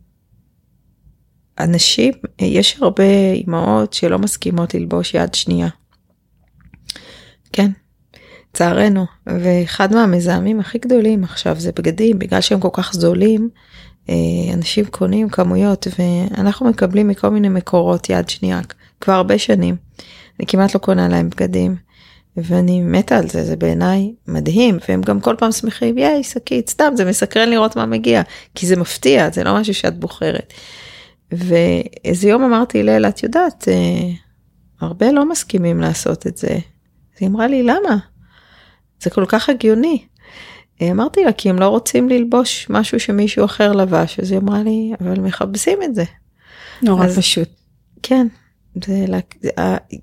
אנשים, 1.58 2.12
יש 2.38 2.78
הרבה 2.80 3.32
אימהות 3.32 3.92
שלא 3.92 4.18
מסכימות 4.18 4.74
ללבוש 4.74 5.14
יד 5.14 5.34
שנייה. 5.34 5.68
כן, 7.52 7.70
צערנו. 8.52 9.06
ואחד 9.26 9.94
מהמזהמים 9.94 10.60
הכי 10.60 10.78
גדולים 10.78 11.24
עכשיו 11.24 11.60
זה 11.60 11.72
בגדים, 11.76 12.18
בגלל 12.18 12.40
שהם 12.40 12.60
כל 12.60 12.68
כך 12.72 12.92
זולים, 12.92 13.48
אה, 14.08 14.14
אנשים 14.54 14.84
קונים 14.84 15.28
כמויות 15.28 15.86
ואנחנו 15.98 16.66
מקבלים 16.70 17.08
מכל 17.08 17.28
מיני 17.28 17.48
מקורות 17.48 18.10
יד 18.10 18.28
שנייה 18.28 18.60
כבר 19.00 19.12
הרבה 19.12 19.38
שנים. 19.38 19.76
אני 20.40 20.46
כמעט 20.46 20.74
לא 20.74 20.80
קונה 20.80 21.08
להם 21.08 21.30
בגדים. 21.30 21.76
ואני 22.36 22.80
מתה 22.80 23.18
על 23.18 23.28
זה, 23.28 23.44
זה 23.44 23.56
בעיניי 23.56 24.14
מדהים, 24.28 24.78
והם 24.88 25.00
גם 25.00 25.20
כל 25.20 25.34
פעם 25.38 25.52
שמחים, 25.52 25.98
ייי, 25.98 26.24
שקית, 26.24 26.68
סתם, 26.68 26.92
זה 26.96 27.04
מסקרן 27.04 27.48
לראות 27.50 27.76
מה 27.76 27.86
מגיע, 27.86 28.22
כי 28.54 28.66
זה 28.66 28.76
מפתיע, 28.76 29.30
זה 29.30 29.44
לא 29.44 29.54
משהו 29.54 29.74
שאת 29.74 29.98
בוחרת. 29.98 30.52
ואיזה 31.32 32.28
יום 32.28 32.42
אמרתי 32.42 32.82
לאלה, 32.82 33.08
את 33.08 33.22
יודעת, 33.22 33.68
אה, 33.68 34.10
הרבה 34.80 35.12
לא 35.12 35.28
מסכימים 35.28 35.80
לעשות 35.80 36.26
את 36.26 36.36
זה. 36.36 36.48
אז 36.48 37.18
היא 37.20 37.28
אמרה 37.28 37.46
לי, 37.46 37.62
למה? 37.62 37.96
זה 39.02 39.10
כל 39.10 39.24
כך 39.28 39.48
הגיוני. 39.48 40.04
אה, 40.82 40.90
אמרתי 40.90 41.24
לה, 41.24 41.32
כי 41.32 41.50
הם 41.50 41.58
לא 41.58 41.68
רוצים 41.68 42.08
ללבוש 42.08 42.66
משהו 42.70 43.00
שמישהו 43.00 43.44
אחר 43.44 43.72
לבש, 43.72 44.20
אז 44.20 44.30
היא 44.30 44.38
אמרה 44.38 44.62
לי, 44.62 44.92
אבל 45.00 45.20
מכבסים 45.20 45.82
את 45.82 45.94
זה. 45.94 46.04
נורא 46.82 47.04
אז, 47.04 47.18
פשוט. 47.18 47.48
כן, 48.02 48.26
זה, 48.84 49.04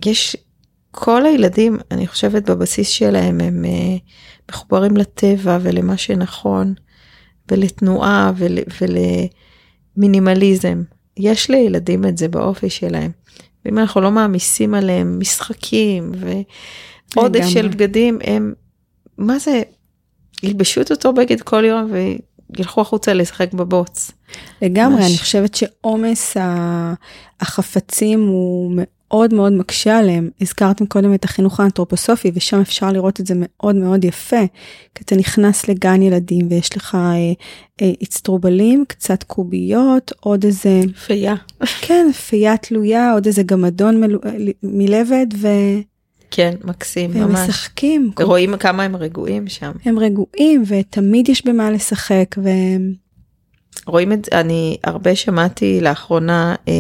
יש 0.05 0.35
כל 0.91 1.25
הילדים, 1.25 1.77
אני 1.91 2.07
חושבת 2.07 2.49
בבסיס 2.49 2.89
שלהם 2.89 3.41
הם 3.41 3.65
uh, 3.65 4.49
מחוברים 4.51 4.97
לטבע 4.97 5.57
ולמה 5.61 5.97
שנכון, 5.97 6.73
ולתנועה 7.51 8.31
ול, 8.35 8.57
ולמינימליזם. 9.97 10.83
יש 11.17 11.49
לילדים 11.49 12.05
את 12.05 12.17
זה 12.17 12.27
באופי 12.27 12.69
שלהם. 12.69 13.11
ואם 13.65 13.79
אנחנו 13.79 14.01
לא 14.01 14.11
מעמיסים 14.11 14.73
עליהם 14.73 15.19
משחקים 15.19 16.11
ועודף 17.15 17.45
של 17.47 17.67
בגדים, 17.67 18.19
הם, 18.23 18.53
מה 19.17 19.39
זה, 19.39 19.61
ילבשו 20.43 20.81
את 20.81 20.91
אותו 20.91 21.13
בגד 21.13 21.41
כל 21.41 21.65
יום 21.65 21.91
וילכו 22.55 22.81
החוצה 22.81 23.13
לשחק 23.13 23.53
בבוץ. 23.53 24.11
לגמרי, 24.61 24.95
ממש. 24.95 25.11
אני 25.11 25.17
חושבת 25.17 25.55
שעומס 25.55 26.37
החפצים 27.41 28.27
הוא 28.27 28.71
מאוד 29.09 29.33
מאוד 29.33 29.53
מקשה 29.53 29.97
עליהם. 29.97 30.29
הזכרתם 30.41 30.85
קודם 30.85 31.13
את 31.13 31.23
החינוך 31.23 31.59
האנתרופוסופי 31.59 32.31
ושם 32.33 32.59
אפשר 32.61 32.91
לראות 32.91 33.19
את 33.19 33.27
זה 33.27 33.33
מאוד 33.37 33.75
מאוד 33.75 34.03
יפה. 34.03 34.45
כי 34.95 35.03
אתה 35.03 35.15
נכנס 35.15 35.67
לגן 35.67 36.01
ילדים 36.01 36.47
ויש 36.49 36.77
לך 36.77 36.95
אה, 36.95 37.33
אה, 37.81 37.91
אצטרובלים, 38.03 38.85
קצת 38.87 39.23
קוביות, 39.23 40.11
עוד 40.19 40.45
איזה... 40.45 40.81
פייה. 41.05 41.35
כן, 41.81 42.11
פייה 42.11 42.57
תלויה, 42.57 43.13
עוד 43.13 43.25
איזה 43.25 43.43
גמדון 43.43 43.99
מל... 43.99 44.17
מלבד 44.63 45.27
ו... 45.37 45.47
כן, 46.31 46.55
מקסים, 46.63 47.11
והם 47.13 47.23
ממש. 47.23 47.39
והם 47.39 47.49
משחקים. 47.49 48.11
רואים 48.21 48.57
כמה 48.57 48.83
הם 48.83 48.95
רגועים 48.95 49.47
שם. 49.47 49.71
הם 49.85 49.99
רגועים 49.99 50.63
ותמיד 50.67 51.29
יש 51.29 51.45
במה 51.45 51.71
לשחק 51.71 52.35
ו... 52.43 52.49
רואים 53.87 54.11
את 54.11 54.25
זה, 54.25 54.39
אני 54.39 54.77
הרבה 54.83 55.15
שמעתי 55.15 55.81
לאחרונה 55.81 56.55
אה, 56.67 56.73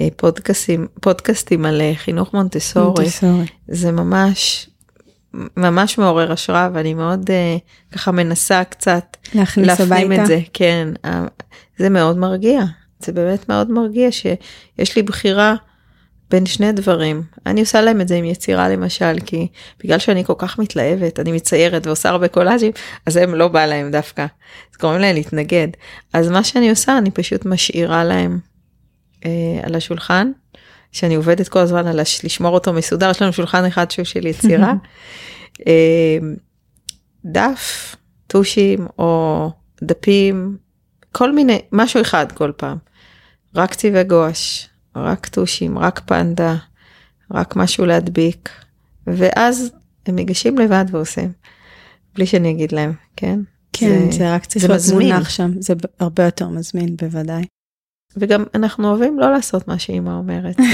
אה, 0.00 0.08
פודקאסטים, 0.16 0.86
פודקאסטים 1.00 1.64
על 1.64 1.80
אה, 1.80 1.92
חינוך 1.96 2.34
מונטסורי. 2.34 3.04
מונטסורי. 3.04 3.46
זה 3.68 3.92
ממש, 3.92 4.68
ממש 5.56 5.98
מעורר 5.98 6.32
השראה 6.32 6.68
ואני 6.72 6.94
מאוד 6.94 7.30
uh, 7.30 7.92
ככה 7.92 8.10
מנסה 8.12 8.64
קצת 8.64 9.16
להכניס 9.34 9.80
הביתה. 9.80 10.22
את 10.22 10.26
זה, 10.26 10.40
כן, 10.52 10.88
זה 11.78 11.88
מאוד 11.88 12.18
מרגיע, 12.18 12.62
זה 12.98 13.12
באמת 13.12 13.48
מאוד 13.48 13.70
מרגיע 13.70 14.12
שיש 14.12 14.96
לי 14.96 15.02
בחירה 15.02 15.54
בין 16.30 16.46
שני 16.46 16.72
דברים. 16.72 17.22
אני 17.46 17.60
עושה 17.60 17.80
להם 17.80 18.00
את 18.00 18.08
זה 18.08 18.14
עם 18.14 18.24
יצירה 18.24 18.68
למשל, 18.68 19.16
כי 19.26 19.46
בגלל 19.84 19.98
שאני 19.98 20.24
כל 20.24 20.34
כך 20.38 20.58
מתלהבת, 20.58 21.20
אני 21.20 21.32
מציירת 21.32 21.86
ועושה 21.86 22.08
הרבה 22.08 22.28
קולאז'ים, 22.28 22.72
אז 23.06 23.16
הם 23.16 23.34
לא 23.34 23.48
בא 23.48 23.66
להם 23.66 23.90
דווקא. 23.90 24.26
אז 24.72 24.76
קוראים 24.76 25.00
להם 25.00 25.14
להתנגד. 25.14 25.68
אז 26.12 26.28
מה 26.28 26.44
שאני 26.44 26.70
עושה, 26.70 26.98
אני 26.98 27.10
פשוט 27.10 27.46
משאירה 27.46 28.04
להם 28.04 28.38
על 29.62 29.74
השולחן, 29.74 30.30
שאני 30.92 31.14
עובדת 31.14 31.48
כל 31.48 31.58
הזמן 31.58 31.86
על 31.86 32.00
הש... 32.00 32.24
לשמור 32.24 32.54
אותו 32.54 32.72
מסודר, 32.72 33.10
יש 33.10 33.22
לנו 33.22 33.32
שולחן 33.32 33.64
אחד 33.64 33.90
שהוא 33.90 34.04
של 34.04 34.26
יצירה. 34.26 34.72
אה, 35.66 36.18
דף, 37.24 37.96
טושים 38.26 38.86
או 38.98 39.50
דפים, 39.82 40.56
כל 41.12 41.32
מיני, 41.32 41.58
משהו 41.72 42.00
אחד 42.00 42.32
כל 42.32 42.52
פעם. 42.56 42.78
רק 43.54 43.74
צבעי 43.74 44.04
גואש, 44.04 44.68
רק 44.96 45.26
טושים, 45.26 45.78
רק 45.78 46.00
פנדה, 46.06 46.56
רק 47.30 47.56
משהו 47.56 47.86
להדביק, 47.86 48.50
ואז 49.06 49.70
הם 50.06 50.16
ניגשים 50.16 50.58
לבד 50.58 50.84
ועושים, 50.90 51.32
בלי 52.14 52.26
שאני 52.26 52.50
אגיד 52.50 52.72
להם, 52.72 52.92
כן? 53.16 53.40
כן, 53.72 54.10
זה, 54.10 54.18
זה 54.18 54.34
רק 54.34 54.44
צריך 54.44 54.64
להיות 54.64 54.82
מונח 54.92 55.28
שם, 55.28 55.50
זה 55.60 55.74
הרבה 56.00 56.24
יותר 56.24 56.48
מזמין 56.48 56.96
בוודאי. 56.96 57.44
וגם 58.16 58.44
אנחנו 58.54 58.88
אוהבים 58.88 59.18
לא 59.18 59.32
לעשות 59.32 59.68
מה 59.68 59.78
שאימא 59.78 60.10
אומרת. 60.10 60.56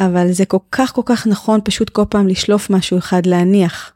אבל 0.00 0.32
זה 0.32 0.44
כל 0.44 0.58
כך 0.72 0.92
כל 0.92 1.02
כך 1.04 1.26
נכון 1.26 1.60
פשוט 1.64 1.90
כל 1.90 2.04
פעם 2.08 2.28
לשלוף 2.28 2.70
משהו 2.70 2.98
אחד 2.98 3.26
להניח. 3.26 3.92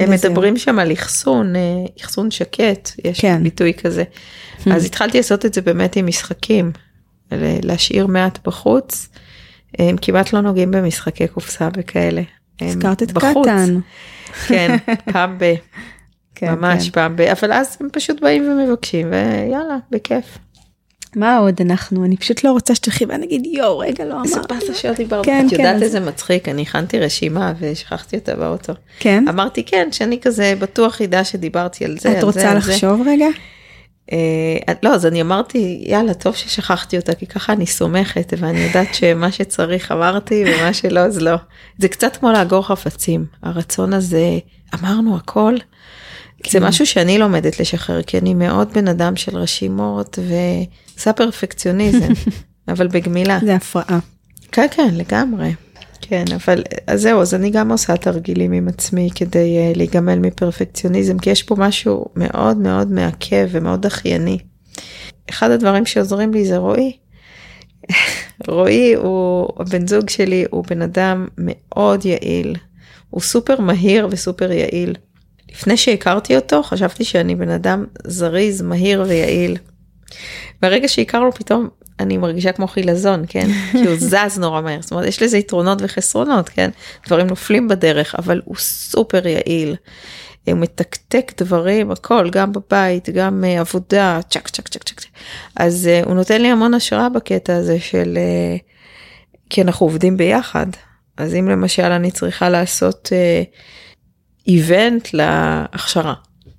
הם 0.00 0.10
מדברים 0.10 0.56
שם 0.56 0.78
על 0.78 0.92
אחסון, 0.92 1.56
אה, 1.56 1.60
אחסון 2.00 2.30
שקט, 2.30 2.90
יש 3.04 3.20
כן. 3.20 3.42
ביטוי 3.42 3.74
כזה. 3.74 4.04
אז 4.72 4.84
התחלתי 4.84 5.16
לעשות 5.16 5.46
את 5.46 5.54
זה 5.54 5.60
באמת 5.60 5.96
עם 5.96 6.06
משחקים, 6.06 6.72
להשאיר 7.62 8.06
מעט 8.06 8.46
בחוץ. 8.46 9.08
הם 9.78 9.96
כמעט 10.02 10.32
לא 10.32 10.40
נוגעים 10.40 10.70
במשחקי 10.70 11.28
קופסה 11.28 11.68
וכאלה. 11.76 12.22
הזכרת 12.60 13.02
את 13.02 13.12
קטן. 13.12 13.78
כן, 14.48 14.76
פעם 15.12 15.36
ב... 15.38 15.54
כן, 16.34 16.54
ממש 16.54 16.84
כן. 16.84 16.92
פעם 16.92 17.16
ב... 17.16 17.20
אבל 17.20 17.52
אז 17.52 17.76
הם 17.80 17.88
פשוט 17.92 18.20
באים 18.20 18.50
ומבקשים 18.50 19.10
ויאללה, 19.10 19.76
בכיף. 19.90 20.38
מה 21.16 21.38
עוד 21.38 21.60
אנחנו 21.60 22.04
אני 22.04 22.16
פשוט 22.16 22.44
לא 22.44 22.52
רוצה 22.52 22.74
שתלכי 22.74 23.04
ואני 23.04 23.26
אגיד 23.26 23.46
יואו 23.46 23.78
רגע 23.78 24.04
לא 24.04 24.14
אמרתי. 24.14 24.28
איזה 24.28 24.40
באסה 24.48 24.74
שלא 24.74 24.92
דיברת. 24.92 25.24
כן, 25.24 25.46
את 25.46 25.52
יודעת 25.52 25.76
כן, 25.76 25.82
איזה 25.82 26.00
מצחיק 26.00 26.48
אני 26.48 26.62
הכנתי 26.62 26.98
רשימה 26.98 27.52
ושכחתי 27.58 28.16
אותה 28.16 28.34
באוטו. 28.34 28.72
כן. 28.98 29.28
אמרתי 29.28 29.64
כן 29.64 29.88
שאני 29.92 30.20
כזה 30.20 30.54
בטוח 30.58 31.00
ידע 31.00 31.24
שדיברתי 31.24 31.84
על 31.84 31.98
זה. 31.98 32.18
את 32.18 32.22
רוצה 32.22 32.54
לחשוב 32.54 33.02
רגע? 33.06 33.28
אה, 34.12 34.72
לא 34.82 34.94
אז 34.94 35.06
אני 35.06 35.22
אמרתי 35.22 35.84
יאללה 35.86 36.14
טוב 36.14 36.34
ששכחתי 36.34 36.96
אותה 36.96 37.14
כי 37.14 37.26
ככה 37.26 37.52
אני 37.52 37.66
סומכת 37.66 38.32
ואני 38.38 38.58
יודעת 38.58 38.94
שמה 38.94 39.32
שצריך 39.32 39.92
אמרתי 39.92 40.44
ומה 40.46 40.72
שלא 40.72 41.00
אז 41.00 41.18
לא. 41.18 41.36
זה 41.78 41.88
קצת 41.88 42.16
כמו 42.16 42.32
לאגור 42.32 42.66
חפצים 42.66 43.26
הרצון 43.42 43.92
הזה 43.92 44.38
אמרנו 44.74 45.16
הכל. 45.16 45.54
כן. 46.46 46.60
זה 46.60 46.66
משהו 46.66 46.86
שאני 46.86 47.18
לומדת 47.18 47.60
לשחרר 47.60 48.02
כי 48.02 48.18
אני 48.18 48.34
מאוד 48.34 48.72
בן 48.72 48.88
אדם 48.88 49.16
של 49.16 49.36
רשימות 49.36 50.18
ועושה 50.28 51.12
פרפקציוניזם 51.12 52.12
אבל 52.68 52.88
בגמילה. 52.88 53.38
זה 53.44 53.54
הפרעה. 53.54 53.98
כן 54.52 54.66
כן 54.70 54.94
לגמרי. 54.94 55.54
כן 56.00 56.24
אבל 56.34 56.62
אז 56.86 57.02
זהו 57.02 57.20
אז 57.20 57.34
אני 57.34 57.50
גם 57.50 57.72
עושה 57.72 57.96
תרגילים 57.96 58.52
עם 58.52 58.68
עצמי 58.68 59.08
כדי 59.14 59.58
uh, 59.58 59.78
להיגמל 59.78 60.18
מפרפקציוניזם 60.18 61.18
כי 61.18 61.30
יש 61.30 61.42
פה 61.42 61.54
משהו 61.58 62.04
מאוד 62.16 62.56
מאוד 62.56 62.90
מעכב 62.90 63.48
ומאוד 63.50 63.86
אחייני. 63.86 64.38
אחד 65.30 65.50
הדברים 65.50 65.86
שעוזרים 65.86 66.34
לי 66.34 66.44
זה 66.44 66.56
רועי. 66.56 66.96
רועי 68.48 68.94
הוא 68.94 69.48
הבן 69.58 69.86
זוג 69.86 70.10
שלי 70.10 70.44
הוא 70.50 70.64
בן 70.70 70.82
אדם 70.82 71.26
מאוד 71.38 72.04
יעיל. 72.04 72.56
הוא 73.10 73.20
סופר 73.20 73.60
מהיר 73.60 74.08
וסופר 74.10 74.52
יעיל. 74.52 74.94
לפני 75.52 75.76
שהכרתי 75.76 76.36
אותו 76.36 76.62
חשבתי 76.62 77.04
שאני 77.04 77.34
בן 77.34 77.50
אדם 77.50 77.84
זריז 78.04 78.62
מהיר 78.62 79.04
ויעיל. 79.08 79.56
ברגע 80.62 80.88
שהכרנו 80.88 81.32
פתאום 81.32 81.68
אני 82.00 82.16
מרגישה 82.16 82.52
כמו 82.52 82.66
חילזון, 82.66 83.24
כן? 83.28 83.48
כי 83.72 83.86
הוא 83.86 83.96
זז 83.96 84.38
נורא 84.38 84.60
מהר, 84.60 84.82
זאת 84.82 84.92
אומרת 84.92 85.06
יש 85.06 85.22
לזה 85.22 85.38
יתרונות 85.38 85.78
וחסרונות, 85.82 86.48
כן? 86.48 86.70
דברים 87.06 87.26
נופלים 87.26 87.68
בדרך, 87.68 88.14
אבל 88.14 88.40
הוא 88.44 88.56
סופר 88.56 89.26
יעיל. 89.26 89.76
הוא 90.46 90.58
מתקתק 90.58 91.32
דברים, 91.42 91.90
הכל, 91.90 92.30
גם 92.30 92.52
בבית, 92.52 93.10
גם 93.10 93.44
uh, 93.44 93.60
עבודה, 93.60 94.20
צ'ק 94.30 94.48
צ'ק 94.48 94.68
צ'ק 94.68 94.84
צ'ק. 94.84 95.00
אז 95.56 95.88
uh, 96.02 96.06
הוא 96.06 96.14
נותן 96.14 96.42
לי 96.42 96.48
המון 96.48 96.74
השראה 96.74 97.08
בקטע 97.08 97.56
הזה 97.56 97.80
של, 97.80 98.18
uh, 98.18 98.62
כי 99.50 99.62
אנחנו 99.62 99.86
עובדים 99.86 100.16
ביחד. 100.16 100.66
אז 101.16 101.34
אם 101.34 101.48
למשל 101.48 101.82
אני 101.82 102.10
צריכה 102.10 102.48
לעשות 102.48 103.12
איבנט 104.46 105.08
להכשרה, 105.12 106.14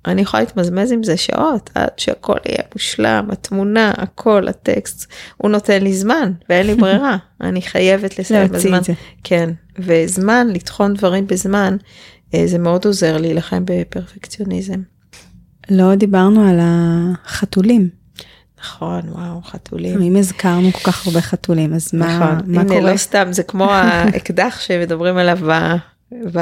אני 0.06 0.22
יכולה 0.22 0.42
להתמזמז 0.42 0.92
עם 0.92 1.02
זה 1.02 1.16
שעות 1.16 1.70
עד 1.74 1.90
שהכל 1.96 2.36
יהיה 2.46 2.62
מושלם, 2.74 3.28
התמונה, 3.32 3.92
הכל, 3.96 4.48
הטקסט, 4.48 5.12
הוא 5.36 5.50
נותן 5.50 5.82
לי 5.82 5.94
זמן 5.94 6.32
ואין 6.48 6.66
לי 6.66 6.74
ברירה, 6.74 7.16
אני 7.40 7.62
חייבת 7.62 8.18
לסיים 8.18 8.48
בזמן. 8.48 8.80
כן, 9.24 9.50
וזמן, 9.78 10.46
לטחון 10.50 10.94
דברים 10.94 11.26
בזמן, 11.26 11.76
אה, 12.34 12.46
זה 12.46 12.58
מאוד 12.58 12.84
עוזר 12.84 13.16
להילחם 13.16 13.62
בפרפקציוניזם. 13.64 14.80
לא 15.70 15.94
דיברנו 15.94 16.48
על 16.48 16.58
החתולים. 16.62 17.88
נכון, 18.60 19.00
וואו, 19.08 19.42
חתולים. 19.42 20.02
אם 20.02 20.16
הזכרנו 20.16 20.72
כל 20.72 20.92
כך 20.92 21.06
הרבה 21.06 21.20
חתולים, 21.20 21.74
אז 21.74 21.94
מה, 21.94 22.06
נכון. 22.06 22.52
מה 22.54 22.60
הנה, 22.60 22.68
קורה? 22.68 22.92
לא 22.92 22.96
סתם, 22.96 23.28
זה 23.30 23.42
כמו 23.42 23.64
האקדח 23.72 24.60
שמדברים 24.60 25.16
עליו 25.16 25.38
ב, 26.32 26.38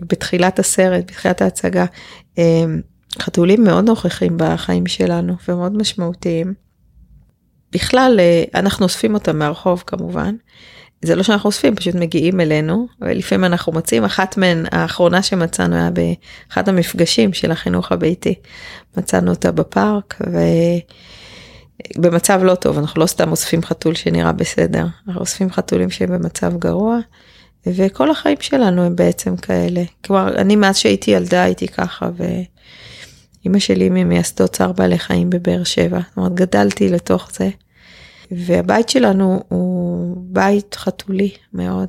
בתחילת 0.00 0.58
הסרט, 0.58 1.04
בתחילת 1.04 1.42
ההצגה. 1.42 1.84
אמ, 2.38 2.80
חתולים 3.18 3.64
מאוד 3.64 3.84
נוכחים 3.84 4.34
בחיים 4.36 4.86
שלנו 4.86 5.34
ומאוד 5.48 5.76
משמעותיים. 5.76 6.54
בכלל 7.72 8.16
אה, 8.20 8.60
אנחנו 8.60 8.84
אוספים 8.84 9.14
אותם 9.14 9.38
מהרחוב 9.38 9.82
כמובן. 9.86 10.34
זה 11.02 11.14
לא 11.14 11.22
שאנחנו 11.22 11.46
אוספים 11.46 11.76
פשוט 11.76 11.94
מגיעים 11.94 12.40
אלינו 12.40 12.86
ולפעמים 13.00 13.44
אנחנו 13.44 13.72
מוצאים 13.72 14.04
אחת 14.04 14.36
מהן 14.36 14.64
האחרונה 14.72 15.22
שמצאנו 15.22 15.76
היה 15.76 15.90
באחד 15.90 16.68
המפגשים 16.68 17.32
של 17.32 17.50
החינוך 17.50 17.92
הביתי 17.92 18.34
מצאנו 18.96 19.30
אותה 19.30 19.52
בפארק 19.52 20.18
ובמצב 21.98 22.40
לא 22.42 22.54
טוב 22.54 22.78
אנחנו 22.78 23.00
לא 23.00 23.06
סתם 23.06 23.30
אוספים 23.30 23.62
חתול 23.62 23.94
שנראה 23.94 24.32
בסדר 24.32 24.86
אנחנו 25.08 25.20
אוספים 25.20 25.50
חתולים 25.50 25.90
שהם 25.90 26.08
במצב 26.08 26.56
גרוע 26.58 26.98
וכל 27.76 28.10
החיים 28.10 28.36
שלנו 28.40 28.82
הם 28.82 28.96
בעצם 28.96 29.36
כאלה. 29.36 29.82
כלומר, 30.04 30.36
אני 30.36 30.56
מאז 30.56 30.76
שהייתי 30.76 31.10
ילדה 31.10 31.42
הייתי 31.42 31.68
ככה, 31.68 32.10
ואימא 32.16 33.58
שלי 33.58 33.88
ממייסדות 33.88 34.52
צער 34.52 34.72
בעלי 34.72 34.98
חיים 34.98 35.30
בבאר 35.30 35.64
שבע. 35.64 35.98
זאת 36.08 36.16
אומרת, 36.16 36.34
גדלתי 36.34 36.88
לתוך 36.88 37.30
זה. 37.32 37.48
והבית 38.30 38.88
שלנו 38.88 39.42
הוא 39.48 40.16
בית 40.20 40.74
חתולי 40.74 41.30
מאוד. 41.52 41.88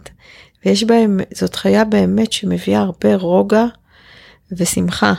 ויש 0.66 0.84
בהם, 0.84 1.20
זאת 1.34 1.56
חיה 1.56 1.86
באמת 1.86 2.32
שמביאה 2.32 2.80
הרבה 2.80 3.16
רוגע 3.16 3.66
ושמחה. 4.52 5.14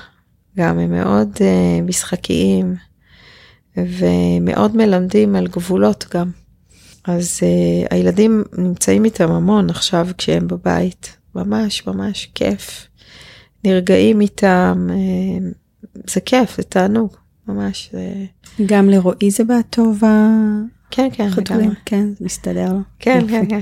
גם 0.57 0.78
הם 0.78 0.91
מאוד 0.91 1.28
uh, 1.37 1.82
משחקיים 1.82 2.74
ומאוד 3.77 4.77
מלמדים 4.77 5.37
על 5.37 5.47
גבולות 5.47 6.07
גם. 6.15 6.31
אז 7.05 7.40
uh, 7.40 7.86
הילדים 7.94 8.44
נמצאים 8.59 9.05
איתם 9.05 9.31
המון 9.31 9.70
עכשיו 9.70 10.09
כשהם 10.18 10.48
בבית, 10.48 11.16
ממש 11.35 11.86
ממש 11.86 12.31
כיף. 12.35 12.86
נרגעים 13.64 14.20
איתם, 14.20 14.89
uh, 14.90 15.93
זה 16.10 16.20
כיף, 16.20 16.56
זה 16.56 16.62
תענוג, 16.62 17.16
ממש. 17.48 17.90
זה... 17.93 18.12
גם 18.66 18.90
לרועי 18.90 19.31
זה 19.31 19.44
בא 19.44 19.60
טוב 19.70 20.02
כן, 20.90 21.09
כן, 21.12 21.27
החתולים? 21.27 21.72
כן, 21.85 22.06
זה 22.18 22.24
מסתדר 22.24 22.72
לו. 22.72 22.81
כן, 22.98 23.27
כן, 23.28 23.47
כן. 23.48 23.60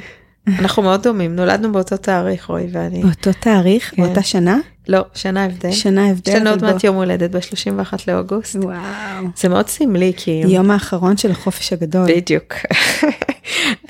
אנחנו 0.59 0.83
מאוד 0.83 1.03
דומים, 1.03 1.37
נולדנו 1.37 1.73
באותו 1.73 1.97
תאריך, 1.97 2.47
רועי 2.47 2.67
ואני. 2.73 3.03
באותו 3.03 3.31
תאריך? 3.41 3.95
כן. 3.95 4.03
באותה 4.03 4.23
שנה? 4.23 4.59
לא, 4.89 5.05
שנה 5.15 5.45
הבדל. 5.45 5.73
שנה 5.73 6.11
הבדל. 6.11 6.33
יש 6.33 6.37
לנו 6.37 6.51
עוד 6.51 6.65
מעט 6.65 6.85
יום 6.85 6.97
הולדת 6.97 7.31
ב-31 7.31 7.95
לאוגוסט. 8.09 8.57
וואו. 8.57 9.27
זה 9.37 9.49
מאוד 9.49 9.69
סמלי 9.69 10.13
כי... 10.17 10.43
יום 10.47 10.71
האחרון 10.71 11.17
של 11.17 11.31
החופש 11.31 11.73
הגדול. 11.73 12.07
בדיוק. 12.09 12.55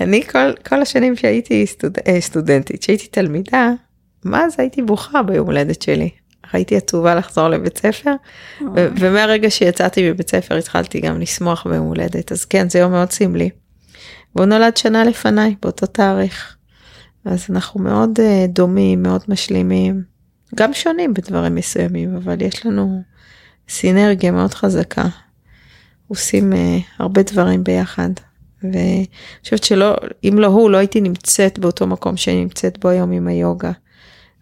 אני 0.00 0.22
כל, 0.22 0.52
כל 0.68 0.82
השנים 0.82 1.16
שהייתי 1.16 1.66
סטוד... 1.66 1.98
אה, 2.06 2.20
סטודנטית, 2.20 2.82
שהייתי 2.82 3.06
תלמידה, 3.06 3.70
מה 4.24 4.48
זה 4.48 4.56
הייתי 4.62 4.82
בוכה 4.82 5.22
ביום 5.22 5.46
הולדת 5.46 5.82
שלי. 5.82 6.10
הייתי 6.52 6.76
עצובה 6.76 7.14
לחזור 7.14 7.48
לבית 7.48 7.78
ספר, 7.78 8.14
ו- 8.74 8.88
ומהרגע 8.96 9.50
שיצאתי 9.50 10.10
מבית 10.10 10.30
ספר 10.30 10.56
התחלתי 10.56 11.00
גם 11.00 11.20
לשמוח 11.20 11.66
ביום 11.66 11.86
הולדת, 11.86 12.32
אז 12.32 12.44
כן, 12.44 12.70
זה 12.70 12.78
יום 12.78 12.92
מאוד 12.92 13.10
סמלי. 13.10 13.50
והוא 14.34 14.46
נולד 14.46 14.76
שנה 14.76 15.04
לפניי, 15.04 15.54
באותו 15.62 15.86
תאריך. 15.86 16.56
אז 17.24 17.46
אנחנו 17.50 17.80
מאוד 17.80 18.18
uh, 18.18 18.46
דומים, 18.48 19.02
מאוד 19.02 19.22
משלימים, 19.28 20.02
גם 20.54 20.74
שונים 20.74 21.14
בדברים 21.14 21.54
מסוימים, 21.54 22.16
אבל 22.16 22.42
יש 22.42 22.66
לנו 22.66 23.02
סינרגיה 23.68 24.30
מאוד 24.30 24.54
חזקה. 24.54 25.04
עושים 26.08 26.52
uh, 26.52 26.56
הרבה 26.98 27.22
דברים 27.22 27.64
ביחד, 27.64 28.10
ואני 28.62 29.06
חושבת 29.42 29.64
שלא, 29.64 29.96
אם 30.24 30.38
לא 30.38 30.46
הוא, 30.46 30.70
לא 30.70 30.76
הייתי 30.76 31.00
נמצאת 31.00 31.58
באותו 31.58 31.86
מקום 31.86 32.16
שאני 32.16 32.40
נמצאת 32.40 32.78
בו 32.78 32.88
היום 32.88 33.12
עם 33.12 33.28
היוגה. 33.28 33.72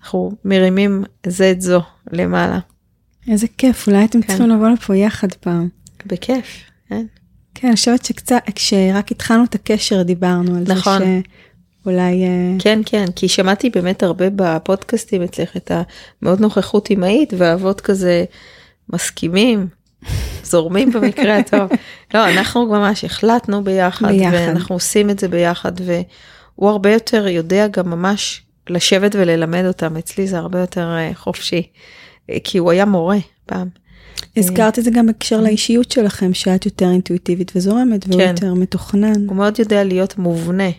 אנחנו 0.00 0.32
מרימים 0.44 1.04
זה 1.26 1.50
את 1.50 1.60
זו 1.60 1.82
למעלה. 2.12 2.58
איזה 3.28 3.46
כיף, 3.58 3.88
אולי 3.88 4.04
אתם 4.04 4.22
כן. 4.22 4.28
צריכים 4.28 4.50
לבוא 4.50 4.68
לפה 4.68 4.96
יחד 4.96 5.32
פעם. 5.32 5.68
בכיף, 6.06 6.46
כן? 6.88 7.06
כן, 7.54 7.68
אני 7.68 7.76
חושבת 7.76 8.04
שקצת, 8.04 8.42
כשרק 8.54 9.10
התחלנו 9.10 9.44
את 9.44 9.54
הקשר 9.54 10.02
דיברנו 10.02 10.56
על 10.56 10.64
נכון. 10.66 10.98
זה 10.98 11.20
שאולי... 11.82 12.24
אה, 12.24 12.56
כן, 12.58 12.80
כן, 12.86 13.04
כי 13.16 13.28
שמעתי 13.28 13.70
באמת 13.70 14.02
הרבה 14.02 14.26
בפודקאסטים 14.36 15.22
אצלך 15.22 15.56
את 15.56 15.70
המאוד 16.22 16.40
נוכחות 16.40 16.90
אמהית 16.90 17.32
והאבות 17.36 17.80
כזה 17.80 18.24
מסכימים, 18.92 19.68
זורמים 20.44 20.92
במקרה 20.92 21.38
הטוב. 21.38 21.70
לא, 22.14 22.28
אנחנו 22.28 22.66
ממש 22.66 23.04
החלטנו 23.04 23.64
ביחד, 23.64 24.08
ביחד. 24.08 24.32
ואנחנו 24.34 24.74
עושים 24.74 25.10
את 25.10 25.18
זה 25.18 25.28
ביחד, 25.28 25.72
והוא 25.80 26.70
הרבה 26.70 26.92
יותר 26.92 27.26
יודע 27.28 27.66
גם 27.68 27.90
ממש 27.90 28.42
לשבת 28.68 29.14
וללמד 29.14 29.64
אותם, 29.66 29.96
אצלי 29.96 30.26
זה 30.26 30.38
הרבה 30.38 30.60
יותר 30.60 30.96
אה, 30.96 31.10
חופשי, 31.14 31.62
אה, 32.30 32.36
כי 32.44 32.58
הוא 32.58 32.70
היה 32.70 32.84
מורה 32.84 33.18
פעם. 33.46 33.68
הזכרת 34.36 34.78
את 34.78 34.84
זה 34.84 34.90
גם 34.90 35.06
בהקשר 35.06 35.40
לאישיות 35.40 35.90
שלכם, 35.90 36.34
שאת 36.34 36.66
יותר 36.66 36.90
אינטואיטיבית 36.90 37.52
וזורמת, 37.56 38.08
והוא 38.08 38.20
כן. 38.20 38.30
יותר 38.30 38.54
מתוכנן. 38.54 39.26
הוא 39.28 39.36
מאוד 39.36 39.58
יודע 39.58 39.84
להיות 39.84 40.18
מובנה, 40.18 40.70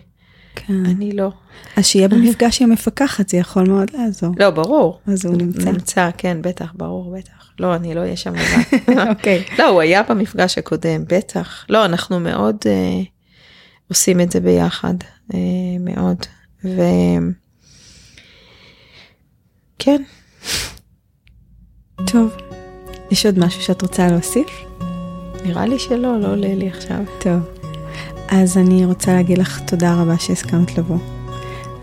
כן. 0.55 0.85
אני 0.85 1.11
לא. 1.11 1.31
אז 1.75 1.85
שיהיה 1.85 2.07
במפגש 2.13 2.61
עם 2.61 2.69
המפקחת, 2.69 3.29
זה 3.29 3.37
יכול 3.37 3.67
מאוד 3.67 3.91
לעזור. 3.93 4.33
לא, 4.39 4.49
ברור. 4.49 4.99
אז 5.07 5.25
הוא 5.25 5.35
נמצא. 5.35 5.71
נמצא, 5.71 6.09
כן, 6.17 6.37
בטח, 6.41 6.73
ברור, 6.75 7.15
בטח. 7.17 7.36
לא, 7.59 7.75
אני 7.75 7.93
לא 7.93 7.99
אהיה 7.99 8.17
שם 8.17 8.33
לבד. 8.35 8.77
אוקיי. 9.09 9.43
לא, 9.59 9.67
הוא 9.67 9.81
היה 9.81 10.03
במפגש 10.03 10.57
הקודם, 10.57 11.03
בטח. 11.07 11.65
לא, 11.69 11.85
אנחנו 11.85 12.19
מאוד 12.19 12.55
אה, 12.65 13.01
עושים 13.89 14.21
את 14.21 14.31
זה 14.31 14.39
ביחד, 14.39 14.93
אה, 15.33 15.39
מאוד. 15.79 16.17
ו... 16.65 16.81
כן, 19.79 20.01
טוב. 22.05 22.35
יש 23.11 23.25
עוד 23.25 23.39
משהו 23.39 23.61
שאת 23.61 23.81
רוצה 23.81 24.07
להוסיף? 24.07 24.47
נראה 25.45 25.65
לי 25.65 25.79
שלא, 25.79 26.19
לא 26.19 26.27
עולה 26.27 26.55
לי 26.55 26.69
עכשיו. 26.69 26.97
טוב. 27.19 27.39
אז 28.27 28.57
אני 28.57 28.85
רוצה 28.85 29.13
להגיד 29.13 29.37
לך 29.37 29.59
תודה 29.67 30.01
רבה 30.01 30.19
שהסכמת 30.19 30.77
לבוא. 30.77 30.97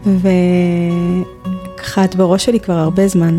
וככה 0.03 2.05
את 2.05 2.15
בראש 2.15 2.45
שלי 2.45 2.61
כבר 2.61 2.75
הרבה 2.75 3.09
זמן. 3.09 3.39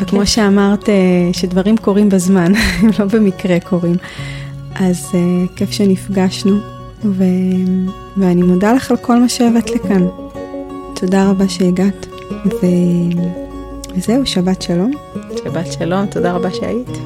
וכמו 0.00 0.26
שאמרת, 0.26 0.88
אה, 0.88 0.94
שדברים 1.32 1.76
קורים 1.76 2.08
בזמן, 2.08 2.52
הם 2.80 2.90
לא 2.98 3.04
במקרה 3.04 3.60
קורים. 3.60 3.96
אז 4.74 5.10
uh, 5.10 5.56
כיף 5.56 5.70
שנפגשנו, 5.70 6.56
ו... 7.04 7.24
ואני 8.16 8.42
מודה 8.42 8.72
לך 8.72 8.90
על 8.90 8.96
כל 8.96 9.20
מה 9.20 9.28
שהבאת 9.28 9.70
לכאן. 9.70 10.06
תודה 10.94 11.30
רבה 11.30 11.48
שהגעת, 11.48 12.06
ו... 12.46 12.66
וזהו, 13.96 14.26
שבת 14.26 14.62
שלום. 14.62 14.90
שבת 15.44 15.72
שלום, 15.72 16.06
תודה 16.06 16.32
רבה 16.32 16.54
שהיית. 16.54 16.98